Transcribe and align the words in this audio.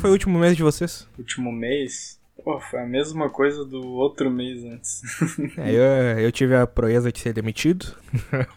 que 0.00 0.02
foi 0.02 0.10
o 0.10 0.14
último 0.14 0.38
mês 0.38 0.56
de 0.56 0.62
vocês? 0.62 1.06
Último 1.18 1.52
mês? 1.52 2.18
Pô, 2.42 2.58
foi 2.58 2.80
a 2.80 2.86
mesma 2.86 3.28
coisa 3.28 3.66
do 3.66 3.86
outro 3.86 4.30
mês 4.30 4.64
antes. 4.64 5.02
É, 5.58 5.74
eu, 5.74 6.24
eu 6.24 6.32
tive 6.32 6.56
a 6.56 6.66
proeza 6.66 7.12
de 7.12 7.18
ser 7.18 7.34
demitido. 7.34 7.86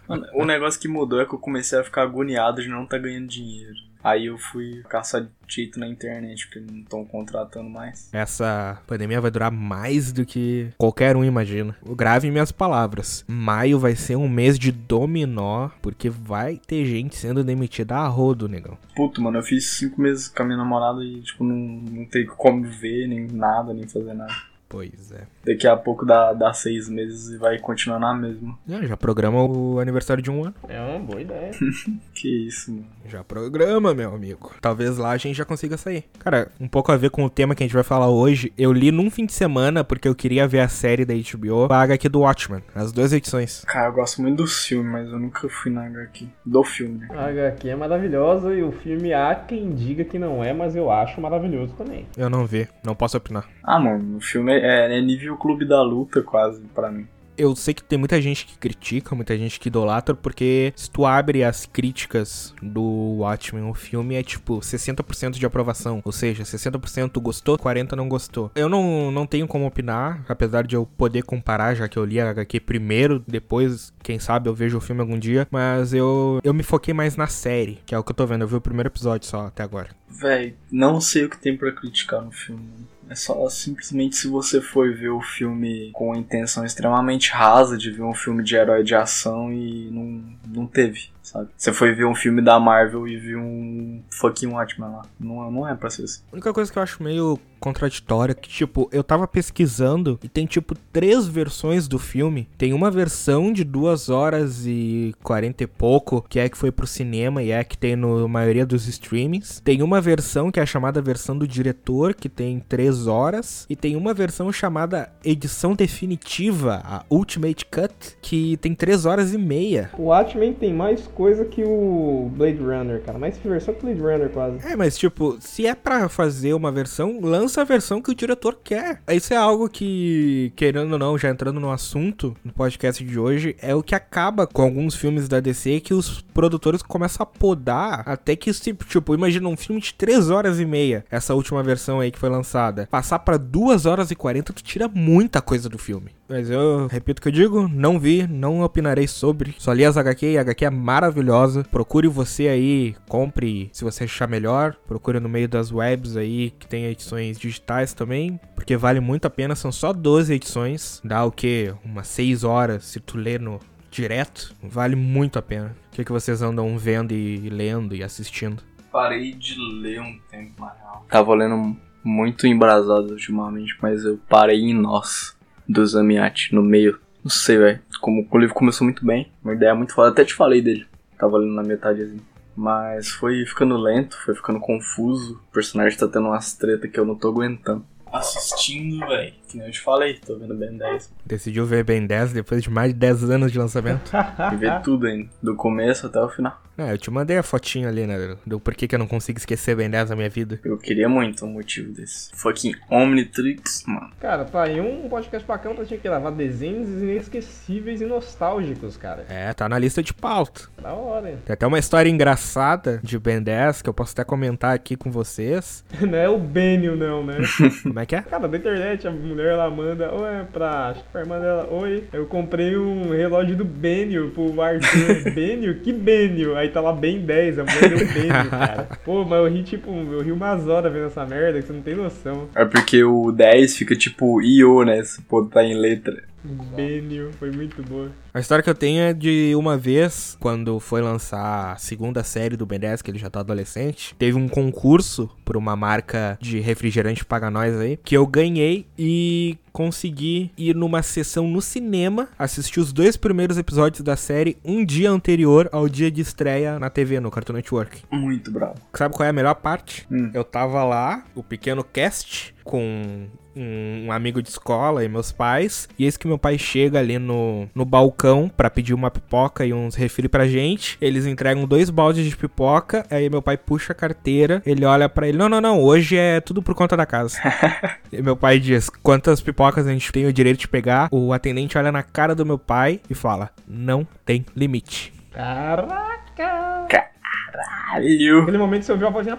Mano, 0.08 0.26
o 0.36 0.46
negócio 0.46 0.80
que 0.80 0.88
mudou 0.88 1.20
é 1.20 1.26
que 1.26 1.34
eu 1.34 1.40
comecei 1.40 1.78
a 1.78 1.84
ficar 1.84 2.04
agoniado 2.04 2.62
de 2.62 2.70
não 2.70 2.86
estar 2.86 2.96
tá 2.96 3.04
ganhando 3.04 3.28
dinheiro. 3.28 3.76
Aí 4.04 4.26
eu 4.26 4.38
fui 4.38 4.84
caçar 4.90 5.28
jeito 5.48 5.80
na 5.80 5.88
internet, 5.88 6.48
porque 6.48 6.60
não 6.60 6.80
estão 6.80 7.06
contratando 7.06 7.70
mais. 7.70 8.10
Essa 8.14 8.82
pandemia 8.86 9.22
vai 9.22 9.32
durar 9.32 9.52
mais 9.52 10.12
do 10.12 10.26
que 10.26 10.70
qualquer 10.78 11.16
um 11.16 11.24
imagina. 11.24 11.76
Grave 11.96 12.30
minhas 12.30 12.52
palavras. 12.52 13.24
Maio 13.28 13.80
vai 13.80 13.96
ser 13.96 14.16
um 14.16 14.28
mês 14.28 14.60
de 14.60 14.72
dominó, 14.72 15.70
porque 15.82 16.10
vai 16.10 16.58
ter 16.58 16.86
gente 16.86 17.16
sendo 17.16 17.44
demitida 17.44 17.96
a 17.96 18.08
rodo, 18.08 18.50
negão. 18.50 18.78
Puto, 18.96 19.22
mano, 19.22 19.38
eu 19.38 19.44
fiz 19.44 19.70
cinco 19.70 20.02
meses 20.02 20.28
com 20.28 20.44
a 20.44 20.46
minha 20.46 20.58
namorada 20.58 21.04
e, 21.04 21.22
tipo, 21.22 21.44
não, 21.44 21.56
não 21.56 22.06
tem 22.06 22.26
como 22.26 22.64
ver, 22.64 23.08
nem 23.08 23.28
nada, 23.28 23.74
nem 23.74 23.88
fazer 23.88 24.14
nada. 24.14 24.34
Pois 24.74 25.12
é. 25.12 25.28
Daqui 25.46 25.68
a 25.68 25.78
pouco 25.78 26.04
dá, 26.04 26.34
dá 26.34 26.52
seis 26.52 26.90
meses 26.90 27.30
e 27.30 27.38
vai 27.38 27.60
continuar 27.60 28.00
na 28.00 28.12
mesma. 28.12 28.58
É, 28.68 28.88
já 28.88 28.98
programa 28.98 29.44
o 29.44 29.80
aniversário 29.80 30.24
de 30.24 30.32
um 30.32 30.46
ano. 30.46 30.56
É 30.68 30.82
uma 30.82 30.98
boa 30.98 31.22
ideia. 31.22 31.52
que 32.12 32.48
isso, 32.48 32.72
mano. 32.72 32.88
Já 33.06 33.24
programa, 33.24 33.94
meu 33.94 34.16
amigo. 34.16 34.52
Talvez 34.60 34.98
lá 34.98 35.12
a 35.12 35.18
gente 35.18 35.36
já 35.36 35.46
consiga 35.46 35.78
sair. 35.78 36.06
Cara, 36.18 36.50
um 36.60 36.68
pouco 36.68 36.92
a 36.92 36.98
ver 36.98 37.12
com 37.12 37.24
o 37.24 37.30
tema 37.30 37.54
que 37.54 37.62
a 37.62 37.68
gente 37.68 37.76
vai 37.76 37.84
falar 37.84 38.10
hoje. 38.10 38.52
Eu 38.58 38.74
li 38.74 38.92
num 38.92 39.12
fim 39.12 39.28
de 39.28 39.34
semana, 39.34 39.84
porque 39.84 40.08
eu 40.08 40.16
queria 40.16 40.48
ver 40.48 40.62
a 40.62 40.68
série 40.68 41.06
da 41.06 41.14
HBO, 41.14 41.72
a 41.72 41.82
HQ 41.84 42.10
do 42.10 42.22
Watchmen, 42.22 42.64
as 42.74 42.92
duas 42.92 43.14
edições. 43.14 43.64
Cara, 43.68 43.90
eu 43.90 43.94
gosto 43.94 44.24
muito 44.24 44.38
do 44.38 44.48
filme, 44.48 44.90
mas 44.90 45.08
eu 45.08 45.20
nunca 45.20 45.48
fui 45.50 45.72
na 45.72 45.86
HQ. 45.86 46.28
Do 46.44 46.64
filme, 46.64 46.98
né? 46.98 47.10
A 47.12 47.28
HQ 47.28 47.70
é 47.70 47.76
maravilhosa 47.76 48.56
e 48.56 48.64
o 48.64 48.72
filme 48.72 49.14
há 49.14 49.36
quem 49.36 49.70
diga 49.76 50.04
que 50.04 50.18
não 50.18 50.44
é, 50.44 50.52
mas 50.52 50.76
eu 50.76 50.90
acho 50.90 51.22
maravilhoso 51.22 51.76
também. 51.76 52.08
Eu 52.18 52.28
não 52.28 52.48
vi, 52.48 52.68
não 52.84 52.96
posso 52.96 53.18
opinar. 53.18 53.48
Ah, 53.64 53.80
mano, 53.80 54.18
o 54.18 54.22
filme 54.22 54.52
é, 54.52 54.63
é 54.68 55.02
nível 55.02 55.38
Clube 55.38 55.66
da 55.66 55.82
Luta 55.82 56.22
quase, 56.22 56.62
para 56.74 56.92
mim 56.92 57.08
eu 57.38 57.56
sei 57.56 57.74
que 57.74 57.84
tem 57.84 57.98
muita 57.98 58.22
gente 58.22 58.46
que 58.46 58.58
critica, 58.58 59.16
muita 59.16 59.38
gente 59.38 59.60
que 59.60 59.68
idolatra, 59.68 60.16
porque 60.16 60.74
se 60.76 60.90
tu 60.90 61.06
abre 61.06 61.44
as 61.44 61.66
críticas 61.66 62.54
do 62.62 63.18
Watchmen, 63.20 63.70
o 63.70 63.74
filme 63.74 64.16
é 64.16 64.24
tipo 64.24 64.60
60% 64.60 65.32
de 65.32 65.46
aprovação. 65.46 66.02
Ou 66.04 66.12
seja, 66.12 66.44
60% 66.44 67.20
gostou, 67.20 67.58
40% 67.58 67.94
não 67.94 68.08
gostou. 68.08 68.52
Eu 68.56 68.70
não, 68.70 69.12
não 69.12 69.26
tenho 69.26 69.48
como 69.48 69.66
opinar, 69.66 70.24
apesar 70.28 70.66
de 70.66 70.76
eu 70.76 70.86
poder 70.86 71.24
comparar, 71.24 71.76
já 71.76 71.88
que 71.88 71.98
eu 71.98 72.06
li 72.06 72.20
a 72.20 72.30
HQ 72.30 72.60
primeiro, 72.62 73.24
depois, 73.28 73.94
quem 74.02 74.20
sabe, 74.20 74.50
eu 74.50 74.56
vejo 74.56 74.78
o 74.78 74.82
filme 74.82 75.02
algum 75.02 75.18
dia. 75.18 75.48
Mas 75.52 75.94
eu, 75.94 76.40
eu 76.44 76.54
me 76.54 76.64
foquei 76.64 76.94
mais 76.94 77.16
na 77.16 77.28
série, 77.28 77.80
que 77.86 77.96
é 77.96 78.00
o 78.00 78.04
que 78.04 78.12
eu 78.12 78.16
tô 78.16 78.26
vendo. 78.26 78.42
Eu 78.42 78.48
vi 78.48 78.56
o 78.56 78.62
primeiro 78.62 78.90
episódio 78.90 79.28
só 79.28 79.48
até 79.48 79.64
agora. 79.64 79.90
Véi, 80.10 80.56
não 80.72 81.02
sei 81.02 81.26
o 81.26 81.30
que 81.30 81.38
tem 81.38 81.58
para 81.58 81.72
criticar 81.72 82.22
no 82.22 82.32
filme. 82.32 82.70
É 83.14 83.16
só 83.16 83.48
simplesmente 83.48 84.16
se 84.16 84.28
você 84.28 84.60
for 84.60 84.92
ver 84.92 85.10
o 85.10 85.22
filme 85.22 85.92
com 85.94 86.14
a 86.14 86.18
intenção 86.18 86.66
extremamente 86.66 87.30
rasa 87.30 87.78
de 87.78 87.92
ver 87.92 88.02
um 88.02 88.14
filme 88.16 88.44
de 88.44 88.56
herói 88.56 88.84
de 88.84 88.96
ação 88.96 89.54
e 89.54 89.88
não, 89.92 90.24
não 90.48 90.66
teve 90.66 91.13
sabe? 91.24 91.50
Você 91.58 91.74
foi 91.74 91.94
ver 91.94 92.06
um 92.06 92.14
filme 92.14 92.42
da 92.42 92.60
Marvel 92.60 93.08
e 93.08 93.18
viu 93.18 93.40
um 93.40 94.04
fucking 94.12 94.48
Watchmen 94.48 94.90
lá. 94.90 95.02
Não, 95.20 95.50
não 95.50 95.68
é 95.68 95.74
pra 95.74 95.90
ser 95.90 96.04
assim. 96.04 96.22
A 96.32 96.36
única 96.36 96.54
coisa 96.54 96.72
que 96.72 96.78
eu 96.78 96.84
acho 96.84 97.02
meio 97.02 97.40
contraditória 97.60 98.34
é 98.34 98.36
que, 98.36 98.50
tipo, 98.50 98.90
eu 98.92 99.02
tava 99.04 99.26
pesquisando 99.26 100.20
e 100.22 100.28
tem, 100.28 100.46
tipo, 100.46 100.76
três 100.92 101.26
versões 101.26 101.88
do 101.88 101.98
filme. 101.98 102.50
Tem 102.58 102.74
uma 102.74 102.92
versão 102.92 103.54
de 103.54 103.64
duas 103.64 104.10
horas 104.10 104.66
e 104.66 105.16
quarenta 105.24 105.64
e 105.64 105.68
pouco, 105.68 106.26
que 106.28 106.40
é 106.40 106.50
que 106.50 106.58
foi 106.58 106.72
pro 106.72 106.86
cinema 106.86 107.42
e 107.42 107.52
é 107.52 107.64
que 107.64 107.78
tem 107.78 107.96
na 107.96 108.28
maioria 108.28 108.66
dos 108.66 108.86
streamings. 108.88 109.62
Tem 109.64 109.82
uma 109.82 110.02
versão 110.02 110.52
que 110.52 110.60
é 110.60 110.64
a 110.64 110.66
chamada 110.66 111.02
versão 111.02 111.38
do 111.38 111.48
diretor, 111.48 112.14
que 112.14 112.28
tem 112.28 112.60
três 112.60 113.08
horas. 113.08 113.66
E 113.70 113.78
tem 113.78 113.96
uma 113.96 114.14
versão 114.14 114.52
chamada 114.52 115.10
edição 115.24 115.74
definitiva, 115.74 116.82
a 116.84 117.06
Ultimate 117.10 117.66
Cut, 117.66 118.18
que 118.22 118.58
tem 118.58 118.76
três 118.76 119.06
horas 119.06 119.34
e 119.34 119.38
meia. 119.38 119.90
O 119.98 120.08
Watchmen 120.08 120.54
tem 120.54 120.74
mais 120.74 121.08
coisa 121.14 121.46
que 121.46 121.64
o 121.64 122.32
Blade 122.36 122.58
Runner, 122.58 123.02
cara. 123.02 123.18
Mais 123.18 123.38
versão 123.38 123.74
que 123.74 123.80
o 123.82 123.84
Blade 123.84 124.02
Runner, 124.02 124.30
quase. 124.30 124.66
É, 124.66 124.76
mas 124.76 124.98
tipo, 124.98 125.38
se 125.40 125.66
é 125.66 125.76
para 125.76 126.10
fazer 126.10 126.54
uma 126.54 126.72
versão, 126.72 127.20
lança 127.22 127.62
a 127.62 127.64
versão 127.64 128.02
que 128.02 128.12
o 128.12 128.16
diretor 128.16 128.60
quer. 128.64 129.02
Isso 129.12 129.34
é 129.34 129.38
algo 129.38 129.70
que, 129.70 130.52
querendo 130.56 130.94
ou 130.94 131.00
não, 131.00 131.18
já 131.18 131.30
entrando 131.30 131.60
no 131.60 131.72
assunto 131.72 132.36
do 132.44 132.54
podcast 132.54 133.04
de 133.04 133.20
hoje, 133.20 133.56
é 133.62 133.74
o 133.76 133.84
que 133.84 133.96
acaba 133.96 134.48
com 134.48 134.62
alguns 134.62 134.96
filmes 134.96 135.28
da 135.28 135.40
DC 135.40 135.80
que 135.80 135.94
os 135.94 136.22
produtores 136.34 136.82
começam 136.82 137.24
a 137.24 137.26
podar 137.26 138.04
até 138.06 138.36
que, 138.36 138.52
tipo, 138.52 139.14
imagina 139.14 139.48
um 139.48 139.58
filme 139.58 139.82
de 139.82 139.94
3 139.94 140.30
horas 140.30 140.60
e 140.60 140.66
meia, 140.66 141.06
essa 141.10 141.34
última 141.34 141.62
versão 141.64 142.00
aí 142.00 142.12
que 142.12 142.20
foi 142.20 142.30
lançada. 142.30 142.88
Passar 142.90 143.20
para 143.20 143.38
2 143.38 143.86
horas 143.86 144.12
e 144.12 144.16
40, 144.16 144.54
tu 144.54 144.64
tira 144.64 144.88
muita 144.88 145.42
coisa 145.42 145.70
do 145.70 145.78
filme. 145.78 146.12
Mas 146.28 146.50
eu 146.50 146.88
repito 146.88 147.20
o 147.20 147.22
que 147.22 147.28
eu 147.28 147.32
digo, 147.32 147.68
não 147.68 148.00
vi, 148.00 148.26
não 148.26 148.62
opinarei 148.62 149.08
sobre. 149.08 149.56
Só 149.58 149.74
li 149.74 149.86
as 149.86 149.98
HQ 149.98 150.32
e 150.32 150.38
a 150.38 150.42
HQ 150.42 150.66
é 150.66 150.70
maravilhosa. 150.70 151.64
Procure 151.70 152.08
você 152.08 152.48
aí, 152.48 152.96
compre 153.08 153.70
se 153.74 153.84
você 153.84 154.06
achar 154.06 154.28
melhor. 154.28 154.76
Procure 154.88 155.20
no 155.20 155.30
meio 155.30 155.48
das 155.48 155.72
webs 155.72 156.16
aí, 156.16 156.52
que 156.52 156.68
tem 156.68 156.86
edições 156.86 157.38
digitais 157.38 157.94
também. 157.94 158.40
Porque 158.56 158.78
vale 158.78 159.00
muito 159.00 159.26
a 159.26 159.30
pena, 159.30 159.56
são 159.56 159.72
só 159.72 159.92
12 159.92 160.34
edições. 160.34 161.02
Dá 161.04 161.24
o 161.26 161.32
que? 161.32 161.74
Umas 161.84 162.08
6 162.08 162.44
horas 162.44 162.86
se 162.86 163.00
tu 163.00 163.18
ler 163.18 163.40
no 163.40 163.60
direto. 163.92 164.56
Vale 164.64 164.96
muito 164.96 165.38
a 165.38 165.42
pena. 165.42 165.76
O 165.92 165.96
que, 165.96 166.06
que 166.06 166.12
vocês 166.12 166.42
andam 166.42 166.78
vendo 166.78 167.12
e 167.12 167.50
lendo 167.50 167.96
e 167.96 168.04
assistindo? 168.04 168.64
Parei 168.92 169.34
de 169.34 169.56
ler 169.82 170.02
um 170.02 170.18
tempo, 170.30 170.62
na. 170.62 170.74
Tava 171.10 171.36
lendo 171.36 171.76
muito 172.04 172.48
embrasado 172.48 173.12
ultimamente, 173.12 173.76
mas 173.82 174.04
eu 174.04 174.20
parei 174.28 174.60
em 174.60 174.74
nós 174.74 175.36
do 175.68 175.86
Zamiati 175.86 176.54
no 176.54 176.62
meio. 176.62 177.00
Não 177.24 177.32
sei, 177.32 177.58
velho. 177.58 177.80
Como 178.02 178.28
o 178.30 178.38
livro 178.38 178.56
começou 178.56 178.86
muito 178.86 179.06
bem, 179.06 179.32
uma 179.44 179.54
ideia 179.54 179.74
muito 179.74 179.94
foda. 179.94 180.10
Até 180.10 180.26
te 180.26 180.34
falei 180.34 180.62
dele. 180.62 180.86
Tava 181.18 181.38
lendo 181.38 181.54
na 181.54 181.64
metade 181.64 182.02
assim. 182.02 182.20
Mas 182.56 183.10
foi 183.10 183.46
ficando 183.46 183.78
lento, 183.78 184.18
foi 184.24 184.36
ficando 184.36 184.60
confuso. 184.60 185.42
O 185.50 185.54
personagem 185.54 185.98
tá 185.98 186.08
tendo 186.08 186.28
umas 186.28 186.54
tretas 186.54 186.92
que 186.92 187.00
eu 187.00 187.06
não 187.06 187.16
tô 187.16 187.30
aguentando 187.30 187.86
assistindo, 188.14 189.00
velho. 189.08 189.34
Que 189.54 189.60
nem 189.60 189.68
eu 189.68 189.72
te 189.72 189.82
falei, 189.82 190.16
tô 190.16 190.36
vendo 190.36 190.56
Ben 190.56 190.76
10. 190.76 191.14
Decidiu 191.24 191.64
ver 191.64 191.84
Ben 191.84 192.08
10 192.08 192.34
depois 192.34 192.64
de 192.64 192.72
mais 192.72 192.92
de 192.92 192.98
10 192.98 193.30
anos 193.30 193.52
de 193.52 193.60
lançamento? 193.60 194.12
e 194.52 194.56
ver 194.56 194.82
tudo 194.82 195.06
ainda, 195.06 195.30
do 195.44 195.56
começo 195.56 196.08
até 196.08 196.20
o 196.20 196.28
final. 196.28 196.60
É, 196.76 196.92
eu 196.92 196.98
te 196.98 197.12
mandei 197.12 197.38
a 197.38 197.44
fotinha 197.44 197.88
ali, 197.88 198.08
né? 198.08 198.36
Do 198.46 198.60
porquê 198.60 198.88
que 198.88 198.96
eu 198.96 199.00
não 199.00 199.06
consigo 199.06 199.38
esquecer 199.38 199.76
Ben 199.76 199.90
10 199.90 200.10
na 200.10 200.16
minha 200.16 200.30
vida. 200.30 200.60
Eu 200.64 200.76
queria 200.78 201.08
muito 201.08 201.46
um 201.46 201.50
motivo 201.50 201.92
desse. 201.94 202.32
Fucking 202.34 202.74
Omnitrix, 202.90 203.84
mano. 203.86 204.10
Cara, 204.20 204.44
tá 204.44 204.64
aí 204.64 204.82
um 204.82 205.08
podcast 205.08 205.48
bacana 205.48 205.76
pra 205.76 205.84
gente 205.84 206.02
gravar 206.02 206.32
desenhos 206.32 206.90
inesquecíveis 206.90 208.02
e 208.02 208.06
nostálgicos, 208.06 208.98
cara. 208.98 209.24
É, 209.30 209.54
tá 209.54 209.70
na 209.70 209.78
lista 209.78 210.02
de 210.02 210.16
pauta. 210.16 210.62
Da 210.82 210.94
hora. 210.94 211.30
Hein? 211.30 211.38
Tem 211.46 211.54
até 211.54 211.68
uma 211.68 211.78
história 211.78 212.10
engraçada 212.10 213.00
de 213.04 213.20
Ben 213.20 213.42
10 213.42 213.84
que 213.84 213.90
eu 213.90 213.94
posso 213.94 214.14
até 214.14 214.24
comentar 214.24 214.74
aqui 214.74 214.96
com 214.96 215.12
vocês. 215.12 215.86
não 216.02 216.18
é 216.18 216.28
o 216.28 216.40
Benio, 216.40 216.96
não, 216.96 217.24
né? 217.24 217.38
Como 217.84 218.00
é 218.00 218.06
que 218.08 218.16
é? 218.16 218.24
Cara, 218.24 218.48
da 218.48 218.58
internet, 218.58 219.08
a 219.08 219.12
mulher 219.12 219.43
ela 219.48 219.70
manda, 219.70 220.12
ou 220.12 220.28
é 220.28 220.44
pra, 220.44 220.90
acho 220.90 221.04
que 221.04 221.10
pra 221.10 221.22
irmã 221.22 221.40
dela, 221.40 221.68
oi, 221.72 222.04
eu 222.14 222.26
comprei 222.26 222.76
um 222.78 223.12
relógio 223.12 223.56
do 223.56 223.66
Benio 223.66 224.32
pro 224.32 224.62
Arthur. 224.62 225.32
Benio? 225.34 225.76
Que 225.80 225.92
Benio? 225.92 226.56
Aí 226.56 226.70
tá 226.70 226.82
lá 226.82 226.94
bem 226.94 227.20
10, 227.20 227.60
a 227.60 227.64
mulher 227.64 227.90
deu 227.90 228.08
Benio, 228.08 228.50
cara. 228.52 228.88
Pô, 229.04 229.24
mas 229.24 229.40
eu 229.40 229.48
ri 229.48 229.64
tipo, 229.64 229.92
eu 229.92 230.22
ri 230.22 230.32
umas 230.32 230.68
horas 230.68 230.92
vendo 230.92 231.08
essa 231.08 231.26
merda 231.26 231.62
que 231.62 231.68
você 231.68 231.74
não 231.74 231.82
tem 231.82 231.96
noção. 231.96 232.50
É 232.56 232.66
porque 232.66 233.04
o 233.04 233.32
10 233.32 233.78
fica 233.78 233.96
tipo 233.96 234.42
IO, 234.42 234.84
né? 234.84 235.04
Se 235.04 235.22
pô, 235.22 235.46
tá 235.46 235.64
em 235.64 235.76
letra. 235.76 236.33
Benio, 236.44 237.32
foi 237.40 237.52
muito 237.52 237.82
boa. 237.84 238.12
A 238.34 238.40
história 238.40 238.64
que 238.64 238.70
eu 238.70 238.76
tenho 238.76 239.02
é 239.02 239.14
de 239.14 239.54
uma 239.56 239.78
vez, 239.78 240.38
quando 240.40 240.80
foi 240.80 241.02
lançar 241.02 241.74
a 241.74 241.78
segunda 241.78 242.24
série 242.24 242.58
do 242.58 242.66
Ben 242.66 242.80
10, 242.80 243.02
que 243.02 243.12
ele 243.12 243.20
já 243.20 243.30
tá 243.30 243.40
adolescente, 243.40 244.16
teve 244.18 244.38
um 244.38 244.48
concurso 244.48 245.30
por 245.46 245.56
uma 245.56 245.76
marca 245.76 246.38
de 246.42 246.60
refrigerante 246.60 247.24
paga 247.24 247.50
nós 247.50 247.76
aí, 247.80 247.98
que 248.04 248.16
eu 248.16 248.26
ganhei 248.28 248.86
e 248.98 249.58
consegui 249.72 250.52
ir 250.56 250.76
numa 250.76 251.02
sessão 251.02 251.48
no 251.48 251.62
cinema, 251.62 252.30
assistir 252.38 252.80
os 252.80 252.94
dois 252.94 253.18
primeiros 253.18 253.58
episódios 253.58 254.02
da 254.02 254.16
série 254.16 254.58
um 254.64 254.86
dia 254.86 255.10
anterior 255.10 255.68
ao 255.72 255.90
dia 255.90 256.12
de 256.12 256.22
estreia 256.22 256.78
na 256.78 256.90
TV, 256.90 257.20
no 257.20 257.32
Cartoon 257.32 257.54
Network. 257.54 258.04
Muito 258.12 258.52
bravo. 258.52 258.76
Sabe 258.94 259.16
qual 259.16 259.26
é 259.26 259.30
a 259.30 259.34
melhor 259.34 259.56
parte? 259.56 260.06
Hum. 260.12 260.30
Eu 260.34 260.44
tava 260.44 260.84
lá, 260.84 261.26
o 261.34 261.42
pequeno 261.42 261.84
cast, 261.84 262.54
com 262.64 263.28
um 263.56 264.12
amigo 264.12 264.42
de 264.42 264.50
escola 264.50 265.04
e 265.04 265.10
meus 265.10 265.32
pais. 265.32 265.88
E 265.98 266.06
eis 266.06 266.18
que 266.18 266.28
meu 266.28 266.38
pai 266.38 266.58
chega 266.58 267.00
ali 267.00 267.20
no, 267.20 267.68
no 267.74 267.86
balcão 267.86 268.50
para 268.56 268.70
pedir 268.70 268.94
uma 268.94 269.12
pipoca 269.12 269.66
e 269.66 269.74
uns 269.74 269.96
refri 269.96 270.28
pra 270.28 270.48
gente. 270.48 270.98
Eles 271.02 271.26
entregam 271.26 271.66
dois 271.66 271.90
baldes 271.90 272.26
de 272.26 272.36
pipoca. 272.36 273.06
Aí 273.10 273.30
meu 273.30 273.42
pai 273.42 273.58
puxa 273.58 273.94
a 273.94 273.96
carteira. 273.96 274.62
Ele 274.66 274.86
olha 274.86 275.08
para 275.08 275.28
ele: 275.28 275.38
Não, 275.38 275.50
não, 275.50 275.62
não. 275.62 275.82
Hoje 275.82 276.18
é 276.18 276.42
tudo 276.42 276.62
por 276.62 276.76
conta 276.76 276.98
da 276.98 277.06
casa. 277.06 277.40
e 278.12 278.22
meu 278.22 278.36
pai 278.36 278.60
diz: 278.60 278.90
Quantas 278.90 279.42
pipocas 279.42 279.88
a 279.88 279.92
gente 279.92 280.12
tem 280.12 280.26
o 280.26 280.34
direito 280.34 280.60
de 280.60 280.68
pegar? 280.68 281.10
O 281.12 281.34
atendente 281.34 281.78
olha 281.78 281.92
na 281.92 282.04
cara 282.04 282.36
do 282.36 282.46
meu 282.46 282.58
pai 282.58 283.00
e 283.10 283.14
fala: 283.14 283.50
Não 283.68 284.08
tem 284.26 284.46
limite. 284.56 285.14
Caraca! 285.32 287.13
Caralho! 287.54 288.40
Naquele 288.40 288.58
momento 288.58 288.84
você 288.84 288.92
ouviu 288.92 289.08
a 289.08 289.12
vozinha. 289.12 289.38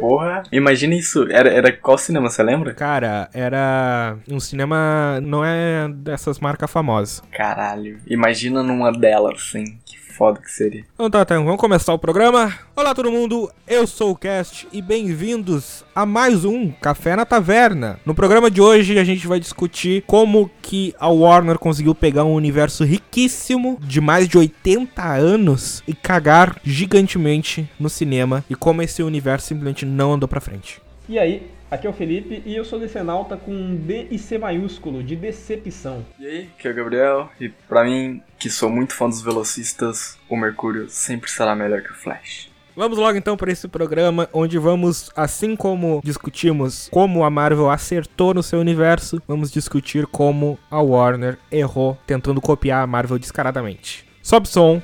Porra, 0.00 0.42
imagina 0.50 0.94
isso. 0.94 1.26
Era, 1.30 1.50
era 1.50 1.72
qual 1.72 1.98
cinema, 1.98 2.30
você 2.30 2.42
lembra? 2.42 2.72
Cara, 2.74 3.28
era 3.34 4.16
um 4.30 4.40
cinema. 4.40 5.20
Não 5.22 5.44
é 5.44 5.88
dessas 5.88 6.38
marcas 6.38 6.70
famosas. 6.70 7.22
Caralho, 7.30 7.98
imagina 8.06 8.62
numa 8.62 8.90
delas, 8.90 9.34
assim. 9.48 9.78
Que 9.84 9.98
foda 10.14 10.40
que 10.40 10.50
seria. 10.50 10.84
Então 10.94 11.10
tá, 11.10 11.22
então 11.22 11.44
vamos 11.44 11.60
começar 11.60 11.92
o 11.92 11.98
programa. 11.98 12.52
Olá 12.76 12.94
todo 12.94 13.10
mundo, 13.10 13.50
eu 13.66 13.84
sou 13.84 14.12
o 14.12 14.16
Cast 14.16 14.68
e 14.72 14.80
bem-vindos 14.80 15.84
a 15.92 16.06
mais 16.06 16.44
um 16.44 16.70
Café 16.70 17.16
na 17.16 17.26
Taverna. 17.26 17.98
No 18.06 18.14
programa 18.14 18.48
de 18.48 18.60
hoje 18.60 18.96
a 18.98 19.02
gente 19.02 19.26
vai 19.26 19.40
discutir 19.40 20.04
como 20.06 20.48
que 20.62 20.94
a 21.00 21.08
Warner 21.08 21.58
conseguiu 21.58 21.96
pegar 21.96 22.24
um 22.24 22.34
universo 22.34 22.84
riquíssimo 22.84 23.76
de 23.80 24.00
mais 24.00 24.28
de 24.28 24.38
80 24.38 25.02
anos 25.02 25.82
e 25.86 25.92
cagar 25.92 26.60
gigantemente 26.62 27.68
no 27.78 27.90
cinema 27.90 28.44
e 28.48 28.54
como 28.54 28.82
esse 28.82 29.02
universo 29.02 29.48
simplesmente 29.48 29.84
não 29.84 30.12
andou 30.12 30.28
pra 30.28 30.40
frente. 30.40 30.80
E 31.08 31.18
aí, 31.18 31.50
aqui 31.74 31.86
é 31.86 31.90
o 31.90 31.92
Felipe 31.92 32.42
e 32.46 32.54
eu 32.54 32.64
sou 32.64 32.78
decenalta 32.78 33.36
com 33.36 33.76
D 33.76 34.06
e 34.10 34.18
C 34.18 34.38
maiúsculo, 34.38 35.02
de 35.02 35.16
decepção. 35.16 36.04
E 36.18 36.26
aí, 36.26 36.50
aqui 36.56 36.68
é 36.68 36.70
o 36.70 36.74
Gabriel, 36.74 37.28
e 37.40 37.48
pra 37.48 37.84
mim, 37.84 38.22
que 38.38 38.48
sou 38.48 38.70
muito 38.70 38.94
fã 38.94 39.08
dos 39.08 39.22
velocistas, 39.22 40.18
o 40.28 40.36
Mercúrio 40.36 40.88
sempre 40.88 41.30
será 41.30 41.54
melhor 41.54 41.82
que 41.82 41.90
o 41.90 41.94
Flash. 41.94 42.50
Vamos 42.76 42.98
logo 42.98 43.16
então 43.16 43.36
para 43.36 43.52
esse 43.52 43.68
programa 43.68 44.28
onde 44.32 44.58
vamos, 44.58 45.08
assim 45.14 45.54
como 45.54 46.00
discutimos 46.02 46.88
como 46.90 47.22
a 47.22 47.30
Marvel 47.30 47.70
acertou 47.70 48.34
no 48.34 48.42
seu 48.42 48.58
universo, 48.58 49.22
vamos 49.28 49.52
discutir 49.52 50.06
como 50.08 50.58
a 50.68 50.80
Warner 50.80 51.38
errou 51.52 51.96
tentando 52.04 52.40
copiar 52.40 52.82
a 52.82 52.86
Marvel 52.86 53.18
descaradamente. 53.18 54.04
Sobe 54.20 54.48
som 54.48 54.82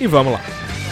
e 0.00 0.06
vamos 0.06 0.32
lá. 0.32 0.83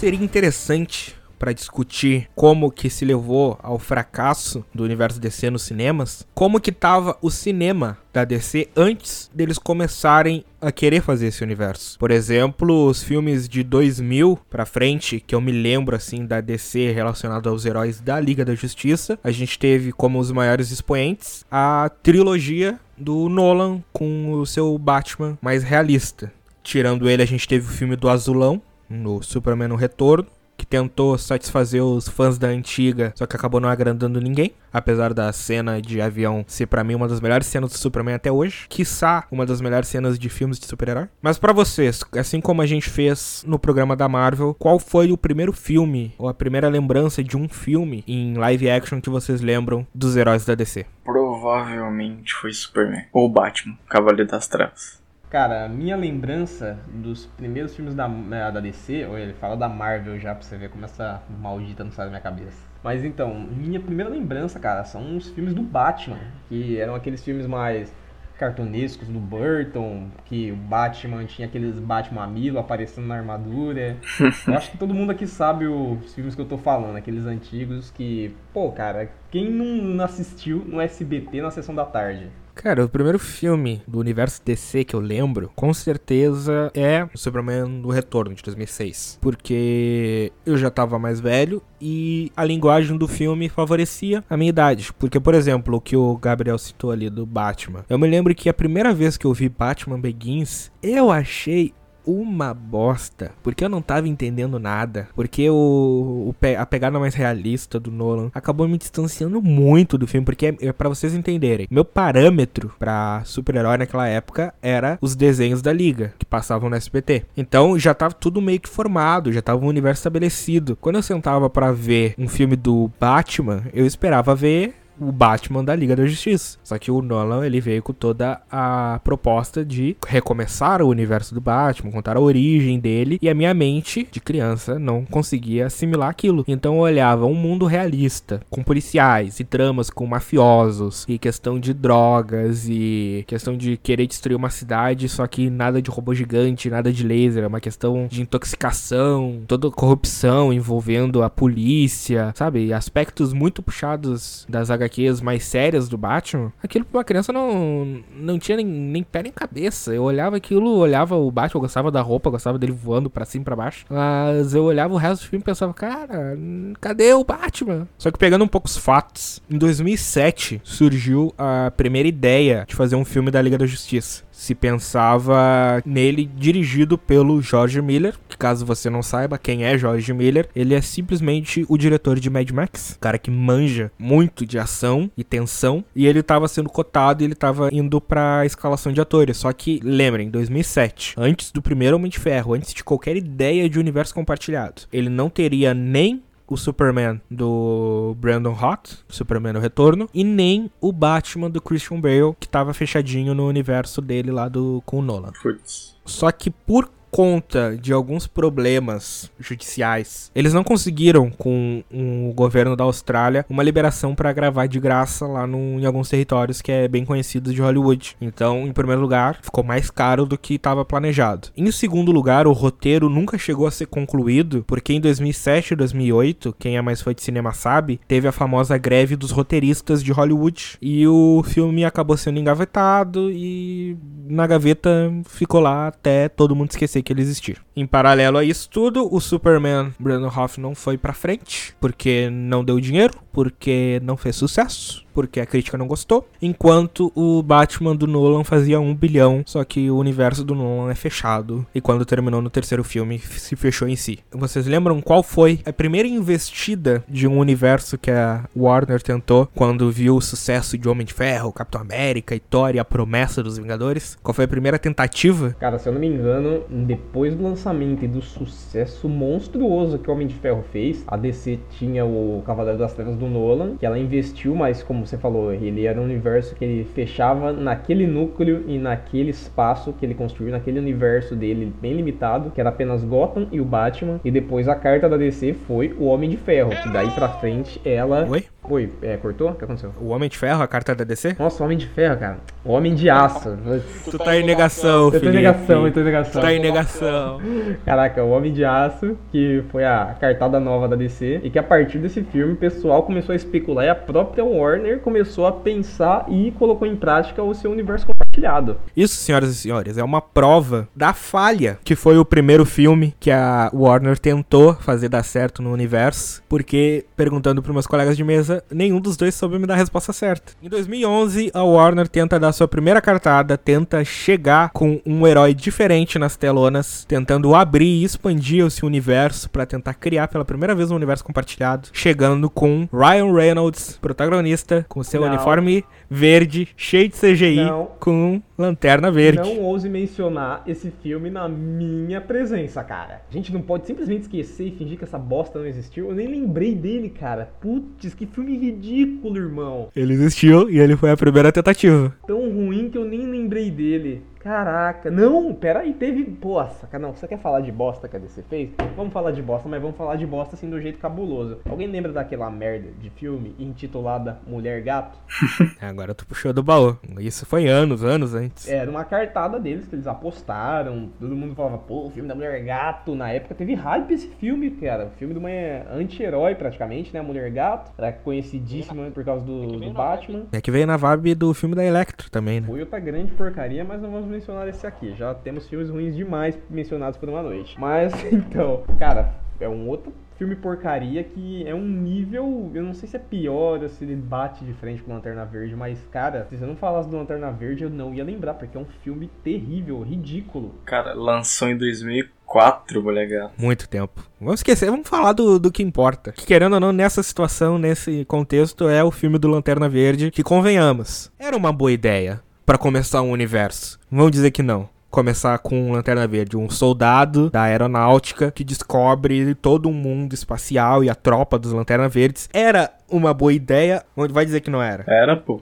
Seria 0.00 0.24
interessante 0.24 1.14
para 1.38 1.52
discutir 1.52 2.26
como 2.34 2.70
que 2.70 2.88
se 2.88 3.04
levou 3.04 3.58
ao 3.62 3.78
fracasso 3.78 4.64
do 4.74 4.82
universo 4.82 5.20
DC 5.20 5.50
nos 5.50 5.60
cinemas, 5.60 6.26
como 6.34 6.58
que 6.58 6.72
tava 6.72 7.18
o 7.20 7.30
cinema 7.30 7.98
da 8.10 8.24
DC 8.24 8.70
antes 8.74 9.30
deles 9.34 9.58
começarem 9.58 10.42
a 10.58 10.72
querer 10.72 11.02
fazer 11.02 11.26
esse 11.26 11.44
universo. 11.44 11.98
Por 11.98 12.10
exemplo, 12.10 12.86
os 12.86 13.02
filmes 13.02 13.46
de 13.46 13.62
2000 13.62 14.38
para 14.48 14.64
frente, 14.64 15.20
que 15.20 15.34
eu 15.34 15.40
me 15.40 15.52
lembro 15.52 15.94
assim 15.94 16.24
da 16.24 16.40
DC 16.40 16.92
relacionado 16.92 17.50
aos 17.50 17.66
heróis 17.66 18.00
da 18.00 18.18
Liga 18.18 18.42
da 18.42 18.54
Justiça, 18.54 19.18
a 19.22 19.30
gente 19.30 19.58
teve 19.58 19.92
como 19.92 20.18
os 20.18 20.32
maiores 20.32 20.70
expoentes 20.70 21.44
a 21.50 21.90
trilogia 22.02 22.80
do 22.96 23.28
Nolan 23.28 23.82
com 23.92 24.32
o 24.32 24.46
seu 24.46 24.78
Batman 24.78 25.36
mais 25.42 25.62
realista. 25.62 26.32
Tirando 26.62 27.08
ele, 27.08 27.22
a 27.22 27.26
gente 27.26 27.46
teve 27.46 27.66
o 27.66 27.72
filme 27.72 27.96
do 27.96 28.08
Azulão, 28.08 28.62
no 28.90 29.22
Superman 29.22 29.68
no 29.68 29.76
Retorno, 29.76 30.26
que 30.60 30.66
tentou 30.66 31.16
satisfazer 31.16 31.82
os 31.82 32.06
fãs 32.06 32.36
da 32.36 32.48
antiga, 32.48 33.14
só 33.16 33.24
que 33.26 33.34
acabou 33.34 33.60
não 33.60 33.68
agradando 33.70 34.20
ninguém, 34.20 34.52
apesar 34.70 35.14
da 35.14 35.32
cena 35.32 35.80
de 35.80 36.02
avião 36.02 36.44
ser 36.46 36.66
para 36.66 36.84
mim 36.84 36.94
uma 36.94 37.08
das 37.08 37.20
melhores 37.20 37.46
cenas 37.46 37.72
do 37.72 37.78
Superman 37.78 38.14
até 38.14 38.30
hoje, 38.30 38.66
quiçá 38.68 39.26
uma 39.32 39.46
das 39.46 39.62
melhores 39.62 39.88
cenas 39.88 40.18
de 40.18 40.28
filmes 40.28 40.58
de 40.58 40.66
super-herói. 40.66 41.08
Mas 41.22 41.38
para 41.38 41.54
vocês, 41.54 42.04
assim 42.14 42.42
como 42.42 42.60
a 42.60 42.66
gente 42.66 42.90
fez 42.90 43.42
no 43.46 43.58
programa 43.58 43.96
da 43.96 44.06
Marvel, 44.06 44.54
qual 44.58 44.78
foi 44.78 45.10
o 45.10 45.16
primeiro 45.16 45.52
filme 45.52 46.14
ou 46.18 46.28
a 46.28 46.34
primeira 46.34 46.68
lembrança 46.68 47.24
de 47.24 47.38
um 47.38 47.48
filme 47.48 48.04
em 48.06 48.34
live 48.34 48.68
action 48.68 49.00
que 49.00 49.08
vocês 49.08 49.40
lembram 49.40 49.86
dos 49.94 50.14
heróis 50.14 50.44
da 50.44 50.54
DC? 50.54 50.84
Provavelmente 51.02 52.34
foi 52.34 52.52
Superman. 52.52 53.06
Ou 53.14 53.30
Batman, 53.30 53.78
Cavaleiro 53.88 54.30
das 54.30 54.46
Trevas. 54.46 54.99
Cara, 55.30 55.68
minha 55.68 55.96
lembrança 55.96 56.76
dos 56.92 57.24
primeiros 57.24 57.76
filmes 57.76 57.94
da, 57.94 58.08
da 58.50 58.58
DC, 58.58 59.06
ou 59.06 59.16
ele 59.16 59.32
fala 59.32 59.56
da 59.56 59.68
Marvel 59.68 60.18
já 60.18 60.34
pra 60.34 60.42
você 60.42 60.58
ver 60.58 60.70
como 60.70 60.84
essa 60.84 61.22
maldita 61.40 61.84
não 61.84 61.92
sai 61.92 62.06
da 62.06 62.10
minha 62.10 62.20
cabeça. 62.20 62.68
Mas 62.82 63.04
então, 63.04 63.32
minha 63.32 63.78
primeira 63.78 64.10
lembrança, 64.10 64.58
cara, 64.58 64.82
são 64.82 65.16
os 65.16 65.28
filmes 65.28 65.54
do 65.54 65.62
Batman, 65.62 66.18
que 66.48 66.80
eram 66.80 66.96
aqueles 66.96 67.22
filmes 67.22 67.46
mais 67.46 67.94
cartunescos 68.36 69.06
do 69.06 69.20
Burton, 69.20 70.08
que 70.24 70.50
o 70.50 70.56
Batman 70.56 71.24
tinha 71.26 71.46
aqueles 71.46 71.78
Batman 71.78 72.22
Mamilo 72.22 72.58
aparecendo 72.58 73.06
na 73.06 73.14
armadura. 73.14 73.98
eu 74.48 74.54
acho 74.54 74.72
que 74.72 74.78
todo 74.78 74.92
mundo 74.92 75.12
aqui 75.12 75.28
sabe 75.28 75.66
os 75.66 76.12
filmes 76.12 76.34
que 76.34 76.40
eu 76.40 76.46
tô 76.46 76.58
falando, 76.58 76.96
aqueles 76.96 77.24
antigos 77.24 77.88
que, 77.90 78.34
pô, 78.52 78.72
cara, 78.72 79.12
quem 79.30 79.48
não 79.48 80.02
assistiu 80.02 80.64
no 80.66 80.80
SBT 80.80 81.40
na 81.40 81.52
sessão 81.52 81.72
da 81.72 81.84
tarde? 81.84 82.30
Cara, 82.62 82.84
o 82.84 82.88
primeiro 82.90 83.18
filme 83.18 83.80
do 83.88 83.98
universo 83.98 84.42
DC 84.44 84.84
que 84.84 84.94
eu 84.94 85.00
lembro, 85.00 85.50
com 85.56 85.72
certeza, 85.72 86.70
é 86.74 87.08
o 87.14 87.16
Superman 87.16 87.80
do 87.80 87.88
Retorno, 87.88 88.34
de 88.34 88.42
2006. 88.42 89.18
Porque 89.18 90.30
eu 90.44 90.58
já 90.58 90.70
tava 90.70 90.98
mais 90.98 91.20
velho 91.20 91.62
e 91.80 92.30
a 92.36 92.44
linguagem 92.44 92.98
do 92.98 93.08
filme 93.08 93.48
favorecia 93.48 94.22
a 94.28 94.36
minha 94.36 94.50
idade. 94.50 94.92
Porque, 94.98 95.18
por 95.18 95.34
exemplo, 95.34 95.78
o 95.78 95.80
que 95.80 95.96
o 95.96 96.14
Gabriel 96.18 96.58
citou 96.58 96.90
ali 96.90 97.08
do 97.08 97.24
Batman. 97.24 97.82
Eu 97.88 97.98
me 97.98 98.06
lembro 98.06 98.34
que 98.34 98.50
a 98.50 98.54
primeira 98.54 98.92
vez 98.92 99.16
que 99.16 99.24
eu 99.24 99.32
vi 99.32 99.48
Batman 99.48 99.98
Begins, 99.98 100.70
eu 100.82 101.10
achei 101.10 101.72
uma 102.10 102.52
bosta, 102.52 103.32
porque 103.42 103.64
eu 103.64 103.68
não 103.68 103.82
tava 103.82 104.08
entendendo 104.08 104.58
nada, 104.58 105.08
porque 105.14 105.48
o, 105.48 105.54
o 105.54 106.34
a 106.58 106.66
pegada 106.66 106.98
mais 106.98 107.14
realista 107.14 107.78
do 107.78 107.90
Nolan 107.90 108.30
acabou 108.34 108.66
me 108.66 108.78
distanciando 108.78 109.40
muito 109.42 109.98
do 109.98 110.06
filme, 110.06 110.24
porque 110.24 110.54
é, 110.60 110.72
para 110.72 110.88
vocês 110.88 111.14
entenderem, 111.14 111.66
meu 111.70 111.84
parâmetro 111.84 112.72
para 112.78 113.22
super-herói 113.24 113.76
naquela 113.76 114.08
época 114.08 114.54
era 114.62 114.98
os 115.00 115.14
desenhos 115.14 115.62
da 115.62 115.72
liga 115.72 116.12
que 116.18 116.24
passavam 116.24 116.70
no 116.70 116.76
SBT. 116.76 117.24
Então 117.36 117.78
já 117.78 117.94
tava 117.94 118.14
tudo 118.14 118.40
meio 118.40 118.60
que 118.60 118.68
formado, 118.68 119.32
já 119.32 119.42
tava 119.42 119.64
um 119.64 119.68
universo 119.68 120.00
estabelecido. 120.00 120.76
Quando 120.80 120.96
eu 120.96 121.02
sentava 121.02 121.48
para 121.50 121.72
ver 121.72 122.14
um 122.18 122.28
filme 122.28 122.56
do 122.56 122.90
Batman, 122.98 123.62
eu 123.72 123.86
esperava 123.86 124.34
ver 124.34 124.79
o 125.00 125.10
Batman 125.10 125.64
da 125.64 125.74
Liga 125.74 125.96
da 125.96 126.06
Justiça. 126.06 126.58
Só 126.62 126.78
que 126.78 126.90
o 126.90 127.00
Nolan 127.00 127.44
ele 127.44 127.60
veio 127.60 127.82
com 127.82 127.92
toda 127.92 128.40
a 128.50 129.00
proposta 129.02 129.64
de 129.64 129.96
recomeçar 130.06 130.82
o 130.82 130.88
universo 130.88 131.34
do 131.34 131.40
Batman, 131.40 131.90
contar 131.90 132.16
a 132.16 132.20
origem 132.20 132.78
dele, 132.78 133.18
e 133.20 133.28
a 133.28 133.34
minha 133.34 133.54
mente 133.54 134.06
de 134.10 134.20
criança 134.20 134.78
não 134.78 135.04
conseguia 135.04 135.66
assimilar 135.66 136.10
aquilo. 136.10 136.44
Então 136.46 136.74
eu 136.74 136.80
olhava 136.80 137.26
um 137.26 137.34
mundo 137.34 137.66
realista, 137.66 138.40
com 138.50 138.62
policiais 138.62 139.40
e 139.40 139.44
tramas 139.44 139.88
com 139.88 140.06
mafiosos, 140.06 141.04
e 141.08 141.18
questão 141.18 141.58
de 141.58 141.72
drogas 141.72 142.68
e 142.68 143.24
questão 143.26 143.56
de 143.56 143.76
querer 143.78 144.06
destruir 144.06 144.36
uma 144.36 144.50
cidade, 144.50 145.08
só 145.08 145.26
que 145.26 145.48
nada 145.48 145.80
de 145.80 145.90
robô 145.90 146.14
gigante, 146.14 146.68
nada 146.68 146.92
de 146.92 147.06
laser, 147.06 147.44
é 147.44 147.46
uma 147.46 147.60
questão 147.60 148.06
de 148.06 148.20
intoxicação, 148.20 149.40
toda 149.46 149.70
corrupção 149.70 150.52
envolvendo 150.52 151.22
a 151.22 151.30
polícia, 151.30 152.32
sabe? 152.36 152.72
Aspectos 152.72 153.32
muito 153.32 153.62
puxados 153.62 154.46
das 154.48 154.70
HQs 154.70 154.89
HQs 154.90 155.20
mais 155.20 155.44
sérias 155.44 155.88
do 155.88 155.96
Batman, 155.96 156.52
aquilo 156.62 156.84
pra 156.84 156.98
uma 156.98 157.04
criança 157.04 157.32
não, 157.32 158.02
não 158.14 158.38
tinha 158.38 158.56
nem, 158.56 158.66
nem 158.66 159.02
pé 159.02 159.22
nem 159.22 159.32
cabeça. 159.32 159.94
Eu 159.94 160.02
olhava 160.02 160.36
aquilo, 160.36 160.76
olhava 160.76 161.16
o 161.16 161.30
Batman, 161.30 161.58
eu 161.58 161.62
gostava 161.62 161.90
da 161.90 162.02
roupa, 162.02 162.28
eu 162.28 162.32
gostava 162.32 162.58
dele 162.58 162.72
voando 162.72 163.08
pra 163.08 163.24
cima 163.24 163.42
e 163.42 163.44
pra 163.44 163.56
baixo. 163.56 163.86
Mas 163.88 164.54
eu 164.54 164.64
olhava 164.64 164.92
o 164.92 164.96
resto 164.96 165.22
do 165.22 165.28
filme 165.28 165.42
e 165.42 165.44
pensava, 165.44 165.72
cara, 165.72 166.36
cadê 166.80 167.12
o 167.14 167.24
Batman? 167.24 167.88
Só 167.96 168.10
que 168.10 168.18
pegando 168.18 168.44
um 168.44 168.48
pouco 168.48 168.66
os 168.66 168.76
fatos, 168.76 169.40
em 169.48 169.56
2007 169.56 170.60
surgiu 170.64 171.32
a 171.38 171.72
primeira 171.76 172.08
ideia 172.08 172.64
de 172.66 172.74
fazer 172.74 172.96
um 172.96 173.04
filme 173.04 173.30
da 173.30 173.40
Liga 173.40 173.56
da 173.56 173.66
Justiça 173.66 174.24
se 174.40 174.54
pensava 174.54 175.82
nele 175.84 176.24
dirigido 176.24 176.96
pelo 176.96 177.42
George 177.42 177.82
Miller, 177.82 178.14
que 178.26 178.38
caso 178.38 178.64
você 178.64 178.88
não 178.88 179.02
saiba 179.02 179.36
quem 179.36 179.64
é 179.64 179.76
George 179.76 180.14
Miller, 180.14 180.48
ele 180.56 180.74
é 180.74 180.80
simplesmente 180.80 181.66
o 181.68 181.76
diretor 181.76 182.18
de 182.18 182.30
Mad 182.30 182.50
Max, 182.50 182.96
cara 182.98 183.18
que 183.18 183.30
manja 183.30 183.92
muito 183.98 184.46
de 184.46 184.58
ação 184.58 185.10
e 185.14 185.22
tensão, 185.22 185.84
e 185.94 186.06
ele 186.06 186.20
estava 186.20 186.48
sendo 186.48 186.70
cotado 186.70 187.22
e 187.22 187.26
ele 187.26 187.34
estava 187.34 187.68
indo 187.70 188.00
para 188.00 188.46
escalação 188.46 188.94
de 188.94 189.00
atores. 189.02 189.36
Só 189.36 189.52
que 189.52 189.78
lembrem, 189.84 190.30
2007, 190.30 191.16
antes 191.18 191.52
do 191.52 191.60
primeiro 191.60 191.96
Homem 191.96 192.10
de 192.10 192.18
Ferro, 192.18 192.54
antes 192.54 192.72
de 192.72 192.82
qualquer 192.82 193.18
ideia 193.18 193.68
de 193.68 193.78
universo 193.78 194.14
compartilhado, 194.14 194.84
ele 194.90 195.10
não 195.10 195.28
teria 195.28 195.74
nem 195.74 196.22
o 196.50 196.56
Superman 196.56 197.20
do 197.30 198.16
Brandon 198.18 198.52
Hott, 198.52 198.98
Superman 199.08 199.52
no 199.52 199.60
Retorno, 199.60 200.10
e 200.12 200.24
nem 200.24 200.70
o 200.80 200.92
Batman 200.92 201.48
do 201.48 201.62
Christian 201.62 202.00
Bale, 202.00 202.34
que 202.38 202.48
tava 202.48 202.74
fechadinho 202.74 203.32
no 203.34 203.46
universo 203.46 204.02
dele 204.02 204.32
lá 204.32 204.48
do 204.48 204.82
com 204.84 204.98
o 204.98 205.02
Nolan. 205.02 205.32
Putz. 205.40 205.96
Só 206.04 206.32
que 206.32 206.50
por 206.50 206.90
conta 207.10 207.76
de 207.76 207.92
alguns 207.92 208.26
problemas 208.26 209.30
judiciais, 209.38 210.30
eles 210.34 210.54
não 210.54 210.62
conseguiram 210.62 211.30
com 211.30 211.82
o 211.90 212.32
governo 212.34 212.76
da 212.76 212.84
Austrália 212.84 213.44
uma 213.48 213.62
liberação 213.62 214.14
para 214.14 214.32
gravar 214.32 214.66
de 214.66 214.78
graça 214.78 215.26
lá 215.26 215.46
no, 215.46 215.80
em 215.80 215.84
alguns 215.84 216.08
territórios 216.08 216.62
que 216.62 216.70
é 216.70 216.86
bem 216.86 217.04
conhecido 217.04 217.52
de 217.52 217.60
Hollywood. 217.60 218.16
Então, 218.20 218.66
em 218.66 218.72
primeiro 218.72 219.00
lugar, 219.00 219.38
ficou 219.42 219.64
mais 219.64 219.90
caro 219.90 220.24
do 220.24 220.38
que 220.38 220.54
estava 220.54 220.84
planejado. 220.84 221.48
Em 221.56 221.70
segundo 221.70 222.12
lugar, 222.12 222.46
o 222.46 222.52
roteiro 222.52 223.08
nunca 223.08 223.38
chegou 223.38 223.66
a 223.66 223.70
ser 223.70 223.86
concluído, 223.86 224.64
porque 224.66 224.92
em 224.92 225.00
2007 225.00 225.72
e 225.72 225.76
2008, 225.76 226.54
quem 226.58 226.76
é 226.76 226.82
mais 226.82 227.00
fã 227.00 227.12
de 227.12 227.22
cinema 227.22 227.52
sabe, 227.52 228.00
teve 228.06 228.28
a 228.28 228.32
famosa 228.32 228.76
greve 228.78 229.16
dos 229.16 229.30
roteiristas 229.30 230.02
de 230.02 230.12
Hollywood 230.12 230.78
e 230.80 231.06
o 231.06 231.42
filme 231.44 231.84
acabou 231.84 232.16
sendo 232.16 232.38
engavetado 232.38 233.30
e 233.30 233.96
na 234.28 234.46
gaveta 234.46 235.12
ficou 235.26 235.60
lá 235.60 235.88
até 235.88 236.28
todo 236.28 236.54
mundo 236.54 236.70
esquecer 236.70 236.99
que 237.02 237.12
ele 237.12 237.22
existia. 237.22 237.56
Em 237.74 237.86
paralelo 237.86 238.38
a 238.38 238.44
isso 238.44 238.68
tudo, 238.68 239.12
o 239.12 239.20
Superman 239.20 239.92
Brandon 239.98 240.28
Hoff 240.28 240.60
não 240.60 240.74
foi 240.74 240.96
para 240.96 241.12
frente 241.12 241.74
porque 241.80 242.28
não 242.30 242.64
deu 242.64 242.80
dinheiro, 242.80 243.14
porque 243.32 244.00
não 244.02 244.16
fez 244.16 244.36
sucesso 244.36 245.04
porque 245.12 245.40
a 245.40 245.46
crítica 245.46 245.78
não 245.78 245.86
gostou, 245.86 246.28
enquanto 246.40 247.12
o 247.14 247.42
Batman 247.42 247.94
do 247.94 248.06
Nolan 248.06 248.44
fazia 248.44 248.80
um 248.80 248.94
bilhão, 248.94 249.42
só 249.46 249.64
que 249.64 249.90
o 249.90 249.96
universo 249.96 250.44
do 250.44 250.54
Nolan 250.54 250.90
é 250.90 250.94
fechado, 250.94 251.66
e 251.74 251.80
quando 251.80 252.04
terminou 252.04 252.40
no 252.42 252.50
terceiro 252.50 252.84
filme, 252.84 253.18
se 253.18 253.56
fechou 253.56 253.88
em 253.88 253.96
si. 253.96 254.18
Vocês 254.32 254.66
lembram 254.66 255.00
qual 255.00 255.22
foi 255.22 255.60
a 255.64 255.72
primeira 255.72 256.08
investida 256.08 257.04
de 257.08 257.26
um 257.26 257.38
universo 257.38 257.98
que 257.98 258.10
a 258.10 258.44
Warner 258.56 259.02
tentou 259.02 259.48
quando 259.54 259.90
viu 259.90 260.16
o 260.16 260.20
sucesso 260.20 260.76
de 260.76 260.88
Homem 260.88 261.06
de 261.06 261.12
Ferro, 261.12 261.52
Capitão 261.52 261.80
América 261.80 262.34
e 262.34 262.40
Thor 262.40 262.74
e 262.74 262.78
a 262.78 262.84
promessa 262.84 263.42
dos 263.42 263.58
Vingadores? 263.58 264.18
Qual 264.22 264.34
foi 264.34 264.44
a 264.44 264.48
primeira 264.48 264.78
tentativa? 264.78 265.54
Cara, 265.58 265.78
se 265.78 265.88
eu 265.88 265.92
não 265.92 266.00
me 266.00 266.06
engano, 266.06 266.64
depois 266.68 267.34
do 267.34 267.42
lançamento 267.42 268.04
e 268.04 268.08
do 268.08 268.22
sucesso 268.22 269.08
monstruoso 269.08 269.98
que 269.98 270.10
o 270.10 270.12
Homem 270.12 270.26
de 270.26 270.34
Ferro 270.34 270.64
fez, 270.72 271.04
a 271.06 271.16
DC 271.16 271.58
tinha 271.70 272.04
o 272.04 272.42
Cavaleiro 272.46 272.78
das 272.78 272.92
Trevas 272.92 273.16
do 273.16 273.26
Nolan, 273.26 273.76
que 273.76 273.86
ela 273.86 273.98
investiu, 273.98 274.54
mas 274.54 274.82
como 274.82 274.99
você 275.06 275.16
falou, 275.16 275.52
ele 275.52 275.86
era 275.86 276.00
um 276.00 276.04
universo 276.04 276.54
que 276.54 276.64
ele 276.64 276.84
fechava 276.94 277.52
naquele 277.52 278.06
núcleo 278.06 278.64
e 278.66 278.78
naquele 278.78 279.30
espaço 279.30 279.92
que 279.92 280.04
ele 280.04 280.14
construiu, 280.14 280.52
naquele 280.52 280.78
universo 280.78 281.34
dele 281.34 281.72
bem 281.80 281.94
limitado, 281.94 282.50
que 282.50 282.60
era 282.60 282.70
apenas 282.70 283.04
Gotham 283.04 283.46
e 283.50 283.60
o 283.60 283.64
Batman. 283.64 284.20
E 284.24 284.30
depois 284.30 284.68
a 284.68 284.74
carta 284.74 285.08
da 285.08 285.16
DC 285.16 285.54
foi 285.66 285.94
o 285.98 286.06
Homem 286.06 286.30
de 286.30 286.36
Ferro, 286.36 286.70
que 286.70 286.88
daí 286.90 287.10
pra 287.10 287.28
frente 287.28 287.80
ela. 287.84 288.26
Oi? 288.28 288.44
Oi, 288.62 288.88
é, 289.02 289.16
cortou? 289.16 289.50
O 289.50 289.54
que 289.54 289.64
aconteceu? 289.64 289.92
O 290.00 290.08
Homem 290.08 290.28
de 290.28 290.36
Ferro, 290.36 290.62
a 290.62 290.68
carta 290.68 290.94
da 290.94 291.02
DC? 291.02 291.34
Nossa, 291.38 291.62
o 291.62 291.66
Homem 291.66 291.78
de 291.78 291.86
Ferro, 291.86 292.18
cara. 292.18 292.38
O 292.64 292.72
Homem 292.72 292.94
de 292.94 293.08
Aço. 293.08 293.58
Tu 294.04 294.18
tá 294.18 294.36
em 294.36 294.44
negação, 294.44 295.12
Eu 295.12 295.20
tô 295.20 295.28
em 295.28 295.32
negação, 295.32 295.86
eu 295.86 295.92
tô 295.92 296.00
em 296.00 296.04
negação. 296.04 296.32
Tu 296.32 296.44
tá 296.44 296.52
em 296.52 296.60
negação. 296.60 297.40
Caraca, 297.84 298.22
o 298.22 298.30
Homem 298.30 298.52
de 298.52 298.64
Aço, 298.64 299.16
que 299.32 299.64
foi 299.72 299.84
a 299.84 300.14
cartada 300.20 300.60
nova 300.60 300.86
da 300.86 300.94
DC, 300.94 301.40
e 301.42 301.50
que 301.50 301.58
a 301.58 301.62
partir 301.62 301.98
desse 301.98 302.22
filme 302.22 302.52
o 302.52 302.56
pessoal 302.56 303.02
começou 303.02 303.32
a 303.32 303.36
especular 303.36 303.86
e 303.86 303.88
a 303.88 303.94
própria 303.94 304.44
Warner 304.44 304.89
começou 304.98 305.46
a 305.46 305.52
pensar 305.52 306.26
e 306.28 306.50
colocou 306.52 306.86
em 306.86 306.96
prática 306.96 307.42
o 307.42 307.54
seu 307.54 307.70
universo 307.70 308.06
compartilhado. 308.40 308.76
Isso, 308.96 309.14
senhoras 309.16 309.50
e 309.50 309.54
senhores, 309.54 309.98
é 309.98 310.04
uma 310.04 310.20
prova 310.20 310.88
da 310.96 311.12
falha 311.12 311.78
que 311.84 311.94
foi 311.94 312.18
o 312.18 312.24
primeiro 312.24 312.64
filme 312.64 313.14
que 313.20 313.30
a 313.30 313.70
Warner 313.72 314.18
tentou 314.18 314.74
fazer 314.74 315.08
dar 315.08 315.22
certo 315.22 315.62
no 315.62 315.72
universo, 315.72 316.42
porque 316.48 317.04
perguntando 317.16 317.62
para 317.62 317.72
meus 317.72 317.86
colegas 317.86 318.16
de 318.16 318.24
mesa, 318.24 318.64
nenhum 318.70 319.00
dos 319.00 319.16
dois 319.16 319.34
soube 319.34 319.58
me 319.58 319.66
dar 319.66 319.74
a 319.74 319.78
resposta 319.78 320.12
certa. 320.12 320.52
Em 320.62 320.68
2011, 320.68 321.50
a 321.52 321.62
Warner 321.62 322.08
tenta 322.08 322.38
dar 322.38 322.52
sua 322.52 322.68
primeira 322.68 323.00
cartada, 323.00 323.58
tenta 323.58 324.04
chegar 324.04 324.70
com 324.70 325.00
um 325.04 325.26
herói 325.26 325.54
diferente 325.54 326.18
nas 326.18 326.36
telonas, 326.36 327.04
tentando 327.06 327.54
abrir 327.54 328.00
e 328.00 328.04
expandir 328.04 328.64
esse 328.66 328.84
universo 328.84 329.50
para 329.50 329.66
tentar 329.66 329.94
criar 329.94 330.28
pela 330.28 330.44
primeira 330.44 330.74
vez 330.74 330.90
um 330.90 330.96
universo 330.96 331.24
compartilhado, 331.24 331.88
chegando 331.92 332.48
com 332.48 332.88
Ryan 332.92 333.32
Reynolds, 333.32 333.98
protagonista, 334.00 334.84
com 334.88 335.02
seu 335.02 335.20
Não. 335.20 335.28
uniforme 335.28 335.84
verde, 336.10 336.68
cheio 336.76 337.08
de 337.08 337.14
CGI, 337.14 337.56
Não. 337.64 337.88
com 338.00 338.42
lanterna 338.58 339.10
verde. 339.10 339.38
Não 339.38 339.60
ouse 339.60 339.88
mencionar 339.88 340.64
esse 340.66 340.90
filme 341.02 341.30
na 341.30 341.48
minha 341.48 342.20
presença, 342.20 342.82
cara. 342.82 343.22
A 343.30 343.32
gente 343.32 343.52
não 343.52 343.62
pode 343.62 343.86
simplesmente 343.86 344.22
esquecer 344.22 344.66
e 344.66 344.70
fingir 344.72 344.98
que 344.98 345.04
essa 345.04 345.18
bosta 345.18 345.58
não 345.60 345.66
existiu. 345.66 346.08
Eu 346.08 346.14
nem 346.14 346.26
lembrei 346.26 346.74
dele, 346.74 347.08
cara. 347.08 347.50
Putz, 347.60 348.12
que 348.14 348.26
filme 348.26 348.58
ridículo, 348.58 349.36
irmão. 349.36 349.88
Ele 349.94 350.12
existiu 350.14 350.68
e 350.68 350.78
ele 350.80 350.96
foi 350.96 351.10
a 351.10 351.16
primeira 351.16 351.52
tentativa. 351.52 352.12
Tão 352.26 352.50
ruim 352.50 352.90
que 352.90 352.98
eu 352.98 353.04
nem 353.04 353.26
lembrei 353.26 353.70
dele. 353.70 354.22
Caraca, 354.40 355.10
não, 355.10 355.54
pera 355.54 355.80
aí, 355.80 355.92
teve. 355.92 356.24
Pô, 356.24 356.64
saca, 356.66 356.98
não, 356.98 357.14
você 357.14 357.28
quer 357.28 357.38
falar 357.38 357.60
de 357.60 357.70
bosta 357.70 358.08
que 358.08 358.16
a 358.16 358.18
DC 358.18 358.42
fez? 358.48 358.70
Vamos 358.96 359.12
falar 359.12 359.32
de 359.32 359.42
bosta, 359.42 359.68
mas 359.68 359.82
vamos 359.82 359.98
falar 359.98 360.16
de 360.16 360.26
bosta 360.26 360.54
assim 360.54 360.68
do 360.70 360.80
jeito 360.80 360.98
cabuloso. 360.98 361.58
Alguém 361.68 361.86
lembra 361.86 362.10
daquela 362.10 362.50
merda 362.50 362.88
de 362.98 363.10
filme 363.10 363.54
intitulada 363.58 364.38
Mulher 364.46 364.80
Gato? 364.82 365.18
Agora 365.78 366.14
tu 366.14 366.26
puxou 366.26 366.54
do 366.54 366.62
baú. 366.62 366.96
Isso 367.18 367.44
foi 367.44 367.68
anos, 367.68 368.02
anos 368.02 368.34
antes. 368.34 368.66
Era 368.66 368.90
uma 368.90 369.04
cartada 369.04 369.60
deles 369.60 369.86
que 369.86 369.94
eles 369.94 370.06
apostaram. 370.06 371.10
Todo 371.20 371.36
mundo 371.36 371.54
falava, 371.54 371.76
pô, 371.76 372.06
o 372.06 372.10
filme 372.10 372.26
da 372.26 372.34
Mulher 372.34 372.64
Gato. 372.64 373.14
Na 373.14 373.30
época 373.30 373.54
teve 373.54 373.74
hype 373.74 374.10
esse 374.10 374.28
filme, 374.28 374.70
cara. 374.70 375.06
O 375.06 375.10
filme 375.18 375.34
de 375.34 375.38
uma 375.38 375.50
anti-herói 375.92 376.54
praticamente, 376.54 377.12
né? 377.12 377.20
Mulher 377.20 377.50
Gato. 377.50 377.92
Era 377.98 378.10
conhecidíssima 378.10 379.10
por 379.10 379.22
causa 379.22 379.44
do, 379.44 379.66
do 379.78 379.90
Batman. 379.90 380.46
É 380.50 380.62
que 380.62 380.70
veio 380.70 380.86
na 380.86 380.96
vibe 380.96 381.34
do 381.34 381.52
filme 381.52 381.74
da 381.74 381.84
Electro 381.84 382.30
também, 382.30 382.62
né? 382.62 382.66
Foi 382.66 382.80
outra 382.80 382.98
grande 382.98 383.32
porcaria, 383.32 383.84
mas 383.84 384.00
não 384.00 384.10
vamos 384.10 384.29
mencionar 384.30 384.68
esse 384.68 384.86
aqui. 384.86 385.14
Já 385.14 385.34
temos 385.34 385.68
filmes 385.68 385.90
ruins 385.90 386.14
demais 386.14 386.58
mencionados 386.68 387.18
por 387.18 387.28
uma 387.28 387.42
noite. 387.42 387.78
Mas, 387.78 388.12
então, 388.32 388.84
cara, 388.98 389.34
é 389.60 389.68
um 389.68 389.88
outro 389.88 390.12
filme 390.40 390.56
porcaria 390.56 391.22
que 391.22 391.66
é 391.66 391.74
um 391.74 391.86
nível. 391.86 392.70
Eu 392.72 392.82
não 392.82 392.94
sei 392.94 393.06
se 393.06 393.16
é 393.16 393.18
pior 393.18 393.82
ou 393.82 393.88
se 393.90 394.02
ele 394.02 394.16
bate 394.16 394.64
de 394.64 394.72
frente 394.72 395.02
com 395.02 395.12
Lanterna 395.12 395.44
Verde, 395.44 395.76
mas, 395.76 395.98
cara, 396.10 396.46
se 396.48 396.56
você 396.56 396.64
não 396.64 396.74
falasse 396.74 397.10
do 397.10 397.16
Lanterna 397.16 397.50
Verde, 397.50 397.84
eu 397.84 397.90
não 397.90 398.14
ia 398.14 398.24
lembrar, 398.24 398.54
porque 398.54 398.76
é 398.76 398.80
um 398.80 398.86
filme 399.02 399.30
terrível, 399.44 400.00
ridículo. 400.00 400.74
Cara, 400.86 401.12
lançou 401.12 401.68
em 401.68 401.76
2004, 401.76 403.02
mulher. 403.02 403.50
Muito 403.58 403.86
tempo. 403.86 404.26
Vamos 404.40 404.60
esquecer, 404.60 404.90
vamos 404.90 405.06
falar 405.06 405.34
do, 405.34 405.58
do 405.58 405.70
que 405.70 405.82
importa. 405.82 406.32
Que 406.32 406.46
querendo 406.46 406.72
ou 406.72 406.80
não, 406.80 406.90
nessa 406.90 407.22
situação, 407.22 407.78
nesse 407.78 408.24
contexto, 408.24 408.88
é 408.88 409.04
o 409.04 409.10
filme 409.10 409.38
do 409.38 409.46
Lanterna 409.46 409.90
Verde, 409.90 410.30
que 410.30 410.42
convenhamos, 410.42 411.30
era 411.38 411.54
uma 411.54 411.70
boa 411.70 411.92
ideia 411.92 412.40
pra 412.64 412.78
começar 412.78 413.22
um 413.22 413.30
universo. 413.30 413.98
Vamos 414.10 414.30
dizer 414.30 414.50
que 414.50 414.62
não. 414.62 414.88
Começar 415.10 415.58
com 415.58 415.90
Lanterna 415.90 416.24
Verde, 416.26 416.56
um 416.56 416.70
soldado 416.70 417.50
da 417.50 417.62
aeronáutica 417.62 418.52
que 418.52 418.62
descobre 418.62 419.56
todo 419.56 419.88
um 419.88 419.92
mundo 419.92 420.34
espacial 420.34 421.02
e 421.02 421.10
a 421.10 421.16
tropa 421.16 421.58
dos 421.58 421.72
Lanterna 421.72 422.08
Verdes. 422.08 422.48
Era 422.52 422.92
uma 423.10 423.34
boa 423.34 423.52
ideia, 423.52 424.04
onde 424.16 424.32
vai 424.32 424.44
dizer 424.44 424.60
que 424.60 424.70
não 424.70 424.80
era. 424.80 425.04
Era, 425.08 425.36
pô. 425.36 425.60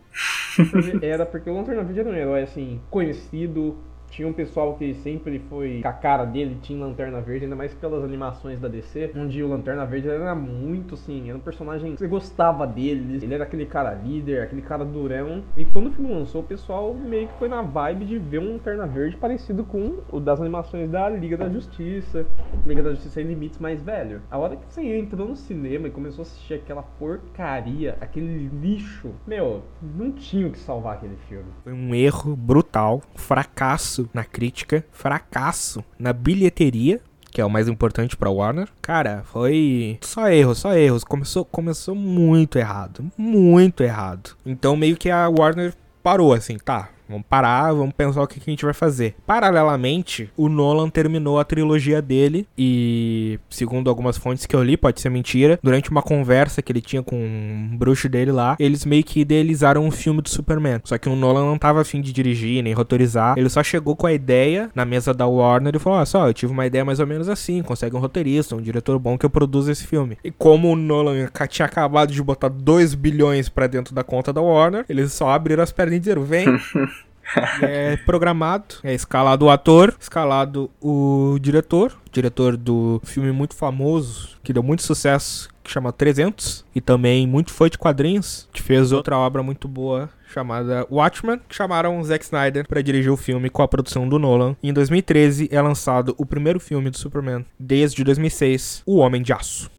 Era 1.00 1.24
porque 1.24 1.48
o 1.48 1.54
Lanterna 1.54 1.82
Verde 1.82 2.00
era 2.00 2.10
um 2.10 2.14
herói, 2.14 2.42
assim, 2.42 2.78
conhecido. 2.90 3.78
Tinha 4.10 4.26
um 4.26 4.32
pessoal 4.32 4.74
que 4.74 4.94
sempre 4.94 5.38
foi 5.48 5.80
com 5.82 5.88
a 5.88 5.92
cara 5.92 6.24
dele, 6.24 6.58
tinha 6.62 6.84
Lanterna 6.84 7.20
Verde, 7.20 7.44
ainda 7.44 7.56
mais 7.56 7.74
pelas 7.74 8.02
animações 8.02 8.58
da 8.60 8.68
DC, 8.68 9.12
onde 9.16 9.42
o 9.42 9.48
Lanterna 9.48 9.84
Verde 9.84 10.08
era 10.08 10.34
muito 10.34 10.94
assim, 10.94 11.28
era 11.28 11.36
um 11.36 11.40
personagem 11.40 11.92
que 11.92 11.98
você 11.98 12.08
gostava 12.08 12.66
dele, 12.66 13.20
ele 13.22 13.34
era 13.34 13.44
aquele 13.44 13.66
cara 13.66 13.92
líder, 13.92 14.42
aquele 14.42 14.62
cara 14.62 14.84
durão. 14.84 15.42
E 15.56 15.64
quando 15.64 15.88
o 15.88 15.92
filme 15.92 16.12
lançou, 16.12 16.40
o 16.40 16.44
pessoal 16.44 16.94
meio 16.94 17.28
que 17.28 17.38
foi 17.38 17.48
na 17.48 17.62
vibe 17.62 18.06
de 18.06 18.18
ver 18.18 18.38
um 18.38 18.52
Lanterna 18.52 18.86
Verde 18.86 19.16
parecido 19.16 19.64
com 19.64 19.98
o 20.10 20.18
das 20.18 20.40
animações 20.40 20.90
da 20.90 21.08
Liga 21.08 21.36
da 21.36 21.48
Justiça, 21.48 22.26
Liga 22.66 22.82
da 22.82 22.90
Justiça 22.90 23.14
Sem 23.14 23.24
Limites 23.24 23.58
mais 23.58 23.82
velho. 23.82 24.22
A 24.30 24.38
hora 24.38 24.56
que 24.56 24.64
você 24.72 24.82
entrou 24.96 25.28
no 25.28 25.36
cinema 25.36 25.88
e 25.88 25.90
começou 25.90 26.22
a 26.22 26.26
assistir 26.26 26.54
aquela 26.54 26.82
porcaria, 26.82 27.96
aquele 28.00 28.48
lixo, 28.60 29.10
meu, 29.26 29.62
não 29.82 30.12
tinha 30.12 30.46
o 30.46 30.50
que 30.50 30.58
salvar 30.58 30.96
aquele 30.96 31.16
filme. 31.28 31.46
Foi 31.62 31.72
um 31.72 31.94
erro 31.94 32.34
brutal, 32.36 33.02
fracasso 33.14 33.97
na 34.12 34.24
crítica, 34.24 34.84
fracasso 34.92 35.82
na 35.98 36.12
bilheteria, 36.12 37.00
que 37.30 37.40
é 37.40 37.44
o 37.44 37.50
mais 37.50 37.68
importante 37.68 38.16
pra 38.16 38.30
Warner. 38.30 38.68
Cara, 38.82 39.22
foi 39.24 39.98
só 40.00 40.28
erros, 40.28 40.58
só 40.58 40.74
erros. 40.74 41.04
Começou, 41.04 41.44
começou 41.44 41.94
muito 41.94 42.58
errado, 42.58 43.10
muito 43.16 43.82
errado. 43.82 44.30
Então 44.44 44.76
meio 44.76 44.96
que 44.96 45.10
a 45.10 45.28
Warner 45.28 45.74
parou 46.02 46.32
assim, 46.32 46.56
tá? 46.56 46.90
Vamos 47.08 47.24
parar, 47.28 47.72
vamos 47.72 47.94
pensar 47.94 48.22
o 48.22 48.26
que, 48.26 48.38
que 48.38 48.50
a 48.50 48.52
gente 48.52 48.64
vai 48.64 48.74
fazer. 48.74 49.14
Paralelamente, 49.26 50.30
o 50.36 50.48
Nolan 50.48 50.90
terminou 50.90 51.38
a 51.38 51.44
trilogia 51.44 52.02
dele 52.02 52.46
e, 52.56 53.38
segundo 53.48 53.88
algumas 53.88 54.18
fontes 54.18 54.44
que 54.44 54.54
eu 54.54 54.62
li, 54.62 54.76
pode 54.76 55.00
ser 55.00 55.08
mentira, 55.08 55.58
durante 55.62 55.90
uma 55.90 56.02
conversa 56.02 56.60
que 56.60 56.70
ele 56.70 56.80
tinha 56.80 57.02
com 57.02 57.16
um 57.16 57.76
bruxo 57.76 58.08
dele 58.08 58.32
lá, 58.32 58.56
eles 58.60 58.84
meio 58.84 59.02
que 59.02 59.20
idealizaram 59.20 59.84
um 59.84 59.90
filme 59.90 60.20
do 60.20 60.28
Superman. 60.28 60.80
Só 60.84 60.98
que 60.98 61.08
o 61.08 61.16
Nolan 61.16 61.46
não 61.46 61.58
tava 61.58 61.80
afim 61.80 62.00
de 62.00 62.12
dirigir 62.12 62.62
nem 62.62 62.72
rotorizar, 62.72 63.38
ele 63.38 63.48
só 63.48 63.62
chegou 63.62 63.96
com 63.96 64.06
a 64.06 64.12
ideia 64.12 64.70
na 64.74 64.84
mesa 64.84 65.14
da 65.14 65.26
Warner 65.26 65.74
e 65.74 65.78
falou: 65.78 65.98
Olha 65.98 66.06
só, 66.06 66.28
eu 66.28 66.34
tive 66.34 66.52
uma 66.52 66.66
ideia 66.66 66.84
mais 66.84 67.00
ou 67.00 67.06
menos 67.06 67.28
assim, 67.28 67.62
consegue 67.62 67.96
um 67.96 68.00
roteirista, 68.00 68.54
um 68.54 68.60
diretor 68.60 68.98
bom 68.98 69.16
que 69.16 69.24
eu 69.24 69.30
produza 69.30 69.72
esse 69.72 69.86
filme. 69.86 70.18
E 70.22 70.30
como 70.30 70.70
o 70.72 70.76
Nolan 70.76 71.28
tinha 71.48 71.66
acabado 71.66 72.12
de 72.12 72.22
botar 72.22 72.48
2 72.48 72.94
bilhões 72.94 73.48
pra 73.48 73.66
dentro 73.66 73.94
da 73.94 74.04
conta 74.04 74.32
da 74.32 74.40
Warner, 74.40 74.84
eles 74.88 75.12
só 75.12 75.30
abriram 75.30 75.62
as 75.62 75.72
pernas 75.72 75.96
e 75.96 75.98
disseram: 76.00 76.22
Vem. 76.22 76.46
é 77.62 77.96
programado, 77.98 78.76
é 78.82 78.94
escalado 78.94 79.46
o 79.46 79.50
ator, 79.50 79.94
escalado 80.00 80.70
o 80.80 81.38
diretor, 81.40 81.96
diretor 82.10 82.56
do 82.56 83.00
filme 83.04 83.32
muito 83.32 83.54
famoso, 83.54 84.38
que 84.42 84.52
deu 84.52 84.62
muito 84.62 84.82
sucesso, 84.82 85.48
que 85.62 85.70
chama 85.70 85.92
300, 85.92 86.64
e 86.74 86.80
também 86.80 87.26
muito 87.26 87.52
foi 87.52 87.68
de 87.68 87.78
quadrinhos, 87.78 88.48
que 88.52 88.62
fez 88.62 88.92
outra 88.92 89.16
obra 89.18 89.42
muito 89.42 89.68
boa 89.68 90.08
chamada 90.32 90.86
Watchmen, 90.90 91.40
que 91.48 91.54
chamaram 91.54 92.02
Zack 92.02 92.24
Snyder 92.24 92.66
para 92.66 92.82
dirigir 92.82 93.10
o 93.10 93.16
filme 93.16 93.48
com 93.50 93.62
a 93.62 93.68
produção 93.68 94.08
do 94.08 94.18
Nolan. 94.18 94.56
Em 94.62 94.72
2013 94.72 95.48
é 95.50 95.60
lançado 95.60 96.14
o 96.18 96.26
primeiro 96.26 96.60
filme 96.60 96.90
do 96.90 96.98
Superman 96.98 97.44
desde 97.58 98.04
2006, 98.04 98.82
O 98.86 98.96
Homem 98.96 99.22
de 99.22 99.32
Aço. 99.32 99.70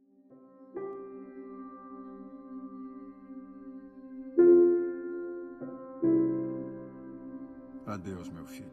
Adeus, 7.91 8.29
meu 8.29 8.45
filho. 8.45 8.69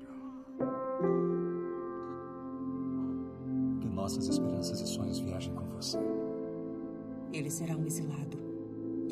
Que 3.81 3.89
nossas 3.89 4.29
esperanças 4.29 4.81
e 4.81 4.87
sonhos 4.87 5.19
viajem 5.21 5.55
com 5.55 5.65
você. 5.69 5.99
Ele 7.33 7.51
será 7.51 7.75
um 7.77 7.87
exilado. 7.87 8.37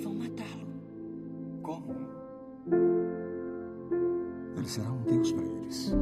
Vão 0.02 0.14
matá-lo. 0.14 0.66
Como? 1.62 1.94
Ele 4.56 4.68
será 4.68 4.90
um 4.90 5.02
deus 5.04 5.32
para 5.32 5.44
eles. 5.44 5.94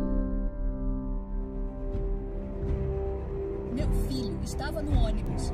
Meu 3.73 3.89
filho 4.09 4.39
estava 4.43 4.83
no 4.83 4.93
ônibus. 4.99 5.53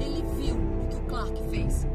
Ele 0.00 0.22
viu 0.36 0.54
o 0.54 0.88
que 0.88 0.96
o 0.96 1.06
Clark 1.08 1.42
fez. 1.50 1.86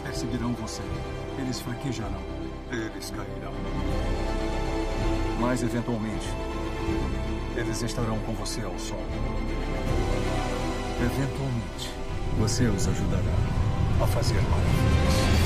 Eles 0.00 0.18
perseguirão 0.18 0.54
você. 0.54 0.82
Eles 1.38 1.60
fraquejarão. 1.60 2.22
Eles 2.72 3.10
cairão. 3.10 3.52
Mas, 5.38 5.62
eventualmente, 5.62 6.26
eles 7.56 7.82
estarão 7.82 8.18
com 8.20 8.32
você 8.32 8.62
ao 8.62 8.78
sol. 8.78 9.02
Eventualmente, 11.00 11.90
você 12.38 12.66
os 12.66 12.88
ajudará 12.88 13.34
a 14.02 14.06
fazer 14.06 14.40
maravilhas. 14.42 15.39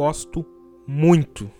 Gosto 0.00 0.46
muito 0.86 1.50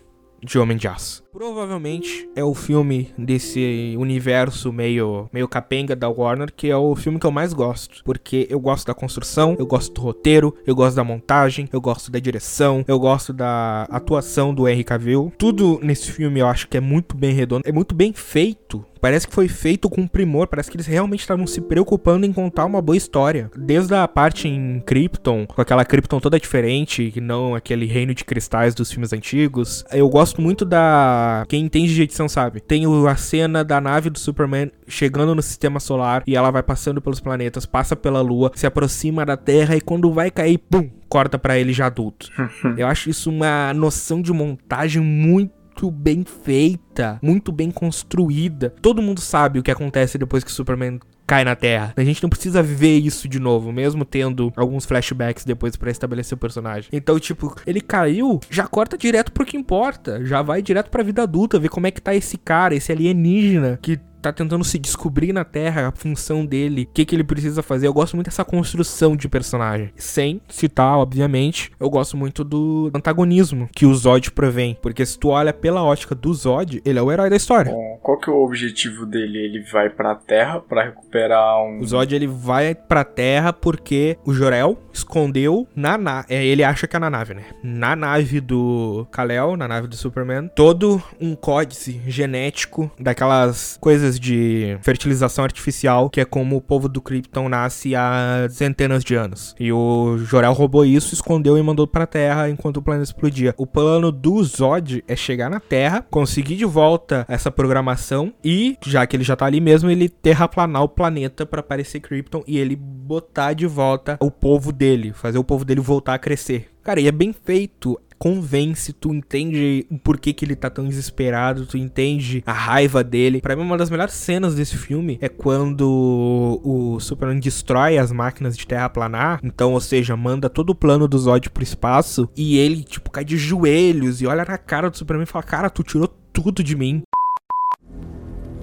de 0.43 0.57
Homem 0.57 0.75
de 0.75 0.87
Aço. 0.87 1.23
Provavelmente 1.31 2.29
é 2.35 2.43
o 2.43 2.53
filme 2.53 3.09
desse 3.17 3.95
universo 3.97 4.73
meio, 4.73 5.29
meio 5.31 5.47
capenga 5.47 5.95
da 5.95 6.09
Warner 6.09 6.51
que 6.51 6.69
é 6.69 6.75
o 6.75 6.93
filme 6.93 7.19
que 7.19 7.25
eu 7.25 7.31
mais 7.31 7.53
gosto. 7.53 8.03
Porque 8.03 8.47
eu 8.49 8.59
gosto 8.59 8.85
da 8.85 8.93
construção, 8.93 9.55
eu 9.57 9.65
gosto 9.65 9.93
do 9.93 10.01
roteiro, 10.01 10.53
eu 10.67 10.75
gosto 10.75 10.95
da 10.95 11.03
montagem, 11.03 11.69
eu 11.71 11.79
gosto 11.79 12.11
da 12.11 12.19
direção, 12.19 12.83
eu 12.85 12.99
gosto 12.99 13.31
da 13.31 13.83
atuação 13.83 14.53
do 14.53 14.67
Henry 14.67 14.83
Cavill. 14.83 15.31
Tudo 15.37 15.79
nesse 15.81 16.11
filme 16.11 16.41
eu 16.41 16.47
acho 16.47 16.67
que 16.67 16.77
é 16.77 16.81
muito 16.81 17.15
bem 17.15 17.33
redondo, 17.33 17.63
é 17.65 17.71
muito 17.71 17.95
bem 17.95 18.11
feito. 18.11 18.85
Parece 19.01 19.27
que 19.27 19.33
foi 19.33 19.47
feito 19.47 19.89
com 19.89 20.05
primor, 20.05 20.45
parece 20.45 20.69
que 20.69 20.77
eles 20.77 20.85
realmente 20.85 21.21
estavam 21.21 21.47
se 21.47 21.59
preocupando 21.59 22.23
em 22.23 22.31
contar 22.31 22.65
uma 22.65 22.79
boa 22.79 22.95
história. 22.95 23.49
Desde 23.57 23.95
a 23.95 24.07
parte 24.07 24.47
em 24.47 24.79
Krypton, 24.79 25.47
com 25.47 25.59
aquela 25.59 25.83
Krypton 25.83 26.19
toda 26.19 26.39
diferente, 26.39 27.09
que 27.09 27.19
não 27.19 27.55
aquele 27.55 27.87
reino 27.87 28.13
de 28.13 28.23
cristais 28.23 28.75
dos 28.75 28.91
filmes 28.91 29.11
antigos. 29.11 29.83
Eu 29.91 30.07
gosto 30.07 30.39
muito 30.39 30.63
da. 30.63 31.20
Quem 31.47 31.65
entende 31.65 31.93
de 31.93 32.03
edição 32.03 32.27
sabe. 32.29 32.59
Tem 32.59 32.83
a 33.07 33.15
cena 33.15 33.63
da 33.63 33.81
nave 33.81 34.09
do 34.09 34.19
Superman 34.19 34.71
chegando 34.87 35.35
no 35.35 35.41
sistema 35.41 35.79
solar 35.79 36.23
e 36.27 36.35
ela 36.35 36.51
vai 36.51 36.63
passando 36.63 37.01
pelos 37.01 37.19
planetas, 37.19 37.65
passa 37.65 37.95
pela 37.95 38.21
lua, 38.21 38.51
se 38.55 38.65
aproxima 38.65 39.25
da 39.25 39.37
Terra 39.37 39.75
e 39.75 39.81
quando 39.81 40.11
vai 40.11 40.31
cair, 40.31 40.57
pum! 40.57 40.89
Corta 41.09 41.37
pra 41.37 41.59
ele 41.59 41.73
já 41.73 41.87
adulto. 41.87 42.29
Eu 42.77 42.87
acho 42.87 43.09
isso 43.09 43.29
uma 43.29 43.73
noção 43.73 44.21
de 44.21 44.31
montagem 44.31 45.01
muito 45.01 45.61
muito 45.71 45.89
bem 45.89 46.23
feita, 46.23 47.17
muito 47.21 47.51
bem 47.51 47.71
construída. 47.71 48.73
Todo 48.81 49.01
mundo 49.01 49.21
sabe 49.21 49.57
o 49.57 49.63
que 49.63 49.71
acontece 49.71 50.17
depois 50.17 50.43
que 50.43 50.51
o 50.51 50.53
Superman 50.53 50.99
cai 51.31 51.45
na 51.45 51.55
Terra. 51.55 51.93
A 51.95 52.03
gente 52.03 52.21
não 52.21 52.29
precisa 52.29 52.61
ver 52.61 52.97
isso 52.97 53.25
de 53.29 53.39
novo, 53.39 53.71
mesmo 53.71 54.03
tendo 54.03 54.51
alguns 54.57 54.83
flashbacks 54.83 55.45
depois 55.45 55.77
para 55.77 55.89
estabelecer 55.89 56.35
o 56.35 56.39
personagem. 56.39 56.89
Então, 56.91 57.17
tipo, 57.17 57.55
ele 57.65 57.79
caiu, 57.79 58.41
já 58.49 58.67
corta 58.67 58.97
direto 58.97 59.31
pro 59.31 59.45
que 59.45 59.55
importa, 59.55 60.25
já 60.25 60.41
vai 60.41 60.61
direto 60.61 60.89
pra 60.89 61.01
vida 61.01 61.23
adulta, 61.23 61.57
ver 61.57 61.69
como 61.69 61.87
é 61.87 61.91
que 61.91 62.01
tá 62.01 62.13
esse 62.13 62.37
cara, 62.37 62.75
esse 62.75 62.91
alienígena 62.91 63.79
que 63.81 63.97
tá 64.21 64.31
tentando 64.31 64.63
se 64.63 64.77
descobrir 64.77 65.33
na 65.33 65.43
Terra 65.43 65.87
a 65.87 65.91
função 65.91 66.45
dele, 66.45 66.83
o 66.83 66.93
que, 66.93 67.05
que 67.05 67.15
ele 67.15 67.23
precisa 67.23 67.63
fazer. 67.63 67.87
Eu 67.87 67.93
gosto 67.93 68.15
muito 68.15 68.27
dessa 68.27 68.45
construção 68.45 69.15
de 69.15 69.27
personagem. 69.27 69.91
Sem 69.95 70.41
citar, 70.47 70.97
obviamente, 70.97 71.71
eu 71.79 71.89
gosto 71.89 72.15
muito 72.15 72.43
do 72.43 72.91
antagonismo 72.93 73.69
que 73.73 73.85
o 73.85 73.93
Zod 73.93 74.31
provém. 74.31 74.77
Porque 74.81 75.05
se 75.05 75.17
tu 75.17 75.29
olha 75.29 75.53
pela 75.53 75.83
ótica 75.83 76.15
do 76.15 76.33
Zod, 76.33 76.81
ele 76.85 76.99
é 76.99 77.01
o 77.01 77.11
herói 77.11 77.29
da 77.29 77.35
história. 77.35 77.71
Bom, 77.71 77.99
qual 78.01 78.19
que 78.19 78.29
é 78.29 78.33
o 78.33 78.43
objetivo 78.43 79.05
dele? 79.05 79.39
Ele 79.39 79.63
vai 79.71 79.89
pra 79.89 80.15
Terra 80.15 80.59
pra 80.59 80.83
recuperar 80.83 81.63
um... 81.63 81.79
O 81.79 81.85
Zod, 81.85 82.13
ele 82.13 82.27
vai 82.27 82.75
pra 82.75 83.03
Terra 83.03 83.51
porque 83.51 84.17
o 84.25 84.33
Jor-El 84.33 84.77
escondeu 84.93 85.67
na 85.75 85.97
nave... 85.97 86.27
É, 86.29 86.45
ele 86.45 86.63
acha 86.63 86.87
que 86.87 86.95
é 86.95 86.99
na 86.99 87.09
nave, 87.09 87.33
né? 87.33 87.43
Na 87.63 87.95
nave 87.95 88.39
do 88.39 89.07
Kal-El, 89.11 89.57
na 89.57 89.67
nave 89.67 89.87
do 89.87 89.95
Superman, 89.95 90.49
todo 90.55 91.01
um 91.19 91.35
códice 91.35 92.01
genético 92.05 92.91
daquelas 92.99 93.77
coisas 93.81 94.10
de 94.19 94.77
fertilização 94.81 95.43
artificial, 95.43 96.09
que 96.09 96.21
é 96.21 96.25
como 96.25 96.55
o 96.55 96.61
povo 96.61 96.87
do 96.87 97.01
Krypton 97.01 97.49
nasce 97.49 97.95
há 97.95 98.47
centenas 98.49 99.03
de 99.03 99.15
anos. 99.15 99.55
E 99.59 99.71
o 99.71 100.17
Jor-El 100.17 100.53
roubou 100.53 100.85
isso, 100.85 101.13
escondeu 101.13 101.57
e 101.57 101.63
mandou 101.63 101.87
pra 101.87 102.07
Terra 102.07 102.49
enquanto 102.49 102.77
o 102.77 102.81
planeta 102.81 103.03
explodia. 103.03 103.53
O 103.57 103.65
plano 103.65 104.11
do 104.11 104.43
Zod 104.43 105.03
é 105.07 105.15
chegar 105.15 105.49
na 105.49 105.59
Terra, 105.59 106.05
conseguir 106.09 106.55
de 106.55 106.65
volta 106.65 107.25
essa 107.27 107.51
programação 107.51 108.33
e, 108.43 108.77
já 108.85 109.05
que 109.05 109.15
ele 109.15 109.23
já 109.23 109.35
tá 109.35 109.45
ali 109.45 109.61
mesmo, 109.61 109.89
ele 109.89 110.09
terraplanar 110.09 110.83
o 110.83 110.89
planeta 110.89 111.45
para 111.45 111.59
aparecer 111.59 111.99
Krypton 111.99 112.43
e 112.47 112.57
ele 112.57 112.75
botar 112.75 113.53
de 113.53 113.67
volta 113.67 114.17
o 114.19 114.31
povo 114.31 114.71
dele, 114.71 115.13
fazer 115.13 115.37
o 115.37 115.43
povo 115.43 115.65
dele 115.65 115.81
voltar 115.81 116.13
a 116.13 116.19
crescer. 116.19 116.69
Cara, 116.83 116.99
e 116.99 117.07
é 117.07 117.11
bem 117.11 117.33
feito 117.33 117.99
convence, 118.21 118.93
tu 118.93 119.11
entende 119.11 119.83
o 119.89 119.97
porquê 119.97 120.31
que 120.31 120.45
ele 120.45 120.55
tá 120.55 120.69
tão 120.69 120.87
desesperado, 120.87 121.65
tu 121.65 121.75
entende 121.75 122.43
a 122.45 122.53
raiva 122.53 123.03
dele. 123.03 123.41
Para 123.41 123.55
mim, 123.55 123.63
uma 123.63 123.79
das 123.79 123.89
melhores 123.89 124.13
cenas 124.13 124.53
desse 124.53 124.77
filme 124.77 125.17
é 125.19 125.27
quando 125.27 126.61
o 126.63 126.99
Superman 126.99 127.39
destrói 127.39 127.97
as 127.97 128.11
máquinas 128.11 128.55
de 128.55 128.67
terraplanar, 128.67 129.39
então, 129.43 129.73
ou 129.73 129.81
seja, 129.81 130.15
manda 130.15 130.51
todo 130.51 130.69
o 130.69 130.75
plano 130.75 131.07
do 131.07 131.17
Zod 131.17 131.49
pro 131.49 131.63
espaço 131.63 132.29
e 132.37 132.59
ele, 132.59 132.83
tipo, 132.83 133.09
cai 133.09 133.25
de 133.25 133.37
joelhos 133.37 134.21
e 134.21 134.27
olha 134.27 134.45
na 134.45 134.57
cara 134.59 134.91
do 134.91 134.97
Superman 134.99 135.23
e 135.23 135.27
fala: 135.27 135.43
Cara, 135.43 135.69
tu 135.71 135.81
tirou 135.81 136.07
tudo 136.07 136.63
de 136.63 136.75
mim. 136.75 137.01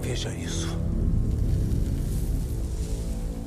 Veja 0.00 0.32
isso. 0.34 0.68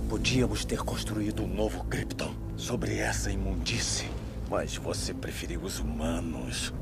Podíamos 0.10 0.66
ter 0.66 0.80
construído 0.80 1.42
um 1.44 1.48
novo 1.48 1.86
Krypton 1.86 2.34
sobre 2.58 2.98
essa 2.98 3.32
imundície. 3.32 4.10
Mas 4.52 4.76
você 4.76 5.14
preferiu 5.14 5.62
os 5.62 5.80
humanos. 5.80 6.74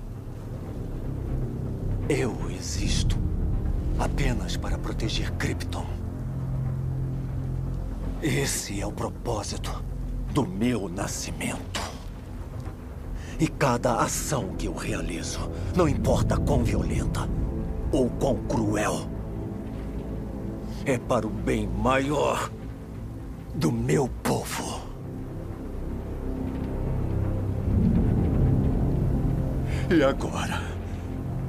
Eu 2.09 2.35
existo 2.49 3.15
apenas 3.99 4.57
para 4.57 4.75
proteger 4.75 5.31
Krypton. 5.33 5.85
Esse 8.23 8.81
é 8.81 8.87
o 8.87 8.91
propósito 8.91 9.83
do 10.33 10.47
meu 10.47 10.89
nascimento. 10.89 11.79
E 13.39 13.47
cada 13.47 13.97
ação 14.01 14.55
que 14.57 14.65
eu 14.65 14.73
realizo, 14.73 15.51
não 15.75 15.87
importa 15.87 16.37
quão 16.37 16.63
violenta 16.63 17.29
ou 17.91 18.09
quão 18.09 18.35
cruel, 18.47 19.07
é 20.85 20.97
para 20.97 21.27
o 21.27 21.29
bem 21.29 21.67
maior 21.67 22.49
do 23.53 23.71
meu 23.71 24.09
povo. 24.23 24.78
E 29.91 30.03
agora? 30.03 30.61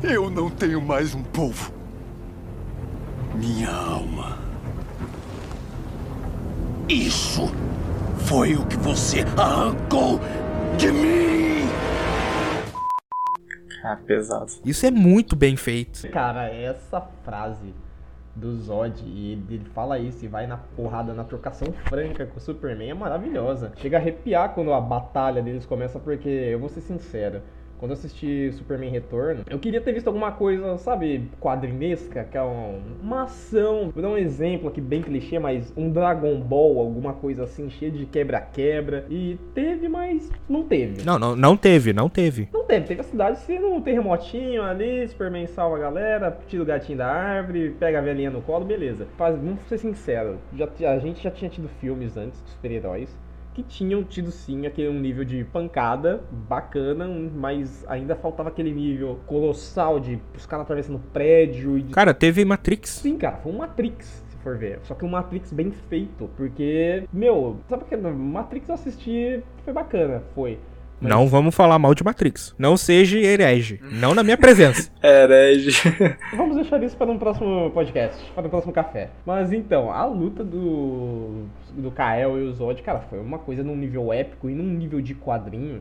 Eu 0.02 0.30
não 0.30 0.48
tenho 0.48 0.80
mais 0.80 1.14
um 1.14 1.22
povo. 1.22 1.70
Minha 3.34 3.70
alma. 3.70 4.38
Isso 6.88 7.48
foi 8.26 8.54
o 8.54 8.64
que 8.64 8.78
você 8.78 9.26
arrancou 9.36 10.18
de 10.78 10.90
mim! 10.90 11.68
Ah, 13.84 13.98
pesado. 14.06 14.50
Isso 14.64 14.86
é 14.86 14.90
muito 14.90 15.36
bem 15.36 15.54
feito. 15.54 16.08
Cara, 16.08 16.48
essa 16.48 16.98
frase 17.22 17.74
do 18.34 18.56
Zod 18.56 19.02
e 19.04 19.32
ele, 19.32 19.44
ele 19.50 19.70
fala 19.74 19.98
isso 19.98 20.24
e 20.24 20.28
vai 20.28 20.46
na 20.46 20.56
porrada, 20.56 21.12
na 21.12 21.24
trocação 21.24 21.70
franca 21.90 22.24
com 22.24 22.38
o 22.38 22.40
Superman 22.40 22.88
é 22.88 22.94
maravilhosa. 22.94 23.72
Chega 23.76 23.98
a 23.98 24.00
arrepiar 24.00 24.54
quando 24.54 24.72
a 24.72 24.80
batalha 24.80 25.42
deles 25.42 25.66
começa, 25.66 25.98
porque 25.98 26.28
eu 26.28 26.58
vou 26.58 26.70
ser 26.70 26.80
sincero. 26.80 27.42
Quando 27.80 27.92
eu 27.92 27.96
assisti 27.96 28.52
Superman 28.52 28.90
Retorno, 28.90 29.42
eu 29.48 29.58
queria 29.58 29.80
ter 29.80 29.94
visto 29.94 30.06
alguma 30.06 30.30
coisa, 30.32 30.76
sabe, 30.76 31.30
quadrinesca, 31.40 32.24
que 32.24 32.36
é 32.36 32.42
um- 32.42 32.78
uma 33.02 33.22
ação. 33.22 33.90
Vou 33.94 34.02
dar 34.02 34.10
um 34.10 34.18
exemplo 34.18 34.68
aqui 34.68 34.82
bem 34.82 35.00
clichê, 35.00 35.38
mas 35.38 35.72
um 35.74 35.90
Dragon 35.90 36.38
Ball, 36.40 36.78
alguma 36.78 37.14
coisa 37.14 37.44
assim, 37.44 37.70
cheia 37.70 37.90
de 37.90 38.04
quebra-quebra. 38.04 39.06
E 39.08 39.38
teve, 39.54 39.88
mas 39.88 40.30
não 40.46 40.62
teve. 40.64 41.02
Não, 41.06 41.18
não, 41.18 41.34
não 41.34 41.56
teve, 41.56 41.94
não 41.94 42.10
teve. 42.10 42.50
Não 42.52 42.64
teve, 42.64 42.86
teve 42.86 43.00
a 43.00 43.04
cidade 43.04 43.38
sendo 43.38 43.68
um 43.68 43.80
terremotinho 43.80 44.62
ali, 44.62 45.08
Superman 45.08 45.46
salva 45.46 45.76
a 45.76 45.80
galera, 45.80 46.38
tira 46.48 46.62
o 46.62 46.66
gatinho 46.66 46.98
da 46.98 47.06
árvore, 47.06 47.74
pega 47.80 47.98
a 47.98 48.02
velhinha 48.02 48.30
no 48.30 48.42
colo, 48.42 48.66
beleza. 48.66 49.06
Faz, 49.16 49.34
vamos 49.36 49.58
ser 49.62 49.78
sinceros, 49.78 50.36
já, 50.54 50.68
a 50.90 50.98
gente 50.98 51.22
já 51.22 51.30
tinha 51.30 51.50
tido 51.50 51.66
filmes 51.80 52.14
antes 52.18 52.42
de 52.44 52.50
super-heróis 52.50 53.08
que 53.54 53.62
tinham 53.62 54.02
tido 54.04 54.30
sim 54.30 54.66
aquele 54.66 54.88
um 54.88 55.00
nível 55.00 55.24
de 55.24 55.44
pancada 55.44 56.22
bacana, 56.48 57.08
mas 57.34 57.84
ainda 57.88 58.14
faltava 58.14 58.48
aquele 58.48 58.72
nível 58.72 59.20
colossal 59.26 59.98
de 59.98 60.20
os 60.36 60.46
caras 60.46 60.64
atravessando 60.64 61.00
prédio 61.12 61.76
e 61.78 61.84
Cara, 61.84 62.14
teve 62.14 62.44
Matrix. 62.44 62.90
Sim, 62.90 63.16
cara, 63.16 63.36
foi 63.38 63.52
um 63.52 63.58
Matrix, 63.58 64.22
se 64.28 64.36
for 64.38 64.56
ver. 64.56 64.80
Só 64.84 64.94
que 64.94 65.04
um 65.04 65.08
Matrix 65.08 65.52
bem 65.52 65.70
feito. 65.70 66.30
Porque, 66.36 67.04
meu, 67.12 67.58
sabe 67.68 67.84
que 67.84 67.96
Matrix 67.96 68.68
eu 68.68 68.74
assisti, 68.74 69.42
foi 69.64 69.72
bacana, 69.72 70.22
foi. 70.34 70.58
Mas- 71.00 71.10
Não 71.10 71.26
vamos 71.26 71.54
falar 71.54 71.78
mal 71.78 71.94
de 71.94 72.04
Matrix. 72.04 72.54
Não 72.58 72.76
seja 72.76 73.18
herege. 73.18 73.80
Não 73.92 74.14
na 74.14 74.22
minha 74.22 74.36
presença. 74.36 74.90
Herege. 75.02 75.70
Vamos 76.36 76.56
deixar 76.56 76.82
isso 76.82 76.96
para 76.96 77.10
um 77.10 77.18
próximo 77.18 77.70
podcast, 77.70 78.22
para 78.34 78.46
um 78.46 78.50
próximo 78.50 78.72
café. 78.72 79.10
Mas 79.24 79.52
então, 79.52 79.90
a 79.90 80.04
luta 80.04 80.44
do, 80.44 81.44
do 81.72 81.90
Kael 81.90 82.38
e 82.38 82.42
o 82.42 82.52
Zod, 82.52 82.82
cara, 82.82 83.00
foi 83.08 83.18
uma 83.18 83.38
coisa 83.38 83.62
num 83.62 83.76
nível 83.76 84.12
épico 84.12 84.50
e 84.50 84.54
num 84.54 84.64
nível 84.64 85.00
de 85.00 85.14
quadrinho 85.14 85.80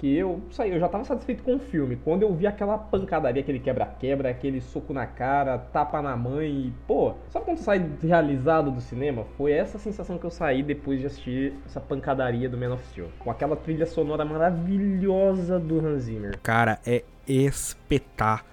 que 0.00 0.16
eu 0.16 0.40
saí, 0.50 0.72
eu 0.72 0.80
já 0.80 0.88
tava 0.88 1.04
satisfeito 1.04 1.42
com 1.42 1.56
o 1.56 1.58
filme. 1.58 1.94
Quando 1.94 2.22
eu 2.22 2.34
vi 2.34 2.46
aquela 2.46 2.78
pancadaria, 2.78 3.42
aquele 3.42 3.60
quebra-quebra, 3.60 4.30
aquele 4.30 4.58
soco 4.62 4.94
na 4.94 5.06
cara, 5.06 5.58
tapa 5.58 6.00
na 6.00 6.16
mãe 6.16 6.50
e, 6.50 6.74
pô, 6.86 7.12
sabe 7.28 7.44
quando 7.44 7.58
sai 7.58 7.86
realizado 8.02 8.70
do 8.70 8.80
cinema? 8.80 9.26
Foi 9.36 9.52
essa 9.52 9.78
sensação 9.78 10.16
que 10.16 10.24
eu 10.24 10.30
saí 10.30 10.62
depois 10.62 11.00
de 11.00 11.06
assistir 11.06 11.52
essa 11.66 11.80
pancadaria 11.80 12.48
do 12.48 12.56
Man 12.56 12.72
of 12.72 12.82
Steel. 12.86 13.08
Com 13.18 13.30
aquela 13.30 13.54
trilha 13.54 13.84
sonora 13.84 14.24
maravilhosa 14.24 15.58
do 15.58 15.86
Hans 15.86 16.04
Zimmer. 16.04 16.38
Cara, 16.42 16.78
é 16.86 17.04
espetacular. 17.28 18.48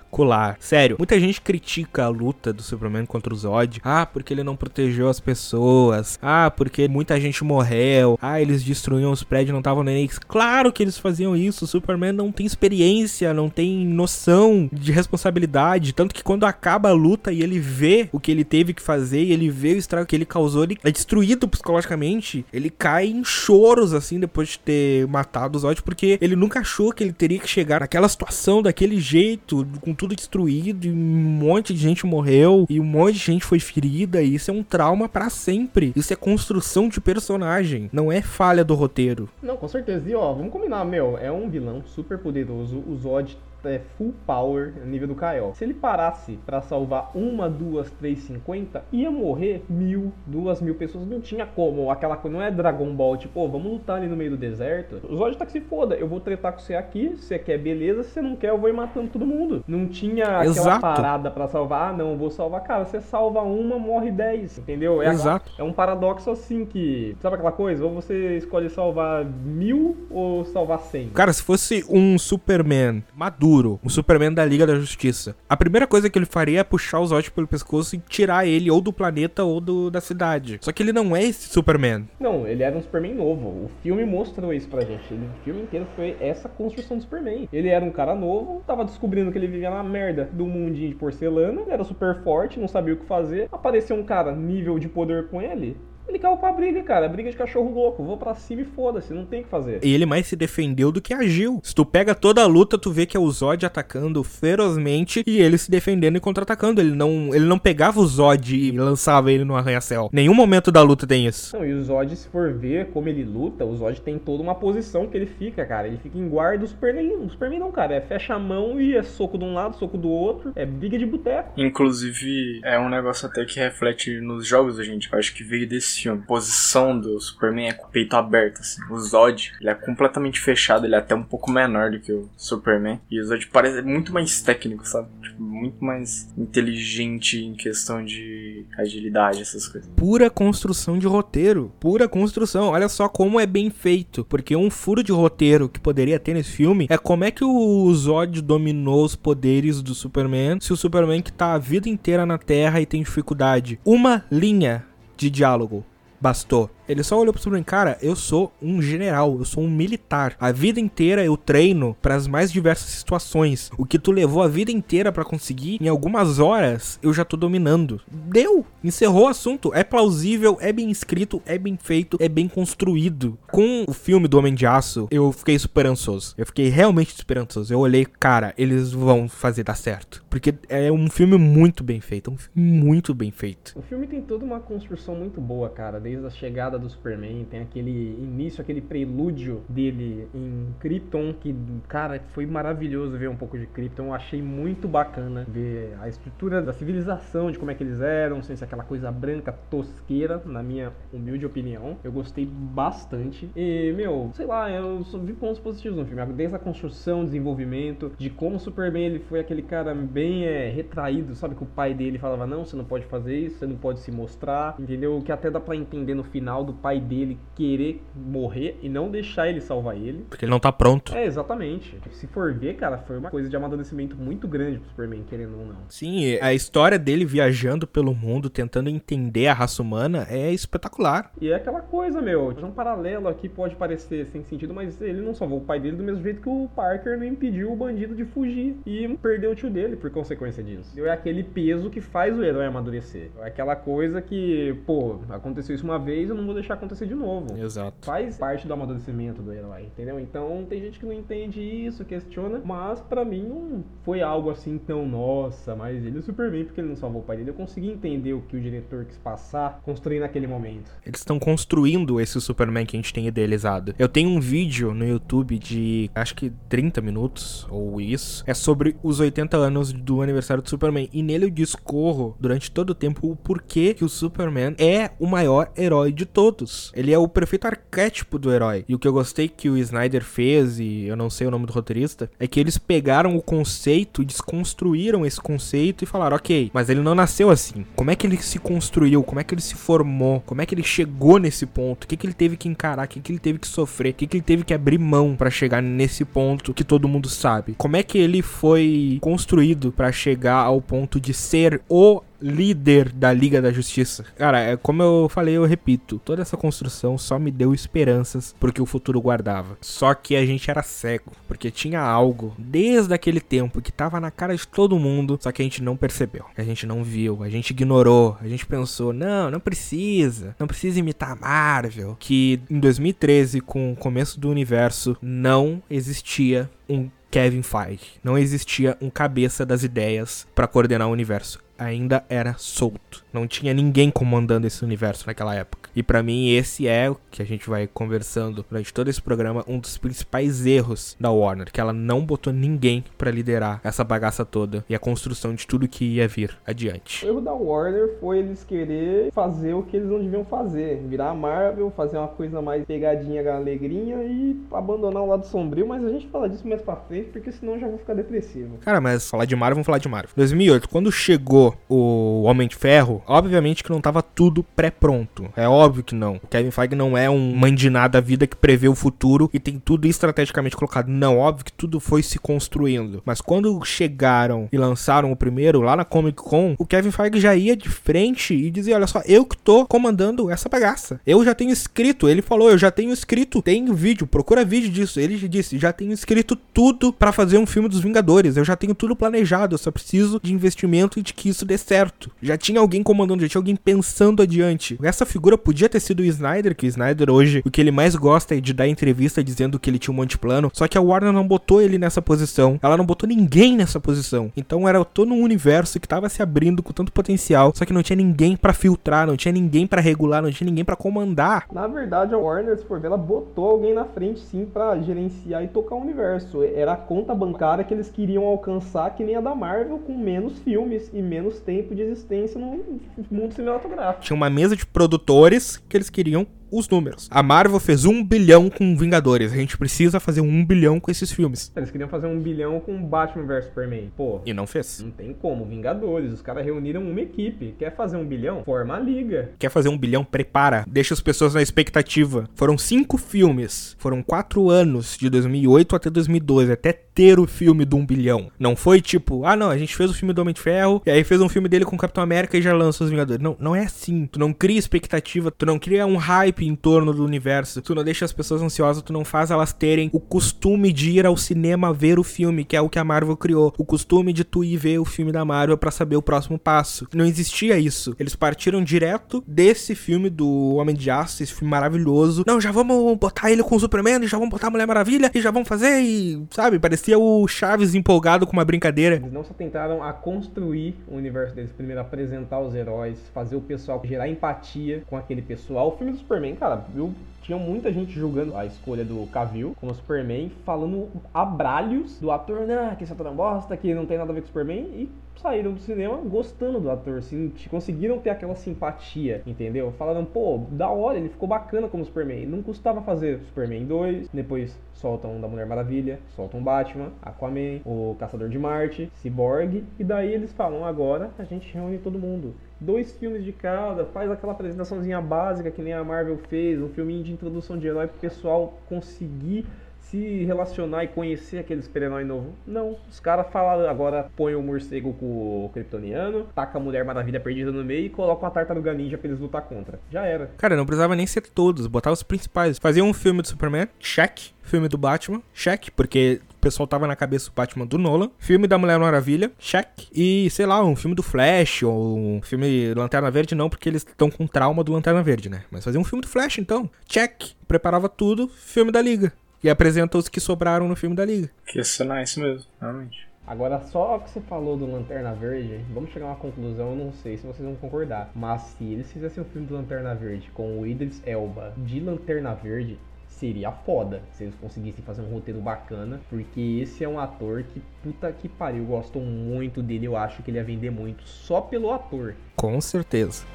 Sério, 0.59 0.95
muita 0.97 1.19
gente 1.19 1.41
critica 1.41 2.05
a 2.05 2.09
luta 2.09 2.51
do 2.51 2.63
Superman 2.63 3.05
contra 3.05 3.33
o 3.33 3.37
Zod. 3.37 3.79
Ah, 3.83 4.05
porque 4.05 4.33
ele 4.33 4.43
não 4.43 4.55
protegeu 4.55 5.09
as 5.09 5.19
pessoas. 5.19 6.17
Ah, 6.21 6.51
porque 6.55 6.87
muita 6.87 7.19
gente 7.19 7.43
morreu. 7.43 8.17
Ah, 8.21 8.41
eles 8.41 8.63
destruíam 8.63 9.11
os 9.11 9.23
prédios, 9.23 9.51
não 9.51 9.59
estavam 9.59 9.83
nem. 9.83 10.07
Claro 10.27 10.71
que 10.71 10.83
eles 10.83 10.97
faziam 10.97 11.35
isso. 11.35 11.65
O 11.65 11.67
Superman 11.67 12.11
não 12.13 12.31
tem 12.31 12.45
experiência, 12.45 13.33
não 13.33 13.49
tem 13.49 13.85
noção 13.85 14.69
de 14.71 14.91
responsabilidade. 14.91 15.93
Tanto 15.93 16.15
que 16.15 16.23
quando 16.23 16.45
acaba 16.45 16.89
a 16.89 16.93
luta 16.93 17.31
e 17.31 17.41
ele 17.41 17.59
vê 17.59 18.09
o 18.11 18.19
que 18.19 18.31
ele 18.31 18.43
teve 18.43 18.73
que 18.73 18.81
fazer 18.81 19.23
e 19.23 19.31
ele 19.31 19.49
vê 19.49 19.73
o 19.73 19.77
estrago 19.77 20.07
que 20.07 20.15
ele 20.15 20.25
causou, 20.25 20.63
ele 20.63 20.77
é 20.83 20.91
destruído 20.91 21.47
psicologicamente. 21.47 22.45
Ele 22.51 22.69
cai 22.69 23.07
em 23.07 23.23
choros, 23.23 23.93
assim, 23.93 24.19
depois 24.19 24.49
de 24.49 24.59
ter 24.59 25.07
matado 25.07 25.57
o 25.57 25.59
Zod, 25.59 25.81
porque 25.81 26.17
ele 26.21 26.35
nunca 26.35 26.59
achou 26.59 26.91
que 26.91 27.03
ele 27.03 27.13
teria 27.13 27.39
que 27.39 27.47
chegar 27.47 27.81
naquela 27.81 28.09
situação 28.09 28.61
daquele 28.61 28.99
jeito, 28.99 29.67
com 29.81 29.93
tudo 29.93 30.06
destruído, 30.15 30.85
e 30.85 30.91
um 30.91 30.95
monte 30.95 31.73
de 31.73 31.79
gente 31.79 32.05
morreu, 32.05 32.65
e 32.69 32.79
um 32.79 32.83
monte 32.83 33.13
de 33.13 33.19
gente 33.19 33.45
foi 33.45 33.59
ferida, 33.59 34.21
e 34.21 34.35
isso 34.35 34.51
é 34.51 34.53
um 34.53 34.63
trauma 34.63 35.07
pra 35.07 35.29
sempre. 35.29 35.93
Isso 35.95 36.13
é 36.13 36.15
construção 36.15 36.89
de 36.89 36.99
personagem, 36.99 37.89
não 37.91 38.11
é 38.11 38.21
falha 38.21 38.63
do 38.63 38.75
roteiro. 38.75 39.29
Não, 39.41 39.57
com 39.57 39.67
certeza. 39.67 40.09
E 40.09 40.15
ó, 40.15 40.33
vamos 40.33 40.51
combinar, 40.51 40.85
meu, 40.85 41.17
é 41.17 41.31
um 41.31 41.49
vilão 41.49 41.83
super 41.85 42.17
poderoso. 42.17 42.83
O 42.87 42.95
Zod 42.95 43.37
é 43.65 43.81
full 43.97 44.13
power 44.25 44.73
no 44.79 44.85
nível 44.85 45.07
do 45.07 45.15
Kael. 45.15 45.53
Se 45.55 45.63
ele 45.63 45.73
parasse 45.73 46.37
pra 46.45 46.61
salvar 46.61 47.11
uma, 47.15 47.49
duas, 47.49 47.89
três, 47.91 48.19
cinquenta, 48.19 48.83
ia 48.91 49.09
morrer 49.09 49.63
mil, 49.69 50.11
duas 50.25 50.61
mil 50.61 50.75
pessoas. 50.75 51.07
Não 51.07 51.19
tinha 51.19 51.45
como. 51.45 51.89
Aquela 51.89 52.15
coisa 52.17 52.37
não 52.37 52.43
é 52.43 52.51
Dragon 52.51 52.93
Ball, 52.93 53.17
tipo, 53.17 53.39
ô, 53.39 53.47
vamos 53.47 53.71
lutar 53.71 53.97
ali 53.97 54.07
no 54.07 54.15
meio 54.15 54.31
do 54.31 54.37
deserto. 54.37 55.01
O 55.09 55.15
Zod 55.15 55.37
tá 55.37 55.45
que 55.45 55.51
se 55.51 55.61
foda. 55.61 55.95
Eu 55.95 56.07
vou 56.07 56.19
tretar 56.19 56.53
com 56.53 56.59
você 56.59 56.75
aqui. 56.75 57.15
Se 57.17 57.23
você 57.23 57.39
quer, 57.39 57.57
beleza. 57.57 58.03
Se 58.03 58.11
você 58.11 58.21
não 58.21 58.35
quer, 58.35 58.49
eu 58.49 58.57
vou 58.57 58.69
ir 58.69 58.73
matando 58.73 59.09
todo 59.09 59.25
mundo. 59.25 59.63
Não 59.67 59.87
tinha 59.87 60.25
aquela 60.25 60.45
Exato. 60.45 60.81
parada 60.81 61.31
pra 61.31 61.47
salvar. 61.47 61.89
Ah, 61.89 61.93
não, 61.97 62.11
eu 62.11 62.17
vou 62.17 62.29
salvar. 62.29 62.61
Cara, 62.63 62.85
você 62.85 63.01
salva 63.01 63.41
uma, 63.41 63.79
morre 63.79 64.11
dez. 64.11 64.57
Entendeu? 64.57 65.01
É 65.01 65.09
Exato. 65.09 65.51
é 65.57 65.63
um 65.63 65.73
paradoxo 65.73 66.29
assim 66.29 66.65
que. 66.65 67.15
Sabe 67.19 67.35
aquela 67.35 67.51
coisa? 67.51 67.85
Ou 67.85 67.93
você 67.93 68.37
escolhe 68.37 68.69
salvar 68.69 69.25
mil 69.25 69.97
ou 70.09 70.45
salvar 70.45 70.79
cem? 70.79 71.09
Cara, 71.09 71.31
se 71.33 71.41
fosse 71.41 71.85
um 71.89 72.17
Superman 72.17 73.03
maduro, 73.15 73.46
um 73.83 73.89
Superman 73.89 74.33
da 74.33 74.43
Liga 74.45 74.65
da 74.67 74.75
Justiça, 74.75 75.35
a 75.47 75.55
primeira 75.55 75.87
coisa 75.87 76.09
que 76.09 76.17
ele 76.19 76.25
faria 76.25 76.59
é 76.59 76.63
puxar 76.63 76.99
o 76.99 77.05
Zod 77.07 77.31
pelo 77.31 77.47
pescoço 77.47 77.95
e 77.95 77.99
tirar 77.99 78.45
ele 78.47 78.69
ou 78.69 78.81
do 78.81 78.91
planeta 78.91 79.43
ou 79.43 79.61
do, 79.61 79.89
da 79.89 80.01
cidade. 80.01 80.57
Só 80.61 80.71
que 80.71 80.83
ele 80.83 80.91
não 80.93 81.15
é 81.15 81.23
esse 81.23 81.47
Superman. 81.49 82.07
Não, 82.19 82.47
ele 82.47 82.63
era 82.63 82.75
um 82.75 82.81
Superman 82.81 83.15
novo. 83.15 83.47
O 83.47 83.69
filme 83.81 84.05
mostrou 84.05 84.53
isso 84.53 84.67
pra 84.67 84.81
gente. 84.81 85.13
Ele- 85.13 85.25
o 85.27 85.43
filme 85.43 85.61
inteiro 85.61 85.87
foi 85.95 86.15
essa 86.19 86.49
construção 86.49 86.97
do 86.97 87.03
Superman. 87.03 87.47
Ele 87.53 87.69
era 87.69 87.83
um 87.85 87.91
cara 87.91 88.13
novo, 88.15 88.61
tava 88.67 88.83
descobrindo 88.83 89.31
que 89.31 89.37
ele 89.37 89.47
vivia 89.47 89.69
na 89.69 89.83
merda 89.83 90.29
do 90.33 90.45
mundinho 90.45 90.89
de 90.89 90.95
porcelana, 90.95 91.61
era 91.67 91.83
super 91.83 92.23
forte, 92.23 92.59
não 92.59 92.67
sabia 92.67 92.93
o 92.93 92.97
que 92.97 93.05
fazer. 93.05 93.47
Apareceu 93.51 93.95
um 93.95 94.03
cara 94.03 94.35
nível 94.35 94.77
de 94.79 94.87
poder 94.89 95.27
com 95.29 95.41
ele. 95.41 95.77
Ele 96.07 96.19
caiu 96.19 96.37
pra 96.37 96.51
briga, 96.51 96.81
cara. 96.83 97.07
Briga 97.07 97.29
de 97.29 97.37
cachorro 97.37 97.73
louco. 97.73 98.03
Vou 98.03 98.17
pra 98.17 98.33
cima 98.33 98.61
e 98.61 98.65
foda-se, 98.65 99.13
não 99.13 99.25
tem 99.25 99.41
o 99.41 99.43
que 99.43 99.49
fazer. 99.49 99.79
E 99.83 99.93
ele 99.93 100.05
mais 100.05 100.27
se 100.27 100.35
defendeu 100.35 100.91
do 100.91 101.01
que 101.01 101.13
agiu. 101.13 101.59
Se 101.63 101.75
tu 101.75 101.85
pega 101.85 102.15
toda 102.15 102.41
a 102.41 102.47
luta, 102.47 102.77
tu 102.77 102.91
vê 102.91 103.05
que 103.05 103.17
é 103.17 103.19
o 103.19 103.29
Zod 103.29 103.65
atacando 103.65 104.23
ferozmente 104.23 105.23
e 105.27 105.41
ele 105.41 105.57
se 105.57 105.69
defendendo 105.69 106.17
e 106.17 106.19
contra-atacando. 106.19 106.81
Ele 106.81 106.95
não, 106.95 107.33
ele 107.33 107.45
não 107.45 107.59
pegava 107.59 107.99
o 107.99 108.05
Zod 108.05 108.55
e 108.55 108.71
lançava 108.71 109.31
ele 109.31 109.43
no 109.43 109.55
arranha-céu. 109.55 110.09
Nenhum 110.11 110.33
momento 110.33 110.71
da 110.71 110.81
luta 110.81 111.05
tem 111.05 111.27
isso. 111.27 111.57
Não, 111.57 111.65
e 111.65 111.73
o 111.73 111.83
Zod, 111.83 112.15
se 112.15 112.27
for 112.29 112.53
ver 112.53 112.87
como 112.87 113.09
ele 113.09 113.23
luta, 113.23 113.65
o 113.65 113.75
Zod 113.75 114.01
tem 114.01 114.17
toda 114.17 114.41
uma 114.41 114.55
posição 114.55 115.07
que 115.07 115.17
ele 115.17 115.25
fica, 115.25 115.65
cara. 115.65 115.87
Ele 115.87 115.97
fica 115.97 116.17
em 116.17 116.29
guarda, 116.29 116.63
o 116.63 116.67
Superman, 116.67 117.15
o 117.17 117.29
Superman 117.29 117.59
não, 117.59 117.71
cara. 117.71 117.95
É 117.95 118.01
fecha 118.01 118.33
a 118.33 118.39
mão 118.39 118.79
e 118.79 118.95
é 118.95 119.03
soco 119.03 119.37
de 119.37 119.43
um 119.43 119.53
lado, 119.53 119.77
soco 119.77 119.97
do 119.97 120.09
outro. 120.09 120.51
É 120.55 120.65
briga 120.65 120.97
de 120.97 121.05
boteco. 121.05 121.51
Inclusive, 121.57 122.61
é 122.63 122.79
um 122.79 122.89
negócio 122.89 123.27
até 123.27 123.43
que 123.45 123.59
reflete 123.59 124.19
nos 124.21 124.47
jogos, 124.47 124.77
gente. 124.85 125.11
Eu 125.11 125.19
acho 125.19 125.33
que 125.33 125.43
veio 125.43 125.67
desse 125.67 125.96
filme. 126.03 126.21
A 126.23 126.25
posição 126.25 126.99
do 126.99 127.19
Superman 127.19 127.69
é 127.69 127.73
com 127.73 127.87
o 127.87 127.89
peito 127.89 128.15
aberto, 128.15 128.61
assim. 128.61 128.81
O 128.89 128.99
Zod, 128.99 129.53
ele 129.59 129.69
é 129.69 129.75
completamente 129.75 130.39
fechado, 130.39 130.85
ele 130.85 130.95
é 130.95 130.97
até 130.97 131.15
um 131.15 131.23
pouco 131.23 131.51
menor 131.51 131.91
do 131.91 131.99
que 131.99 132.11
o 132.11 132.29
Superman. 132.35 132.99
E 133.09 133.19
o 133.19 133.25
Zod 133.25 133.47
parece 133.47 133.81
muito 133.81 134.13
mais 134.13 134.41
técnico, 134.41 134.87
sabe? 134.87 135.09
Tipo, 135.21 135.41
muito 135.41 135.83
mais 135.83 136.29
inteligente 136.37 137.39
em 137.39 137.53
questão 137.53 138.03
de 138.03 138.65
agilidade, 138.77 139.41
essas 139.41 139.67
coisas. 139.67 139.89
Pura 139.95 140.29
construção 140.29 140.97
de 140.97 141.07
roteiro. 141.07 141.71
Pura 141.79 142.07
construção. 142.07 142.69
Olha 142.69 142.89
só 142.89 143.07
como 143.09 143.39
é 143.39 143.45
bem 143.45 143.69
feito. 143.69 144.25
Porque 144.25 144.55
um 144.55 144.69
furo 144.69 145.03
de 145.03 145.11
roteiro 145.11 145.69
que 145.69 145.79
poderia 145.79 146.19
ter 146.19 146.33
nesse 146.33 146.51
filme 146.51 146.87
é 146.89 146.97
como 146.97 147.23
é 147.23 147.31
que 147.31 147.43
o 147.43 147.93
Zod 147.93 148.41
dominou 148.41 149.03
os 149.03 149.15
poderes 149.15 149.81
do 149.81 149.93
Superman 149.93 150.59
se 150.59 150.73
o 150.73 150.77
Superman 150.77 151.21
que 151.21 151.31
tá 151.31 151.53
a 151.53 151.57
vida 151.57 151.89
inteira 151.89 152.25
na 152.25 152.37
Terra 152.37 152.79
e 152.81 152.85
tem 152.85 153.03
dificuldade. 153.03 153.79
Uma 153.85 154.25
linha 154.31 154.85
de 155.17 155.29
diálogo. 155.29 155.83
Bastou. 156.21 156.69
Ele 156.87 157.03
só 157.03 157.19
olhou 157.19 157.33
pro 157.33 157.41
Superman, 157.41 157.63
cara, 157.63 157.97
eu 158.01 158.15
sou 158.15 158.51
um 158.61 158.81
general, 158.81 159.37
eu 159.37 159.45
sou 159.45 159.63
um 159.63 159.69
militar. 159.69 160.35
A 160.39 160.51
vida 160.51 160.79
inteira 160.79 161.23
eu 161.23 161.35
treino 161.35 161.95
para 162.01 162.15
as 162.15 162.27
mais 162.27 162.51
diversas 162.51 162.89
situações. 162.89 163.69
O 163.77 163.85
que 163.85 163.99
tu 163.99 164.11
levou 164.11 164.41
a 164.41 164.47
vida 164.47 164.71
inteira 164.71 165.11
pra 165.11 165.25
conseguir, 165.25 165.77
em 165.81 165.87
algumas 165.87 166.39
horas 166.39 166.99
eu 167.01 167.13
já 167.13 167.25
tô 167.25 167.35
dominando. 167.35 168.01
Deu, 168.09 168.65
encerrou 168.83 169.25
o 169.25 169.27
assunto. 169.27 169.73
É 169.73 169.83
plausível, 169.83 170.57
é 170.61 170.71
bem 170.71 170.89
escrito, 170.89 171.41
é 171.45 171.57
bem 171.57 171.77
feito, 171.81 172.17
é 172.19 172.29
bem 172.29 172.47
construído. 172.47 173.37
Com 173.51 173.85
o 173.87 173.93
filme 173.93 174.27
do 174.27 174.37
Homem 174.37 174.53
de 174.53 174.65
Aço, 174.65 175.07
eu 175.11 175.31
fiquei 175.31 175.55
esperançoso. 175.55 176.33
Eu 176.37 176.45
fiquei 176.45 176.69
realmente 176.69 177.13
esperançoso. 177.13 177.73
Eu 177.73 177.79
olhei, 177.79 178.05
cara, 178.05 178.53
eles 178.57 178.91
vão 178.91 179.27
fazer 179.27 179.63
dar 179.63 179.75
certo. 179.75 180.23
Porque 180.29 180.53
é 180.69 180.91
um 180.91 181.09
filme 181.09 181.37
muito 181.37 181.83
bem 181.83 181.99
feito, 181.99 182.31
um 182.31 182.37
filme 182.37 182.71
muito 182.71 183.13
bem 183.13 183.31
feito. 183.31 183.73
O 183.75 183.81
filme 183.81 184.07
tem 184.07 184.21
toda 184.21 184.45
uma 184.45 184.59
construção 184.59 185.15
muito 185.15 185.41
boa, 185.41 185.69
cara. 185.69 185.99
Desde 185.99 186.25
a 186.25 186.29
chegada 186.29 186.76
chegada 186.77 186.79
do 186.79 186.89
Superman, 186.89 187.45
tem 187.49 187.59
aquele 187.59 188.15
início, 188.19 188.61
aquele 188.61 188.81
prelúdio 188.81 189.63
dele 189.67 190.27
em 190.33 190.67
Krypton, 190.79 191.33
que, 191.33 191.55
cara, 191.87 192.21
foi 192.29 192.45
maravilhoso 192.45 193.17
ver 193.17 193.29
um 193.29 193.35
pouco 193.35 193.57
de 193.57 193.65
Krypton. 193.65 194.05
Eu 194.05 194.13
achei 194.13 194.41
muito 194.41 194.87
bacana 194.87 195.45
ver 195.47 195.97
a 195.99 196.07
estrutura 196.07 196.61
da 196.61 196.71
civilização, 196.71 197.51
de 197.51 197.57
como 197.57 197.71
é 197.71 197.73
que 197.75 197.83
eles 197.83 197.99
eram, 197.99 198.41
sem 198.41 198.55
ser 198.55 198.65
aquela 198.65 198.83
coisa 198.83 199.11
branca 199.11 199.51
tosqueira, 199.69 200.41
na 200.45 200.61
minha 200.61 200.93
humilde 201.11 201.45
opinião. 201.45 201.97
Eu 202.03 202.11
gostei 202.11 202.45
bastante. 202.45 203.49
E, 203.55 203.93
meu, 203.95 204.29
sei 204.33 204.45
lá, 204.45 204.69
eu 204.71 205.01
vi 205.23 205.33
pontos 205.33 205.59
positivos 205.59 205.97
no 205.97 206.05
filme. 206.05 206.33
Desde 206.33 206.55
a 206.55 206.59
construção, 206.59 207.25
desenvolvimento, 207.25 208.11
de 208.17 208.29
como 208.29 208.57
o 208.57 208.59
Superman 208.59 209.05
ele 209.05 209.19
foi 209.19 209.39
aquele 209.39 209.61
cara 209.61 209.93
bem 209.95 210.45
é, 210.45 210.69
retraído, 210.69 211.33
sabe? 211.35 211.55
Que 211.55 211.63
o 211.63 211.67
pai 211.67 211.93
dele 211.93 212.17
falava: 212.17 212.45
não, 212.45 212.65
você 212.65 212.75
não 212.75 212.85
pode 212.85 213.05
fazer 213.05 213.37
isso, 213.37 213.59
você 213.59 213.67
não 213.67 213.75
pode 213.75 213.99
se 213.99 214.11
mostrar, 214.11 214.75
entendeu? 214.79 215.21
Que 215.23 215.31
até 215.31 215.49
dá 215.49 215.59
pra 215.59 215.75
entender 215.75 216.13
no 216.13 216.23
final 216.23 216.63
do 216.67 216.73
pai 216.73 216.99
dele 216.99 217.39
querer 217.55 218.03
morrer 218.15 218.77
e 218.81 218.89
não 218.89 219.09
deixar 219.09 219.49
ele 219.49 219.59
salvar 219.61 219.95
ele. 219.95 220.25
Porque 220.29 220.45
ele 220.45 220.51
não 220.51 220.59
tá 220.59 220.71
pronto. 220.71 221.15
É, 221.15 221.25
exatamente. 221.25 221.97
Se 222.11 222.27
for 222.27 222.53
ver, 222.53 222.75
cara, 222.75 222.99
foi 222.99 223.17
uma 223.17 223.29
coisa 223.29 223.49
de 223.49 223.55
amadurecimento 223.55 224.15
muito 224.15 224.47
grande 224.47 224.79
pro 224.79 224.89
Superman, 224.89 225.23
querendo 225.27 225.57
ou 225.57 225.65
não. 225.65 225.77
Sim, 225.89 226.37
a 226.41 226.53
história 226.53 226.99
dele 226.99 227.25
viajando 227.25 227.87
pelo 227.87 228.13
mundo, 228.13 228.49
tentando 228.49 228.89
entender 228.89 229.47
a 229.47 229.53
raça 229.53 229.81
humana, 229.81 230.27
é 230.29 230.51
espetacular. 230.51 231.31
E 231.39 231.49
é 231.49 231.55
aquela 231.55 231.81
coisa, 231.81 232.21
meu, 232.21 232.49
um 232.49 232.71
paralelo 232.71 233.27
aqui 233.27 233.47
pode 233.47 233.75
parecer 233.75 234.25
sem 234.27 234.43
sentido, 234.43 234.73
mas 234.73 235.01
ele 235.01 235.21
não 235.21 235.33
salvou 235.33 235.59
o 235.59 235.61
pai 235.61 235.79
dele 235.79 235.95
do 235.95 236.03
mesmo 236.03 236.21
jeito 236.21 236.41
que 236.41 236.49
o 236.49 236.69
Parker 236.75 237.17
não 237.17 237.25
impediu 237.25 237.71
o 237.71 237.75
bandido 237.75 238.15
de 238.15 238.25
fugir 238.25 238.75
e 238.85 239.07
perdeu 239.21 239.51
o 239.51 239.55
tio 239.55 239.69
dele 239.69 239.95
por 239.95 240.09
consequência 240.11 240.63
disso. 240.63 240.93
É 240.99 241.11
aquele 241.11 241.43
peso 241.43 241.89
que 241.89 242.01
faz 242.01 242.37
o 242.37 242.43
herói 242.43 242.65
amadurecer. 242.65 243.29
É 243.39 243.47
aquela 243.47 243.75
coisa 243.75 244.21
que, 244.21 244.75
pô, 244.85 245.19
aconteceu 245.29 245.75
isso 245.75 245.83
uma 245.83 245.99
vez, 245.99 246.29
eu 246.29 246.35
não 246.35 246.45
vou 246.45 246.55
deixar 246.57 246.75
acontecer 246.75 247.05
de 247.05 247.15
novo. 247.15 247.57
Exato. 247.57 248.05
Faz 248.05 248.37
parte 248.37 248.67
do 248.67 248.73
amadurecimento 248.73 249.41
do 249.41 249.53
herói, 249.53 249.83
entendeu? 249.83 250.19
Então 250.19 250.65
tem 250.69 250.81
gente 250.81 250.99
que 250.99 251.05
não 251.05 251.13
entende 251.13 251.61
isso, 251.61 252.03
questiona, 252.05 252.61
mas 252.63 252.99
para 253.01 253.23
mim 253.23 253.43
não 253.43 253.83
foi 254.03 254.21
algo 254.21 254.49
assim 254.49 254.77
tão 254.77 255.07
nossa, 255.07 255.75
mas 255.75 256.03
ele 256.03 256.19
é 256.19 256.21
Superman 256.21 256.65
porque 256.65 256.81
ele 256.81 256.89
não 256.89 256.95
salvou 256.95 257.21
o 257.21 257.23
pai 257.23 257.37
dele. 257.37 257.51
Eu 257.51 257.53
consegui 257.53 257.89
entender 257.89 258.33
o 258.33 258.41
que 258.41 258.57
o 258.57 258.61
diretor 258.61 259.05
quis 259.05 259.17
passar, 259.17 259.81
construir 259.83 260.19
naquele 260.19 260.47
momento. 260.47 260.91
Eles 261.05 261.19
estão 261.19 261.39
construindo 261.39 262.19
esse 262.19 262.39
Superman 262.41 262.85
que 262.85 262.95
a 262.95 262.99
gente 262.99 263.13
tem 263.13 263.27
idealizado. 263.27 263.93
Eu 263.97 264.09
tenho 264.09 264.29
um 264.29 264.39
vídeo 264.39 264.93
no 264.93 265.05
YouTube 265.05 265.57
de 265.57 266.09
acho 266.13 266.35
que 266.35 266.51
30 266.69 267.01
minutos 267.01 267.67
ou 267.69 267.99
isso, 268.01 268.43
é 268.47 268.53
sobre 268.53 268.95
os 269.03 269.19
80 269.19 269.57
anos 269.57 269.91
do 269.93 270.21
aniversário 270.21 270.63
do 270.63 270.69
Superman 270.69 271.09
e 271.11 271.21
nele 271.21 271.45
eu 271.45 271.49
discorro 271.49 272.35
durante 272.39 272.71
todo 272.71 272.91
o 272.91 272.95
tempo 272.95 273.31
o 273.31 273.35
porquê 273.35 273.93
que 273.93 274.03
o 274.03 274.09
Superman 274.09 274.75
é 274.77 275.11
o 275.19 275.27
maior 275.27 275.71
herói 275.77 276.11
de 276.11 276.25
todos. 276.25 276.46
Ele 276.93 277.13
é 277.13 277.17
o 277.17 277.27
perfeito 277.27 277.65
arquétipo 277.65 278.37
do 278.39 278.51
herói. 278.51 278.85
E 278.87 278.95
o 278.95 278.99
que 278.99 279.07
eu 279.07 279.13
gostei 279.13 279.47
que 279.47 279.69
o 279.69 279.77
Snyder 279.77 280.23
fez 280.23 280.79
e 280.79 281.05
eu 281.05 281.15
não 281.15 281.29
sei 281.29 281.47
o 281.47 281.51
nome 281.51 281.65
do 281.65 281.73
roteirista 281.73 282.29
é 282.39 282.47
que 282.47 282.59
eles 282.59 282.77
pegaram 282.77 283.35
o 283.35 283.41
conceito 283.41 284.21
e 284.21 284.25
desconstruíram 284.25 285.25
esse 285.25 285.39
conceito 285.39 286.03
e 286.03 286.07
falaram, 286.07 286.35
ok, 286.35 286.71
mas 286.73 286.89
ele 286.89 287.01
não 287.01 287.15
nasceu 287.15 287.49
assim. 287.49 287.85
Como 287.95 288.11
é 288.11 288.15
que 288.15 288.25
ele 288.25 288.37
se 288.37 288.59
construiu? 288.59 289.23
Como 289.23 289.39
é 289.39 289.43
que 289.43 289.53
ele 289.53 289.61
se 289.61 289.75
formou? 289.75 290.41
Como 290.45 290.61
é 290.61 290.65
que 290.65 290.75
ele 290.75 290.83
chegou 290.83 291.37
nesse 291.37 291.65
ponto? 291.65 292.03
O 292.03 292.07
que, 292.07 292.17
que 292.17 292.25
ele 292.25 292.33
teve 292.33 292.57
que 292.57 292.67
encarar? 292.67 293.05
O 293.05 293.09
que, 293.09 293.19
que 293.19 293.31
ele 293.31 293.39
teve 293.39 293.59
que 293.59 293.67
sofrer? 293.67 294.11
O 294.11 294.13
que, 294.13 294.27
que 294.27 294.37
ele 294.37 294.43
teve 294.43 294.63
que 294.63 294.73
abrir 294.73 294.97
mão 294.97 295.35
para 295.35 295.49
chegar 295.49 295.81
nesse 295.81 296.25
ponto 296.25 296.73
que 296.73 296.83
todo 296.83 297.07
mundo 297.07 297.29
sabe? 297.29 297.75
Como 297.77 297.95
é 297.95 298.03
que 298.03 298.17
ele 298.17 298.41
foi 298.41 299.17
construído 299.21 299.91
para 299.91 300.11
chegar 300.11 300.63
ao 300.63 300.81
ponto 300.81 301.19
de 301.19 301.33
ser 301.33 301.81
o 301.89 302.21
líder 302.41 303.11
da 303.11 303.31
Liga 303.33 303.61
da 303.61 303.71
Justiça. 303.71 304.25
Cara, 304.35 304.59
é 304.59 304.77
como 304.77 305.01
eu 305.01 305.29
falei, 305.29 305.55
eu 305.55 305.65
repito, 305.65 306.19
toda 306.23 306.41
essa 306.41 306.57
construção 306.57 307.17
só 307.17 307.37
me 307.39 307.51
deu 307.51 307.73
esperanças 307.73 308.55
porque 308.59 308.81
o 308.81 308.85
futuro 308.85 309.21
guardava. 309.21 309.77
Só 309.81 310.13
que 310.13 310.35
a 310.35 310.45
gente 310.45 310.69
era 310.69 310.83
cego, 310.83 311.31
porque 311.47 311.71
tinha 311.71 312.01
algo 312.01 312.55
desde 312.57 313.13
aquele 313.13 313.39
tempo 313.39 313.81
que 313.81 313.91
tava 313.91 314.19
na 314.19 314.31
cara 314.31 314.55
de 314.55 314.67
todo 314.67 314.99
mundo, 314.99 315.37
só 315.41 315.51
que 315.51 315.61
a 315.61 315.65
gente 315.65 315.81
não 315.81 315.97
percebeu, 315.97 316.45
a 316.57 316.63
gente 316.63 316.85
não 316.85 317.03
viu, 317.03 317.43
a 317.43 317.49
gente 317.49 317.71
ignorou, 317.71 318.37
a 318.41 318.47
gente 318.47 318.65
pensou, 318.65 319.13
não, 319.13 319.51
não 319.51 319.59
precisa, 319.59 320.55
não 320.59 320.67
precisa 320.67 320.99
imitar 320.99 321.31
a 321.31 321.35
Marvel, 321.35 322.15
que 322.19 322.59
em 322.69 322.79
2013 322.79 323.61
com 323.61 323.91
o 323.91 323.95
começo 323.95 324.39
do 324.39 324.49
universo 324.49 325.17
não 325.21 325.81
existia 325.89 326.69
um 326.89 327.09
Kevin 327.29 327.61
Feige. 327.61 328.19
Não 328.23 328.37
existia 328.37 328.97
um 329.01 329.09
cabeça 329.09 329.65
das 329.65 329.83
ideias 329.83 330.47
para 330.55 330.67
coordenar 330.67 331.07
o 331.07 331.11
universo 331.11 331.59
ainda 331.77 332.25
era 332.29 332.55
solto. 332.57 333.23
Não 333.31 333.47
tinha 333.47 333.73
ninguém 333.73 334.09
comandando 334.09 334.67
esse 334.67 334.83
universo 334.83 335.27
naquela 335.27 335.53
época. 335.53 335.89
E 335.95 336.03
para 336.03 336.23
mim 336.23 336.49
esse 336.49 336.87
é 336.87 337.09
o 337.09 337.17
que 337.29 337.41
a 337.41 337.45
gente 337.45 337.69
vai 337.69 337.87
conversando 337.87 338.65
durante 338.69 338.93
todo 338.93 339.09
esse 339.09 339.21
programa, 339.21 339.63
um 339.67 339.79
dos 339.79 339.97
principais 339.97 340.65
erros 340.65 341.15
da 341.19 341.31
Warner, 341.31 341.71
que 341.71 341.81
ela 341.81 341.93
não 341.93 342.25
botou 342.25 342.53
ninguém 342.53 343.03
para 343.17 343.31
liderar 343.31 343.81
essa 343.83 344.03
bagaça 344.03 344.45
toda 344.45 344.85
e 344.89 344.95
a 344.95 344.99
construção 344.99 345.53
de 345.53 345.65
tudo 345.65 345.87
que 345.87 346.05
ia 346.05 346.27
vir 346.27 346.57
adiante. 346.65 347.25
O 347.25 347.29
erro 347.29 347.41
da 347.41 347.53
Warner 347.53 348.17
foi 348.19 348.39
eles 348.39 348.63
querer 348.63 349.31
fazer 349.31 349.73
o 349.73 349.83
que 349.83 349.97
eles 349.97 350.09
não 350.09 350.19
deviam 350.19 350.45
fazer, 350.45 351.01
virar 351.07 351.29
a 351.29 351.35
Marvel, 351.35 351.91
fazer 351.95 352.17
uma 352.17 352.27
coisa 352.27 352.61
mais 352.61 352.85
pegadinha, 352.85 353.53
alegrinha 353.53 354.23
e 354.23 354.59
abandonar 354.71 355.23
o 355.23 355.27
lado 355.27 355.45
sombrio, 355.45 355.87
mas 355.87 356.03
a 356.03 356.09
gente 356.09 356.27
fala 356.27 356.49
disso 356.49 356.67
mais 356.67 356.81
para 356.81 356.95
frente, 356.95 357.29
porque 357.29 357.51
senão 357.51 357.73
eu 357.73 357.79
já 357.79 357.87
vou 357.87 357.97
ficar 357.97 358.13
depressivo. 358.13 358.77
Cara, 358.81 359.01
mas 359.01 359.29
falar 359.29 359.45
de 359.45 359.55
Marvel, 359.55 359.75
vamos 359.75 359.85
falar 359.85 359.97
de 359.97 360.07
Marvel. 360.07 360.31
2008, 360.35 360.89
quando 360.89 361.11
chegou 361.11 361.75
o 361.89 362.43
Homem 362.43 362.67
de 362.67 362.75
Ferro, 362.75 363.16
obviamente 363.27 363.83
que 363.83 363.89
não 363.89 364.01
tava 364.01 364.21
tudo 364.21 364.63
pré-pronto. 364.63 365.49
É 365.55 365.67
óbvio 365.67 366.03
que 366.03 366.15
não. 366.15 366.35
O 366.43 366.47
Kevin 366.47 366.71
Feige 366.71 366.95
não 366.95 367.17
é 367.17 367.29
um 367.29 367.55
nada 367.89 368.17
da 368.17 368.21
vida 368.21 368.47
que 368.47 368.55
prevê 368.55 368.87
o 368.87 368.95
futuro 368.95 369.49
e 369.53 369.59
tem 369.59 369.79
tudo 369.79 370.07
estrategicamente 370.07 370.75
colocado. 370.75 371.07
Não, 371.07 371.37
óbvio 371.37 371.65
que 371.65 371.73
tudo 371.73 371.99
foi 371.99 372.23
se 372.23 372.39
construindo. 372.39 373.21
Mas 373.25 373.41
quando 373.41 373.83
chegaram 373.83 374.67
e 374.71 374.77
lançaram 374.77 375.31
o 375.31 375.35
primeiro 375.35 375.81
lá 375.81 375.95
na 375.95 376.05
Comic 376.05 376.41
Con, 376.41 376.75
o 376.77 376.85
Kevin 376.85 377.11
Feige 377.11 377.39
já 377.39 377.55
ia 377.55 377.75
de 377.75 377.89
frente 377.89 378.53
e 378.53 378.69
dizia: 378.71 378.95
Olha 378.95 379.07
só, 379.07 379.21
eu 379.25 379.45
que 379.45 379.57
tô 379.57 379.85
comandando 379.85 380.49
essa 380.49 380.69
bagaça. 380.69 381.19
Eu 381.25 381.43
já 381.43 381.53
tenho 381.53 381.71
escrito. 381.71 382.27
Ele 382.27 382.41
falou: 382.41 382.69
Eu 382.69 382.77
já 382.77 382.91
tenho 382.91 383.11
escrito. 383.11 383.61
Tem 383.61 383.93
vídeo, 383.93 384.27
procura 384.27 384.65
vídeo 384.65 384.89
disso. 384.89 385.19
Ele 385.19 385.35
disse: 385.47 385.77
Já 385.77 385.91
tenho 385.91 386.11
escrito 386.11 386.55
tudo 386.55 387.13
para 387.13 387.31
fazer 387.31 387.57
um 387.57 387.65
filme 387.65 387.89
dos 387.89 387.99
Vingadores. 387.99 388.57
Eu 388.57 388.65
já 388.65 388.75
tenho 388.75 388.95
tudo 388.95 389.15
planejado. 389.15 389.75
Eu 389.75 389.79
só 389.79 389.91
preciso 389.91 390.39
de 390.41 390.53
investimento 390.53 391.19
e 391.19 391.23
de 391.23 391.33
que 391.33 391.49
isso 391.49 391.65
dê 391.65 391.77
certo. 391.77 392.31
Já 392.41 392.57
tinha 392.57 392.79
alguém 392.79 393.03
comandando, 393.07 393.41
já 393.41 393.47
tinha 393.47 393.59
alguém 393.59 393.77
pensando 393.77 394.43
adiante. 394.43 394.99
Essa 395.01 395.25
figura 395.25 395.57
podia 395.57 395.87
ter 395.87 396.01
sido 396.01 396.19
o 396.19 396.25
Snyder, 396.25 396.75
que 396.75 396.85
o 396.85 396.89
Snyder 396.89 397.29
hoje, 397.29 397.63
o 397.65 397.71
que 397.71 397.79
ele 397.79 397.89
mais 397.89 398.17
gosta 398.17 398.53
é 398.53 398.59
de 398.59 398.73
dar 398.73 398.85
entrevista 398.85 399.41
dizendo 399.41 399.79
que 399.79 399.89
ele 399.89 399.97
tinha 399.97 400.11
um 400.11 400.17
monte 400.17 400.31
de 400.31 400.37
plano. 400.37 400.69
Só 400.73 400.89
que 400.89 400.97
a 400.97 401.01
Warner 401.01 401.31
não 401.31 401.47
botou 401.47 401.81
ele 401.81 401.97
nessa 401.97 402.21
posição. 402.21 402.77
Ela 402.83 402.97
não 402.97 403.05
botou 403.05 403.25
ninguém 403.25 403.77
nessa 403.77 403.97
posição. 403.97 404.51
Então 404.57 404.89
era 404.89 405.05
todo 405.05 405.33
um 405.33 405.41
universo 405.41 406.01
que 406.01 406.07
tava 406.07 406.27
se 406.27 406.41
abrindo 406.41 406.83
com 406.83 406.91
tanto 406.91 407.13
potencial. 407.13 407.71
Só 407.73 407.85
que 407.85 407.93
não 407.93 408.03
tinha 408.03 408.17
ninguém 408.17 408.57
para 408.57 408.73
filtrar, 408.73 409.25
não 409.25 409.37
tinha 409.37 409.53
ninguém 409.53 409.87
para 409.87 410.01
regular, 410.01 410.41
não 410.41 410.51
tinha 410.51 410.69
ninguém 410.69 410.83
para 410.83 410.97
comandar. 410.97 411.65
Na 411.71 411.87
verdade, 411.87 412.33
a 412.33 412.37
Warner, 412.37 412.77
se 412.77 412.83
for 412.83 412.99
ver, 412.99 413.07
ela 413.07 413.15
botou 413.15 413.69
alguém 413.69 413.93
na 413.93 414.03
frente 414.03 414.41
sim 414.41 414.65
para 414.65 414.99
gerenciar 414.99 415.63
e 415.63 415.69
tocar 415.69 415.95
o 415.95 416.01
universo. 416.01 416.61
Era 416.61 416.91
a 416.91 416.97
conta 416.97 417.33
bancária 417.33 417.85
que 417.85 417.93
eles 417.93 418.09
queriam 418.09 418.43
alcançar, 418.43 419.15
que 419.15 419.23
nem 419.23 419.37
a 419.37 419.41
da 419.41 419.55
Marvel, 419.55 419.99
com 419.99 420.17
menos 420.17 420.59
filmes 420.59 421.09
e 421.13 421.21
menos 421.21 421.61
tempo 421.61 421.95
de 421.95 422.01
existência 422.01 422.59
no 422.59 422.96
mundo 423.31 423.53
cinematográfico. 423.53 424.23
Tinha 424.23 424.35
uma 424.35 424.49
mesa 424.49 424.75
de 424.75 424.85
produtores 424.85 425.77
que 425.89 425.97
eles 425.97 426.09
queriam 426.09 426.45
os 426.71 426.87
números. 426.89 427.27
A 427.31 427.41
Marvel 427.43 427.79
fez 427.79 428.05
um 428.05 428.23
bilhão 428.23 428.69
com 428.69 428.95
Vingadores. 428.95 429.51
A 429.51 429.55
gente 429.55 429.77
precisa 429.77 430.19
fazer 430.19 430.41
um 430.41 430.65
bilhão 430.65 430.99
com 430.99 431.11
esses 431.11 431.31
filmes. 431.31 431.71
Eles 431.75 431.91
queriam 431.91 432.09
fazer 432.09 432.27
um 432.27 432.39
bilhão 432.39 432.79
com 432.79 433.03
Batman 433.03 433.45
vs 433.45 433.65
Superman. 433.65 434.11
Pô. 434.15 434.41
E 434.45 434.53
não 434.53 434.67
fez. 434.67 435.01
Não 435.01 435.11
tem 435.11 435.33
como. 435.33 435.65
Vingadores. 435.65 436.33
Os 436.33 436.41
caras 436.41 436.65
reuniram 436.65 437.01
uma 437.01 437.21
equipe. 437.21 437.75
Quer 437.77 437.95
fazer 437.95 438.17
um 438.17 438.25
bilhão? 438.25 438.63
Forma 438.63 438.95
a 438.95 438.99
liga. 438.99 439.51
Quer 439.59 439.69
fazer 439.69 439.89
um 439.89 439.97
bilhão? 439.97 440.23
Prepara. 440.23 440.85
Deixa 440.87 441.13
as 441.13 441.21
pessoas 441.21 441.53
na 441.53 441.61
expectativa. 441.61 442.49
Foram 442.55 442.77
cinco 442.77 443.17
filmes. 443.17 443.95
Foram 443.99 444.21
quatro 444.21 444.69
anos, 444.69 445.17
de 445.17 445.29
2008 445.29 445.95
até 445.95 446.09
2012, 446.09 446.71
até 446.71 446.93
ter 447.17 447.39
o 447.39 447.47
filme 447.47 447.83
do 447.83 447.97
um 447.97 448.05
bilhão. 448.05 448.51
Não 448.59 448.75
foi 448.75 449.01
tipo, 449.01 449.43
ah 449.43 449.55
não, 449.55 449.69
a 449.69 449.77
gente 449.77 449.95
fez 449.95 450.11
o 450.11 450.13
filme 450.13 450.33
do 450.33 450.41
Homem 450.41 450.53
de 450.53 450.61
Ferro, 450.61 451.01
e 451.05 451.09
aí 451.09 451.23
fez 451.23 451.41
um 451.41 451.49
filme 451.49 451.67
dele 451.67 451.83
com 451.83 451.95
o 451.95 451.99
Capitão 451.99 452.23
América 452.23 452.57
e 452.57 452.61
já 452.61 452.73
lança 452.73 453.03
os 453.03 453.09
Vingadores. 453.09 453.41
Não, 453.41 453.57
não 453.59 453.75
é 453.75 453.85
assim. 453.85 454.27
Tu 454.27 454.39
não 454.39 454.53
cria 454.53 454.77
expectativa, 454.77 455.49
tu 455.49 455.65
não 455.65 455.79
cria 455.79 456.05
um 456.05 456.15
hype 456.15 456.56
em 456.65 456.75
torno 456.75 457.13
do 457.13 457.23
universo, 457.23 457.81
tu 457.81 457.93
não 457.93 458.03
deixa 458.03 458.25
as 458.25 458.33
pessoas 458.33 458.61
ansiosas, 458.61 459.03
tu 459.03 459.13
não 459.13 459.25
faz 459.25 459.51
elas 459.51 459.73
terem 459.73 460.09
o 460.13 460.19
costume 460.19 460.91
de 460.91 461.11
ir 461.11 461.25
ao 461.25 461.37
cinema 461.37 461.93
ver 461.93 462.19
o 462.19 462.23
filme, 462.23 462.63
que 462.63 462.75
é 462.75 462.81
o 462.81 462.89
que 462.89 462.99
a 462.99 463.03
Marvel 463.03 463.37
criou. 463.37 463.73
O 463.77 463.85
costume 463.85 464.33
de 464.33 464.43
tu 464.43 464.63
ir 464.63 464.77
ver 464.77 464.99
o 464.99 465.05
filme 465.05 465.31
da 465.31 465.43
Marvel 465.43 465.77
para 465.77 465.91
saber 465.91 466.15
o 466.15 466.21
próximo 466.21 466.57
passo. 466.57 467.07
Não 467.13 467.25
existia 467.25 467.77
isso. 467.77 468.15
Eles 468.19 468.35
partiram 468.35 468.83
direto 468.83 469.43
desse 469.47 469.95
filme 469.95 470.29
do 470.29 470.75
Homem 470.75 470.95
de 470.95 471.09
Aço, 471.09 471.43
esse 471.43 471.53
filme 471.53 471.69
maravilhoso. 471.69 472.43
Não, 472.45 472.59
já 472.59 472.71
vamos 472.71 473.17
botar 473.17 473.51
ele 473.51 473.63
com 473.63 473.75
o 473.75 473.79
Superman, 473.79 474.23
e 474.23 474.27
já 474.27 474.37
vamos 474.37 474.51
botar 474.51 474.67
a 474.67 474.71
Mulher 474.71 474.87
Maravilha, 474.87 475.31
e 475.33 475.41
já 475.41 475.51
vamos 475.51 475.67
fazer, 475.67 476.01
e 476.01 476.41
sabe, 476.51 476.79
parecia 476.79 477.17
o 477.17 477.47
Chaves 477.47 477.95
empolgado 477.95 478.45
com 478.45 478.53
uma 478.53 478.65
brincadeira. 478.65 479.15
Eles 479.15 479.31
não 479.31 479.43
só 479.43 479.53
tentaram 479.53 480.03
a 480.03 480.13
construir 480.13 480.95
o 481.07 481.15
universo 481.15 481.55
deles, 481.55 481.71
primeiro 481.71 482.01
apresentar 482.01 482.59
os 482.59 482.73
heróis, 482.73 483.17
fazer 483.33 483.55
o 483.55 483.61
pessoal 483.61 484.01
gerar 484.03 484.27
empatia 484.27 485.03
com 485.07 485.17
aquele 485.17 485.41
pessoal. 485.41 485.89
O 485.89 485.97
filme 485.97 486.13
do 486.13 486.17
Superman 486.17 486.46
Superman, 486.47 486.55
cara, 486.55 486.85
eu 486.95 487.11
tinha 487.41 487.57
muita 487.57 487.91
gente 487.91 488.11
julgando 488.11 488.55
a 488.55 488.65
escolha 488.65 489.03
do 489.03 489.27
Cavill 489.27 489.75
como 489.79 489.93
Superman, 489.93 490.51
falando 490.65 491.09
abralhos 491.33 492.19
do 492.19 492.31
ator, 492.31 492.61
né, 492.61 492.93
que 492.97 493.03
esse 493.03 493.13
ator 493.13 493.27
é 493.27 493.31
bosta, 493.31 493.75
que 493.75 493.93
não 493.93 494.05
tem 494.05 494.17
nada 494.17 494.31
a 494.31 494.35
ver 494.35 494.41
com 494.41 494.47
Superman, 494.47 494.83
e 494.93 495.09
saíram 495.37 495.71
do 495.71 495.79
cinema 495.79 496.17
gostando 496.17 496.79
do 496.79 496.89
ator, 496.89 497.19
assim, 497.19 497.53
conseguiram 497.69 498.19
ter 498.19 498.31
aquela 498.31 498.55
simpatia, 498.55 499.41
entendeu? 499.45 499.93
Falaram, 499.97 500.25
pô, 500.25 500.61
da 500.71 500.89
hora, 500.89 501.17
ele 501.17 501.29
ficou 501.29 501.47
bacana 501.47 501.87
como 501.87 502.03
Superman. 502.03 502.45
Não 502.47 502.63
custava 502.63 503.01
fazer 503.01 503.39
Superman 503.41 503.85
2, 503.85 504.29
depois 504.33 504.77
soltam 504.93 505.39
da 505.39 505.47
Mulher 505.47 505.67
Maravilha, 505.67 506.19
soltam 506.35 506.61
Batman, 506.61 507.11
Aquaman, 507.21 507.81
o 507.85 508.15
Caçador 508.19 508.49
de 508.49 508.57
Marte, 508.57 509.11
Cyborg, 509.13 509.83
e 509.99 510.03
daí 510.03 510.33
eles 510.33 510.51
falam, 510.53 510.83
agora 510.83 511.29
a 511.37 511.43
gente 511.43 511.71
reúne 511.71 511.99
todo 511.99 512.17
mundo. 512.17 512.55
Dois 512.79 513.11
filmes 513.13 513.43
de 513.43 513.51
cada, 513.51 514.05
faz 514.05 514.29
aquela 514.29 514.53
apresentaçãozinha 514.53 515.19
básica 515.19 515.71
que 515.71 515.81
nem 515.81 515.93
a 515.93 516.03
Marvel 516.03 516.37
fez, 516.49 516.81
um 516.81 516.89
filminho 516.89 517.23
de 517.23 517.31
introdução 517.31 517.77
de 517.77 517.87
herói 517.87 518.07
pro 518.07 518.19
pessoal 518.19 518.79
conseguir 518.87 519.65
se 520.09 520.45
relacionar 520.45 521.03
e 521.03 521.07
conhecer 521.07 521.59
aquele 521.59 521.81
super-herói 521.81 522.23
novo. 522.23 522.53
Não, 522.65 522.97
os 523.09 523.19
caras 523.19 523.47
falam 523.51 523.89
agora 523.89 524.29
põe 524.35 524.55
o 524.55 524.61
morcego 524.61 525.13
com 525.13 525.65
o 525.65 525.69
kryptoniano, 525.73 526.45
taca 526.55 526.77
a 526.77 526.81
Mulher 526.81 527.03
Maravilha 527.03 527.39
perdida 527.39 527.71
no 527.71 527.83
meio 527.83 528.05
e 528.05 528.09
coloca 528.09 528.47
a 528.47 528.49
tartaruga 528.49 528.93
ninja 528.93 529.17
pra 529.17 529.27
eles 529.27 529.39
lutar 529.39 529.63
contra. 529.63 529.99
Já 530.09 530.25
era. 530.25 530.49
Cara, 530.57 530.75
não 530.75 530.85
precisava 530.85 531.15
nem 531.15 531.27
ser 531.27 531.41
todos, 531.41 531.87
botar 531.87 532.11
os 532.11 532.23
principais. 532.23 532.79
Fazia 532.79 533.03
um 533.03 533.13
filme 533.13 533.41
do 533.41 533.47
Superman, 533.47 533.87
check. 533.99 534.55
Filme 534.61 534.89
do 534.89 534.97
Batman, 534.97 535.41
check, 535.53 535.89
porque 535.95 536.41
o 536.57 536.59
pessoal 536.59 536.87
tava 536.87 537.07
na 537.07 537.15
cabeça 537.15 537.49
o 537.49 537.53
Batman 537.53 537.85
do 537.85 537.97
Nolan. 537.97 538.31
Filme 538.39 538.67
da 538.67 538.77
Mulher 538.77 538.99
Maravilha, 538.99 539.51
check. 539.59 539.87
E, 540.13 540.49
sei 540.49 540.65
lá, 540.65 540.83
um 540.83 540.95
filme 540.95 541.15
do 541.15 541.23
Flash, 541.23 541.83
ou 541.83 542.17
um 542.17 542.41
filme 542.41 542.93
Lanterna 542.93 543.29
Verde, 543.29 543.55
não, 543.55 543.69
porque 543.69 543.87
eles 543.87 544.05
estão 544.05 544.29
com 544.29 544.47
trauma 544.47 544.83
do 544.83 544.91
Lanterna 544.91 545.21
Verde, 545.21 545.49
né? 545.49 545.63
Mas 545.71 545.83
fazia 545.83 545.99
um 545.99 546.03
filme 546.03 546.21
do 546.21 546.27
Flash, 546.27 546.57
então. 546.57 546.89
Check. 547.05 547.51
Preparava 547.67 548.09
tudo, 548.09 548.47
filme 548.47 548.91
da 548.91 549.01
Liga. 549.01 549.31
E 549.63 549.69
apresenta 549.69 550.17
os 550.17 550.27
que 550.27 550.39
sobraram 550.39 550.87
no 550.87 550.95
filme 550.95 551.15
da 551.15 551.25
Liga. 551.25 551.49
Que 551.65 551.83
ser 551.83 552.05
nice 552.05 552.39
mesmo, 552.39 552.65
realmente. 552.79 553.27
Agora, 553.45 553.79
só 553.79 554.19
que 554.19 554.29
você 554.29 554.41
falou 554.41 554.75
do 554.75 554.91
Lanterna 554.91 555.33
Verde, 555.33 555.79
vamos 555.93 556.11
chegar 556.11 556.25
a 556.25 556.29
uma 556.31 556.35
conclusão, 556.35 556.89
eu 556.89 556.95
não 556.97 557.13
sei 557.13 557.37
se 557.37 557.47
vocês 557.47 557.65
vão 557.65 557.77
concordar. 557.77 558.29
Mas 558.35 558.61
se 558.61 558.83
eles 558.83 559.09
fizessem 559.11 559.41
o 559.41 559.45
um 559.45 559.49
filme 559.49 559.67
do 559.67 559.73
Lanterna 559.73 560.13
Verde 560.13 560.51
com 560.53 560.79
o 560.79 560.85
Idris 560.85 561.21
Elba 561.25 561.73
de 561.77 562.01
Lanterna 562.01 562.53
Verde, 562.53 562.99
seria 563.37 563.71
foda 563.71 564.21
se 564.31 564.43
eles 564.43 564.55
conseguissem 564.55 565.03
fazer 565.03 565.21
um 565.21 565.31
roteiro 565.31 565.61
bacana, 565.61 566.19
porque 566.29 566.79
esse 566.81 567.03
é 567.03 567.09
um 567.09 567.19
ator 567.19 567.63
que, 567.63 567.81
puta 568.03 568.31
que 568.31 568.49
pariu, 568.49 568.83
eu 568.83 568.85
gosto 568.85 569.19
muito 569.19 569.81
dele, 569.81 570.05
eu 570.05 570.17
acho 570.17 570.41
que 570.43 570.51
ele 570.51 570.57
ia 570.57 570.63
vender 570.63 570.89
muito 570.89 571.27
só 571.27 571.61
pelo 571.61 571.91
ator. 571.93 572.35
Com 572.55 572.79
certeza. 572.81 573.45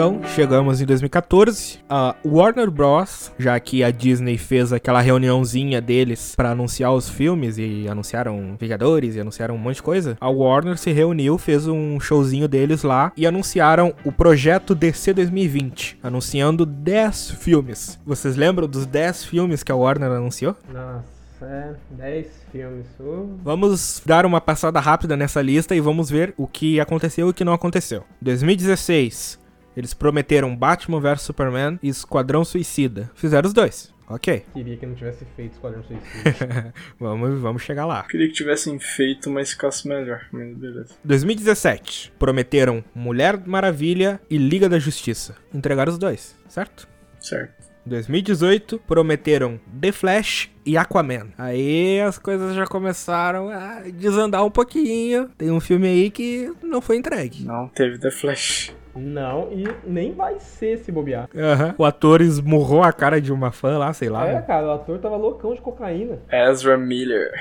Então, 0.00 0.18
chegamos 0.28 0.80
em 0.80 0.86
2014. 0.86 1.80
A 1.86 2.16
Warner 2.24 2.70
Bros., 2.70 3.30
já 3.38 3.60
que 3.60 3.84
a 3.84 3.90
Disney 3.90 4.38
fez 4.38 4.72
aquela 4.72 5.02
reuniãozinha 5.02 5.78
deles 5.78 6.34
para 6.34 6.52
anunciar 6.52 6.94
os 6.94 7.06
filmes 7.06 7.58
e 7.58 7.86
anunciaram 7.86 8.56
Vingadores 8.58 9.14
e 9.14 9.20
anunciaram 9.20 9.56
um 9.56 9.58
monte 9.58 9.76
de 9.76 9.82
coisa, 9.82 10.16
a 10.18 10.30
Warner 10.30 10.78
se 10.78 10.90
reuniu, 10.90 11.36
fez 11.36 11.66
um 11.66 12.00
showzinho 12.00 12.48
deles 12.48 12.82
lá 12.82 13.12
e 13.14 13.26
anunciaram 13.26 13.92
o 14.02 14.10
projeto 14.10 14.74
DC 14.74 15.12
2020, 15.12 15.98
anunciando 16.02 16.64
10 16.64 17.32
filmes. 17.32 18.00
Vocês 18.06 18.36
lembram 18.36 18.66
dos 18.66 18.86
10 18.86 19.26
filmes 19.26 19.62
que 19.62 19.70
a 19.70 19.76
Warner 19.76 20.12
anunciou? 20.12 20.56
Nossa. 20.72 21.20
É, 21.42 21.72
10 21.90 22.26
filmes. 22.52 22.86
Uh. 23.00 23.38
Vamos 23.42 24.02
dar 24.04 24.26
uma 24.26 24.42
passada 24.42 24.78
rápida 24.78 25.16
nessa 25.16 25.40
lista 25.40 25.74
e 25.74 25.80
vamos 25.80 26.10
ver 26.10 26.34
o 26.36 26.46
que 26.46 26.78
aconteceu 26.78 27.28
e 27.28 27.30
o 27.30 27.34
que 27.34 27.44
não 27.44 27.54
aconteceu. 27.54 28.04
2016, 28.20 29.39
eles 29.80 29.94
prometeram 29.94 30.54
Batman 30.54 31.00
vs 31.00 31.22
Superman 31.22 31.78
e 31.82 31.88
Esquadrão 31.88 32.44
Suicida. 32.44 33.10
Fizeram 33.14 33.48
os 33.48 33.54
dois. 33.54 33.92
Ok. 34.06 34.44
Queria 34.52 34.76
que 34.76 34.84
não 34.84 34.94
tivesse 34.94 35.24
feito 35.36 35.52
Esquadrão 35.52 35.82
Suicida. 35.84 36.74
vamos, 37.00 37.40
vamos 37.40 37.62
chegar 37.62 37.86
lá. 37.86 38.02
Queria 38.02 38.28
que 38.28 38.34
tivessem 38.34 38.78
feito, 38.78 39.30
mas 39.30 39.52
ficasse 39.52 39.88
melhor. 39.88 40.26
Mas 40.30 40.54
beleza. 40.56 40.94
2017. 41.02 42.12
Prometeram 42.18 42.84
Mulher 42.94 43.40
Maravilha 43.46 44.20
e 44.28 44.36
Liga 44.36 44.68
da 44.68 44.78
Justiça. 44.78 45.36
Entregaram 45.54 45.92
os 45.92 45.98
dois, 45.98 46.36
certo? 46.48 46.86
Certo. 47.20 47.70
2018 47.86 48.78
prometeram 48.80 49.58
The 49.80 49.92
Flash 49.92 50.50
e 50.66 50.76
Aquaman. 50.76 51.28
Aí 51.38 52.00
as 52.00 52.18
coisas 52.18 52.54
já 52.54 52.66
começaram 52.66 53.48
a 53.48 53.82
desandar 53.94 54.44
um 54.44 54.50
pouquinho. 54.50 55.30
Tem 55.38 55.50
um 55.50 55.60
filme 55.60 55.88
aí 55.88 56.10
que 56.10 56.52
não 56.62 56.80
foi 56.80 56.96
entregue. 56.96 57.44
Não 57.44 57.68
teve 57.68 57.98
The 57.98 58.10
Flash. 58.10 58.74
Não, 58.94 59.48
e 59.52 59.64
nem 59.86 60.12
vai 60.12 60.38
ser 60.40 60.78
se 60.78 60.90
bobear. 60.90 61.28
Uhum. 61.34 61.74
O 61.78 61.84
ator 61.84 62.20
esmurrou 62.20 62.82
a 62.82 62.92
cara 62.92 63.20
de 63.20 63.32
uma 63.32 63.52
fã 63.52 63.78
lá, 63.78 63.92
sei 63.92 64.08
lá. 64.08 64.26
É, 64.26 64.34
né? 64.34 64.42
cara, 64.42 64.66
o 64.66 64.70
ator 64.72 64.98
tava 64.98 65.16
loucão 65.16 65.54
de 65.54 65.60
cocaína. 65.60 66.18
Ezra 66.30 66.76
Miller. 66.76 67.32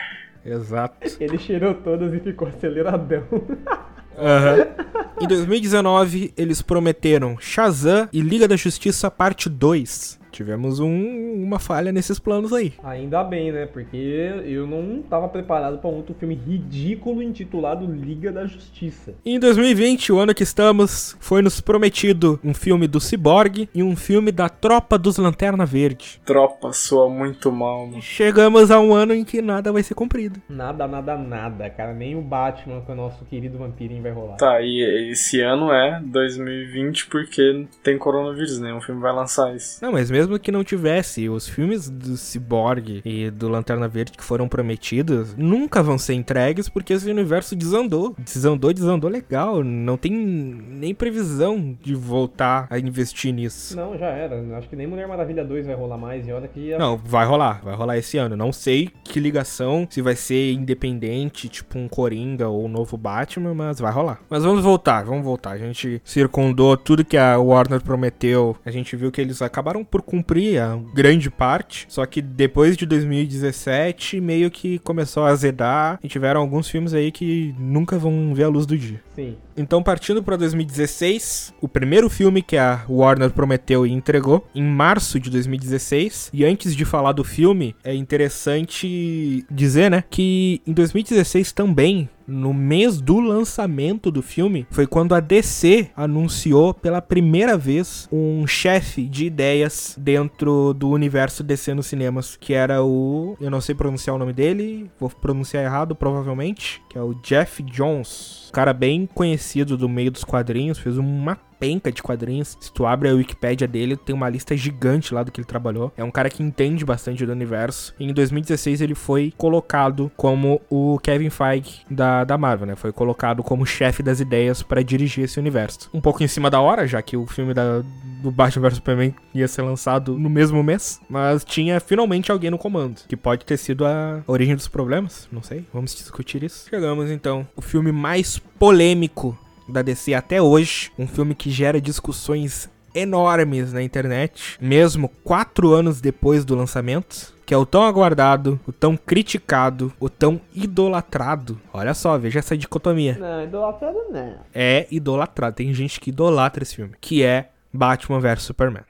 Exato. 0.46 0.96
Ele 1.20 1.38
cheirou 1.38 1.74
todas 1.74 2.14
e 2.14 2.20
ficou 2.20 2.48
aceleradão. 2.48 3.24
Uhum. 4.20 5.24
Em 5.24 5.28
2019, 5.30 6.34
eles 6.36 6.62
prometeram 6.62 7.38
Shazam 7.40 8.10
e 8.12 8.20
Liga 8.20 8.50
da 8.50 8.58
Justiça 8.58 9.10
Parte 9.10 9.50
2. 9.50 10.19
Tivemos 10.40 10.80
um, 10.80 11.44
uma 11.44 11.60
falha 11.60 11.92
nesses 11.92 12.18
planos 12.18 12.54
aí. 12.54 12.72
Ainda 12.82 13.22
bem, 13.26 13.52
né? 13.52 13.66
Porque 13.66 13.98
eu 14.46 14.66
não 14.66 15.02
tava 15.02 15.28
preparado 15.28 15.80
para 15.80 15.90
outro 15.90 16.16
filme 16.18 16.34
ridículo 16.34 17.22
intitulado 17.22 17.86
Liga 17.86 18.32
da 18.32 18.46
Justiça. 18.46 19.14
Em 19.26 19.38
2020, 19.38 20.14
o 20.14 20.18
ano 20.18 20.34
que 20.34 20.44
estamos, 20.44 21.18
foi 21.20 21.42
nos 21.42 21.60
prometido 21.60 22.40
um 22.42 22.54
filme 22.54 22.88
do 22.88 23.02
Cyborg 23.02 23.68
e 23.76 23.84
um 23.84 23.98
filme 23.98 24.32
da 24.32 24.48
Tropa 24.48 24.98
dos 24.98 25.18
Lanterna 25.18 25.66
Verde. 25.66 26.22
Tropa 26.26 26.72
soa 26.72 27.10
muito 27.10 27.52
mal, 27.52 27.88
mano. 27.88 28.02
Chegamos 28.02 28.72
a 28.72 28.80
um 28.80 28.94
ano 28.94 29.14
em 29.14 29.26
que 29.26 29.42
nada 29.42 29.74
vai 29.74 29.84
ser 29.84 29.94
cumprido. 29.94 30.42
Nada, 30.48 30.88
nada, 30.88 31.18
nada, 31.18 31.70
cara. 31.70 31.94
Nem 31.94 32.16
o 32.16 32.22
Batman 32.22 32.80
com 32.80 32.94
o 32.94 32.96
nosso 32.96 33.26
querido 33.26 33.58
vampirinho 33.58 34.02
vai 34.02 34.14
rolar. 34.14 34.38
Tá, 34.38 34.62
e 34.62 35.12
esse 35.12 35.42
ano 35.42 35.70
é 35.70 36.00
2020 36.02 37.08
porque 37.08 37.68
tem 37.84 37.98
coronavírus, 37.98 38.58
né? 38.58 38.74
Um 38.74 38.80
filme 38.80 39.02
vai 39.02 39.14
lançar 39.14 39.54
isso. 39.54 39.84
Não, 39.84 39.92
mas 39.92 40.10
mesmo 40.10 40.29
que 40.38 40.52
não 40.52 40.64
tivesse, 40.64 41.30
os 41.30 41.48
filmes 41.48 41.90
do 41.90 42.18
Cyborg 42.18 43.02
e 43.06 43.32
do 43.32 43.48
Lanterna 43.48 43.88
Verde 43.88 44.12
que 44.12 44.24
foram 44.24 44.48
prometidos 44.48 45.36
nunca 45.36 45.82
vão 45.82 45.98
ser 45.98 46.14
entregues 46.14 46.68
porque 46.68 46.94
esse 46.94 47.10
universo 47.10 47.56
desandou. 47.56 48.16
Desandou, 48.20 48.74
desandou 48.74 49.10
legal. 49.10 49.64
Não 49.64 49.98
tem 49.98 50.12
nem 50.12 50.94
previsão 50.94 51.78
de 51.82 51.96
voltar 51.96 52.68
a 52.70 52.78
investir 52.78 53.34
nisso. 53.34 53.76
Não, 53.76 53.98
já 53.98 54.08
era. 54.08 54.58
Acho 54.58 54.70
que 54.70 54.76
nem 54.76 54.88
Mulher 54.88 55.08
Maravilha 55.08 55.46
2 55.46 55.66
vai 55.66 55.76
rolar 55.76 55.98
mais. 55.98 56.28
E 56.28 56.32
olha 56.32 56.48
que. 56.48 56.78
Não, 56.78 56.98
vai 56.98 57.26
rolar. 57.26 57.62
Vai 57.64 57.76
rolar 57.76 57.98
esse 57.98 58.18
ano. 58.18 58.36
Não 58.36 58.52
sei 58.52 58.90
que 59.04 59.20
ligação, 59.20 59.88
se 59.90 60.02
vai 60.02 60.16
ser 60.16 60.54
independente, 60.54 61.48
tipo 61.48 61.78
um 61.78 61.88
Coringa 61.88 62.48
ou 62.48 62.66
um 62.66 62.68
novo 62.68 62.98
Batman, 62.98 63.54
mas 63.54 63.80
vai 63.80 63.92
rolar. 63.92 64.20
Mas 64.30 64.44
vamos 64.44 64.64
voltar, 64.64 65.04
vamos 65.04 65.24
voltar. 65.24 65.52
A 65.52 65.58
gente 65.58 66.02
circundou 66.04 66.76
tudo 66.78 67.06
que 67.06 67.18
a 67.18 67.38
Warner 67.38 67.82
prometeu. 67.82 68.56
A 68.66 68.72
gente 68.72 68.96
viu 68.96 69.12
que 69.12 69.22
eles 69.22 69.42
acabaram 69.42 69.84
por 69.84 70.02
cumprir 70.10 70.60
a 70.60 70.76
grande 70.92 71.30
parte. 71.30 71.86
Só 71.88 72.04
que 72.06 72.20
depois 72.20 72.76
de 72.76 72.88
2017, 72.88 74.20
meio 74.20 74.50
que 74.50 74.80
começou 74.80 75.24
a 75.24 75.30
azedar. 75.30 76.00
E 76.04 76.08
tiveram 76.08 76.42
alguns 76.42 76.68
filmes 76.68 76.96
aí 76.96 77.12
que 77.12 77.54
nunca 77.60 78.00
vão 78.00 78.34
ver 78.34 78.46
a 78.46 78.48
luz 78.48 78.66
do 78.66 78.76
dia. 78.76 79.00
Sim. 79.16 79.38
Então, 79.60 79.84
partindo 79.84 80.24
para 80.24 80.38
2016, 80.38 81.54
o 81.60 81.68
primeiro 81.68 82.10
filme 82.10 82.42
que 82.42 82.56
a 82.56 82.86
Warner 82.88 83.30
prometeu 83.30 83.86
e 83.86 83.92
entregou, 83.92 84.48
em 84.56 84.64
março 84.64 85.20
de 85.20 85.30
2016. 85.30 86.30
E 86.32 86.46
antes 86.46 86.74
de 86.74 86.86
falar 86.86 87.12
do 87.12 87.26
filme, 87.26 87.76
é 87.84 87.94
interessante 87.94 89.46
dizer, 89.52 89.92
né, 89.92 90.02
que 90.10 90.62
em 90.66 90.72
2016 90.72 91.52
também 91.52 92.10
no 92.30 92.54
mês 92.54 93.02
do 93.02 93.20
lançamento 93.20 94.12
do 94.12 94.22
filme, 94.22 94.68
foi 94.70 94.86
quando 94.86 95.16
a 95.16 95.20
DC 95.20 95.90
anunciou 95.96 96.74
pela 96.74 97.02
primeira 97.02 97.58
vez 97.58 98.08
um 98.12 98.46
chefe 98.46 99.08
de 99.08 99.26
ideias 99.26 99.96
dentro 99.98 100.74
do 100.74 100.90
universo 100.90 101.44
DC 101.44 101.74
nos 101.74 101.88
cinemas, 101.88 102.38
que 102.40 102.54
era 102.54 102.84
o. 102.84 103.36
Eu 103.42 103.50
não 103.50 103.60
sei 103.60 103.74
pronunciar 103.74 104.16
o 104.16 104.20
nome 104.20 104.32
dele, 104.32 104.90
vou 105.00 105.10
pronunciar 105.10 105.64
errado 105.64 105.96
provavelmente, 105.96 106.82
que 106.88 106.98
é 106.98 107.02
o 107.02 107.16
Jeff 107.16 107.64
Jones. 107.64 108.49
Cara 108.52 108.74
bem 108.74 109.06
conhecido 109.06 109.78
do 109.78 109.88
meio 109.88 110.12
dos 110.12 110.24
quadrinhos, 110.24 110.80
fez 110.80 110.98
uma 110.98 111.38
penca 111.60 111.92
de 111.92 112.02
quadrinhos. 112.02 112.58
Se 112.60 112.72
tu 112.72 112.86
abre 112.86 113.10
a 113.10 113.14
Wikipédia 113.14 113.68
dele, 113.68 113.98
tem 113.98 114.16
uma 114.16 114.30
lista 114.30 114.56
gigante 114.56 115.14
lá 115.14 115.24
do 115.24 115.32
que 115.32 115.42
ele 115.42 115.48
trabalhou. 115.48 115.92
É 115.98 116.04
um 116.04 116.12
cara 116.12 116.30
que 116.30 116.42
entende 116.42 116.86
bastante 116.86 117.26
do 117.26 117.32
universo. 117.32 117.94
E 118.00 118.06
em 118.06 118.14
2016 118.14 118.82
ele 118.82 118.96
foi 118.96 119.34
colocado 119.38 120.12
como 120.16 120.62
o 120.70 120.98
Kevin 121.00 121.30
Feige 121.30 121.86
da, 121.90 122.24
da 122.24 122.38
Marvel, 122.38 122.68
né? 122.68 122.76
Foi 122.76 122.92
colocado 122.92 123.44
como 123.44 123.66
chefe 123.66 124.02
das 124.02 124.20
ideias 124.20 124.64
para 124.64 124.84
dirigir 124.84 125.26
esse 125.26 125.40
universo. 125.40 125.90
Um 125.94 126.02
pouco 126.02 126.24
em 126.24 126.28
cima 126.28 126.50
da 126.50 126.62
hora, 126.62 126.88
já 126.88 127.02
que 127.02 127.18
o 127.18 127.26
filme 127.26 127.54
da, 127.54 127.84
do 128.22 128.32
Batman 128.32 128.70
vs 128.70 128.76
Superman 128.76 129.14
ia 129.34 129.48
ser 129.48 129.62
lançado 129.62 130.18
no 130.18 130.30
mesmo 130.30 130.64
mês, 130.64 131.02
mas 131.10 131.44
tinha 131.44 131.80
finalmente 131.80 132.32
alguém 132.32 132.50
no 132.50 132.58
comando, 132.58 133.02
que 133.08 133.18
pode 133.18 133.46
ter 133.46 133.58
sido 133.58 133.86
a 133.86 134.22
origem 134.28 134.56
dos 134.56 134.68
problemas, 134.68 135.28
não 135.32 135.42
sei. 135.42 135.66
Vamos 135.74 135.96
discutir 135.96 136.44
isso. 136.44 136.70
Chegamos 136.70 137.10
então, 137.12 137.48
o 137.56 137.62
filme 137.62 137.92
mais 137.92 138.40
polêmico 138.40 139.38
da 139.70 139.82
DC 139.82 140.14
até 140.14 140.42
hoje, 140.42 140.92
um 140.98 141.08
filme 141.08 141.36
que 141.36 141.50
gera 141.50 141.80
discussões 141.80 142.70
enormes 142.94 143.72
na 143.72 143.82
internet, 143.82 144.58
mesmo 144.60 145.10
quatro 145.24 145.74
anos 145.74 146.02
depois 146.02 146.44
do 146.44 146.56
lançamento, 146.56 147.34
que 147.46 147.54
é 147.54 147.58
o 147.58 147.66
tão 147.66 147.84
aguardado, 147.84 148.60
o 148.68 148.72
tão 148.72 148.96
criticado, 148.96 149.92
o 150.00 150.10
tão 150.10 150.40
idolatrado. 150.54 151.60
Olha 151.74 151.94
só, 151.94 152.18
veja 152.18 152.40
essa 152.40 152.58
dicotomia. 152.58 153.18
Não, 153.20 153.44
idolatrado 153.44 153.98
não. 154.12 154.40
É 154.54 154.88
idolatrado, 154.92 155.56
tem 155.56 155.74
gente 155.74 156.00
que 156.00 156.10
idolatra 156.10 156.64
esse 156.64 156.76
filme, 156.76 156.94
que 157.00 157.24
é 157.24 157.50
Batman 157.74 158.20
vs 158.20 158.44
Superman. 158.44 158.84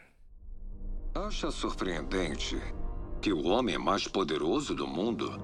Acha 1.15 1.51
surpreendente 1.51 2.57
que 3.21 3.33
o 3.33 3.47
homem 3.47 3.77
mais 3.77 4.07
poderoso 4.07 4.73
do 4.73 4.87
mundo 4.87 5.39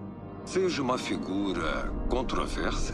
seja 0.45 0.81
uma 0.81 0.97
figura 0.97 1.91
controversa? 2.09 2.93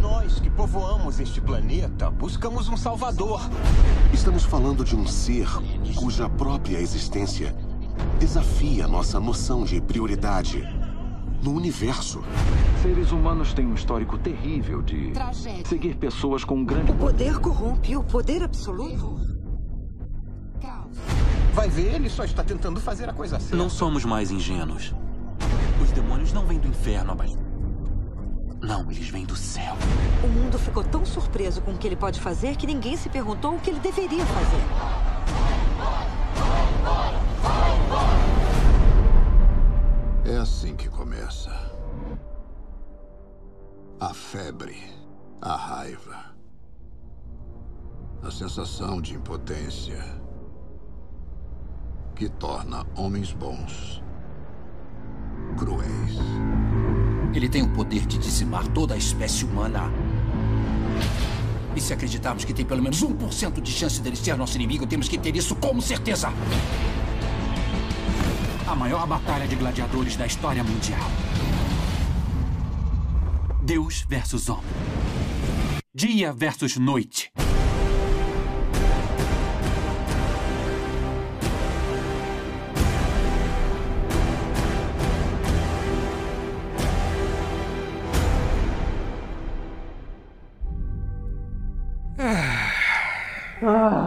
Nós 0.00 0.38
que 0.38 0.48
povoamos 0.48 1.18
este 1.18 1.40
planeta 1.40 2.10
buscamos 2.10 2.68
um 2.68 2.76
salvador. 2.76 3.40
Estamos 4.12 4.44
falando 4.44 4.84
de 4.84 4.94
um 4.94 5.06
ser 5.06 5.48
cuja 5.96 6.28
própria 6.28 6.78
existência 6.78 7.54
desafia 8.18 8.86
nossa 8.86 9.18
noção 9.18 9.64
de 9.64 9.80
prioridade 9.80 10.62
no 11.42 11.52
universo. 11.52 12.22
Seres 12.82 13.10
humanos 13.10 13.52
têm 13.52 13.66
um 13.66 13.74
histórico 13.74 14.16
terrível 14.18 14.82
de 14.82 15.10
Tragédia. 15.10 15.66
seguir 15.66 15.96
pessoas 15.96 16.44
com 16.44 16.56
um 16.56 16.64
grande 16.64 16.92
O 16.92 16.94
poder 16.94 17.38
corrompe 17.38 17.96
o 17.96 18.02
poder 18.02 18.42
absoluto. 18.42 19.18
Vai 21.52 21.68
ver, 21.68 21.94
ele 21.94 22.08
só 22.08 22.24
está 22.24 22.44
tentando 22.44 22.80
fazer 22.80 23.08
a 23.08 23.12
coisa 23.12 23.40
certa. 23.40 23.56
Não 23.56 23.68
somos 23.68 24.04
mais 24.04 24.30
ingênuos. 24.30 24.94
Os 25.82 25.90
demônios 25.90 26.32
não 26.32 26.46
vêm 26.46 26.58
do 26.60 26.68
inferno, 26.68 27.10
Abai. 27.10 27.47
Não, 28.60 28.90
eles 28.90 29.08
vêm 29.08 29.24
do 29.24 29.36
céu. 29.36 29.76
O 30.22 30.26
mundo 30.26 30.58
ficou 30.58 30.82
tão 30.82 31.04
surpreso 31.04 31.62
com 31.62 31.72
o 31.72 31.78
que 31.78 31.86
ele 31.86 31.96
pode 31.96 32.20
fazer 32.20 32.56
que 32.56 32.66
ninguém 32.66 32.96
se 32.96 33.08
perguntou 33.08 33.54
o 33.54 33.60
que 33.60 33.70
ele 33.70 33.80
deveria 33.80 34.24
fazer. 34.26 34.62
É 40.24 40.36
assim 40.36 40.76
que 40.76 40.88
começa. 40.88 41.50
A 44.00 44.12
febre, 44.12 44.82
a 45.40 45.56
raiva, 45.56 46.34
a 48.22 48.30
sensação 48.30 49.00
de 49.00 49.14
impotência 49.14 49.98
que 52.14 52.28
torna 52.28 52.84
homens 52.96 53.32
bons 53.32 54.02
cruéis. 55.56 56.18
Ele 57.34 57.48
tem 57.48 57.62
o 57.62 57.68
poder 57.68 58.06
de 58.06 58.18
dizimar 58.18 58.66
toda 58.68 58.94
a 58.94 58.96
espécie 58.96 59.44
humana. 59.44 59.90
E 61.76 61.80
se 61.80 61.92
acreditarmos 61.92 62.44
que 62.44 62.52
tem 62.52 62.64
pelo 62.64 62.82
menos 62.82 63.02
1% 63.02 63.60
de 63.60 63.70
chance 63.70 64.00
dele 64.00 64.16
ser 64.16 64.36
nosso 64.36 64.56
inimigo, 64.56 64.86
temos 64.86 65.08
que 65.08 65.18
ter 65.18 65.36
isso 65.36 65.54
como 65.54 65.80
certeza. 65.80 66.32
A 68.66 68.74
maior 68.74 69.06
batalha 69.06 69.46
de 69.46 69.54
gladiadores 69.54 70.16
da 70.16 70.26
história 70.26 70.64
mundial. 70.64 71.08
Deus 73.62 74.04
versus 74.08 74.48
homem. 74.48 74.64
Dia 75.94 76.32
versus 76.32 76.76
noite. 76.76 77.30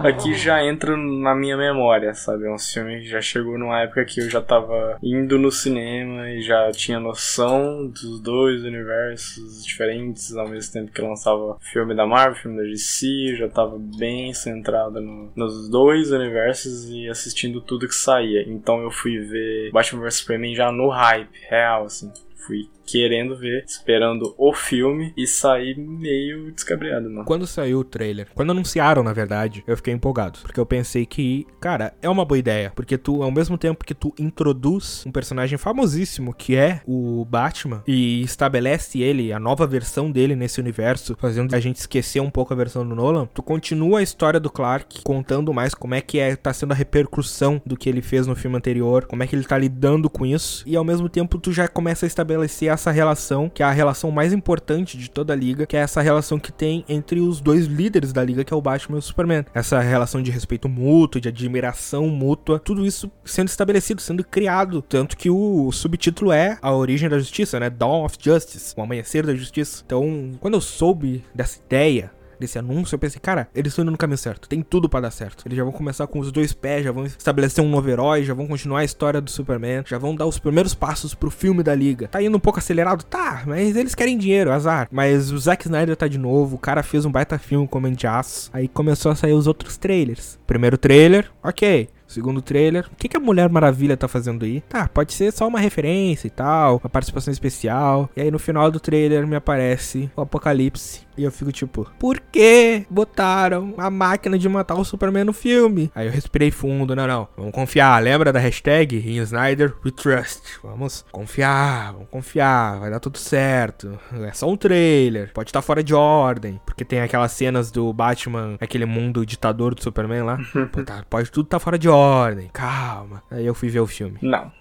Aqui 0.03 0.33
já 0.33 0.63
entra 0.63 0.95
na 0.95 1.35
minha 1.35 1.57
memória, 1.57 2.13
sabe? 2.13 2.45
É 2.45 2.51
um 2.51 2.57
filme 2.59 3.01
que 3.01 3.07
já 3.07 3.21
chegou 3.21 3.57
numa 3.57 3.81
época 3.81 4.05
que 4.05 4.21
eu 4.21 4.29
já 4.29 4.41
tava 4.41 4.97
indo 5.03 5.37
no 5.37 5.51
cinema 5.51 6.29
e 6.29 6.41
já 6.41 6.71
tinha 6.71 6.99
noção 6.99 7.87
dos 7.87 8.19
dois 8.21 8.63
universos 8.63 9.63
diferentes 9.65 10.35
ao 10.35 10.47
mesmo 10.47 10.71
tempo 10.73 10.91
que 10.91 11.01
lançava 11.01 11.57
filme 11.71 11.95
da 11.95 12.05
Marvel, 12.05 12.35
filme 12.41 12.57
da 12.57 12.63
DC, 12.63 13.35
já 13.37 13.49
tava 13.49 13.77
bem 13.97 14.33
centrado 14.33 14.99
no- 15.01 15.31
nos 15.35 15.69
dois 15.69 16.11
universos 16.11 16.89
e 16.89 17.07
assistindo 17.09 17.61
tudo 17.61 17.87
que 17.87 17.95
saía. 17.95 18.43
Então 18.47 18.81
eu 18.81 18.91
fui 18.91 19.17
ver 19.19 19.71
Batman 19.71 20.01
vs 20.03 20.15
Superman 20.15 20.55
já 20.55 20.71
no 20.71 20.89
hype, 20.89 21.29
real, 21.49 21.85
assim. 21.85 22.11
Fui 22.47 22.67
querendo 22.85 23.37
ver, 23.37 23.63
esperando 23.65 24.33
o 24.37 24.53
filme 24.53 25.13
e 25.15 25.27
saí 25.27 25.75
meio 25.75 26.51
descabreado, 26.51 27.09
mano. 27.09 27.25
Quando 27.25 27.47
saiu 27.47 27.79
o 27.79 27.83
trailer, 27.83 28.27
quando 28.33 28.51
anunciaram, 28.51 29.03
na 29.03 29.13
verdade, 29.13 29.63
eu 29.67 29.77
fiquei 29.77 29.93
empolgado. 29.93 30.39
Porque 30.41 30.59
eu 30.59 30.65
pensei 30.65 31.05
que, 31.05 31.45
cara, 31.59 31.93
é 32.01 32.09
uma 32.09 32.25
boa 32.25 32.37
ideia. 32.37 32.71
Porque 32.75 32.97
tu, 32.97 33.23
ao 33.23 33.31
mesmo 33.31 33.57
tempo 33.57 33.85
que 33.85 33.93
tu 33.93 34.13
introduz 34.19 35.03
um 35.05 35.11
personagem 35.11 35.57
famosíssimo, 35.57 36.33
que 36.33 36.55
é 36.55 36.81
o 36.85 37.25
Batman, 37.25 37.83
e 37.87 38.21
estabelece 38.21 39.01
ele, 39.01 39.31
a 39.33 39.39
nova 39.39 39.65
versão 39.67 40.11
dele 40.11 40.35
nesse 40.35 40.59
universo, 40.59 41.15
fazendo 41.19 41.55
a 41.55 41.59
gente 41.59 41.77
esquecer 41.77 42.19
um 42.19 42.29
pouco 42.29 42.53
a 42.53 42.57
versão 42.57 42.87
do 42.87 42.95
Nolan, 42.95 43.27
tu 43.33 43.43
continua 43.43 43.99
a 43.99 44.03
história 44.03 44.39
do 44.39 44.49
Clark, 44.49 45.03
contando 45.03 45.53
mais 45.53 45.73
como 45.73 45.95
é 45.95 46.01
que 46.01 46.19
é, 46.19 46.35
tá 46.35 46.53
sendo 46.53 46.71
a 46.71 46.75
repercussão 46.75 47.61
do 47.65 47.77
que 47.77 47.89
ele 47.89 48.01
fez 48.01 48.27
no 48.27 48.35
filme 48.35 48.57
anterior, 48.57 49.05
como 49.05 49.23
é 49.23 49.27
que 49.27 49.35
ele 49.35 49.43
tá 49.43 49.57
lidando 49.57 50.09
com 50.09 50.25
isso, 50.25 50.63
e 50.65 50.75
ao 50.75 50.83
mesmo 50.83 51.09
tempo 51.09 51.37
tu 51.37 51.51
já 51.51 51.67
começa 51.67 52.05
a 52.05 52.07
estabelecer 52.07 52.70
essa 52.71 52.91
relação, 52.91 53.49
que 53.49 53.63
é 53.63 53.65
a 53.65 53.71
relação 53.71 54.11
mais 54.11 54.33
importante 54.33 54.97
de 54.97 55.09
toda 55.09 55.33
a 55.33 55.35
liga, 55.35 55.65
que 55.65 55.77
é 55.77 55.79
essa 55.79 56.01
relação 56.01 56.39
que 56.39 56.51
tem 56.51 56.83
entre 56.87 57.19
os 57.19 57.39
dois 57.39 57.65
líderes 57.65 58.11
da 58.13 58.23
liga, 58.23 58.43
que 58.43 58.53
é 58.53 58.57
o 58.57 58.61
Batman 58.61 58.97
e 58.97 58.99
o 58.99 59.01
Superman. 59.01 59.45
Essa 59.53 59.79
relação 59.79 60.21
de 60.21 60.31
respeito 60.31 60.67
mútuo, 60.67 61.21
de 61.21 61.29
admiração 61.29 62.07
mútua, 62.07 62.59
tudo 62.59 62.85
isso 62.85 63.11
sendo 63.23 63.47
estabelecido, 63.47 64.01
sendo 64.01 64.23
criado. 64.23 64.81
Tanto 64.81 65.17
que 65.17 65.29
o 65.29 65.71
subtítulo 65.71 66.31
é 66.31 66.57
A 66.61 66.73
Origem 66.73 67.09
da 67.09 67.19
Justiça, 67.19 67.59
né? 67.59 67.69
Dawn 67.69 68.05
of 68.05 68.17
Justice, 68.19 68.73
o 68.77 68.81
Amanhecer 68.81 69.25
da 69.25 69.35
Justiça. 69.35 69.83
Então, 69.85 70.31
quando 70.39 70.55
eu 70.55 70.61
soube 70.61 71.23
dessa 71.33 71.59
ideia, 71.59 72.11
desse 72.41 72.59
anúncio, 72.59 72.95
eu 72.95 72.99
pensei, 72.99 73.21
cara, 73.21 73.47
eles 73.55 73.71
estão 73.71 73.83
indo 73.83 73.91
no 73.91 73.97
caminho 73.97 74.17
certo. 74.17 74.49
Tem 74.49 74.61
tudo 74.61 74.89
pra 74.89 74.99
dar 74.99 75.11
certo. 75.11 75.43
Eles 75.45 75.57
já 75.57 75.63
vão 75.63 75.71
começar 75.71 76.07
com 76.07 76.19
os 76.19 76.31
dois 76.31 76.51
pés, 76.51 76.83
já 76.83 76.91
vão 76.91 77.05
estabelecer 77.05 77.63
um 77.63 77.69
novo 77.69 77.89
herói, 77.89 78.23
já 78.23 78.33
vão 78.33 78.47
continuar 78.47 78.79
a 78.79 78.83
história 78.83 79.21
do 79.21 79.29
Superman, 79.29 79.83
já 79.85 79.97
vão 79.97 80.15
dar 80.15 80.25
os 80.25 80.39
primeiros 80.39 80.73
passos 80.73 81.13
pro 81.13 81.31
filme 81.31 81.63
da 81.63 81.75
Liga. 81.75 82.07
Tá 82.07 82.21
indo 82.21 82.35
um 82.35 82.39
pouco 82.39 82.59
acelerado? 82.59 83.03
Tá, 83.03 83.43
mas 83.45 83.75
eles 83.75 83.95
querem 83.95 84.17
dinheiro, 84.17 84.51
azar. 84.51 84.87
Mas 84.91 85.31
o 85.31 85.37
Zack 85.37 85.65
Snyder 85.65 85.95
tá 85.95 86.07
de 86.07 86.17
novo, 86.17 86.55
o 86.55 86.59
cara 86.59 86.83
fez 86.83 87.05
um 87.05 87.11
baita 87.11 87.37
filme 87.37 87.67
com 87.67 87.81
de 87.91 88.07
Aço. 88.07 88.49
Aí 88.53 88.67
começou 88.67 89.11
a 89.11 89.15
sair 89.15 89.33
os 89.33 89.47
outros 89.47 89.77
trailers. 89.77 90.39
Primeiro 90.45 90.77
trailer, 90.77 91.29
ok. 91.43 91.89
Segundo 92.11 92.41
trailer, 92.41 92.89
o 92.91 92.95
que, 92.97 93.07
que 93.07 93.15
a 93.15 93.21
Mulher 93.21 93.49
Maravilha 93.49 93.95
tá 93.95 94.05
fazendo 94.05 94.43
aí? 94.43 94.59
Tá, 94.67 94.85
pode 94.85 95.13
ser 95.13 95.31
só 95.31 95.47
uma 95.47 95.61
referência 95.61 96.27
e 96.27 96.29
tal, 96.29 96.81
uma 96.83 96.89
participação 96.89 97.31
especial. 97.31 98.09
E 98.17 98.21
aí 98.21 98.29
no 98.29 98.37
final 98.37 98.69
do 98.69 98.81
trailer 98.81 99.25
me 99.25 99.37
aparece 99.37 100.11
o 100.13 100.21
Apocalipse. 100.21 101.07
E 101.17 101.23
eu 101.23 101.31
fico 101.31 101.51
tipo, 101.51 101.89
por 101.99 102.19
que 102.19 102.85
botaram 102.89 103.73
a 103.77 103.89
máquina 103.89 104.37
de 104.37 104.47
matar 104.47 104.75
o 104.75 104.85
Superman 104.85 105.25
no 105.25 105.33
filme? 105.33 105.91
Aí 105.93 106.07
eu 106.07 106.11
respirei 106.11 106.51
fundo, 106.51 106.95
não, 106.95 107.07
não. 107.07 107.27
Vamos 107.35 107.51
confiar. 107.51 108.01
Lembra 108.01 108.31
da 108.31 108.39
hashtag? 108.39 108.97
In 108.97 109.17
Snyder 109.21 109.75
We 109.85 109.91
Trust. 109.91 110.59
Vamos 110.63 111.05
confiar, 111.11 111.93
vamos 111.93 112.09
confiar. 112.09 112.79
Vai 112.79 112.89
dar 112.89 112.99
tudo 112.99 113.17
certo. 113.17 113.99
É 114.13 114.31
só 114.31 114.49
um 114.49 114.57
trailer. 114.57 115.31
Pode 115.33 115.49
estar 115.49 115.61
fora 115.61 115.83
de 115.83 115.93
ordem. 115.93 116.59
Porque 116.65 116.85
tem 116.85 117.01
aquelas 117.01 117.31
cenas 117.31 117.71
do 117.71 117.91
Batman, 117.91 118.57
aquele 118.59 118.85
mundo 118.85 119.25
ditador 119.25 119.75
do 119.75 119.83
Superman 119.83 120.23
lá. 120.23 120.37
Pô, 120.71 120.83
tá, 120.83 121.03
pode 121.09 121.31
tudo 121.31 121.45
estar 121.45 121.59
fora 121.59 121.77
de 121.77 121.89
ordem. 121.89 122.49
Calma. 122.53 123.21
Aí 123.29 123.45
eu 123.45 123.53
fui 123.53 123.69
ver 123.69 123.79
o 123.79 123.87
filme. 123.87 124.17
Não. 124.21 124.51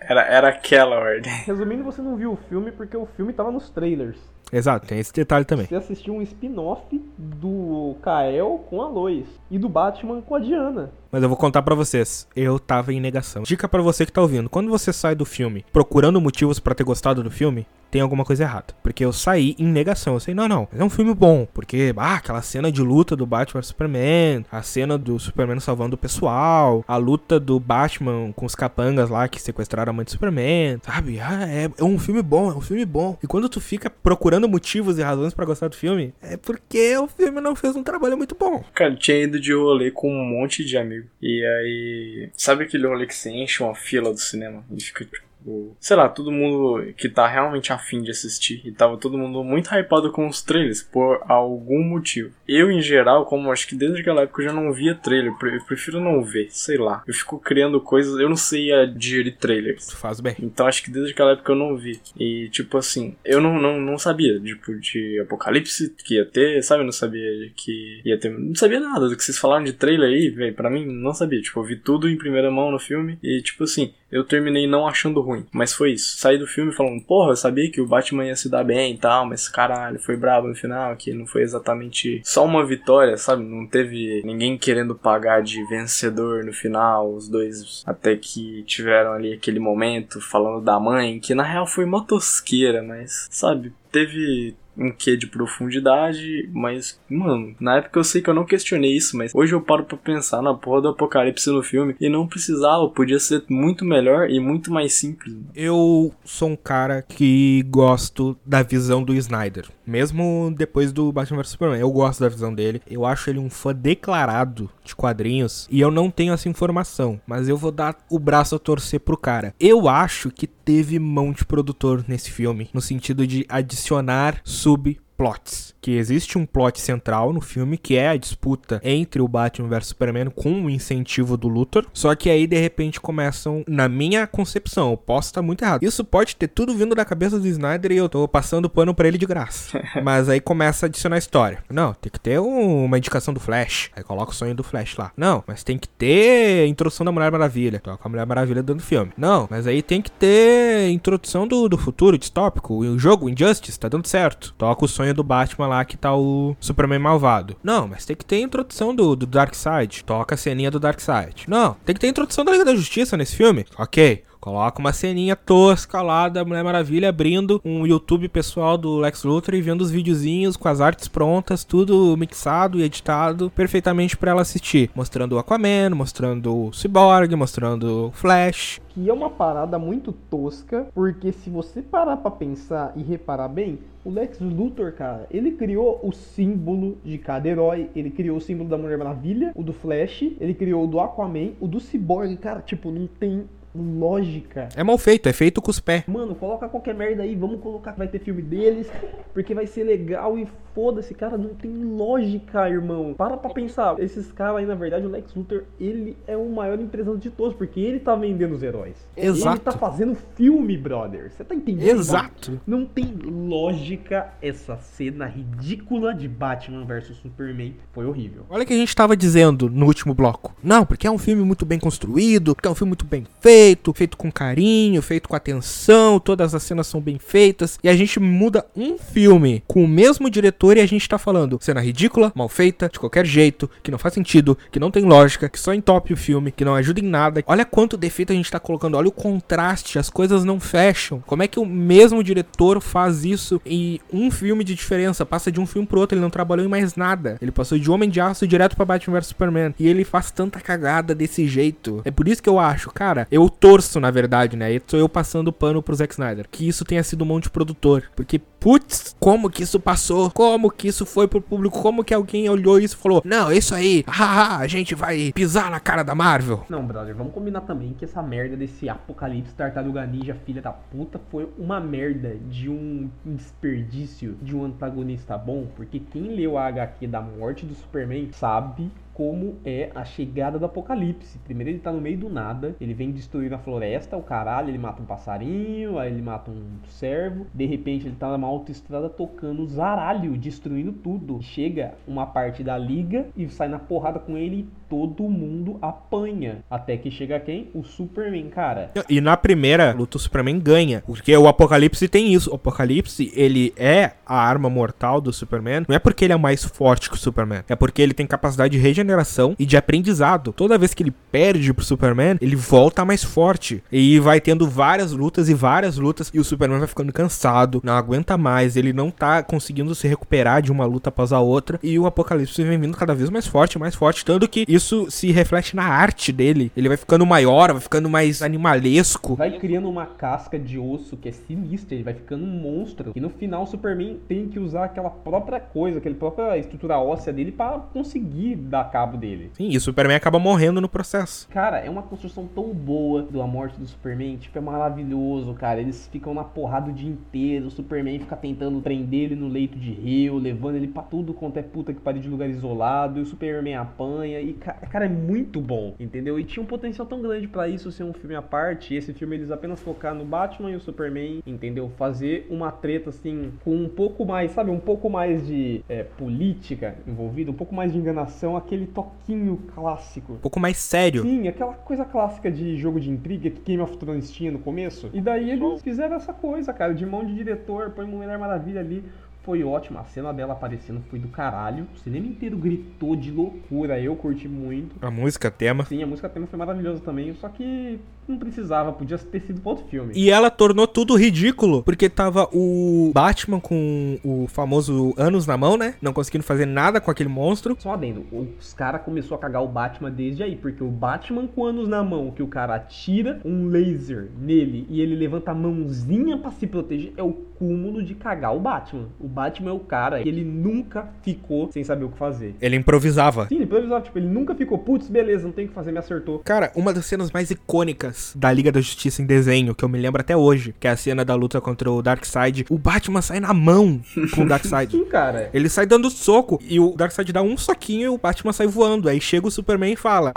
Era, 0.00 0.22
era 0.22 0.48
aquela 0.48 0.96
ordem. 0.96 1.32
Resumindo, 1.46 1.82
você 1.82 2.02
não 2.02 2.16
viu 2.16 2.32
o 2.32 2.36
filme 2.48 2.70
porque 2.70 2.96
o 2.96 3.06
filme 3.16 3.32
tava 3.32 3.50
nos 3.50 3.70
trailers. 3.70 4.18
Exato, 4.52 4.86
tem 4.86 4.98
esse 4.98 5.12
detalhe 5.12 5.44
também. 5.44 5.66
Você 5.66 5.74
assistiu 5.74 6.14
um 6.14 6.22
spin-off 6.22 7.00
do 7.18 7.96
Kael 8.02 8.64
com 8.68 8.82
a 8.82 8.88
Lois 8.88 9.26
e 9.50 9.58
do 9.58 9.68
Batman 9.68 10.20
com 10.20 10.34
a 10.34 10.38
Diana. 10.38 10.90
Mas 11.10 11.22
eu 11.22 11.28
vou 11.28 11.38
contar 11.38 11.62
para 11.62 11.76
vocês. 11.76 12.26
Eu 12.34 12.58
tava 12.58 12.92
em 12.92 13.00
negação. 13.00 13.44
Dica 13.44 13.68
para 13.68 13.80
você 13.80 14.04
que 14.04 14.10
tá 14.10 14.20
ouvindo. 14.20 14.50
Quando 14.50 14.68
você 14.68 14.92
sai 14.92 15.14
do 15.14 15.24
filme 15.24 15.64
procurando 15.72 16.20
motivos 16.20 16.58
para 16.58 16.74
ter 16.74 16.82
gostado 16.82 17.22
do 17.22 17.30
filme, 17.30 17.66
tem 17.94 18.00
alguma 18.00 18.24
coisa 18.24 18.42
errada. 18.42 18.74
Porque 18.82 19.04
eu 19.04 19.12
saí 19.12 19.54
em 19.56 19.68
negação. 19.68 20.14
Eu 20.14 20.20
sei, 20.20 20.34
não, 20.34 20.48
não. 20.48 20.66
É 20.76 20.82
um 20.82 20.90
filme 20.90 21.14
bom. 21.14 21.46
Porque, 21.54 21.94
ah, 21.96 22.16
aquela 22.16 22.42
cena 22.42 22.72
de 22.72 22.82
luta 22.82 23.14
do 23.14 23.24
Batman 23.24 23.62
Superman, 23.62 24.44
a 24.50 24.60
cena 24.62 24.98
do 24.98 25.16
Superman 25.20 25.60
salvando 25.60 25.94
o 25.94 25.98
pessoal, 25.98 26.84
a 26.88 26.96
luta 26.96 27.38
do 27.38 27.60
Batman 27.60 28.32
com 28.32 28.44
os 28.44 28.56
capangas 28.56 29.08
lá 29.08 29.28
que 29.28 29.40
sequestraram 29.40 29.90
a 29.90 29.92
mãe 29.92 30.04
do 30.04 30.10
Superman, 30.10 30.80
sabe? 30.82 31.20
Ah, 31.20 31.48
é, 31.48 31.70
é 31.78 31.84
um 31.84 31.96
filme 31.96 32.20
bom, 32.20 32.50
é 32.50 32.54
um 32.56 32.60
filme 32.60 32.84
bom. 32.84 33.16
E 33.22 33.28
quando 33.28 33.48
tu 33.48 33.60
fica 33.60 33.88
procurando 33.88 34.33
motivos 34.48 34.98
e 34.98 35.02
razões 35.02 35.34
para 35.34 35.44
gostar 35.44 35.68
do 35.68 35.76
filme, 35.76 36.14
é 36.22 36.36
porque 36.36 36.96
o 36.96 37.06
filme 37.06 37.40
não 37.40 37.54
fez 37.54 37.76
um 37.76 37.82
trabalho 37.82 38.16
muito 38.16 38.34
bom. 38.34 38.64
Cara, 38.74 38.94
tinha 38.96 39.18
ido 39.18 39.40
de 39.40 39.52
rolê 39.52 39.90
com 39.90 40.10
um 40.10 40.24
monte 40.24 40.64
de 40.64 40.76
amigos. 40.76 41.08
E 41.20 41.44
aí. 41.44 42.30
Sabe 42.36 42.64
aquele 42.64 42.86
rolê 42.86 43.06
que 43.06 43.14
você 43.14 43.30
enche 43.30 43.62
uma 43.62 43.74
fila 43.74 44.12
do 44.12 44.18
cinema 44.18 44.64
e 44.70 44.82
fica 44.82 45.06
tipo. 45.44 45.76
Sei 45.78 45.96
lá, 45.96 46.08
todo 46.08 46.32
mundo 46.32 46.92
que 46.96 47.08
tá 47.08 47.26
realmente 47.26 47.72
afim 47.72 48.02
de 48.02 48.10
assistir. 48.10 48.62
E 48.64 48.72
tava 48.72 48.96
todo 48.96 49.18
mundo 49.18 49.44
muito 49.44 49.72
hypado 49.74 50.10
com 50.10 50.26
os 50.26 50.42
trailers, 50.42 50.82
por 50.82 51.22
algum 51.28 51.82
motivo. 51.82 52.32
Eu, 52.48 52.70
em 52.70 52.80
geral, 52.80 53.26
como 53.26 53.52
acho 53.52 53.68
que 53.68 53.76
desde 53.76 54.00
aquela 54.00 54.22
época 54.22 54.42
eu 54.42 54.46
já 54.46 54.52
não 54.52 54.72
via 54.72 54.94
trailer, 54.94 55.32
eu 55.32 55.64
prefiro 55.64 56.00
não 56.00 56.22
ver, 56.22 56.48
sei 56.50 56.78
lá. 56.78 57.02
Eu 57.06 57.14
fico 57.14 57.38
criando 57.38 57.80
coisas, 57.80 58.18
eu 58.18 58.28
não 58.28 58.36
sei 58.36 58.72
a 58.72 58.86
digerir 58.86 59.36
trailers. 59.36 59.92
Faz 59.92 60.20
bem. 60.20 60.34
Então 60.40 60.66
acho 60.66 60.82
que 60.82 60.90
desde 60.90 61.12
aquela 61.12 61.32
época 61.32 61.52
eu 61.52 61.56
não 61.56 61.76
vi. 61.76 62.00
E 62.18 62.48
tipo 62.50 62.78
assim, 62.78 63.14
eu 63.24 63.40
não, 63.40 63.60
não, 63.60 63.80
não 63.80 63.98
sabia, 63.98 64.40
tipo, 64.40 64.74
de 64.78 65.20
Apocalipse 65.20 65.94
que 66.04 66.14
ia 66.14 66.24
ter, 66.24 66.62
sabe? 66.62 66.82
Eu 66.82 66.86
não 66.86 66.92
sabia 66.92 67.50
que 67.54 68.00
ia 68.04 68.18
ter. 68.18 68.30
Não 68.30 68.54
sabia 68.54 68.80
nada 68.80 69.08
do 69.08 69.16
que 69.16 69.24
vocês 69.24 69.38
falaram 69.38 69.64
de 69.64 69.72
trailer 69.72 70.08
aí, 70.08 70.30
velho. 70.30 70.54
Pra 70.54 70.70
mim, 70.70 70.86
não 70.86 71.12
sabia. 71.12 71.40
Tipo, 71.40 71.60
eu 71.60 71.64
vi 71.64 71.76
tudo 71.76 72.08
em 72.08 72.16
primeira 72.16 72.50
mão 72.50 72.70
no 72.70 72.78
filme. 72.78 73.18
E 73.22 73.42
tipo 73.42 73.64
assim, 73.64 73.92
eu 74.10 74.24
terminei 74.24 74.66
não 74.66 74.86
achando 74.86 75.20
ruim. 75.20 75.46
Mas 75.52 75.72
foi 75.72 75.92
isso. 75.92 76.18
Saí 76.18 76.38
do 76.38 76.46
filme 76.46 76.72
falando, 76.72 77.02
porra, 77.02 77.32
eu 77.32 77.36
sabia 77.36 77.70
que 77.70 77.80
o 77.80 77.86
Batman 77.86 78.26
ia 78.26 78.36
se 78.36 78.48
dar 78.48 78.64
bem 78.64 78.94
e 78.94 78.98
tal, 78.98 79.26
mas 79.26 79.48
caralho, 79.48 79.98
foi 79.98 80.16
brabo 80.16 80.48
no 80.48 80.54
final, 80.54 80.96
que 80.96 81.12
não 81.12 81.26
foi 81.26 81.42
exatamente 81.42 82.20
só 82.24 82.44
uma 82.44 82.64
vitória, 82.64 83.16
sabe? 83.16 83.42
Não 83.42 83.66
teve 83.66 84.22
ninguém 84.24 84.56
querendo 84.56 84.94
pagar 84.94 85.42
de 85.42 85.64
vencedor 85.66 86.44
no 86.44 86.52
final, 86.52 87.12
os 87.12 87.28
dois 87.28 87.82
até 87.86 88.16
que 88.16 88.62
tiveram 88.64 89.12
ali 89.12 89.32
aquele 89.32 89.58
momento 89.58 90.20
falando 90.20 90.62
da 90.62 90.78
mãe, 90.78 91.18
que 91.18 91.34
na 91.34 91.42
real 91.42 91.66
foi 91.66 91.84
motosqueira, 91.84 92.82
mas, 92.82 93.28
sabe? 93.30 93.72
Teve 93.90 94.56
um 94.76 94.90
quê 94.90 95.16
de 95.16 95.26
profundidade, 95.26 96.48
mas, 96.52 97.00
mano, 97.08 97.54
na 97.60 97.78
época 97.78 97.98
eu 97.98 98.04
sei 98.04 98.20
que 98.20 98.28
eu 98.28 98.34
não 98.34 98.44
questionei 98.44 98.96
isso, 98.96 99.16
mas 99.16 99.34
hoje 99.34 99.54
eu 99.54 99.60
paro 99.60 99.84
pra 99.84 99.96
pensar 99.96 100.42
na 100.42 100.54
porra 100.54 100.82
do 100.82 100.88
apocalipse 100.88 101.50
no 101.50 101.62
filme 101.62 101.94
e 102.00 102.08
não 102.08 102.26
precisava, 102.26 102.88
podia 102.88 103.18
ser 103.18 103.44
muito 103.48 103.84
melhor 103.84 104.30
e 104.30 104.40
muito 104.40 104.72
mais 104.72 104.94
simples. 104.94 105.34
Mano. 105.34 105.46
Eu 105.54 106.12
sou 106.24 106.50
um 106.50 106.56
cara 106.56 107.02
que 107.02 107.62
gosto 107.68 108.36
da 108.44 108.62
visão 108.62 109.02
do 109.02 109.14
Snyder, 109.14 109.68
mesmo 109.86 110.54
depois 110.56 110.92
do 110.92 111.12
Batman 111.12 111.38
vs 111.38 111.50
Superman. 111.50 111.80
Eu 111.80 111.90
gosto 111.90 112.20
da 112.20 112.28
visão 112.28 112.54
dele, 112.54 112.82
eu 112.88 113.04
acho 113.04 113.30
ele 113.30 113.38
um 113.38 113.50
fã 113.50 113.74
declarado 113.74 114.70
de 114.82 114.94
quadrinhos 114.94 115.66
e 115.70 115.80
eu 115.80 115.90
não 115.90 116.10
tenho 116.10 116.32
essa 116.32 116.48
informação, 116.48 117.20
mas 117.26 117.48
eu 117.48 117.56
vou 117.56 117.70
dar 117.70 117.96
o 118.10 118.18
braço 118.18 118.54
a 118.54 118.58
torcer 118.58 119.00
pro 119.00 119.16
cara. 119.16 119.54
Eu 119.58 119.88
acho 119.88 120.30
que 120.30 120.46
teve 120.46 120.98
mão 120.98 121.32
de 121.32 121.44
produtor 121.44 122.04
nesse 122.06 122.30
filme, 122.30 122.68
no 122.72 122.80
sentido 122.80 123.26
de 123.26 123.44
adicionar 123.48 124.40
subplots. 124.44 125.73
Que 125.84 125.98
existe 125.98 126.38
um 126.38 126.46
plot 126.46 126.80
central 126.80 127.30
no 127.30 127.42
filme 127.42 127.76
que 127.76 127.94
é 127.94 128.08
a 128.08 128.16
disputa 128.16 128.80
entre 128.82 129.20
o 129.20 129.28
Batman 129.28 129.68
vs 129.68 129.88
Superman 129.88 130.30
com 130.30 130.64
o 130.64 130.70
incentivo 130.70 131.36
do 131.36 131.46
Luthor. 131.46 131.84
Só 131.92 132.14
que 132.14 132.30
aí 132.30 132.46
de 132.46 132.58
repente 132.58 132.98
começam, 132.98 133.62
na 133.68 133.86
minha 133.86 134.26
concepção, 134.26 134.92
eu 134.92 134.96
posso 134.96 135.28
estar 135.28 135.42
muito 135.42 135.62
errado. 135.62 135.82
Isso 135.82 136.02
pode 136.02 136.36
ter 136.36 136.48
tudo 136.48 136.74
vindo 136.74 136.94
da 136.94 137.04
cabeça 137.04 137.38
do 137.38 137.46
Snyder 137.46 137.92
e 137.92 137.98
eu 137.98 138.08
tô 138.08 138.26
passando 138.26 138.70
pano 138.70 138.94
para 138.94 139.08
ele 139.08 139.18
de 139.18 139.26
graça. 139.26 139.78
Mas 140.02 140.30
aí 140.30 140.40
começa 140.40 140.86
a 140.86 140.88
adicionar 140.88 141.18
história. 141.18 141.62
Não, 141.68 141.92
tem 141.92 142.10
que 142.10 142.18
ter 142.18 142.40
um, 142.40 142.86
uma 142.86 142.96
indicação 142.96 143.34
do 143.34 143.40
Flash. 143.40 143.90
Aí 143.94 144.02
coloca 144.02 144.32
o 144.32 144.34
sonho 144.34 144.54
do 144.54 144.64
Flash 144.64 144.96
lá. 144.96 145.12
Não, 145.14 145.44
mas 145.46 145.62
tem 145.62 145.76
que 145.76 145.88
ter 145.88 146.66
introdução 146.66 147.04
da 147.04 147.12
Mulher 147.12 147.30
Maravilha. 147.30 147.78
Toca 147.80 148.00
a 148.02 148.08
Mulher 148.08 148.24
Maravilha 148.24 148.62
dando 148.62 148.82
filme. 148.82 149.12
Não, 149.18 149.46
mas 149.50 149.66
aí 149.66 149.82
tem 149.82 150.00
que 150.00 150.10
ter 150.10 150.88
introdução 150.88 151.46
do, 151.46 151.68
do 151.68 151.76
futuro 151.76 152.16
distópico. 152.16 152.74
O 152.74 152.98
jogo, 152.98 153.28
Injustice, 153.28 153.78
tá 153.78 153.88
dando 153.88 154.06
certo. 154.06 154.54
Toca 154.56 154.84
o 154.84 154.88
sonho 154.88 155.12
do 155.12 155.22
Batman 155.22 155.66
lá 155.66 155.73
que 155.82 155.96
tá 155.96 156.14
o 156.14 156.54
Superman 156.60 156.98
malvado. 156.98 157.56
Não, 157.62 157.88
mas 157.88 158.04
tem 158.04 158.14
que 158.14 158.24
ter 158.24 158.36
a 158.36 158.40
introdução 158.40 158.94
do, 158.94 159.16
do 159.16 159.26
Darkseid. 159.26 160.04
Toca 160.04 160.34
a 160.34 160.38
ceninha 160.38 160.70
do 160.70 160.78
Darkseid. 160.78 161.46
Não, 161.48 161.74
tem 161.86 161.94
que 161.94 162.00
ter 162.00 162.08
a 162.08 162.10
introdução 162.10 162.44
da 162.44 162.52
Liga 162.52 162.66
da 162.66 162.76
Justiça 162.76 163.16
nesse 163.16 163.34
filme. 163.34 163.64
Ok. 163.78 164.24
Coloca 164.44 164.78
uma 164.78 164.92
ceninha 164.92 165.34
tosca 165.34 166.02
lá 166.02 166.28
da 166.28 166.44
Mulher 166.44 166.62
Maravilha 166.62 167.08
abrindo 167.08 167.62
um 167.64 167.86
YouTube 167.86 168.28
pessoal 168.28 168.76
do 168.76 168.98
Lex 168.98 169.24
Luthor 169.24 169.54
e 169.54 169.62
vendo 169.62 169.80
os 169.80 169.90
videozinhos 169.90 170.54
com 170.54 170.68
as 170.68 170.82
artes 170.82 171.08
prontas, 171.08 171.64
tudo 171.64 172.14
mixado 172.18 172.78
e 172.78 172.82
editado 172.82 173.50
perfeitamente 173.50 174.18
para 174.18 174.32
ela 174.32 174.42
assistir. 174.42 174.90
Mostrando 174.94 175.32
o 175.32 175.38
Aquaman, 175.38 175.94
mostrando 175.94 176.66
o 176.66 176.72
Cyborg, 176.74 177.34
mostrando 177.34 178.08
o 178.08 178.12
Flash. 178.12 178.82
Que 178.90 179.08
é 179.08 179.12
uma 179.14 179.30
parada 179.30 179.78
muito 179.78 180.12
tosca, 180.12 180.88
porque 180.94 181.32
se 181.32 181.48
você 181.48 181.80
parar 181.80 182.18
pra 182.18 182.30
pensar 182.30 182.92
e 182.96 183.02
reparar 183.02 183.48
bem, 183.48 183.78
o 184.04 184.10
Lex 184.10 184.38
Luthor, 184.38 184.92
cara, 184.92 185.26
ele 185.30 185.52
criou 185.52 185.98
o 186.02 186.12
símbolo 186.12 186.98
de 187.02 187.16
cada 187.16 187.48
herói. 187.48 187.90
Ele 187.96 188.10
criou 188.10 188.36
o 188.36 188.40
símbolo 188.40 188.68
da 188.68 188.76
Mulher 188.76 188.98
Maravilha, 188.98 189.52
o 189.54 189.62
do 189.62 189.72
Flash, 189.72 190.22
ele 190.40 190.54
criou 190.54 190.84
o 190.84 190.86
do 190.86 191.00
Aquaman, 191.00 191.52
o 191.60 191.66
do 191.66 191.80
Cyborg, 191.80 192.36
cara, 192.36 192.60
tipo, 192.60 192.90
não 192.90 193.06
tem 193.06 193.44
lógica. 193.74 194.68
É 194.76 194.84
mal 194.84 194.96
feito, 194.96 195.28
é 195.28 195.32
feito 195.32 195.60
com 195.60 195.70
os 195.70 195.80
pés. 195.80 196.04
Mano, 196.06 196.34
coloca 196.34 196.68
qualquer 196.68 196.94
merda 196.94 197.22
aí, 197.22 197.34
vamos 197.34 197.60
colocar 197.60 197.92
que 197.92 197.98
vai 197.98 198.08
ter 198.08 198.20
filme 198.20 198.42
deles, 198.42 198.90
porque 199.32 199.54
vai 199.54 199.66
ser 199.66 199.84
legal 199.84 200.38
e 200.38 200.46
foda-se, 200.74 201.14
cara, 201.14 201.38
não 201.38 201.50
tem 201.54 201.70
lógica, 201.70 202.68
irmão. 202.68 203.14
Para 203.16 203.36
pra 203.36 203.50
pensar, 203.50 203.98
esses 204.00 204.30
caras 204.32 204.56
aí, 204.56 204.66
na 204.66 204.74
verdade, 204.74 205.06
o 205.06 205.08
Lex 205.08 205.34
Luthor, 205.34 205.64
ele 205.78 206.16
é 206.26 206.36
o 206.36 206.48
maior 206.48 206.78
empresário 206.80 207.18
de 207.18 207.30
todos, 207.30 207.56
porque 207.56 207.80
ele 207.80 208.00
tá 208.00 208.14
vendendo 208.14 208.54
os 208.54 208.62
heróis. 208.62 209.06
Exato. 209.16 209.56
Ele 209.56 209.60
tá 209.60 209.72
fazendo 209.72 210.16
filme, 210.34 210.76
brother. 210.76 211.30
Você 211.30 211.44
tá 211.44 211.54
entendendo? 211.54 211.98
Exato. 211.98 212.60
Não 212.66 212.84
tem 212.84 213.14
lógica 213.24 214.32
essa 214.42 214.76
cena 214.76 215.26
ridícula 215.26 216.14
de 216.14 216.28
Batman 216.28 216.84
versus 216.84 217.16
Superman. 217.18 217.74
Foi 217.92 218.06
horrível. 218.06 218.44
Olha 218.50 218.64
o 218.64 218.66
que 218.66 218.72
a 218.72 218.76
gente 218.76 218.94
tava 218.94 219.16
dizendo 219.16 219.70
no 219.70 219.86
último 219.86 220.14
bloco. 220.14 220.54
Não, 220.62 220.84
porque 220.84 221.06
é 221.06 221.10
um 221.10 221.18
filme 221.18 221.42
muito 221.42 221.64
bem 221.64 221.78
construído, 221.78 222.54
porque 222.54 222.68
é 222.68 222.70
um 222.70 222.74
filme 222.74 222.90
muito 222.90 223.04
bem 223.04 223.26
feito 223.40 223.54
feito, 223.64 223.92
feito 223.92 224.16
com 224.16 224.32
carinho, 224.32 225.02
feito 225.02 225.28
com 225.28 225.36
atenção, 225.36 226.18
todas 226.18 226.54
as 226.54 226.62
cenas 226.62 226.86
são 226.86 227.00
bem 227.00 227.18
feitas. 227.18 227.78
E 227.82 227.88
a 227.88 227.96
gente 227.96 228.18
muda 228.20 228.64
um 228.76 228.96
filme 228.96 229.62
com 229.66 229.84
o 229.84 229.88
mesmo 229.88 230.30
diretor 230.30 230.63
e 230.72 230.80
a 230.80 230.86
gente 230.86 231.08
tá 231.08 231.18
falando 231.18 231.58
cena 231.60 231.80
ridícula, 231.80 232.32
mal 232.34 232.48
feita, 232.48 232.88
de 232.92 232.98
qualquer 232.98 233.26
jeito, 233.26 233.70
que 233.82 233.90
não 233.90 233.98
faz 233.98 234.14
sentido, 234.14 234.56
que 234.70 234.80
não 234.80 234.90
tem 234.90 235.04
lógica, 235.04 235.48
que 235.48 235.58
só 235.58 235.72
entope 235.74 236.12
o 236.12 236.16
filme, 236.16 236.52
que 236.52 236.64
não 236.64 236.74
ajuda 236.74 237.00
em 237.00 237.08
nada. 237.08 237.42
Olha 237.46 237.64
quanto 237.64 237.96
defeito 237.96 238.32
a 238.32 238.36
gente 238.36 238.50
tá 238.50 238.58
colocando, 238.58 238.96
olha 238.96 239.08
o 239.08 239.12
contraste, 239.12 239.98
as 239.98 240.10
coisas 240.10 240.44
não 240.44 240.58
fecham. 240.60 241.22
Como 241.26 241.42
é 241.42 241.48
que 241.48 241.58
o 241.58 241.66
mesmo 241.66 242.22
diretor 242.22 242.80
faz 242.80 243.24
isso 243.24 243.60
em 243.64 244.00
um 244.12 244.30
filme 244.30 244.64
de 244.64 244.74
diferença? 244.74 245.26
Passa 245.26 245.50
de 245.50 245.60
um 245.60 245.66
filme 245.66 245.86
pro 245.86 246.00
outro, 246.00 246.16
ele 246.16 246.22
não 246.22 246.30
trabalhou 246.30 246.64
em 246.64 246.68
mais 246.68 246.96
nada. 246.96 247.38
Ele 247.40 247.50
passou 247.50 247.78
de 247.78 247.90
Homem 247.90 248.08
de 248.08 248.20
Aço 248.20 248.46
direto 248.46 248.76
para 248.76 248.84
Batman 248.84 249.18
vs 249.18 249.26
Superman. 249.28 249.74
E 249.78 249.86
ele 249.86 250.04
faz 250.04 250.30
tanta 250.30 250.60
cagada 250.60 251.14
desse 251.14 251.46
jeito. 251.46 252.02
É 252.04 252.10
por 252.10 252.28
isso 252.28 252.42
que 252.42 252.48
eu 252.48 252.58
acho, 252.58 252.90
cara, 252.90 253.26
eu 253.30 253.48
torço, 253.48 254.00
na 254.00 254.10
verdade, 254.10 254.56
né? 254.56 254.72
E 254.72 254.82
sou 254.86 254.98
eu 254.98 255.08
passando 255.08 255.52
pano 255.52 255.82
pro 255.82 255.94
Zack 255.94 256.14
Snyder. 256.14 256.46
Que 256.50 256.68
isso 256.68 256.84
tenha 256.84 257.02
sido 257.02 257.24
mão 257.24 257.40
de 257.40 257.50
produtor. 257.50 258.04
Porque, 258.14 258.40
putz, 258.64 259.14
como 259.20 259.50
que 259.50 259.62
isso 259.62 259.78
passou? 259.78 260.30
Como 260.30 260.70
que 260.70 260.88
isso 260.88 261.04
foi 261.04 261.28
pro 261.28 261.38
público? 261.38 261.82
Como 261.82 262.02
que 262.02 262.14
alguém 262.14 262.48
olhou 262.48 262.78
isso 262.78 262.96
e 262.96 262.98
falou: 262.98 263.20
Não, 263.22 263.52
isso 263.52 263.74
aí, 263.74 264.02
haha, 264.08 264.56
a 264.56 264.66
gente 264.66 264.94
vai 264.94 265.30
pisar 265.34 265.70
na 265.70 265.78
cara 265.78 266.02
da 266.02 266.14
Marvel? 266.14 266.64
Não, 266.70 266.82
brother, 266.82 267.14
vamos 267.14 267.34
combinar 267.34 267.60
também 267.60 267.92
que 267.92 268.06
essa 268.06 268.22
merda 268.22 268.56
desse 268.56 268.88
apocalipse 268.88 269.54
tartaruga 269.54 270.06
ninja, 270.06 270.34
filha 270.46 270.62
da 270.62 270.72
puta, 270.72 271.20
foi 271.30 271.46
uma 271.58 271.78
merda 271.78 272.36
de 272.48 272.70
um 272.70 273.10
desperdício 273.22 274.38
de 274.40 274.56
um 274.56 274.64
antagonista 274.64 275.36
bom. 275.36 275.66
Porque 275.76 276.00
quem 276.00 276.34
leu 276.34 276.56
a 276.56 276.66
HQ 276.66 277.06
da 277.06 277.20
morte 277.20 277.66
do 277.66 277.74
Superman 277.74 278.30
sabe 278.32 278.90
como 279.14 279.54
é 279.64 279.90
a 279.94 280.04
chegada 280.04 280.58
do 280.58 280.66
apocalipse. 280.66 281.38
Primeiro 281.38 281.70
ele 281.70 281.78
tá 281.78 281.92
no 281.92 282.00
meio 282.00 282.18
do 282.18 282.28
nada, 282.28 282.74
ele 282.80 282.92
vem 282.92 283.12
destruir 283.12 283.54
a 283.54 283.58
floresta, 283.58 284.16
o 284.16 284.22
caralho, 284.22 284.68
ele 284.68 284.78
mata 284.78 285.00
um 285.00 285.06
passarinho, 285.06 285.98
aí 285.98 286.10
ele 286.10 286.20
mata 286.20 286.50
um 286.50 286.78
servo, 286.88 287.46
de 287.54 287.64
repente 287.64 288.06
ele 288.06 288.16
tá 288.16 288.28
numa 288.30 288.48
autoestrada 288.48 289.08
tocando 289.08 289.64
zaralho, 289.66 290.36
destruindo 290.36 290.92
tudo. 290.92 291.40
Chega 291.40 291.94
uma 292.06 292.26
parte 292.26 292.64
da 292.64 292.76
liga 292.76 293.26
e 293.36 293.48
sai 293.48 293.68
na 293.68 293.78
porrada 293.78 294.18
com 294.18 294.36
ele 294.36 294.62
e 294.62 294.68
todo 294.94 295.24
mundo 295.24 295.76
apanha. 295.82 296.58
Até 296.70 296.96
que 296.96 297.10
chega 297.10 297.40
quem? 297.40 297.68
O 297.74 297.82
Superman, 297.82 298.48
cara. 298.48 298.92
E 299.08 299.20
na 299.20 299.36
primeira 299.36 299.92
luta 299.92 300.18
o 300.18 300.20
Superman 300.20 300.60
ganha, 300.60 301.02
porque 301.04 301.36
o 301.36 301.48
Apocalipse 301.48 302.06
tem 302.06 302.32
isso. 302.32 302.52
O 302.52 302.54
Apocalipse, 302.54 303.32
ele 303.34 303.74
é 303.76 304.12
a 304.24 304.36
arma 304.36 304.70
mortal 304.70 305.20
do 305.20 305.32
Superman, 305.32 305.84
não 305.88 305.96
é 305.96 305.98
porque 305.98 306.24
ele 306.24 306.32
é 306.32 306.36
mais 306.36 306.64
forte 306.64 307.10
que 307.10 307.16
o 307.16 307.18
Superman, 307.18 307.64
é 307.68 307.74
porque 307.74 308.00
ele 308.00 308.14
tem 308.14 308.24
capacidade 308.24 308.76
de 308.76 308.78
regeneração 308.78 309.56
e 309.58 309.66
de 309.66 309.76
aprendizado. 309.76 310.52
Toda 310.52 310.78
vez 310.78 310.94
que 310.94 311.02
ele 311.02 311.14
perde 311.32 311.74
pro 311.74 311.84
Superman, 311.84 312.36
ele 312.40 312.54
volta 312.54 313.04
mais 313.04 313.24
forte. 313.24 313.82
E 313.90 314.20
vai 314.20 314.40
tendo 314.40 314.68
várias 314.68 315.10
lutas 315.10 315.48
e 315.48 315.54
várias 315.54 315.98
lutas 315.98 316.30
e 316.32 316.38
o 316.38 316.44
Superman 316.44 316.78
vai 316.78 316.88
ficando 316.88 317.12
cansado, 317.12 317.80
não 317.82 317.94
aguenta 317.94 318.38
mais, 318.38 318.76
ele 318.76 318.92
não 318.92 319.10
tá 319.10 319.42
conseguindo 319.42 319.92
se 319.92 320.06
recuperar 320.06 320.62
de 320.62 320.70
uma 320.70 320.86
luta 320.86 321.08
após 321.08 321.32
a 321.32 321.40
outra 321.40 321.80
e 321.82 321.98
o 321.98 322.06
Apocalipse 322.06 322.62
vem 322.62 322.78
vindo 322.78 322.96
cada 322.96 323.14
vez 323.14 323.28
mais 323.28 323.46
forte, 323.46 323.78
mais 323.78 323.96
forte, 323.96 324.24
tanto 324.24 324.48
que 324.48 324.64
isso 324.68 324.83
se 325.10 325.32
reflete 325.32 325.76
na 325.76 325.84
arte 325.84 326.32
dele. 326.32 326.70
Ele 326.76 326.88
vai 326.88 326.96
ficando 326.96 327.24
maior, 327.26 327.72
vai 327.72 327.80
ficando 327.80 328.08
mais 328.08 328.42
animalesco. 328.42 329.34
Vai 329.36 329.58
criando 329.58 329.88
uma 329.88 330.06
casca 330.06 330.58
de 330.58 330.78
osso 330.78 331.16
que 331.16 331.28
é 331.28 331.32
sinistra, 331.32 331.94
ele 331.94 332.04
vai 332.04 332.14
ficando 332.14 332.44
um 332.44 332.48
monstro. 332.48 333.12
E 333.14 333.20
no 333.20 333.30
final 333.30 333.62
o 333.62 333.66
Superman 333.66 334.18
tem 334.28 334.48
que 334.48 334.58
usar 334.58 334.84
aquela 334.84 335.10
própria 335.10 335.60
coisa, 335.60 335.98
aquela 335.98 336.14
própria 336.14 336.58
estrutura 336.58 336.98
óssea 336.98 337.32
dele 337.32 337.52
para 337.52 337.78
conseguir 337.78 338.56
dar 338.56 338.90
cabo 338.90 339.16
dele. 339.16 339.50
Sim, 339.54 339.70
e 339.70 339.76
o 339.76 339.80
Superman 339.80 340.16
acaba 340.16 340.38
morrendo 340.38 340.80
no 340.80 340.88
processo. 340.88 341.48
Cara, 341.48 341.78
é 341.78 341.90
uma 341.90 342.02
construção 342.02 342.46
tão 342.46 342.72
boa 342.72 343.22
da 343.22 343.46
morte 343.46 343.78
do 343.78 343.86
Superman, 343.86 344.36
tipo, 344.36 344.56
é 344.58 344.60
maravilhoso, 344.60 345.54
cara. 345.54 345.80
Eles 345.80 346.08
ficam 346.10 346.34
na 346.34 346.44
porrada 346.44 346.90
o 346.90 346.92
dia 346.92 347.08
inteiro, 347.08 347.66
o 347.66 347.70
Superman 347.70 348.18
fica 348.18 348.36
tentando 348.36 348.80
prender 348.80 349.24
ele 349.24 349.34
no 349.34 349.48
leito 349.48 349.78
de 349.78 349.90
rio, 349.90 350.38
levando 350.38 350.76
ele 350.76 350.88
pra 350.88 351.02
tudo 351.02 351.34
quanto 351.34 351.58
é 351.58 351.62
puta 351.62 351.92
que 351.92 352.00
pariu 352.00 352.22
de 352.22 352.28
lugar 352.28 352.48
isolado, 352.48 353.18
e 353.18 353.22
o 353.22 353.26
Superman 353.26 353.76
apanha, 353.76 354.40
e 354.40 354.52
cara, 354.72 355.06
é 355.06 355.08
muito 355.08 355.60
bom, 355.60 355.94
entendeu? 355.98 356.38
E 356.38 356.44
tinha 356.44 356.62
um 356.62 356.66
potencial 356.66 357.06
tão 357.06 357.20
grande 357.20 357.46
para 357.46 357.68
isso 357.68 357.90
ser 357.92 358.04
um 358.04 358.12
filme 358.12 358.34
à 358.34 358.42
parte, 358.42 358.94
e 358.94 358.96
esse 358.96 359.12
filme 359.12 359.36
eles 359.36 359.50
apenas 359.50 359.80
focar 359.80 360.14
no 360.14 360.24
Batman 360.24 360.70
e 360.70 360.76
o 360.76 360.80
Superman, 360.80 361.42
entendeu? 361.46 361.90
Fazer 361.96 362.46
uma 362.50 362.70
treta 362.70 363.10
assim, 363.10 363.52
com 363.64 363.74
um 363.76 363.88
pouco 363.88 364.24
mais, 364.24 364.52
sabe, 364.52 364.70
um 364.70 364.80
pouco 364.80 365.10
mais 365.10 365.46
de 365.46 365.82
é, 365.88 366.02
política 366.02 366.96
envolvida, 367.06 367.50
um 367.50 367.54
pouco 367.54 367.74
mais 367.74 367.92
de 367.92 367.98
enganação, 367.98 368.56
aquele 368.56 368.86
toquinho 368.86 369.56
clássico. 369.74 370.34
Um 370.34 370.38
pouco 370.38 370.60
mais 370.60 370.76
sério. 370.76 371.22
Sim, 371.22 371.48
aquela 371.48 371.74
coisa 371.74 372.04
clássica 372.04 372.50
de 372.50 372.76
jogo 372.76 373.00
de 373.00 373.10
intriga 373.10 373.50
que 373.50 373.60
Game 373.60 373.82
of 373.82 373.96
Thrones 373.96 374.30
tinha 374.30 374.50
no 374.50 374.58
começo. 374.58 375.10
E 375.12 375.20
daí 375.20 375.50
eles 375.50 375.82
fizeram 375.82 376.16
essa 376.16 376.32
coisa, 376.32 376.72
cara, 376.72 376.94
de 376.94 377.04
mão 377.04 377.24
de 377.24 377.34
diretor, 377.34 377.90
põe 377.90 378.06
Mulher 378.06 378.38
Maravilha 378.38 378.80
ali 378.80 379.04
foi 379.44 379.62
ótima. 379.62 380.00
A 380.00 380.04
cena 380.04 380.32
dela 380.32 380.54
aparecendo 380.54 381.02
foi 381.10 381.18
do 381.18 381.28
caralho. 381.28 381.86
O 381.94 381.98
cinema 381.98 382.26
inteiro 382.26 382.56
gritou 382.56 383.14
de 383.14 383.30
loucura. 383.30 384.00
Eu 384.00 384.16
curti 384.16 384.48
muito. 384.48 384.96
A 385.04 385.10
música 385.10 385.50
tema. 385.50 385.84
Sim, 385.84 386.02
a 386.02 386.06
música 386.06 386.28
tema 386.28 386.46
foi 386.46 386.58
maravilhosa 386.58 387.00
também. 387.00 387.34
Só 387.34 387.48
que 387.48 388.00
não 388.26 388.38
precisava, 388.38 388.92
podia 388.92 389.18
ter 389.18 389.40
sido 389.40 389.60
pra 389.60 389.70
outro 389.70 389.86
filme. 389.86 390.12
E 390.14 390.30
ela 390.30 390.50
tornou 390.50 390.86
tudo 390.86 391.16
ridículo, 391.16 391.82
porque 391.82 392.08
tava 392.08 392.48
o 392.52 393.10
Batman 393.14 393.60
com 393.60 394.18
o 394.24 394.46
famoso 394.48 395.14
anos 395.16 395.46
na 395.46 395.56
mão, 395.56 395.76
né? 395.76 395.94
Não 396.00 396.12
conseguindo 396.12 396.44
fazer 396.44 396.66
nada 396.66 397.00
com 397.00 397.10
aquele 397.10 397.28
monstro. 397.28 397.76
Só 397.78 397.92
adendo, 397.92 398.24
os 398.58 398.72
caras 398.74 399.02
começou 399.02 399.36
a 399.36 399.38
cagar 399.38 399.62
o 399.62 399.68
Batman 399.68 400.10
desde 400.10 400.42
aí, 400.42 400.56
porque 400.56 400.82
o 400.82 400.88
Batman 400.88 401.46
com 401.46 401.64
anos 401.64 401.88
na 401.88 402.02
mão, 402.02 402.30
que 402.30 402.42
o 402.42 402.48
cara 402.48 402.74
atira 402.74 403.40
um 403.44 403.68
laser 403.68 404.28
nele 404.38 404.86
e 404.88 405.00
ele 405.00 405.14
levanta 405.14 405.50
a 405.50 405.54
mãozinha 405.54 406.38
para 406.38 406.50
se 406.52 406.66
proteger, 406.66 407.12
é 407.16 407.22
o 407.22 407.32
cúmulo 407.32 408.02
de 408.02 408.14
cagar 408.14 408.54
o 408.54 408.60
Batman. 408.60 409.08
O 409.20 409.28
Batman 409.28 409.70
é 409.70 409.74
o 409.74 409.80
cara 409.80 410.22
que 410.22 410.28
ele 410.28 410.44
nunca 410.44 411.08
ficou 411.22 411.70
sem 411.72 411.84
saber 411.84 412.04
o 412.04 412.08
que 412.08 412.18
fazer. 412.18 412.54
Ele 412.60 412.76
improvisava. 412.76 413.46
Sim, 413.46 413.56
ele 413.56 413.64
improvisava. 413.64 414.02
Tipo, 414.02 414.18
ele 414.18 414.26
nunca 414.26 414.54
ficou, 414.54 414.78
putz, 414.78 415.08
beleza, 415.08 415.44
não 415.44 415.52
tem 415.52 415.64
o 415.66 415.68
que 415.68 415.74
fazer, 415.74 415.92
me 415.92 415.98
acertou. 415.98 416.40
Cara, 416.40 416.72
uma 416.74 416.92
das 416.92 417.06
cenas 417.06 417.30
mais 417.30 417.50
icônicas 417.50 418.13
da 418.34 418.52
Liga 418.52 418.70
da 418.70 418.80
Justiça 418.80 419.22
em 419.22 419.26
desenho, 419.26 419.74
que 419.74 419.84
eu 419.84 419.88
me 419.88 419.98
lembro 419.98 420.20
até 420.20 420.36
hoje, 420.36 420.74
que 420.78 420.86
é 420.86 420.90
a 420.90 420.96
cena 420.96 421.24
da 421.24 421.34
luta 421.34 421.60
contra 421.60 421.90
o 421.90 422.02
Darkseid. 422.02 422.66
O 422.70 422.78
Batman 422.78 423.22
sai 423.22 423.40
na 423.40 423.52
mão 423.52 424.00
com 424.34 424.42
o 424.42 424.48
Darkseid. 424.48 424.90
Sim, 424.96 425.04
cara. 425.04 425.50
Ele 425.52 425.68
sai 425.68 425.86
dando 425.86 426.10
soco 426.10 426.60
e 426.62 426.78
o 426.80 426.94
Darkseid 426.96 427.32
dá 427.32 427.42
um 427.42 427.56
soquinho 427.56 428.04
e 428.04 428.08
o 428.08 428.18
Batman 428.18 428.52
sai 428.52 428.66
voando. 428.66 429.08
Aí 429.08 429.20
chega 429.20 429.46
o 429.46 429.50
Superman 429.50 429.92
e 429.92 429.96
fala: 429.96 430.32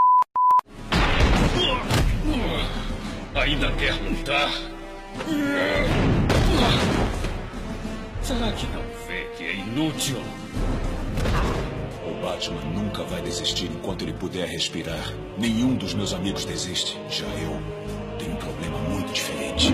Ainda 3.36 3.72
quer 3.74 3.94
lutar? 3.94 4.52
Será 8.22 8.52
que 8.52 8.68
não 8.68 8.84
vê 9.08 9.24
que 9.38 9.44
é 9.44 9.56
inútil? 9.56 10.18
Batman 12.38 12.62
nunca 12.72 13.04
vai 13.04 13.20
desistir 13.24 13.66
enquanto 13.66 14.04
ele 14.04 14.14
puder 14.14 14.48
respirar. 14.48 15.12
Nenhum 15.40 15.74
dos 15.74 15.96
meus 15.96 16.14
amigos 16.14 16.46
desiste. 16.46 16.96
Já 17.10 17.26
eu 17.26 17.60
tenho 18.20 18.34
um 18.34 18.36
problema 18.36 18.78
muito 18.78 19.12
diferente. 19.12 19.74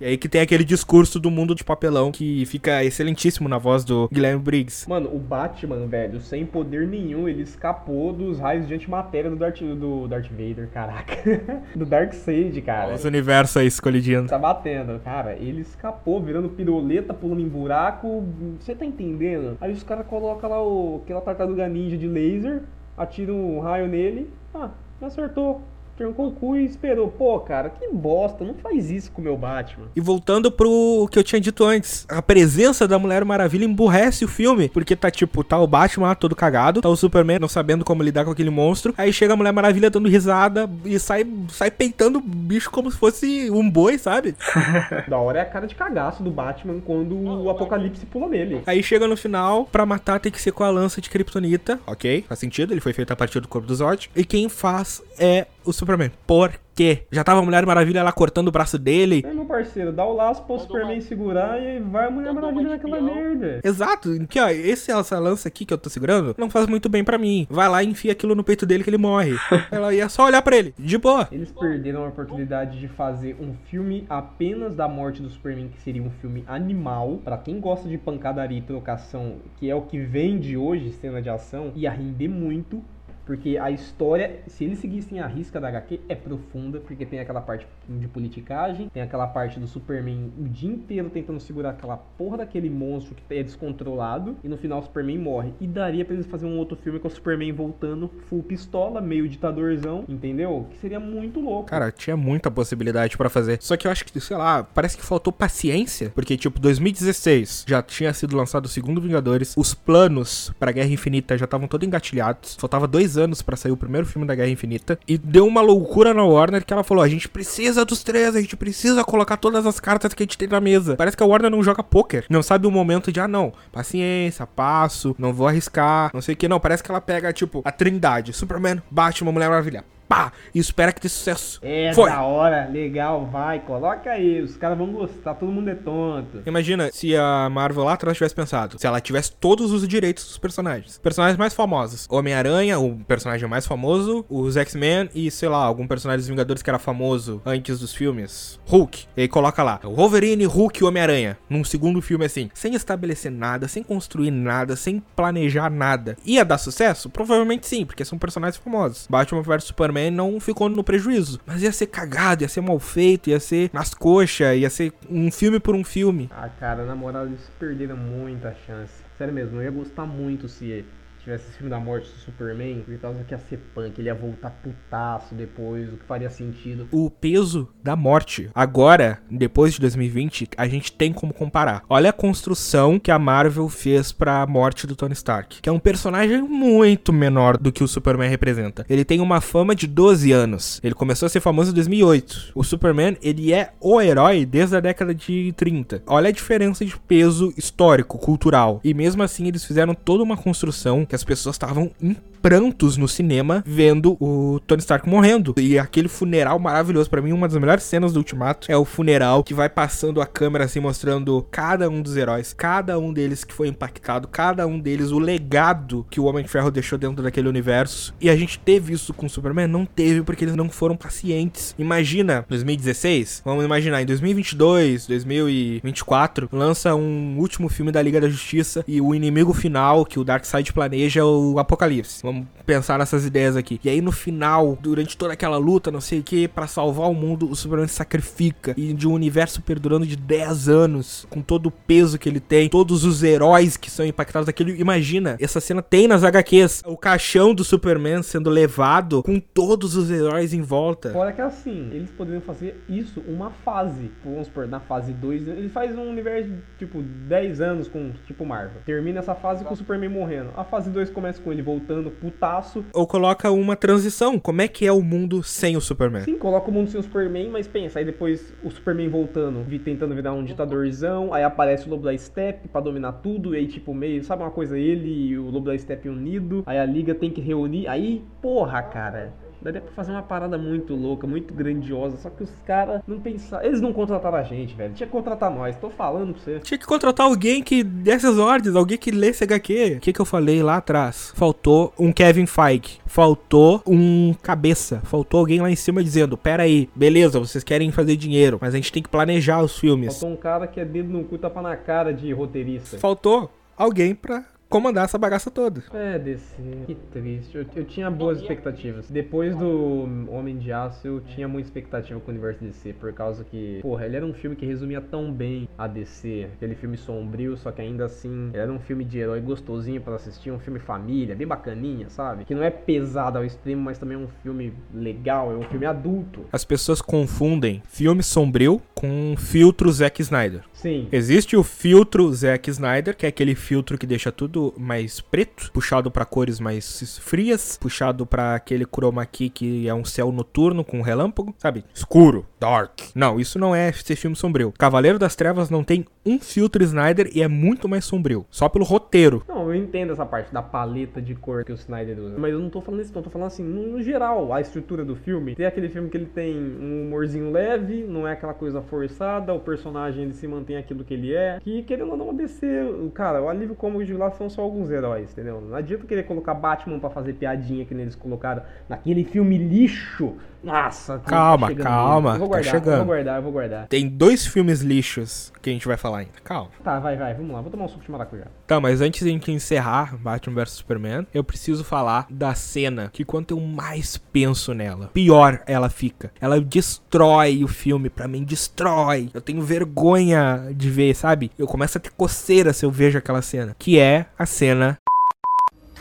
E 0.00 0.04
aí 0.04 0.18
que 0.18 0.28
tem 0.28 0.40
aquele 0.40 0.64
discurso 0.64 1.20
do 1.20 1.30
mundo 1.30 1.54
de 1.54 1.62
papelão 1.62 2.10
que 2.10 2.44
fica 2.46 2.82
excelentíssimo 2.82 3.48
na 3.48 3.58
voz 3.58 3.84
do 3.84 4.08
Guilherme 4.12 4.42
Briggs. 4.42 4.90
Mano, 4.90 5.08
o 5.14 5.20
Batman, 5.20 5.86
velho, 5.86 6.20
sem 6.20 6.44
poder 6.44 6.88
nenhum, 6.88 7.28
ele 7.28 7.42
escapou 7.42 8.12
dos 8.12 8.40
raios 8.40 8.66
de 8.66 8.74
antimatéria 8.74 9.30
do 9.30 9.36
Darth, 9.36 9.60
do 9.60 10.08
Darth 10.08 10.28
Vader, 10.30 10.68
caraca. 10.70 11.14
do 11.76 11.86
Darkseid, 11.86 12.60
cara. 12.62 12.94
Esse 12.94 13.06
universo 13.06 13.60
aí 13.60 13.68
escolhidindo. 13.68 14.26
Tá 14.26 14.36
batendo, 14.36 14.98
cara. 14.98 15.34
Ele 15.34 15.60
escapou, 15.60 16.20
virando 16.20 16.48
piroleta, 16.48 17.14
pulando 17.14 17.42
em 17.42 17.48
buraco. 17.48 18.26
Você 18.58 18.74
tá 18.74 18.84
entendendo? 18.84 19.56
Aí 19.60 19.70
os 19.70 19.84
caras 19.84 20.08
colocam 20.08 20.50
lá 20.50 20.60
o, 20.60 21.02
aquela 21.04 21.20
tartaruga 21.20 21.68
ninja 21.68 21.96
de 21.96 22.08
laser, 22.08 22.62
atiram 22.98 23.36
um 23.36 23.60
raio 23.60 23.86
nele. 23.86 24.28
Ah, 24.52 24.70
acertou 25.00 25.62
trancou 25.96 26.28
o 26.28 26.32
cu 26.32 26.56
e 26.56 26.64
esperou. 26.64 27.08
Pô, 27.08 27.38
cara, 27.40 27.70
que 27.70 27.88
bosta, 27.88 28.44
não 28.44 28.54
faz 28.54 28.90
isso 28.90 29.10
com 29.12 29.20
o 29.20 29.24
meu 29.24 29.36
Batman. 29.36 29.86
E 29.94 30.00
voltando 30.00 30.50
pro 30.50 31.08
que 31.10 31.18
eu 31.18 31.24
tinha 31.24 31.40
dito 31.40 31.64
antes, 31.64 32.06
a 32.08 32.20
presença 32.20 32.86
da 32.86 32.98
Mulher 32.98 33.24
Maravilha 33.24 33.64
emburrece 33.64 34.24
o 34.24 34.28
filme, 34.28 34.68
porque 34.68 34.96
tá 34.96 35.10
tipo, 35.10 35.44
tá 35.44 35.58
o 35.58 35.66
Batman 35.66 36.08
lá 36.08 36.14
todo 36.14 36.36
cagado, 36.36 36.80
tá 36.80 36.88
o 36.88 36.96
Superman 36.96 37.38
não 37.38 37.48
sabendo 37.48 37.84
como 37.84 38.02
lidar 38.02 38.24
com 38.24 38.30
aquele 38.30 38.50
monstro, 38.50 38.94
aí 38.96 39.12
chega 39.12 39.34
a 39.34 39.36
Mulher 39.36 39.52
Maravilha 39.52 39.90
dando 39.90 40.08
risada 40.08 40.68
e 40.84 40.98
sai, 40.98 41.26
sai 41.48 41.70
peitando 41.70 42.18
o 42.18 42.22
bicho 42.22 42.70
como 42.70 42.90
se 42.90 42.96
fosse 42.96 43.50
um 43.50 43.68
boi, 43.68 43.98
sabe? 43.98 44.34
da 45.08 45.18
hora 45.18 45.38
é 45.38 45.42
a 45.42 45.46
cara 45.46 45.66
de 45.66 45.74
cagaço 45.74 46.22
do 46.22 46.30
Batman 46.30 46.80
quando 46.80 47.16
o 47.16 47.50
Apocalipse 47.50 48.06
pula 48.06 48.28
nele. 48.28 48.62
Aí 48.66 48.82
chega 48.82 49.06
no 49.06 49.16
final, 49.16 49.64
pra 49.66 49.86
matar 49.86 50.20
tem 50.20 50.32
que 50.32 50.40
ser 50.40 50.52
com 50.52 50.64
a 50.64 50.70
lança 50.70 51.00
de 51.00 51.10
Kryptonita, 51.10 51.80
ok, 51.86 52.24
faz 52.28 52.40
sentido, 52.40 52.72
ele 52.72 52.80
foi 52.80 52.92
feito 52.92 53.12
a 53.12 53.16
partir 53.16 53.40
do 53.40 53.48
corpo 53.48 53.66
do 53.66 53.74
Zod, 53.74 54.10
e 54.14 54.24
quem 54.24 54.48
faz 54.48 55.02
é 55.18 55.46
o 55.64 55.72
Superman. 55.72 56.10
Por 56.26 56.52
quê? 56.74 57.04
Já 57.10 57.22
tava 57.22 57.40
a 57.40 57.42
Mulher 57.42 57.64
Maravilha 57.64 58.02
lá 58.02 58.12
cortando 58.12 58.48
o 58.48 58.52
braço 58.52 58.78
dele. 58.78 59.22
É, 59.24 59.32
meu 59.32 59.44
parceiro, 59.44 59.92
dá 59.92 60.04
o 60.04 60.12
laço 60.12 60.42
pro 60.44 60.58
Superman 60.58 61.00
segurar 61.00 61.60
e 61.60 61.80
vai 61.80 62.06
a 62.06 62.10
Mulher 62.10 62.32
Maravilha 62.32 62.70
naquela 62.70 63.00
merda. 63.00 63.60
Exato. 63.62 64.10
Aqui, 64.22 64.40
ó, 64.40 64.48
esse, 64.48 64.90
essa 64.90 65.18
lança 65.18 65.48
aqui 65.48 65.64
que 65.64 65.72
eu 65.72 65.78
tô 65.78 65.88
segurando 65.88 66.34
não 66.36 66.50
faz 66.50 66.66
muito 66.66 66.88
bem 66.88 67.04
para 67.04 67.18
mim. 67.18 67.46
Vai 67.50 67.68
lá 67.68 67.82
e 67.82 67.88
enfia 67.88 68.12
aquilo 68.12 68.34
no 68.34 68.44
peito 68.44 68.66
dele 68.66 68.84
que 68.84 68.90
ele 68.90 68.98
morre. 68.98 69.34
Ela 69.70 69.94
ia 69.94 70.08
só 70.08 70.26
olhar 70.26 70.42
para 70.42 70.56
ele, 70.56 70.74
de 70.78 70.98
boa. 70.98 71.28
Eles 71.30 71.50
perderam 71.52 72.04
a 72.04 72.08
oportunidade 72.08 72.78
de 72.78 72.88
fazer 72.88 73.36
um 73.40 73.54
filme 73.70 74.04
apenas 74.08 74.74
da 74.74 74.88
morte 74.88 75.22
do 75.22 75.30
Superman, 75.30 75.68
que 75.68 75.80
seria 75.80 76.02
um 76.02 76.10
filme 76.10 76.44
animal. 76.46 77.20
para 77.24 77.38
quem 77.38 77.60
gosta 77.60 77.88
de 77.88 77.98
pancadaria 77.98 78.58
e 78.58 78.62
trocação, 78.62 79.36
que 79.56 79.70
é 79.70 79.74
o 79.74 79.82
que 79.82 79.98
vende 79.98 80.56
hoje, 80.56 80.92
cena 80.92 81.22
de 81.22 81.30
ação, 81.30 81.72
ia 81.74 81.90
render 81.90 82.28
muito 82.28 82.82
porque 83.26 83.56
a 83.58 83.70
história, 83.70 84.40
se 84.46 84.64
eles 84.64 84.78
seguissem 84.78 85.20
a 85.20 85.26
risca 85.26 85.60
da 85.60 85.68
HQ, 85.68 86.00
é 86.08 86.14
profunda, 86.14 86.80
porque 86.80 87.06
tem 87.06 87.20
aquela 87.20 87.40
parte 87.40 87.66
de 87.88 88.08
politicagem, 88.08 88.88
tem 88.88 89.02
aquela 89.02 89.26
parte 89.26 89.58
do 89.58 89.66
Superman 89.66 90.32
o 90.38 90.48
dia 90.48 90.70
inteiro 90.70 91.10
tentando 91.10 91.40
segurar 91.40 91.70
aquela 91.70 91.96
porra 91.96 92.38
daquele 92.38 92.70
monstro 92.70 93.14
que 93.14 93.34
é 93.34 93.42
descontrolado, 93.42 94.36
e 94.42 94.48
no 94.48 94.56
final 94.56 94.80
o 94.80 94.82
Superman 94.82 95.18
morre. 95.18 95.52
E 95.60 95.66
daria 95.66 96.04
para 96.04 96.14
eles 96.14 96.26
fazer 96.26 96.46
um 96.46 96.58
outro 96.58 96.76
filme 96.76 96.98
com 96.98 97.08
o 97.08 97.10
Superman 97.10 97.52
voltando 97.52 98.10
full 98.28 98.42
pistola, 98.42 99.00
meio 99.00 99.28
ditadorzão, 99.28 100.04
entendeu? 100.08 100.66
Que 100.70 100.78
seria 100.78 101.00
muito 101.00 101.40
louco. 101.40 101.68
Cara, 101.68 101.90
tinha 101.90 102.16
muita 102.16 102.50
possibilidade 102.50 103.16
para 103.16 103.28
fazer. 103.28 103.58
Só 103.60 103.76
que 103.76 103.86
eu 103.86 103.90
acho 103.90 104.04
que, 104.04 104.20
sei 104.20 104.36
lá, 104.36 104.62
parece 104.62 104.96
que 104.96 105.04
faltou 105.04 105.32
paciência, 105.32 106.10
porque 106.14 106.36
tipo, 106.36 106.58
2016 106.60 107.64
já 107.66 107.82
tinha 107.82 108.12
sido 108.12 108.36
lançado 108.36 108.66
o 108.66 108.68
segundo 108.68 109.00
Vingadores, 109.00 109.54
os 109.56 109.74
planos 109.74 110.52
para 110.58 110.72
Guerra 110.72 110.88
Infinita 110.88 111.36
já 111.36 111.44
estavam 111.44 111.68
todos 111.68 111.86
engatilhados, 111.86 112.56
faltava 112.56 112.86
dois 112.86 113.13
10 113.14 113.18
anos 113.18 113.42
pra 113.42 113.56
sair 113.56 113.72
o 113.72 113.76
primeiro 113.76 114.06
filme 114.06 114.26
da 114.26 114.34
Guerra 114.34 114.50
Infinita 114.50 114.98
e 115.06 115.16
deu 115.16 115.46
uma 115.46 115.60
loucura 115.60 116.12
na 116.12 116.24
Warner 116.24 116.64
que 116.64 116.72
ela 116.72 116.84
falou: 116.84 117.02
a 117.02 117.08
gente 117.08 117.28
precisa 117.28 117.84
dos 117.84 118.02
três, 118.02 118.34
a 118.34 118.40
gente 118.40 118.56
precisa 118.56 119.04
colocar 119.04 119.36
todas 119.36 119.66
as 119.66 119.80
cartas 119.80 120.12
que 120.12 120.22
a 120.22 120.26
gente 120.26 120.38
tem 120.38 120.48
na 120.48 120.60
mesa. 120.60 120.96
Parece 120.96 121.16
que 121.16 121.22
a 121.22 121.26
Warner 121.26 121.50
não 121.50 121.62
joga 121.62 121.82
poker, 121.82 122.24
não 122.28 122.42
sabe 122.42 122.66
o 122.66 122.70
momento 122.70 123.12
de, 123.12 123.20
ah, 123.20 123.28
não, 123.28 123.52
paciência, 123.72 124.46
passo, 124.46 125.14
não 125.18 125.32
vou 125.32 125.48
arriscar, 125.48 126.10
não 126.12 126.20
sei 126.20 126.34
o 126.34 126.36
que, 126.36 126.48
não. 126.48 126.60
Parece 126.60 126.82
que 126.82 126.90
ela 126.90 127.00
pega, 127.00 127.32
tipo, 127.32 127.62
a 127.64 127.72
trindade: 127.72 128.32
Superman, 128.32 128.82
Batman, 128.90 129.32
Mulher 129.32 129.48
Maravilha 129.48 129.84
pá, 130.08 130.32
e 130.54 130.58
espera 130.58 130.92
que 130.92 131.00
dê 131.00 131.08
sucesso. 131.08 131.60
É 131.62 131.92
Foi. 131.94 132.10
da 132.10 132.22
hora, 132.22 132.68
legal, 132.70 133.26
vai, 133.26 133.60
coloca 133.60 134.10
aí, 134.10 134.40
os 134.40 134.56
caras 134.56 134.76
vão 134.76 134.92
gostar, 134.92 135.34
todo 135.34 135.50
mundo 135.50 135.70
é 135.70 135.74
tonto. 135.74 136.42
Imagina 136.46 136.90
se 136.92 137.16
a 137.16 137.48
Marvel 137.50 137.84
lá 137.84 137.94
atrás 137.94 138.16
tivesse 138.16 138.34
pensado, 138.34 138.78
se 138.78 138.86
ela 138.86 139.00
tivesse 139.00 139.32
todos 139.32 139.72
os 139.72 139.86
direitos 139.86 140.24
dos 140.24 140.38
personagens. 140.38 140.98
Personagens 140.98 141.38
mais 141.38 141.54
famosos. 141.54 142.06
Homem-Aranha, 142.10 142.78
o 142.78 142.96
personagem 143.04 143.48
mais 143.48 143.66
famoso, 143.66 144.24
os 144.28 144.56
X-Men 144.56 145.08
e, 145.14 145.30
sei 145.30 145.48
lá, 145.48 145.64
algum 145.64 145.86
personagem 145.86 146.18
dos 146.18 146.28
Vingadores 146.28 146.62
que 146.62 146.70
era 146.70 146.78
famoso 146.78 147.40
antes 147.44 147.80
dos 147.80 147.94
filmes. 147.94 148.58
Hulk. 148.66 149.06
E 149.16 149.22
aí 149.22 149.28
coloca 149.28 149.62
lá, 149.62 149.80
Wolverine, 149.82 150.44
Hulk 150.44 150.82
e 150.82 150.84
Homem-Aranha. 150.84 151.38
Num 151.48 151.64
segundo 151.64 152.00
filme 152.02 152.24
assim, 152.24 152.50
sem 152.54 152.74
estabelecer 152.74 153.30
nada, 153.30 153.68
sem 153.68 153.82
construir 153.82 154.30
nada, 154.30 154.76
sem 154.76 155.02
planejar 155.14 155.70
nada. 155.70 156.16
Ia 156.24 156.44
dar 156.44 156.58
sucesso? 156.58 157.08
Provavelmente 157.08 157.66
sim, 157.66 157.84
porque 157.84 158.04
são 158.04 158.18
personagens 158.18 158.62
famosos. 158.62 159.06
Batman 159.08 159.42
vs 159.42 159.64
Superman 159.64 159.93
não 160.10 160.38
ficou 160.40 160.68
no 160.68 160.84
prejuízo. 160.84 161.40
Mas 161.46 161.62
ia 161.62 161.72
ser 161.72 161.86
cagado, 161.86 162.42
ia 162.42 162.48
ser 162.48 162.60
mal 162.60 162.78
feito, 162.78 163.30
ia 163.30 163.40
ser 163.40 163.70
nas 163.72 163.94
coxas, 163.94 164.56
ia 164.56 164.70
ser 164.70 164.92
um 165.08 165.30
filme 165.30 165.60
por 165.60 165.74
um 165.74 165.84
filme. 165.84 166.30
Ah, 166.32 166.48
cara, 166.48 166.84
na 166.84 166.94
moral, 166.94 167.26
eles 167.26 167.50
perderam 167.58 167.96
muita 167.96 168.54
chance. 168.66 168.92
Sério 169.16 169.32
mesmo, 169.32 169.58
eu 169.58 169.62
ia 169.62 169.70
gostar 169.70 170.06
muito 170.06 170.48
se 170.48 170.84
tivesse 171.24 171.48
esse 171.48 171.56
filme 171.56 171.70
da 171.70 171.80
morte 171.80 172.08
do 172.10 172.18
Superman, 172.18 172.82
por 172.82 172.98
causa 172.98 173.24
que 173.24 173.32
ia 173.32 173.38
ser 173.38 173.58
punk, 173.74 173.98
ele 173.98 174.08
ia 174.08 174.14
voltar 174.14 174.50
putaço 174.50 175.34
depois, 175.34 175.92
o 175.92 175.96
que 175.96 176.04
faria 176.04 176.28
sentido. 176.28 176.86
O 176.92 177.10
peso 177.10 177.68
da 177.82 177.96
morte. 177.96 178.50
Agora, 178.54 179.18
depois 179.30 179.74
de 179.74 179.80
2020, 179.80 180.50
a 180.56 180.68
gente 180.68 180.92
tem 180.92 181.12
como 181.12 181.32
comparar. 181.32 181.82
Olha 181.88 182.10
a 182.10 182.12
construção 182.12 182.98
que 182.98 183.10
a 183.10 183.18
Marvel 183.18 183.68
fez 183.68 184.12
pra 184.12 184.46
morte 184.46 184.86
do 184.86 184.94
Tony 184.94 185.14
Stark, 185.14 185.62
que 185.62 185.68
é 185.68 185.72
um 185.72 185.78
personagem 185.78 186.42
muito 186.42 187.12
menor 187.12 187.56
do 187.56 187.72
que 187.72 187.82
o 187.82 187.88
Superman 187.88 188.28
representa. 188.28 188.84
Ele 188.88 189.04
tem 189.04 189.20
uma 189.20 189.40
fama 189.40 189.74
de 189.74 189.86
12 189.86 190.30
anos. 190.30 190.80
Ele 190.84 190.94
começou 190.94 191.26
a 191.26 191.30
ser 191.30 191.40
famoso 191.40 191.70
em 191.70 191.74
2008. 191.74 192.52
O 192.54 192.62
Superman, 192.62 193.16
ele 193.22 193.52
é 193.52 193.72
o 193.80 194.00
herói 194.00 194.44
desde 194.44 194.76
a 194.76 194.80
década 194.80 195.14
de 195.14 195.52
30. 195.56 196.02
Olha 196.06 196.28
a 196.28 196.32
diferença 196.32 196.84
de 196.84 196.96
peso 196.98 197.52
histórico, 197.56 198.18
cultural. 198.18 198.80
E 198.84 198.92
mesmo 198.92 199.22
assim, 199.22 199.46
eles 199.46 199.64
fizeram 199.64 199.94
toda 199.94 200.22
uma 200.22 200.36
construção 200.36 201.06
que 201.14 201.16
as 201.16 201.24
pessoas 201.24 201.54
estavam 201.54 201.92
em 202.02 202.16
prantos 202.44 202.98
no 202.98 203.08
cinema 203.08 203.64
vendo 203.66 204.18
o 204.20 204.60
Tony 204.66 204.80
Stark 204.80 205.08
morrendo. 205.08 205.54
E 205.56 205.78
aquele 205.78 206.08
funeral 206.08 206.58
maravilhoso, 206.58 207.08
para 207.08 207.22
mim, 207.22 207.32
uma 207.32 207.48
das 207.48 207.56
melhores 207.56 207.84
cenas 207.84 208.12
do 208.12 208.18
Ultimato 208.18 208.70
é 208.70 208.76
o 208.76 208.84
funeral 208.84 209.42
que 209.42 209.54
vai 209.54 209.70
passando 209.70 210.20
a 210.20 210.26
câmera 210.26 210.64
assim, 210.64 210.78
mostrando 210.78 211.40
cada 211.50 211.88
um 211.88 212.02
dos 212.02 212.18
heróis, 212.18 212.52
cada 212.52 212.98
um 212.98 213.14
deles 213.14 213.44
que 213.44 213.54
foi 213.54 213.68
impactado, 213.68 214.28
cada 214.28 214.66
um 214.66 214.78
deles, 214.78 215.10
o 215.10 215.18
legado 215.18 216.06
que 216.10 216.20
o 216.20 216.24
Homem 216.24 216.44
de 216.44 216.50
Ferro 216.50 216.70
deixou 216.70 216.98
dentro 216.98 217.22
daquele 217.22 217.48
universo. 217.48 218.14
E 218.20 218.28
a 218.28 218.36
gente 218.36 218.58
teve 218.58 218.92
isso 218.92 219.14
com 219.14 219.24
o 219.24 219.30
Superman? 219.30 219.66
Não 219.66 219.86
teve, 219.86 220.20
porque 220.20 220.44
eles 220.44 220.54
não 220.54 220.68
foram 220.68 220.98
pacientes. 220.98 221.74
Imagina, 221.78 222.44
2016, 222.50 223.40
vamos 223.42 223.64
imaginar, 223.64 224.02
em 224.02 224.06
2022, 224.06 225.06
2024, 225.06 226.50
lança 226.52 226.94
um 226.94 227.38
último 227.38 227.70
filme 227.70 227.90
da 227.90 228.02
Liga 228.02 228.20
da 228.20 228.28
Justiça 228.28 228.84
e 228.86 229.00
o 229.00 229.14
inimigo 229.14 229.54
final 229.54 230.04
que 230.04 230.20
o 230.20 230.24
Darkseid 230.24 230.74
planeja 230.74 231.20
é 231.20 231.24
o 231.24 231.58
Apocalipse. 231.58 232.20
Vamos 232.22 232.33
pensar 232.64 232.98
nessas 232.98 233.24
ideias 233.24 233.56
aqui. 233.56 233.80
E 233.84 233.88
aí 233.88 234.00
no 234.00 234.12
final, 234.12 234.78
durante 234.80 235.16
toda 235.16 235.32
aquela 235.32 235.56
luta, 235.56 235.90
não 235.90 236.00
sei 236.00 236.20
o 236.20 236.22
que, 236.22 236.48
para 236.48 236.66
salvar 236.66 237.10
o 237.10 237.14
mundo, 237.14 237.50
o 237.50 237.54
Superman 237.54 237.86
se 237.86 237.94
sacrifica. 237.94 238.74
E 238.76 238.92
de 238.92 239.06
um 239.06 239.12
universo 239.12 239.62
perdurando 239.62 240.06
de 240.06 240.16
10 240.16 240.68
anos, 240.68 241.26
com 241.30 241.40
todo 241.40 241.66
o 241.66 241.70
peso 241.70 242.18
que 242.18 242.28
ele 242.28 242.40
tem, 242.40 242.68
todos 242.68 243.04
os 243.04 243.22
heróis 243.22 243.76
que 243.76 243.90
são 243.90 244.04
impactados 244.04 244.46
daquilo. 244.46 244.70
Imagina, 244.70 245.36
essa 245.40 245.60
cena 245.60 245.82
tem 245.82 246.08
nas 246.08 246.24
HQs. 246.24 246.82
O 246.86 246.96
caixão 246.96 247.54
do 247.54 247.64
Superman 247.64 248.22
sendo 248.22 248.50
levado 248.50 249.22
com 249.22 249.38
todos 249.38 249.96
os 249.96 250.10
heróis 250.10 250.52
em 250.52 250.62
volta. 250.62 251.10
Fora 251.10 251.32
que 251.32 251.40
assim, 251.40 251.90
eles 251.92 252.10
poderiam 252.10 252.40
fazer 252.40 252.82
isso 252.88 253.22
uma 253.28 253.50
fase. 253.50 254.10
Vamos 254.24 254.46
supor, 254.46 254.66
na 254.66 254.80
fase 254.80 255.12
2, 255.12 255.48
ele 255.48 255.68
faz 255.68 255.96
um 255.96 256.08
universo 256.08 256.50
tipo 256.78 257.02
10 257.02 257.60
anos 257.60 257.88
com 257.88 258.12
tipo 258.26 258.44
Marvel. 258.44 258.80
Termina 258.84 259.20
essa 259.20 259.34
fase 259.34 259.64
com 259.64 259.74
o 259.74 259.76
Superman 259.76 260.10
morrendo. 260.10 260.50
A 260.56 260.64
fase 260.64 260.90
2 260.90 261.10
começa 261.10 261.40
com 261.40 261.52
ele 261.52 261.62
voltando 261.62 262.10
putaço. 262.30 262.84
Ou 262.92 263.06
coloca 263.06 263.50
uma 263.50 263.76
transição. 263.76 264.38
Como 264.38 264.62
é 264.62 264.68
que 264.68 264.86
é 264.86 264.92
o 264.92 265.02
mundo 265.02 265.42
sem 265.42 265.76
o 265.76 265.80
Superman? 265.80 266.22
Sim, 266.22 266.38
coloca 266.38 266.70
o 266.70 266.72
mundo 266.72 266.88
sem 266.90 266.98
o 266.98 267.02
Superman, 267.02 267.48
mas 267.50 267.66
pensa, 267.68 267.98
aí 267.98 268.04
depois 268.04 268.52
o 268.62 268.70
Superman 268.70 269.08
voltando, 269.08 269.62
vi- 269.62 269.78
tentando 269.78 270.14
virar 270.14 270.32
um 270.32 270.42
ditadorzão, 270.44 271.32
aí 271.34 271.42
aparece 271.44 271.86
o 271.86 271.90
Lobo 271.90 272.04
da 272.04 272.16
Steppe 272.16 272.68
pra 272.68 272.80
dominar 272.80 273.12
tudo, 273.14 273.54
e 273.54 273.58
aí 273.58 273.66
tipo 273.66 273.92
meio, 273.94 274.22
sabe 274.24 274.42
uma 274.42 274.50
coisa, 274.50 274.78
ele 274.78 275.28
e 275.30 275.38
o 275.38 275.50
Lobo 275.50 275.66
da 275.66 275.76
Steppe 275.78 276.08
unido, 276.08 276.62
aí 276.66 276.78
a 276.78 276.84
liga 276.86 277.14
tem 277.14 277.30
que 277.30 277.40
reunir, 277.40 277.86
aí, 277.88 278.24
porra, 278.40 278.82
cara. 278.82 279.32
Daria 279.64 279.80
pra 279.80 279.92
fazer 279.92 280.12
uma 280.12 280.22
parada 280.22 280.58
muito 280.58 280.94
louca, 280.94 281.26
muito 281.26 281.54
grandiosa, 281.54 282.18
só 282.18 282.28
que 282.28 282.42
os 282.42 282.50
caras 282.66 283.00
não 283.08 283.18
pensaram. 283.18 283.64
Eles 283.64 283.80
não 283.80 283.94
contrataram 283.94 284.36
a 284.36 284.42
gente, 284.42 284.74
velho. 284.74 284.92
Tinha 284.92 285.06
que 285.06 285.12
contratar 285.12 285.50
nós, 285.50 285.74
tô 285.78 285.88
falando 285.88 286.34
pra 286.34 286.42
você. 286.42 286.60
Tinha 286.60 286.76
que 286.76 286.84
contratar 286.84 287.24
alguém 287.24 287.62
que 287.62 287.82
desse 287.82 288.26
as 288.26 288.36
ordens, 288.36 288.76
alguém 288.76 288.98
que 288.98 289.10
lesse 289.10 289.42
HQ. 289.42 289.94
O 289.96 290.00
que, 290.00 290.12
que 290.12 290.20
eu 290.20 290.26
falei 290.26 290.62
lá 290.62 290.76
atrás? 290.76 291.32
Faltou 291.34 291.94
um 291.98 292.12
Kevin 292.12 292.44
Feige. 292.44 293.00
Faltou 293.06 293.82
um 293.86 294.34
cabeça. 294.42 295.00
Faltou 295.04 295.40
alguém 295.40 295.62
lá 295.62 295.70
em 295.70 295.76
cima 295.76 296.04
dizendo: 296.04 296.36
Pera 296.36 296.64
aí, 296.64 296.90
beleza, 296.94 297.38
vocês 297.38 297.64
querem 297.64 297.90
fazer 297.90 298.16
dinheiro, 298.16 298.58
mas 298.60 298.74
a 298.74 298.76
gente 298.76 298.92
tem 298.92 299.02
que 299.02 299.08
planejar 299.08 299.62
os 299.62 299.78
filmes. 299.78 300.12
Faltou 300.12 300.36
um 300.36 300.36
cara 300.36 300.66
que 300.66 300.78
é 300.78 300.84
dedo 300.84 301.08
no 301.08 301.24
cu, 301.24 301.38
tapa 301.38 301.62
na 301.62 301.74
cara 301.74 302.12
de 302.12 302.30
roteirista. 302.34 302.98
Faltou 302.98 303.50
alguém 303.78 304.14
pra 304.14 304.44
comandar 304.74 305.04
essa 305.04 305.16
bagaça 305.16 305.52
toda. 305.52 305.84
É, 305.92 306.18
DC, 306.18 306.60
que 306.84 306.96
triste. 306.96 307.56
Eu, 307.56 307.64
eu 307.76 307.84
tinha 307.84 308.10
boas 308.10 308.40
expectativas. 308.40 309.08
Depois 309.08 309.56
do 309.56 310.26
Homem 310.28 310.58
de 310.58 310.72
Aço, 310.72 311.06
eu 311.06 311.20
tinha 311.20 311.46
muita 311.46 311.68
expectativa 311.68 312.18
com 312.18 312.26
o 312.26 312.34
universo 312.34 312.64
DC, 312.64 312.92
por 312.94 313.12
causa 313.12 313.44
que, 313.44 313.78
porra, 313.82 314.04
ele 314.04 314.16
era 314.16 314.26
um 314.26 314.34
filme 314.34 314.56
que 314.56 314.66
resumia 314.66 315.00
tão 315.00 315.32
bem 315.32 315.68
a 315.78 315.86
DC. 315.86 316.48
Aquele 316.54 316.74
filme 316.74 316.96
sombrio, 316.96 317.56
só 317.56 317.70
que 317.70 317.82
ainda 317.82 318.06
assim, 318.06 318.50
era 318.52 318.72
um 318.72 318.80
filme 318.80 319.04
de 319.04 319.16
herói 319.16 319.40
gostosinho 319.40 320.00
pra 320.00 320.16
assistir, 320.16 320.50
um 320.50 320.58
filme 320.58 320.80
família, 320.80 321.36
bem 321.36 321.46
bacaninha, 321.46 322.10
sabe? 322.10 322.44
Que 322.44 322.52
não 322.52 322.64
é 322.64 322.70
pesado 322.70 323.38
ao 323.38 323.44
extremo, 323.44 323.80
mas 323.80 323.96
também 323.96 324.16
é 324.16 324.20
um 324.20 324.28
filme 324.42 324.72
legal, 324.92 325.52
é 325.52 325.54
um 325.56 325.62
filme 325.62 325.86
adulto. 325.86 326.46
As 326.50 326.64
pessoas 326.64 327.00
confundem 327.00 327.80
filme 327.86 328.24
sombrio 328.24 328.82
com 328.92 329.36
filtro 329.38 329.88
Zack 329.92 330.20
Snyder. 330.20 330.64
Sim. 330.84 331.08
Existe 331.10 331.56
o 331.56 331.64
filtro 331.64 332.30
Zack 332.30 332.68
Snyder, 332.68 333.16
que 333.16 333.24
é 333.24 333.30
aquele 333.30 333.54
filtro 333.54 333.96
que 333.96 334.06
deixa 334.06 334.30
tudo 334.30 334.74
mais 334.76 335.18
preto, 335.18 335.70
puxado 335.72 336.10
pra 336.10 336.26
cores 336.26 336.60
mais 336.60 337.18
frias, 337.20 337.78
puxado 337.80 338.26
pra 338.26 338.54
aquele 338.54 338.84
chroma 338.84 339.24
key 339.24 339.48
que 339.48 339.88
é 339.88 339.94
um 339.94 340.04
céu 340.04 340.30
noturno 340.30 340.84
com 340.84 341.00
relâmpago, 341.00 341.54
sabe? 341.56 341.86
Escuro, 341.94 342.44
dark. 342.64 343.00
Não, 343.14 343.38
isso 343.38 343.58
não 343.58 343.74
é 343.74 343.92
ser 343.92 344.16
filme 344.16 344.34
sombrio. 344.34 344.72
Cavaleiro 344.78 345.18
das 345.18 345.36
Trevas 345.36 345.68
não 345.68 345.84
tem 345.84 346.06
um 346.24 346.40
filtro 346.40 346.82
Snyder 346.82 347.30
e 347.34 347.42
é 347.42 347.48
muito 347.48 347.86
mais 347.86 348.06
sombrio, 348.06 348.46
só 348.50 348.68
pelo 348.68 348.84
roteiro. 348.84 349.42
Não, 349.46 349.68
eu 349.68 349.74
entendo 349.74 350.12
essa 350.12 350.24
parte 350.24 350.52
da 350.52 350.62
paleta 350.62 351.20
de 351.20 351.34
cor 351.34 351.62
que 351.64 351.72
o 351.72 351.74
Snyder 351.74 352.18
usa. 352.18 352.38
Mas 352.38 352.52
eu 352.52 352.58
não 352.58 352.70
tô 352.70 352.80
falando 352.80 353.02
isso, 353.02 353.12
não. 353.12 353.20
Eu 353.20 353.24
tô 353.24 353.30
falando 353.30 353.48
assim, 353.48 353.62
no, 353.62 354.02
geral, 354.02 354.52
a 354.52 354.60
estrutura 354.60 355.04
do 355.04 355.14
filme. 355.14 355.54
Tem 355.54 355.66
aquele 355.66 355.90
filme 355.90 356.08
que 356.08 356.16
ele 356.16 356.26
tem 356.26 356.56
um 356.56 357.06
humorzinho 357.06 357.52
leve, 357.52 358.04
não 358.04 358.26
é 358.26 358.32
aquela 358.32 358.54
coisa 358.54 358.80
forçada, 358.80 359.52
o 359.52 359.60
personagem 359.60 360.24
ele 360.24 360.32
se 360.32 360.48
mantém 360.48 360.76
aquilo 360.76 361.04
que 361.04 361.12
ele 361.12 361.34
é. 361.34 361.58
Que 361.60 361.82
querendo 361.82 362.12
ou 362.12 362.16
não 362.16 362.34
descer, 362.34 362.86
cara, 363.12 363.42
o 363.42 363.48
alívio 363.48 363.74
cômodo 363.74 364.06
de 364.06 364.14
lá 364.14 364.30
são 364.30 364.48
só 364.48 364.62
alguns 364.62 364.90
heróis, 364.90 365.32
entendeu? 365.32 365.60
Não 365.60 365.76
adianta 365.76 366.06
querer 366.06 366.22
colocar 366.22 366.54
Batman 366.54 366.98
pra 366.98 367.10
fazer 367.10 367.34
piadinha 367.34 367.84
que 367.84 367.92
eles 367.92 368.16
colocaram 368.16 368.62
naquele 368.88 369.24
filme 369.24 369.58
lixo. 369.58 370.34
Nossa, 370.64 371.18
tá 371.18 371.30
Calma, 371.30 371.66
chegando 371.68 371.84
calma. 371.84 372.30
Eu 372.32 372.38
vou 372.38 372.48
tá 372.48 372.54
guardar, 372.54 372.74
eu 372.74 372.80
chegando. 372.80 372.96
vou 372.96 373.06
guardar, 373.06 373.36
eu 373.36 373.42
vou 373.42 373.52
guardar. 373.52 373.86
Tem 373.86 374.08
dois 374.08 374.46
filmes 374.46 374.80
lixos 374.80 375.52
que 375.60 375.68
a 375.68 375.72
gente 375.72 375.86
vai 375.86 375.96
falar 375.98 376.18
ainda. 376.20 376.32
Calma. 376.42 376.70
Tá, 376.82 376.98
vai, 376.98 377.16
vai, 377.16 377.34
vamos 377.34 377.52
lá. 377.52 377.60
Vou 377.60 377.70
tomar 377.70 377.84
um 377.84 377.88
suco 377.88 378.02
de 378.02 378.10
maracujá. 378.10 378.46
Tá, 378.66 378.80
mas 378.80 379.02
antes 379.02 379.20
de 379.22 379.28
a 379.28 379.32
gente 379.32 379.52
encerrar 379.52 380.16
Batman 380.16 380.64
vs 380.64 380.70
Superman, 380.72 381.26
eu 381.34 381.44
preciso 381.44 381.84
falar 381.84 382.26
da 382.30 382.54
cena 382.54 383.10
que 383.12 383.24
quanto 383.24 383.50
eu 383.52 383.60
mais 383.60 384.16
penso 384.16 384.72
nela, 384.72 385.10
pior 385.12 385.62
ela 385.66 385.90
fica. 385.90 386.32
Ela 386.40 386.58
destrói 386.60 387.62
o 387.62 387.68
filme, 387.68 388.08
pra 388.08 388.26
mim 388.26 388.42
destrói. 388.42 389.28
Eu 389.34 389.42
tenho 389.42 389.60
vergonha 389.60 390.70
de 390.74 390.88
ver, 390.90 391.14
sabe? 391.14 391.50
Eu 391.58 391.66
começo 391.66 391.98
a 391.98 392.00
ter 392.00 392.10
coceira 392.10 392.72
se 392.72 392.86
eu 392.86 392.90
vejo 392.90 393.18
aquela 393.18 393.42
cena, 393.42 393.76
que 393.78 393.98
é 393.98 394.26
a 394.38 394.46
cena 394.46 394.98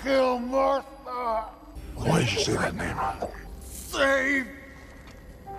Kill 0.01 0.39
Martha! 0.39 1.49
Why 1.97 2.20
did 2.24 2.34
you 2.34 2.39
say 2.39 2.55
that 2.55 2.76
name? 2.76 2.95
Save 3.94 4.48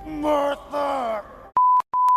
Martha! 0.04 1.22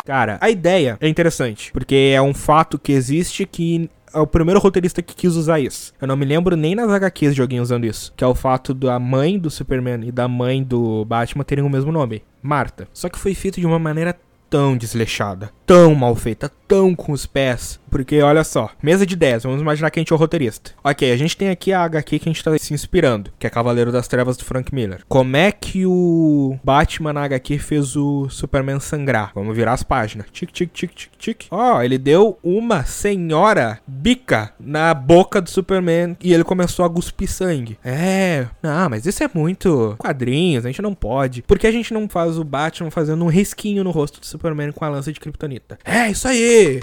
Cara, 0.03 0.39
a 0.41 0.49
ideia 0.49 0.97
é 0.99 1.07
interessante, 1.07 1.71
porque 1.71 2.11
é 2.15 2.19
um 2.19 2.33
fato 2.33 2.79
que 2.79 2.91
existe 2.91 3.45
que 3.45 3.87
é 4.11 4.17
o 4.17 4.25
primeiro 4.25 4.59
roteirista 4.59 5.03
que 5.03 5.15
quis 5.15 5.35
usar 5.35 5.59
isso. 5.59 5.93
Eu 6.01 6.07
não 6.07 6.17
me 6.17 6.25
lembro 6.25 6.55
nem 6.55 6.73
nas 6.73 6.89
HQs 6.89 7.35
de 7.35 7.41
alguém 7.43 7.59
usando 7.59 7.85
isso. 7.85 8.11
Que 8.17 8.23
é 8.23 8.27
o 8.27 8.33
fato 8.33 8.73
da 8.73 8.97
mãe 8.97 9.37
do 9.37 9.51
Superman 9.51 10.07
e 10.07 10.11
da 10.11 10.27
mãe 10.27 10.63
do 10.63 11.05
Batman 11.05 11.43
terem 11.43 11.63
o 11.63 11.69
mesmo 11.69 11.91
nome. 11.91 12.23
Marta. 12.41 12.87
Só 12.91 13.09
que 13.09 13.19
foi 13.19 13.35
feito 13.35 13.59
de 13.59 13.67
uma 13.67 13.77
maneira 13.77 14.17
tão 14.49 14.75
desleixada, 14.75 15.51
tão 15.67 15.93
mal 15.93 16.15
feita, 16.15 16.49
tão 16.65 16.95
com 16.95 17.11
os 17.11 17.25
pés. 17.25 17.77
Porque 17.89 18.21
olha 18.21 18.43
só, 18.43 18.69
mesa 18.81 19.05
de 19.05 19.15
10, 19.15 19.43
vamos 19.43 19.61
imaginar 19.61 19.89
que 19.89 19.99
a 19.99 20.01
gente 20.01 20.11
é 20.11 20.15
o 20.15 20.19
roteirista. 20.19 20.71
Ok, 20.83 21.11
a 21.11 21.17
gente 21.17 21.35
tem 21.35 21.49
aqui 21.49 21.71
a 21.71 21.83
HQ 21.83 22.19
que 22.19 22.29
a 22.29 22.31
gente 22.31 22.43
tá 22.43 22.57
se 22.57 22.73
inspirando, 22.73 23.31
que 23.39 23.47
é 23.47 23.49
Cavaleiro 23.49 23.91
das 23.91 24.07
Trevas 24.07 24.37
do 24.37 24.45
Frank 24.45 24.73
Miller. 24.73 25.03
Como 25.07 25.35
é 25.35 25.51
que 25.51 25.85
o 25.85 26.57
Batman 26.63 27.13
na 27.13 27.23
HQ 27.23 27.57
fez 27.59 27.95
o 27.95 28.29
Superman 28.29 28.79
sangrar? 28.79 29.31
Vamos 29.33 29.55
virar 29.55 29.73
as 29.73 29.83
páginas. 29.83 30.27
Tic, 30.31 30.51
tic, 30.51 30.71
tic, 30.73 30.91
tic, 30.93 31.11
tic. 31.17 31.45
Ó, 31.49 31.77
oh, 31.77 31.81
ele 31.81 31.97
deu 31.97 32.37
uma 32.43 32.83
senhora 32.83 33.79
bica 33.87 34.53
na 34.59 34.93
boca 34.93 35.41
do 35.41 35.49
Superman 35.49 36.17
e 36.21 36.33
ele 36.33 36.43
começou 36.43 36.85
a 36.85 36.89
cuspir 36.89 37.29
sangue. 37.29 37.77
É, 37.83 38.47
não, 38.61 38.89
mas 38.89 39.05
isso 39.05 39.23
é 39.23 39.29
muito 39.33 39.95
quadrinhos, 39.97 40.65
a 40.65 40.69
gente 40.69 40.81
não 40.81 40.93
pode. 40.93 41.41
Por 41.41 41.57
que 41.57 41.67
a 41.67 41.71
gente 41.71 41.93
não 41.93 42.07
faz 42.09 42.37
o 42.37 42.43
Batman 42.43 42.91
fazendo 42.91 43.23
um 43.23 43.29
risquinho 43.29 43.83
no 43.83 43.91
rosto 43.91 44.19
do 44.19 44.25
Superman 44.25 44.71
com 44.71 44.83
a 44.83 44.89
lança 44.89 45.11
de 45.11 45.19
Kryptonita? 45.19 45.56
É, 45.83 46.09
isso 46.09 46.27
aí! 46.27 46.81